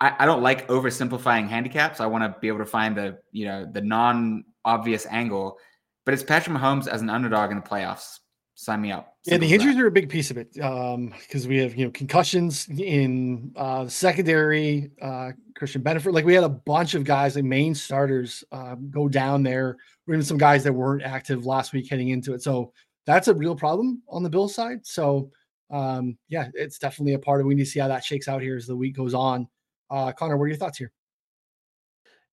I, 0.00 0.14
I 0.20 0.26
don't 0.26 0.42
like 0.42 0.68
oversimplifying 0.68 1.48
handicaps. 1.48 2.00
I 2.00 2.06
want 2.06 2.24
to 2.24 2.38
be 2.40 2.48
able 2.48 2.58
to 2.58 2.66
find 2.66 2.96
the 2.96 3.18
you 3.32 3.46
know 3.46 3.66
the 3.70 3.80
non 3.80 4.44
obvious 4.64 5.06
angle, 5.06 5.58
but 6.04 6.14
it's 6.14 6.22
Patrick 6.22 6.56
Mahomes 6.56 6.86
as 6.86 7.02
an 7.02 7.10
underdog 7.10 7.50
in 7.50 7.56
the 7.56 7.62
playoffs. 7.62 8.20
Sign 8.58 8.80
me 8.80 8.90
up. 8.90 9.14
Yeah, 9.26 9.36
the 9.36 9.52
injuries 9.52 9.76
that. 9.76 9.82
are 9.82 9.86
a 9.86 9.92
big 9.92 10.08
piece 10.08 10.30
of 10.30 10.38
it 10.38 10.52
because 10.52 11.46
we 11.46 11.58
have 11.58 11.76
you 11.76 11.84
know 11.84 11.90
concussions 11.90 12.68
in 12.68 13.52
uh, 13.56 13.86
secondary. 13.86 14.90
Uh, 15.00 15.32
Christian 15.54 15.82
Benford, 15.82 16.12
like 16.12 16.24
we 16.24 16.34
had 16.34 16.44
a 16.44 16.48
bunch 16.48 16.94
of 16.94 17.04
guys, 17.04 17.36
like 17.36 17.44
main 17.44 17.74
starters, 17.74 18.44
uh, 18.52 18.74
go 18.90 19.08
down 19.08 19.42
there. 19.42 19.76
Or 20.06 20.14
even 20.14 20.22
some 20.22 20.38
guys 20.38 20.62
that 20.64 20.72
weren't 20.72 21.02
active 21.02 21.46
last 21.46 21.72
week 21.72 21.88
heading 21.90 22.10
into 22.10 22.32
it. 22.32 22.42
So 22.42 22.72
that's 23.06 23.28
a 23.28 23.34
real 23.34 23.56
problem 23.56 24.02
on 24.08 24.22
the 24.22 24.30
Bill 24.30 24.48
side. 24.48 24.86
So 24.86 25.30
um, 25.70 26.16
yeah, 26.28 26.48
it's 26.54 26.78
definitely 26.78 27.14
a 27.14 27.18
part 27.18 27.40
of. 27.40 27.46
We 27.46 27.54
need 27.54 27.64
to 27.64 27.70
see 27.70 27.80
how 27.80 27.88
that 27.88 28.04
shakes 28.04 28.28
out 28.28 28.42
here 28.42 28.56
as 28.56 28.66
the 28.66 28.76
week 28.76 28.96
goes 28.96 29.14
on. 29.14 29.48
Uh, 29.90 30.12
Connor, 30.12 30.36
what 30.36 30.44
are 30.44 30.48
your 30.48 30.56
thoughts 30.56 30.78
here? 30.78 30.92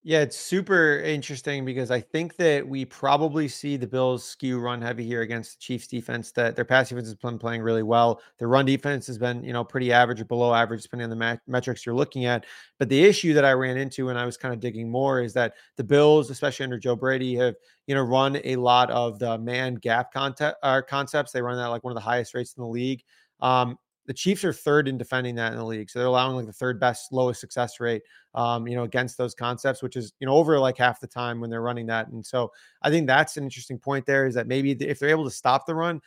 Yeah, 0.06 0.20
it's 0.20 0.36
super 0.36 1.00
interesting 1.00 1.64
because 1.64 1.90
I 1.90 2.02
think 2.02 2.36
that 2.36 2.68
we 2.68 2.84
probably 2.84 3.48
see 3.48 3.78
the 3.78 3.88
Bills 3.88 4.26
skew 4.26 4.60
run 4.60 4.82
heavy 4.82 5.06
here 5.06 5.22
against 5.22 5.54
the 5.54 5.62
Chiefs 5.62 5.88
defense. 5.88 6.34
That 6.34 6.58
their 6.58 6.66
pass 6.66 6.90
defense 6.90 7.08
has 7.08 7.16
been 7.16 7.40
playing 7.40 7.62
really 7.62 7.84
well. 7.84 8.20
Their 8.38 8.50
run 8.50 8.66
defense 8.66 9.08
has 9.08 9.18
been, 9.18 9.46
you 9.46 9.54
know, 9.54 9.64
pretty 9.64 9.94
average 9.94 10.20
or 10.20 10.26
below 10.26 10.54
average, 10.54 10.84
depending 10.84 11.06
on 11.06 11.10
the 11.10 11.16
mat- 11.16 11.40
metrics 11.48 11.86
you're 11.86 11.96
looking 11.96 12.26
at. 12.26 12.46
But 12.80 12.90
the 12.90 13.02
issue 13.02 13.34
that 13.34 13.46
I 13.46 13.54
ran 13.54 13.78
into 13.78 14.08
when 14.08 14.18
I 14.18 14.26
was 14.26 14.36
kind 14.36 14.54
of 14.54 14.60
digging 14.60 14.92
more 14.92 15.22
is 15.22 15.32
that 15.36 15.54
the 15.78 15.86
Bills, 15.86 16.30
especially 16.30 16.66
under 16.66 16.78
Joe 16.78 16.98
Brady, 16.98 17.36
have 17.36 17.56
you 17.88 17.96
know 17.96 18.02
run 18.02 18.42
a 18.44 18.58
lot 18.58 18.92
of 18.92 19.20
the 19.20 19.38
man 19.38 19.76
gap 19.76 20.12
uh, 20.18 20.82
concepts. 20.82 21.32
They 21.32 21.42
run 21.42 21.56
that 21.56 21.68
like 21.68 21.86
one 21.86 21.92
of 21.92 21.96
the 21.96 22.02
highest 22.02 22.34
rates 22.34 22.56
in 22.58 22.62
the 22.62 22.68
league. 22.68 23.04
Um, 23.40 23.78
the 24.06 24.14
Chiefs 24.14 24.44
are 24.44 24.54
third 24.54 24.88
in 24.88 24.98
defending 24.98 25.36
that 25.36 25.54
in 25.54 25.58
the 25.58 25.66
league. 25.66 25.90
So 25.90 26.00
they're 26.00 26.08
allowing 26.08 26.36
like 26.36 26.46
the 26.46 26.54
third 26.54 26.80
best, 26.80 27.12
lowest 27.12 27.40
success 27.40 27.80
rate, 27.80 28.02
um, 28.36 28.68
you 28.68 28.76
know, 28.76 28.84
against 28.84 29.18
those 29.18 29.34
concepts, 29.34 29.82
which 29.82 29.96
is, 29.96 30.14
you 30.20 30.28
know, 30.28 30.34
over 30.34 30.60
like 30.60 30.78
half 30.78 31.00
the 31.00 31.08
time 31.08 31.40
when 31.40 31.50
they're 31.50 31.62
running 31.62 31.86
that. 31.88 32.10
And 32.10 32.26
so 32.26 32.52
I 32.82 32.90
think 32.90 33.08
that's 33.08 33.38
an 33.38 33.44
interesting 33.44 33.80
point 33.80 34.06
there 34.06 34.26
is 34.26 34.36
that 34.36 34.48
maybe 34.48 34.72
if 34.72 35.00
they're 35.00 35.10
able 35.10 35.24
to 35.24 35.32
stop 35.32 35.66
the 35.66 35.76
run, 35.76 36.02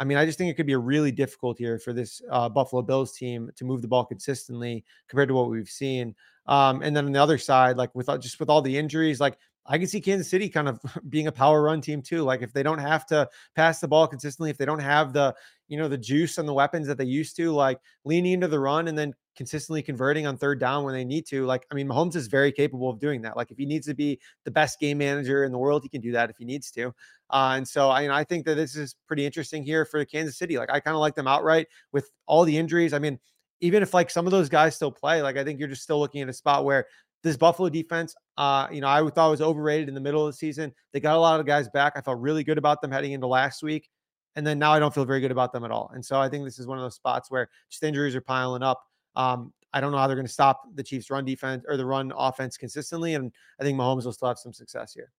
I 0.00 0.04
mean, 0.04 0.18
I 0.18 0.26
just 0.26 0.38
think 0.38 0.50
it 0.50 0.54
could 0.54 0.66
be 0.66 0.72
a 0.72 0.78
really 0.78 1.12
difficult 1.12 1.58
here 1.58 1.78
for 1.78 1.92
this 1.92 2.20
uh, 2.30 2.48
Buffalo 2.48 2.82
Bills 2.82 3.12
team 3.12 3.50
to 3.56 3.64
move 3.64 3.82
the 3.82 3.88
ball 3.88 4.04
consistently 4.04 4.84
compared 5.08 5.28
to 5.28 5.34
what 5.34 5.50
we've 5.50 5.68
seen. 5.68 6.14
Um, 6.46 6.82
and 6.82 6.96
then 6.96 7.06
on 7.06 7.12
the 7.12 7.22
other 7.22 7.38
side, 7.38 7.76
like 7.76 7.94
with 7.94 8.08
just 8.20 8.40
with 8.40 8.50
all 8.50 8.60
the 8.60 8.76
injuries, 8.76 9.20
like 9.20 9.38
I 9.66 9.78
can 9.78 9.86
see 9.86 10.00
Kansas 10.00 10.28
City 10.28 10.48
kind 10.48 10.68
of 10.68 10.80
being 11.08 11.26
a 11.26 11.32
power 11.32 11.62
run 11.62 11.80
team 11.80 12.02
too. 12.02 12.22
Like 12.22 12.42
if 12.42 12.52
they 12.52 12.62
don't 12.62 12.78
have 12.78 13.06
to 13.06 13.28
pass 13.54 13.80
the 13.80 13.88
ball 13.88 14.06
consistently, 14.06 14.50
if 14.50 14.58
they 14.58 14.66
don't 14.66 14.80
have 14.80 15.12
the, 15.12 15.34
you 15.68 15.78
know, 15.78 15.88
the 15.88 15.98
juice 15.98 16.38
and 16.38 16.46
the 16.46 16.52
weapons 16.52 16.86
that 16.86 16.98
they 16.98 17.04
used 17.04 17.36
to, 17.36 17.52
like 17.52 17.78
leaning 18.04 18.32
into 18.32 18.48
the 18.48 18.60
run 18.60 18.88
and 18.88 18.98
then 18.98 19.14
consistently 19.36 19.82
converting 19.82 20.26
on 20.26 20.36
third 20.36 20.60
down 20.60 20.84
when 20.84 20.94
they 20.94 21.04
need 21.04 21.26
to. 21.26 21.44
Like, 21.46 21.66
I 21.70 21.74
mean, 21.74 21.88
Mahomes 21.88 22.14
is 22.14 22.26
very 22.26 22.52
capable 22.52 22.90
of 22.90 23.00
doing 23.00 23.22
that. 23.22 23.36
Like 23.36 23.50
if 23.50 23.58
he 23.58 23.66
needs 23.66 23.86
to 23.86 23.94
be 23.94 24.20
the 24.44 24.50
best 24.50 24.78
game 24.78 24.98
manager 24.98 25.44
in 25.44 25.52
the 25.52 25.58
world, 25.58 25.82
he 25.82 25.88
can 25.88 26.00
do 26.00 26.12
that 26.12 26.30
if 26.30 26.36
he 26.36 26.44
needs 26.44 26.70
to. 26.72 26.94
Uh, 27.30 27.54
and 27.56 27.66
so 27.66 27.88
I, 27.88 28.20
I 28.20 28.24
think 28.24 28.44
that 28.44 28.54
this 28.54 28.76
is 28.76 28.94
pretty 29.06 29.24
interesting 29.24 29.62
here 29.62 29.84
for 29.84 30.04
Kansas 30.04 30.36
City. 30.36 30.58
Like 30.58 30.70
I 30.70 30.80
kind 30.80 30.94
of 30.94 31.00
like 31.00 31.14
them 31.14 31.26
outright 31.26 31.68
with 31.92 32.10
all 32.26 32.44
the 32.44 32.56
injuries. 32.56 32.92
I 32.92 32.98
mean, 32.98 33.18
even 33.60 33.82
if 33.82 33.94
like 33.94 34.10
some 34.10 34.26
of 34.26 34.30
those 34.30 34.48
guys 34.50 34.76
still 34.76 34.92
play, 34.92 35.22
like 35.22 35.38
I 35.38 35.44
think 35.44 35.58
you're 35.58 35.68
just 35.68 35.82
still 35.82 35.98
looking 35.98 36.20
at 36.20 36.28
a 36.28 36.34
spot 36.34 36.64
where 36.64 36.86
this 37.24 37.36
Buffalo 37.38 37.68
defense, 37.70 38.14
uh, 38.36 38.68
you 38.70 38.80
know, 38.80 38.86
I 38.86 39.00
thought 39.10 39.30
was 39.30 39.40
overrated 39.40 39.88
in 39.88 39.94
the 39.94 40.00
middle 40.00 40.26
of 40.26 40.32
the 40.32 40.36
season. 40.36 40.72
They 40.92 41.00
got 41.00 41.16
a 41.16 41.18
lot 41.18 41.40
of 41.40 41.46
guys 41.46 41.68
back. 41.70 41.94
I 41.96 42.02
felt 42.02 42.20
really 42.20 42.44
good 42.44 42.58
about 42.58 42.82
them 42.82 42.92
heading 42.92 43.12
into 43.12 43.26
last 43.26 43.62
week. 43.62 43.88
And 44.36 44.46
then 44.46 44.58
now 44.58 44.72
I 44.72 44.78
don't 44.78 44.94
feel 44.94 45.06
very 45.06 45.20
good 45.20 45.30
about 45.30 45.52
them 45.52 45.64
at 45.64 45.70
all. 45.70 45.90
And 45.94 46.04
so 46.04 46.20
I 46.20 46.28
think 46.28 46.44
this 46.44 46.58
is 46.58 46.66
one 46.66 46.76
of 46.76 46.84
those 46.84 46.94
spots 46.94 47.30
where 47.30 47.48
just 47.70 47.82
injuries 47.82 48.14
are 48.14 48.20
piling 48.20 48.62
up. 48.62 48.84
Um, 49.16 49.52
I 49.72 49.80
don't 49.80 49.90
know 49.90 49.98
how 49.98 50.06
they're 50.06 50.16
going 50.16 50.26
to 50.26 50.32
stop 50.32 50.62
the 50.74 50.82
Chiefs' 50.82 51.10
run 51.10 51.24
defense 51.24 51.64
or 51.66 51.76
the 51.76 51.86
run 51.86 52.12
offense 52.16 52.56
consistently. 52.56 53.14
And 53.14 53.32
I 53.58 53.64
think 53.64 53.78
Mahomes 53.78 54.04
will 54.04 54.12
still 54.12 54.28
have 54.28 54.38
some 54.38 54.52
success 54.52 54.92
here. 54.92 55.10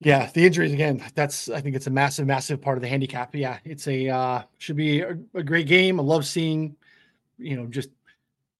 Yeah, 0.00 0.30
the 0.32 0.46
injuries 0.46 0.72
again. 0.72 1.04
That's 1.14 1.50
I 1.50 1.60
think 1.60 1.76
it's 1.76 1.86
a 1.86 1.90
massive, 1.90 2.26
massive 2.26 2.60
part 2.60 2.78
of 2.78 2.82
the 2.82 2.88
handicap. 2.88 3.34
Yeah, 3.34 3.58
it's 3.64 3.86
a 3.86 4.08
uh, 4.08 4.42
should 4.56 4.76
be 4.76 5.00
a, 5.00 5.16
a 5.34 5.42
great 5.42 5.66
game. 5.66 6.00
I 6.00 6.02
love 6.02 6.24
seeing, 6.24 6.74
you 7.36 7.56
know, 7.56 7.66
just 7.66 7.90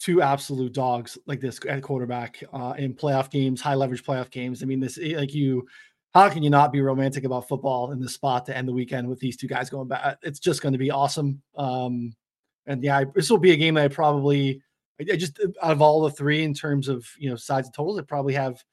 two 0.00 0.22
absolute 0.22 0.72
dogs 0.72 1.18
like 1.26 1.40
this 1.40 1.60
at 1.68 1.82
quarterback 1.82 2.42
uh, 2.52 2.74
in 2.78 2.94
playoff 2.94 3.30
games, 3.30 3.60
high 3.60 3.74
leverage 3.74 4.02
playoff 4.02 4.30
games. 4.30 4.62
I 4.62 4.66
mean, 4.66 4.80
this 4.80 4.98
eh, 5.00 5.16
like 5.16 5.34
you, 5.34 5.68
how 6.14 6.28
can 6.30 6.42
you 6.42 6.50
not 6.50 6.72
be 6.72 6.80
romantic 6.80 7.24
about 7.24 7.46
football 7.46 7.92
in 7.92 8.00
this 8.00 8.14
spot 8.14 8.46
to 8.46 8.56
end 8.56 8.66
the 8.66 8.72
weekend 8.72 9.08
with 9.08 9.20
these 9.20 9.36
two 9.36 9.46
guys 9.46 9.70
going 9.70 9.88
back? 9.88 10.18
It's 10.22 10.40
just 10.40 10.62
going 10.62 10.72
to 10.72 10.78
be 10.78 10.90
awesome. 10.90 11.42
Um, 11.56 12.14
and 12.66 12.82
yeah, 12.82 12.98
I, 12.98 13.04
this 13.14 13.30
will 13.30 13.38
be 13.38 13.52
a 13.52 13.56
game 13.56 13.74
that 13.74 13.84
I 13.84 13.88
probably, 13.88 14.62
I, 14.98 15.04
just 15.04 15.38
out 15.62 15.72
of 15.72 15.82
all 15.82 16.02
the 16.02 16.10
three 16.10 16.42
in 16.42 16.54
terms 16.54 16.88
of 16.88 17.06
you 17.18 17.28
know 17.28 17.36
sides 17.36 17.68
and 17.68 17.74
totals, 17.74 17.98
I 17.98 18.02
probably 18.02 18.34
have 18.34 18.64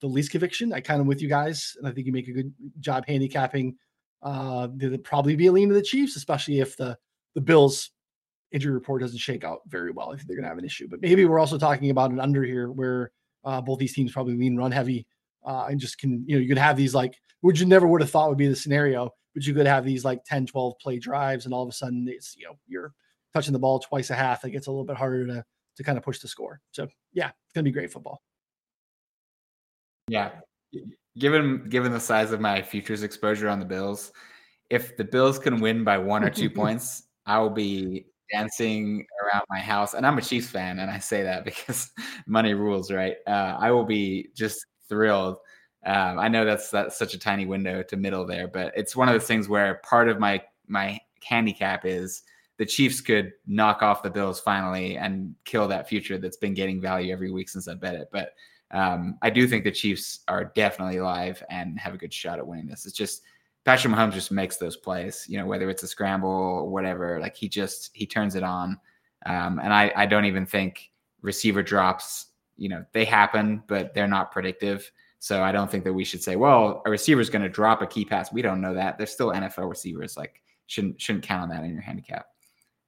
the 0.00 0.06
least 0.06 0.30
conviction. 0.30 0.72
I 0.72 0.80
kind 0.80 1.00
of 1.00 1.06
with 1.08 1.20
you 1.20 1.28
guys, 1.28 1.76
and 1.78 1.88
I 1.88 1.90
think 1.90 2.06
you 2.06 2.12
make 2.12 2.28
a 2.28 2.32
good 2.32 2.54
job 2.78 3.04
handicapping. 3.06 3.76
Uh, 4.22 4.68
there'd 4.72 5.04
probably 5.04 5.36
be 5.36 5.46
a 5.48 5.52
lean 5.52 5.68
to 5.68 5.74
the 5.74 5.82
Chiefs, 5.82 6.16
especially 6.16 6.60
if 6.60 6.76
the 6.76 6.96
the 7.34 7.40
Bills 7.40 7.90
injury 8.56 8.72
report 8.72 9.02
doesn't 9.02 9.18
shake 9.18 9.44
out 9.44 9.60
very 9.68 9.90
well. 9.90 10.10
I 10.10 10.16
think 10.16 10.26
they're 10.26 10.36
going 10.36 10.44
to 10.44 10.48
have 10.48 10.58
an 10.58 10.64
issue. 10.64 10.88
But 10.88 11.02
maybe 11.02 11.26
we're 11.26 11.38
also 11.38 11.58
talking 11.58 11.90
about 11.90 12.10
an 12.10 12.18
under 12.18 12.42
here 12.42 12.72
where 12.72 13.12
uh, 13.44 13.60
both 13.60 13.78
these 13.78 13.92
teams 13.92 14.12
probably 14.12 14.34
lean 14.34 14.56
run 14.56 14.72
heavy 14.72 15.06
uh, 15.44 15.66
and 15.68 15.78
just 15.78 15.98
can, 15.98 16.24
you 16.26 16.36
know, 16.36 16.40
you 16.40 16.48
could 16.48 16.58
have 16.58 16.76
these 16.76 16.94
like, 16.94 17.20
which 17.42 17.60
you 17.60 17.66
never 17.66 17.86
would 17.86 18.00
have 18.00 18.10
thought 18.10 18.30
would 18.30 18.38
be 18.38 18.48
the 18.48 18.56
scenario, 18.56 19.10
but 19.34 19.46
you 19.46 19.52
could 19.52 19.66
have 19.66 19.84
these 19.84 20.06
like 20.06 20.24
10, 20.24 20.46
12 20.46 20.72
play 20.80 20.98
drives 20.98 21.44
and 21.44 21.52
all 21.52 21.62
of 21.62 21.68
a 21.68 21.72
sudden 21.72 22.06
it's, 22.08 22.34
you 22.34 22.46
know, 22.46 22.56
you're 22.66 22.94
touching 23.34 23.52
the 23.52 23.58
ball 23.58 23.78
twice 23.78 24.08
a 24.08 24.14
half. 24.14 24.42
It 24.44 24.52
gets 24.52 24.68
a 24.68 24.70
little 24.70 24.86
bit 24.86 24.96
harder 24.96 25.26
to, 25.26 25.44
to 25.76 25.82
kind 25.84 25.98
of 25.98 26.02
push 26.02 26.18
the 26.18 26.28
score. 26.28 26.60
So 26.72 26.88
yeah, 27.12 27.28
it's 27.28 27.52
going 27.54 27.64
to 27.64 27.70
be 27.70 27.74
great 27.74 27.92
football. 27.92 28.22
Yeah. 30.08 30.30
Given, 31.18 31.68
given 31.68 31.92
the 31.92 32.00
size 32.00 32.32
of 32.32 32.40
my 32.40 32.62
futures 32.62 33.02
exposure 33.02 33.50
on 33.50 33.60
the 33.60 33.66
Bills, 33.66 34.12
if 34.70 34.96
the 34.96 35.04
Bills 35.04 35.38
can 35.38 35.60
win 35.60 35.84
by 35.84 35.98
one 35.98 36.24
or 36.24 36.30
two 36.30 36.48
points, 36.62 37.02
I 37.26 37.38
will 37.38 37.50
be 37.50 38.06
dancing 38.32 39.06
around 39.22 39.44
my 39.48 39.58
house. 39.58 39.94
And 39.94 40.06
I'm 40.06 40.18
a 40.18 40.22
Chiefs 40.22 40.48
fan, 40.48 40.78
and 40.78 40.90
I 40.90 40.98
say 40.98 41.22
that 41.22 41.44
because 41.44 41.90
money 42.26 42.54
rules, 42.54 42.90
right? 42.90 43.16
Uh, 43.26 43.56
I 43.58 43.70
will 43.70 43.84
be 43.84 44.28
just 44.34 44.64
thrilled. 44.88 45.36
Um, 45.84 46.18
I 46.18 46.28
know 46.28 46.44
that's 46.44 46.70
that's 46.70 46.98
such 46.98 47.14
a 47.14 47.18
tiny 47.18 47.46
window 47.46 47.82
to 47.84 47.96
middle 47.96 48.26
there, 48.26 48.48
but 48.48 48.72
it's 48.76 48.96
one 48.96 49.08
of 49.08 49.14
those 49.14 49.26
things 49.26 49.48
where 49.48 49.80
part 49.88 50.08
of 50.08 50.18
my 50.18 50.42
my 50.66 50.98
handicap 51.22 51.84
is 51.84 52.22
the 52.58 52.66
Chiefs 52.66 53.00
could 53.00 53.32
knock 53.46 53.82
off 53.82 54.02
the 54.02 54.10
Bills 54.10 54.40
finally 54.40 54.96
and 54.96 55.34
kill 55.44 55.68
that 55.68 55.88
future 55.88 56.18
that's 56.18 56.38
been 56.38 56.54
getting 56.54 56.80
value 56.80 57.12
every 57.12 57.30
week 57.30 57.48
since 57.48 57.68
I 57.68 57.74
bet 57.74 57.94
it. 57.94 58.08
But 58.10 58.30
um, 58.70 59.18
I 59.22 59.30
do 59.30 59.46
think 59.46 59.64
the 59.64 59.70
Chiefs 59.70 60.20
are 60.28 60.52
definitely 60.54 61.00
live 61.00 61.42
and 61.50 61.78
have 61.78 61.94
a 61.94 61.98
good 61.98 62.12
shot 62.12 62.38
at 62.38 62.46
winning 62.46 62.66
this. 62.66 62.86
It's 62.86 62.96
just 62.96 63.22
Patrick 63.66 63.92
Mahomes 63.92 64.12
just 64.12 64.30
makes 64.30 64.58
those 64.58 64.76
plays, 64.76 65.26
you 65.28 65.36
know, 65.36 65.44
whether 65.44 65.68
it's 65.68 65.82
a 65.82 65.88
scramble 65.88 66.30
or 66.30 66.68
whatever, 66.68 67.18
like 67.20 67.34
he 67.34 67.48
just 67.48 67.90
he 67.92 68.06
turns 68.06 68.36
it 68.36 68.44
on. 68.44 68.78
Um, 69.26 69.58
and 69.58 69.74
I, 69.74 69.92
I 69.96 70.06
don't 70.06 70.24
even 70.24 70.46
think 70.46 70.92
receiver 71.20 71.64
drops, 71.64 72.26
you 72.56 72.68
know, 72.68 72.84
they 72.92 73.04
happen, 73.04 73.64
but 73.66 73.92
they're 73.92 74.06
not 74.06 74.30
predictive. 74.30 74.88
So 75.18 75.42
I 75.42 75.50
don't 75.50 75.68
think 75.68 75.82
that 75.82 75.92
we 75.92 76.04
should 76.04 76.22
say, 76.22 76.36
well, 76.36 76.80
a 76.86 76.90
receiver 76.90 77.20
is 77.20 77.28
going 77.28 77.42
to 77.42 77.48
drop 77.48 77.82
a 77.82 77.88
key 77.88 78.04
pass. 78.04 78.32
We 78.32 78.40
don't 78.40 78.60
know 78.60 78.72
that. 78.72 78.98
They're 78.98 79.06
still 79.06 79.32
NFL 79.32 79.68
receivers. 79.68 80.16
Like 80.16 80.42
shouldn't 80.68 81.00
shouldn't 81.00 81.24
count 81.24 81.42
on 81.42 81.48
that 81.48 81.64
in 81.64 81.72
your 81.72 81.82
handicap. 81.82 82.26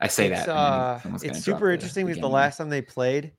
I 0.01 0.07
say 0.07 0.31
it's, 0.31 0.47
that. 0.47 0.49
Uh, 0.49 1.01
it's 1.25 1.43
super 1.43 1.73
interesting 1.73 2.07
the, 2.07 2.13
because 2.13 2.21
the 2.21 2.29
last 2.29 2.59
time 2.59 2.69
they 2.69 2.83
played, 2.83 3.33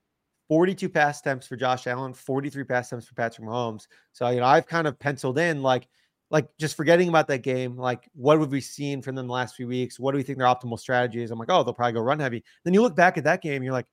42 0.49 0.89
pass 0.89 1.21
attempts 1.21 1.47
for 1.47 1.55
Josh 1.55 1.87
Allen, 1.87 2.13
43 2.13 2.65
pass 2.65 2.87
attempts 2.87 3.07
for 3.07 3.13
Patrick 3.13 3.47
Mahomes. 3.47 3.87
So 4.11 4.27
you 4.27 4.41
know, 4.41 4.45
I've 4.45 4.67
kind 4.67 4.87
of 4.87 4.99
penciled 4.99 5.37
in 5.37 5.61
like 5.61 5.87
like 6.31 6.47
just 6.59 6.77
forgetting 6.77 7.09
about 7.09 7.27
that 7.27 7.39
game, 7.39 7.75
like 7.75 8.09
what 8.13 8.39
have 8.39 8.51
we 8.51 8.61
seen 8.61 9.01
from 9.01 9.15
them 9.15 9.27
the 9.27 9.33
last 9.33 9.55
few 9.55 9.67
weeks? 9.67 9.99
What 9.99 10.11
do 10.11 10.17
we 10.17 10.23
think 10.23 10.37
their 10.37 10.47
optimal 10.47 10.79
strategy 10.79 11.23
is? 11.23 11.31
I'm 11.31 11.39
like, 11.39 11.49
oh, 11.51 11.63
they'll 11.63 11.73
probably 11.73 11.93
go 11.93 12.01
run 12.01 12.19
heavy. 12.19 12.43
Then 12.63 12.73
you 12.73 12.81
look 12.81 12.95
back 12.95 13.17
at 13.17 13.23
that 13.23 13.41
game, 13.41 13.63
you're 13.63 13.73
like, 13.73 13.87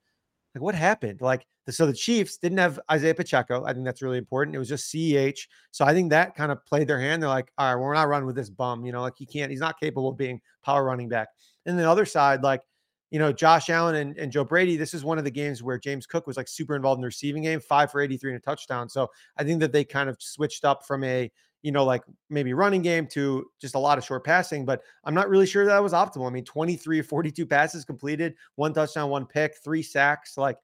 like 0.55 0.63
what 0.63 0.75
happened? 0.75 1.21
Like 1.21 1.47
the, 1.65 1.73
so 1.73 1.87
the 1.87 1.93
Chiefs 1.93 2.37
didn't 2.37 2.59
have 2.59 2.81
Isaiah 2.91 3.15
Pacheco. 3.15 3.65
I 3.65 3.73
think 3.73 3.85
that's 3.85 4.03
really 4.03 4.19
important. 4.19 4.55
It 4.55 4.59
was 4.59 4.69
just 4.69 4.93
CEH. 4.93 5.39
So 5.71 5.85
I 5.85 5.93
think 5.93 6.11
that 6.11 6.35
kind 6.35 6.53
of 6.53 6.65
played 6.67 6.89
their 6.89 7.01
hand. 7.01 7.23
They're 7.23 7.29
like, 7.29 7.53
all 7.59 7.67
right, 7.67 7.75
well, 7.75 7.85
we're 7.85 7.95
not 7.95 8.09
running 8.09 8.27
with 8.27 8.37
this 8.37 8.51
bum. 8.51 8.85
You 8.85 8.93
know, 8.93 9.03
like 9.03 9.15
he 9.17 9.27
can't, 9.27 9.51
he's 9.51 9.61
not 9.61 9.81
capable 9.81 10.09
of 10.09 10.17
being 10.17 10.41
power 10.65 10.85
running 10.85 11.09
back. 11.09 11.29
And 11.65 11.79
the 11.79 11.91
other 11.91 12.07
side, 12.07 12.43
like, 12.43 12.63
you 13.11 13.19
know, 13.19 13.33
Josh 13.33 13.71
Allen 13.71 13.95
and, 13.97 14.17
and 14.19 14.33
Joe 14.33 14.45
Brady, 14.45 14.77
this 14.77 14.93
is 14.93 15.05
one 15.05 15.19
of 15.19 15.25
the 15.25 15.31
games 15.31 15.63
where 15.63 15.79
James 15.79 16.07
Cook 16.07 16.27
was 16.27 16.37
like 16.37 16.49
super 16.49 16.75
involved 16.75 16.99
in 16.99 17.03
the 17.03 17.07
receiving 17.07 17.43
game, 17.43 17.61
five 17.61 17.91
for 17.91 18.01
83 18.01 18.33
and 18.33 18.39
a 18.39 18.45
touchdown. 18.45 18.89
So 18.89 19.09
I 19.37 19.45
think 19.45 19.61
that 19.61 19.73
they 19.73 19.85
kind 19.85 20.09
of 20.09 20.17
switched 20.21 20.65
up 20.65 20.87
from 20.87 21.05
a 21.05 21.31
you 21.67 21.73
know, 21.73 21.85
like 21.85 22.05
maybe 22.31 22.55
running 22.55 22.81
game 22.81 23.09
to 23.09 23.45
just 23.61 23.75
a 23.75 23.79
lot 23.79 23.99
of 23.99 24.05
short 24.05 24.25
passing, 24.25 24.65
but 24.65 24.83
I'm 25.03 25.15
not 25.15 25.29
really 25.29 25.47
sure 25.47 25.67
that 25.67 25.83
was 25.83 25.93
optimal. 25.93 26.29
I 26.29 26.31
mean, 26.31 26.45
23 26.45 27.03
42 27.03 27.45
passes 27.45 27.85
completed, 27.85 28.37
one 28.55 28.73
touchdown, 28.73 29.11
one 29.11 29.27
pick, 29.27 29.57
three 29.65 29.83
sacks. 29.83 30.39
Like, 30.39 30.59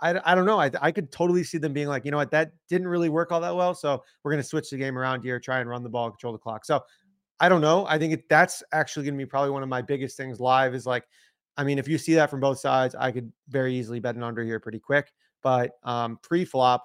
I, 0.00 0.18
I 0.24 0.34
don't 0.34 0.46
know. 0.46 0.58
I, 0.58 0.68
I 0.82 0.90
could 0.90 1.12
totally 1.12 1.44
see 1.44 1.58
them 1.58 1.72
being 1.72 1.86
like, 1.86 2.04
you 2.04 2.10
know 2.10 2.16
what, 2.16 2.32
that 2.32 2.50
didn't 2.68 2.88
really 2.88 3.08
work 3.08 3.30
all 3.30 3.40
that 3.40 3.54
well. 3.54 3.72
So 3.72 4.02
we're 4.24 4.32
going 4.32 4.42
to 4.42 4.48
switch 4.48 4.68
the 4.68 4.76
game 4.76 4.98
around 4.98 5.22
here, 5.22 5.38
try 5.38 5.60
and 5.60 5.70
run 5.70 5.84
the 5.84 5.88
ball, 5.88 6.10
control 6.10 6.32
the 6.32 6.40
clock. 6.40 6.64
So 6.64 6.82
I 7.38 7.48
don't 7.48 7.60
know. 7.60 7.86
I 7.86 7.96
think 7.96 8.14
it, 8.14 8.28
that's 8.28 8.64
actually 8.72 9.04
going 9.04 9.14
to 9.14 9.24
be 9.24 9.26
probably 9.26 9.50
one 9.50 9.62
of 9.62 9.68
my 9.68 9.80
biggest 9.80 10.16
things 10.16 10.40
live 10.40 10.74
is 10.74 10.86
like, 10.86 11.04
I 11.56 11.62
mean, 11.62 11.78
if 11.78 11.86
you 11.86 11.98
see 11.98 12.14
that 12.14 12.30
from 12.30 12.40
both 12.40 12.58
sides, 12.58 12.96
I 12.96 13.12
could 13.12 13.32
very 13.48 13.76
easily 13.76 14.00
bet 14.00 14.16
an 14.16 14.24
under 14.24 14.42
here 14.42 14.58
pretty 14.58 14.80
quick. 14.80 15.12
But 15.40 15.70
um, 15.84 16.18
pre 16.20 16.44
flop, 16.44 16.84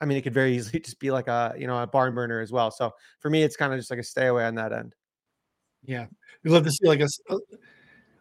I 0.00 0.06
mean, 0.06 0.18
it 0.18 0.22
could 0.22 0.34
very 0.34 0.56
easily 0.56 0.80
just 0.84 0.98
be 0.98 1.10
like 1.10 1.28
a 1.28 1.54
you 1.56 1.66
know 1.66 1.82
a 1.82 1.86
barn 1.86 2.14
burner 2.14 2.40
as 2.40 2.52
well. 2.52 2.70
So 2.70 2.92
for 3.20 3.30
me, 3.30 3.42
it's 3.42 3.56
kind 3.56 3.72
of 3.72 3.78
just 3.78 3.90
like 3.90 4.00
a 4.00 4.04
stay 4.04 4.26
away 4.26 4.44
on 4.44 4.54
that 4.56 4.72
end. 4.72 4.94
Yeah, 5.84 6.06
we 6.42 6.50
love 6.50 6.64
to 6.64 6.70
see 6.70 6.86
like 6.86 7.00
a 7.00 7.08
a, 7.28 7.36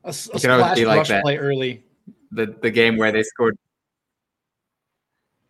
a, 0.04 0.10
a 0.10 0.14
splash 0.14 0.80
like 0.80 0.98
rush 0.98 1.08
that. 1.10 1.24
play 1.24 1.38
early. 1.38 1.84
The 2.32 2.56
the 2.62 2.72
game 2.72 2.98
where 2.98 3.12
they 3.12 3.24
scored. 3.24 3.58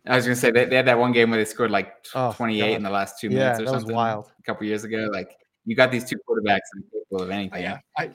I 0.06 0.16
was 0.16 0.26
gonna 0.26 0.36
say 0.36 0.50
they, 0.50 0.66
they 0.66 0.76
had 0.76 0.86
that 0.86 0.98
one 0.98 1.12
game 1.12 1.30
where 1.30 1.38
they 1.38 1.46
scored 1.46 1.70
like 1.70 1.94
Oh, 2.14 2.32
28 2.32 2.60
God. 2.60 2.76
in 2.76 2.82
the 2.82 2.90
last 2.90 3.18
two 3.18 3.30
Yeah, 3.30 3.38
minutes 3.38 3.60
or 3.60 3.64
that 3.64 3.72
was 3.72 3.80
something. 3.82 3.96
wild. 3.96 4.30
A 4.38 4.42
couple 4.42 4.66
years 4.66 4.84
ago, 4.84 5.08
like 5.12 5.34
you 5.64 5.74
got 5.74 5.90
these 5.90 6.04
two 6.04 6.16
quarterbacks 6.28 6.60
that 6.74 6.82
capable 6.92 7.22
of 7.22 7.30
oh, 7.30 7.32
anything. 7.32 7.62
Yeah, 7.62 7.78
I, 7.96 8.10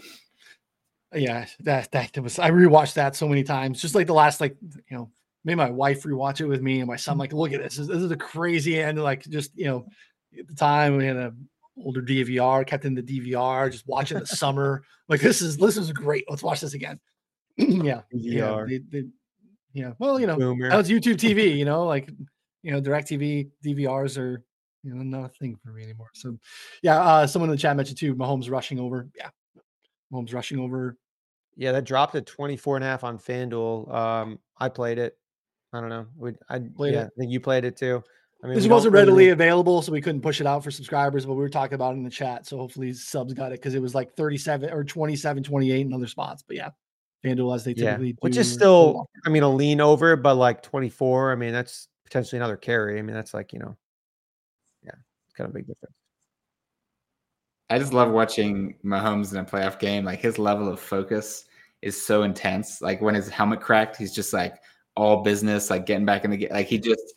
yeah, 1.16 1.48
that 1.62 1.92
that 1.92 2.18
was. 2.20 2.38
I 2.38 2.52
rewatched 2.52 2.94
that 2.94 3.16
so 3.16 3.28
many 3.28 3.44
times. 3.44 3.82
Just 3.82 3.96
like 3.96 4.08
the 4.08 4.14
last, 4.14 4.40
like 4.40 4.56
you 4.62 4.98
know, 4.98 5.10
made 5.44 5.56
my 5.56 5.70
wife 5.70 6.04
rewatch 6.04 6.42
it 6.42 6.48
with 6.48 6.62
me 6.62 6.80
and 6.80 6.88
my 6.88 6.96
son. 6.96 7.18
Like, 7.18 7.34
look 7.34 7.54
at 7.54 7.62
this. 7.62 7.78
This, 7.78 7.88
this 7.88 8.02
is 8.02 8.12
a 8.12 8.18
crazy 8.18 8.82
end. 8.82 9.02
Like, 9.02 9.24
just 9.24 9.52
you 9.56 9.66
know, 9.66 9.86
at 10.38 10.48
the 10.48 10.56
time 10.56 10.98
we 10.98 11.06
had 11.06 11.18
a 11.18 11.34
older 11.84 12.02
DVR, 12.02 12.66
kept 12.68 12.86
in 12.86 12.94
the 12.94 13.02
DVR, 13.02 13.72
just 13.72 13.88
watching 13.88 14.20
the 14.20 14.26
summer. 14.28 14.84
Like, 15.08 15.22
this 15.22 15.42
is 15.42 15.58
this 15.58 15.78
is 15.78 15.92
great. 15.92 16.26
Let's 16.30 16.44
watch 16.44 16.62
this 16.62 16.74
again. 16.74 17.00
yeah, 17.58 18.02
yeah, 18.12 18.66
they, 18.68 18.80
they, 18.90 19.08
yeah. 19.74 19.94
Well, 20.00 20.20
you 20.20 20.28
know, 20.28 20.38
Boomer. 20.38 20.70
that 20.70 20.78
was 20.78 20.90
YouTube 20.90 21.18
TV. 21.18 21.58
You 21.58 21.66
know, 21.66 21.86
like 21.86 22.10
you 22.64 22.72
know, 22.72 22.80
Direct 22.80 23.10
TV 23.10 23.50
DVRs 23.66 24.18
are 24.18 24.44
you 24.84 24.94
know 24.94 25.04
not 25.04 25.26
a 25.26 25.30
thing 25.30 25.58
for 25.64 25.72
me 25.72 25.84
anymore. 25.84 26.10
So, 26.14 26.38
yeah. 26.82 27.00
Uh, 27.00 27.28
someone 27.28 27.50
in 27.50 27.56
the 27.56 27.62
chat 27.62 27.76
mentioned 27.76 27.98
too. 27.98 28.16
Mahomes 28.16 28.50
rushing 28.50 28.80
over. 28.80 29.10
Yeah, 29.16 29.30
Mahomes 30.12 30.34
rushing 30.34 30.60
over. 30.60 30.98
Yeah, 31.56 31.74
that 31.74 31.84
dropped 31.84 32.16
at 32.16 32.26
24 32.26 32.78
and 32.78 32.86
a 32.86 32.88
half 32.88 33.04
on 33.04 33.20
FanDuel. 33.20 33.94
Um, 33.94 34.40
I 34.58 34.70
played 34.70 34.98
it. 34.98 35.18
I 35.74 35.80
don't 35.80 35.90
know. 35.90 36.08
We, 36.18 36.32
I 36.50 36.60
Played 36.60 36.94
yeah, 36.94 37.02
it. 37.02 37.12
I 37.16 37.20
think 37.20 37.32
you 37.32 37.40
played 37.40 37.64
it 37.66 37.78
too. 37.78 38.04
I 38.44 38.48
mean, 38.48 38.56
This 38.56 38.68
wasn't 38.68 38.94
really 38.94 39.04
readily 39.04 39.26
need- 39.26 39.32
available, 39.32 39.82
so 39.82 39.92
we 39.92 40.02
couldn't 40.02 40.22
push 40.22 40.40
it 40.40 40.48
out 40.48 40.64
for 40.64 40.72
subscribers, 40.72 41.26
but 41.26 41.34
we 41.34 41.40
were 41.42 41.50
talking 41.50 41.76
about 41.76 41.94
it 41.94 41.98
in 41.98 42.04
the 42.04 42.10
chat. 42.10 42.46
So 42.48 42.58
hopefully 42.58 42.94
subs 42.94 43.34
got 43.34 43.52
it 43.52 43.60
because 43.60 43.76
it 43.76 43.82
was 43.82 43.94
like 43.94 44.16
37 44.16 44.70
or 44.72 44.84
27, 44.84 45.44
28 45.44 45.86
in 45.86 45.94
other 45.94 46.08
spots. 46.08 46.42
But 46.48 46.56
yeah, 46.56 46.70
FanDuel 47.24 47.54
as 47.54 47.66
they 47.66 47.72
yeah, 47.72 47.92
typically 47.92 48.14
do. 48.14 48.18
which 48.22 48.38
is 48.38 48.52
still, 48.52 49.08
I 49.26 49.30
mean, 49.30 49.44
a 49.44 49.50
lean 49.50 49.82
over, 49.82 50.16
but 50.16 50.36
like 50.36 50.64
24. 50.64 51.34
I 51.34 51.36
mean, 51.36 51.52
that's 51.52 51.90
potentially 52.06 52.38
another 52.38 52.58
carry. 52.58 52.98
I 52.98 53.02
mean, 53.02 53.14
that's 53.14 53.34
like, 53.34 53.52
you 53.52 53.60
know, 53.60 53.76
yeah, 54.84 54.92
it's 55.28 55.36
kind 55.36 55.50
of 55.50 55.52
a 55.52 55.58
big 55.58 55.68
difference. 55.68 55.96
I 57.70 57.78
just 57.78 57.94
love 57.94 58.10
watching 58.10 58.76
Mahomes 58.84 59.32
in 59.32 59.38
a 59.40 59.46
playoff 59.46 59.80
game. 59.80 60.06
Like 60.06 60.20
his 60.20 60.40
level 60.40 60.68
of 60.72 60.80
focus 60.80 61.46
is 61.82 62.04
so 62.04 62.24
intense. 62.24 62.82
Like 62.82 63.02
when 63.02 63.14
his 63.16 63.30
helmet 63.30 63.62
cracked, 63.62 63.98
he's 63.98 64.14
just 64.14 64.34
like 64.34 64.56
all 65.00 65.24
business, 65.24 65.70
like 65.70 65.86
getting 65.86 66.06
back 66.06 66.26
in 66.26 66.32
the 66.32 66.38
game. 66.38 66.50
Like 66.52 66.68
he 66.68 66.78
just 66.78 67.16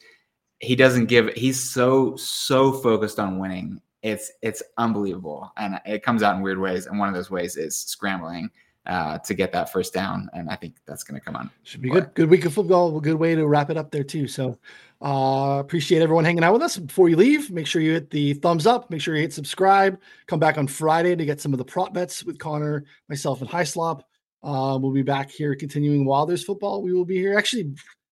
he 0.61 0.77
doesn't 0.77 1.07
give 1.07 1.29
he's 1.35 1.61
so 1.61 2.17
so 2.17 2.73
focused 2.73 3.19
on 3.19 3.39
winning. 3.39 3.81
It's 4.03 4.31
it's 4.43 4.63
unbelievable. 4.79 5.53
And 5.57 5.81
it 5.85 6.03
comes 6.03 6.23
out 6.23 6.37
in 6.37 6.43
weird 6.43 6.59
ways. 6.59 6.87
And 6.87 6.99
one 6.99 7.09
of 7.09 7.15
those 7.15 7.31
ways 7.31 7.57
is 7.57 7.77
scrambling 7.77 8.51
uh, 8.87 9.19
to 9.19 9.35
get 9.35 9.53
that 9.53 9.73
first 9.73 9.93
down. 9.93 10.29
And 10.33 10.49
I 10.51 10.57
think 10.57 10.77
that's 10.87 11.05
going 11.05 11.21
to 11.21 11.25
come 11.25 11.37
on. 11.37 11.51
Should 11.63 11.83
be 11.83 11.91
good. 11.91 12.13
Good 12.15 12.31
week 12.31 12.45
of 12.45 12.55
football. 12.55 13.01
Good 13.01 13.15
way 13.15 13.35
to 13.35 13.47
wrap 13.47 13.71
it 13.71 13.77
up 13.77 13.91
there 13.91 14.05
too. 14.05 14.27
So 14.27 14.59
uh, 15.01 15.59
appreciate 15.61 16.03
everyone 16.03 16.25
hanging 16.25 16.45
out 16.45 16.53
with 16.53 16.63
us. 16.63 16.77
Before 16.79 17.09
you 17.09 17.17
leave, 17.17 17.51
make 17.51 17.67
sure 17.67 17.83
you 17.83 17.93
hit 17.93 18.11
the 18.11 18.35
thumbs 18.35 18.67
up. 18.67 18.91
Make 18.91 19.01
sure 19.01 19.15
you 19.15 19.23
hit 19.23 19.33
subscribe. 19.33 20.01
Come 20.27 20.39
back 20.39 20.59
on 20.59 20.67
Friday 20.67 21.17
to 21.17 21.25
get 21.25 21.41
some 21.41 21.53
of 21.53 21.59
the 21.59 21.65
prop 21.65 21.93
bets 21.93 22.25
with 22.25 22.39
Connor, 22.39 22.85
myself, 23.09 23.41
and 23.41 23.51
Hyslop. 23.51 24.03
Uh, 24.43 24.79
we'll 24.81 24.93
be 24.93 25.03
back 25.03 25.31
here 25.31 25.55
continuing 25.55 26.05
while 26.05 26.27
there's 26.27 26.45
football. 26.45 26.83
We 26.83 26.93
will 26.93 27.05
be 27.05 27.17
here. 27.17 27.37
Actually, 27.37 27.65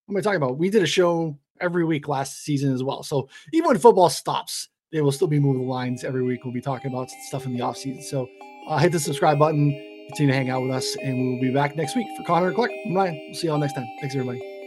what 0.06 0.14
am 0.14 0.16
I 0.16 0.20
talking 0.20 0.36
about? 0.36 0.58
We 0.58 0.70
did 0.70 0.82
a 0.82 0.86
show 0.86 1.38
every 1.60 1.84
week 1.84 2.08
last 2.08 2.44
season 2.44 2.72
as 2.72 2.82
well. 2.82 3.02
So 3.02 3.28
even 3.52 3.68
when 3.68 3.78
football 3.78 4.10
stops, 4.10 4.68
they 4.92 5.00
will 5.00 5.12
still 5.12 5.28
be 5.28 5.38
moving 5.38 5.62
the 5.62 5.68
lines 5.68 6.04
every 6.04 6.22
week. 6.22 6.44
We'll 6.44 6.54
be 6.54 6.60
talking 6.60 6.92
about 6.92 7.10
stuff 7.28 7.46
in 7.46 7.54
the 7.54 7.62
off 7.62 7.76
season. 7.76 8.02
So 8.02 8.28
uh, 8.68 8.78
hit 8.78 8.92
the 8.92 9.00
subscribe 9.00 9.38
button 9.38 9.86
continue 10.10 10.32
to 10.32 10.36
hang 10.36 10.50
out 10.50 10.62
with 10.62 10.72
us, 10.72 10.96
and 10.96 11.16
we 11.16 11.34
will 11.34 11.40
be 11.40 11.50
back 11.50 11.76
next 11.76 11.96
week 11.96 12.06
for 12.16 12.24
Connor 12.24 12.48
and 12.48 12.56
Clarke. 12.56 12.72
I'm 12.84 12.94
Ryan. 12.94 13.14
We'll 13.26 13.34
see 13.34 13.46
y'all 13.46 13.58
next 13.58 13.74
time. 13.74 13.86
Thanks, 14.00 14.14
everybody. 14.14 14.59